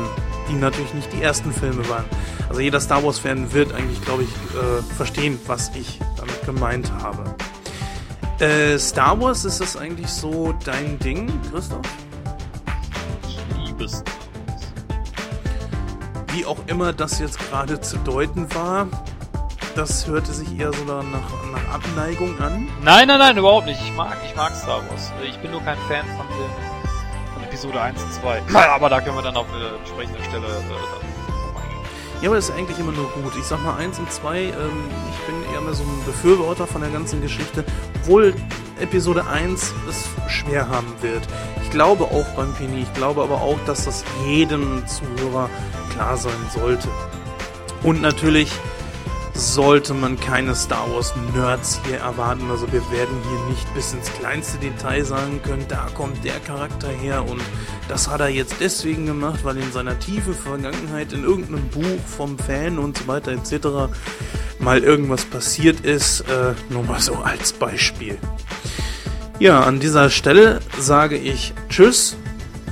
die 0.48 0.54
natürlich 0.54 0.94
nicht 0.94 1.12
die 1.12 1.22
ersten 1.22 1.50
Filme 1.50 1.88
waren. 1.88 2.04
Also 2.48 2.60
jeder 2.60 2.80
Star 2.80 3.02
Wars-Fan 3.02 3.52
wird 3.52 3.72
eigentlich, 3.72 4.00
glaube 4.02 4.22
ich, 4.22 4.28
äh, 4.28 4.82
verstehen, 4.96 5.40
was 5.46 5.72
ich 5.74 5.98
damit 6.16 6.40
gemeint 6.46 6.92
habe. 7.00 7.34
Äh, 8.38 8.78
Star 8.78 9.20
Wars, 9.20 9.44
ist 9.44 9.60
das 9.60 9.76
eigentlich 9.76 10.08
so 10.08 10.54
dein 10.64 10.98
Ding, 11.00 11.32
Christoph? 11.50 11.80
Ich 13.26 13.40
liebe 13.58 13.88
Star 13.88 14.04
Wars. 14.04 14.21
Wie 16.32 16.46
auch 16.46 16.58
immer 16.66 16.94
das 16.94 17.18
jetzt 17.18 17.38
gerade 17.38 17.80
zu 17.82 17.98
deuten 17.98 18.52
war, 18.54 18.88
das 19.74 20.06
hörte 20.06 20.32
sich 20.32 20.58
eher 20.58 20.72
so 20.72 20.84
nach, 20.84 21.02
nach 21.02 21.74
Abneigung 21.74 22.40
an. 22.40 22.68
Nein, 22.82 23.06
nein, 23.06 23.18
nein, 23.18 23.36
überhaupt 23.36 23.66
nicht. 23.66 23.80
Ich 23.82 23.92
mag, 23.92 24.16
ich 24.24 24.34
mag 24.34 24.56
Star 24.56 24.80
Wars. 24.88 25.12
Ich 25.22 25.38
bin 25.40 25.50
nur 25.50 25.60
kein 25.60 25.76
Fan 25.88 26.06
von, 26.16 26.26
den, 26.28 27.34
von 27.34 27.42
Episode 27.44 27.80
1 27.82 28.02
und 28.02 28.12
2. 28.14 28.42
Aber 28.54 28.88
da 28.88 29.02
können 29.02 29.16
wir 29.16 29.22
dann 29.22 29.36
auf 29.36 29.46
der 29.58 29.78
entsprechenden 29.78 30.24
Stelle 30.24 30.46
äh, 30.46 30.50
drauf 30.50 31.62
eingehen. 31.62 32.22
Ja, 32.22 32.28
aber 32.28 32.36
das 32.36 32.48
ist 32.48 32.54
eigentlich 32.56 32.78
immer 32.78 32.92
nur 32.92 33.10
gut. 33.10 33.34
Ich 33.38 33.44
sag 33.44 33.62
mal 33.62 33.76
1 33.76 33.98
und 33.98 34.10
2, 34.10 34.40
ähm, 34.40 34.52
ich 35.10 35.26
bin 35.26 35.54
eher 35.54 35.60
mehr 35.60 35.74
so 35.74 35.82
ein 35.82 36.04
Befürworter 36.06 36.66
von 36.66 36.80
der 36.80 36.90
ganzen 36.90 37.20
Geschichte, 37.20 37.62
obwohl 37.96 38.34
Episode 38.80 39.26
1 39.26 39.74
es 39.88 40.08
schwer 40.28 40.68
haben 40.68 40.92
wird. 41.02 41.22
Ich 41.62 41.70
glaube 41.70 42.04
auch 42.04 42.26
beim 42.36 42.54
Penny, 42.54 42.82
ich 42.82 42.94
glaube 42.94 43.22
aber 43.22 43.42
auch, 43.42 43.58
dass 43.66 43.84
das 43.84 44.04
jedem 44.26 44.82
Zuhörer 44.86 45.50
klar 45.92 46.16
sein 46.16 46.32
sollte. 46.54 46.88
Und 47.82 48.00
natürlich 48.00 48.50
sollte 49.34 49.94
man 49.94 50.20
keine 50.20 50.54
Star 50.54 50.92
Wars 50.92 51.14
Nerds 51.34 51.80
hier 51.86 51.98
erwarten. 51.98 52.50
Also 52.50 52.70
wir 52.70 52.82
werden 52.90 53.16
hier 53.28 53.50
nicht 53.50 53.74
bis 53.74 53.92
ins 53.92 54.12
kleinste 54.12 54.58
Detail 54.58 55.04
sagen 55.04 55.40
können, 55.42 55.64
da 55.68 55.88
kommt 55.94 56.24
der 56.24 56.38
Charakter 56.40 56.88
her 56.88 57.24
und 57.24 57.40
das 57.88 58.08
hat 58.08 58.20
er 58.20 58.28
jetzt 58.28 58.56
deswegen 58.60 59.06
gemacht, 59.06 59.40
weil 59.42 59.56
in 59.56 59.72
seiner 59.72 59.98
tiefe 59.98 60.34
Vergangenheit 60.34 61.12
in 61.12 61.24
irgendeinem 61.24 61.66
Buch 61.68 61.98
vom 62.06 62.38
Fan 62.38 62.78
und 62.78 62.98
so 62.98 63.06
weiter 63.08 63.32
etc. 63.32 63.92
mal 64.58 64.82
irgendwas 64.82 65.24
passiert 65.24 65.80
ist. 65.80 66.20
Äh, 66.22 66.54
nur 66.70 66.84
mal 66.84 67.00
so 67.00 67.14
als 67.16 67.52
Beispiel. 67.52 68.18
Ja, 69.38 69.62
an 69.62 69.80
dieser 69.80 70.10
Stelle 70.10 70.60
sage 70.78 71.16
ich 71.16 71.52
Tschüss, 71.68 72.16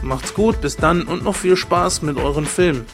macht's 0.03 0.35
gut, 0.35 0.61
bis 0.61 0.77
dann 0.77 1.03
und 1.03 1.25
noch 1.25 1.35
viel 1.35 1.57
Spaß 1.57 2.03
mit 2.03 2.17
euren 2.17 2.47
Filmen. 2.47 2.85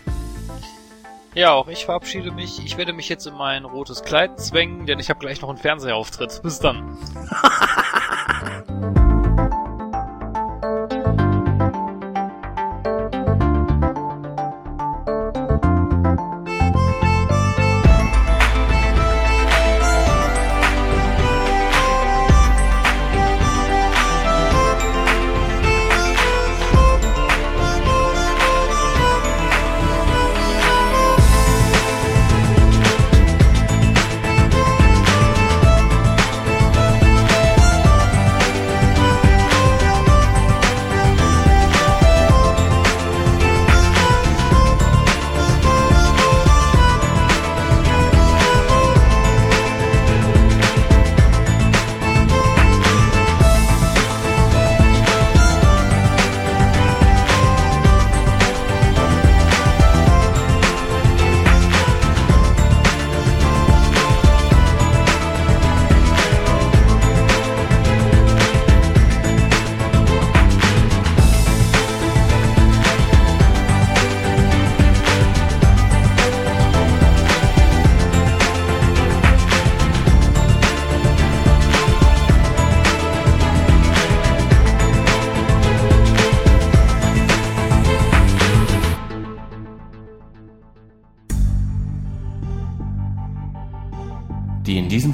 Ja, 1.36 1.52
auch 1.52 1.68
ich 1.68 1.84
verabschiede 1.84 2.31
mich. 2.31 2.65
Ich 2.65 2.78
werde 2.78 2.94
mich 2.94 3.10
jetzt 3.10 3.26
in 3.26 3.34
mein 3.34 3.66
rotes 3.66 4.02
Kleid 4.02 4.40
zwängen, 4.40 4.86
denn 4.86 4.98
ich 4.98 5.10
habe 5.10 5.20
gleich 5.20 5.42
noch 5.42 5.50
einen 5.50 5.58
Fernsehauftritt. 5.58 6.40
Bis 6.42 6.60
dann. 6.60 6.97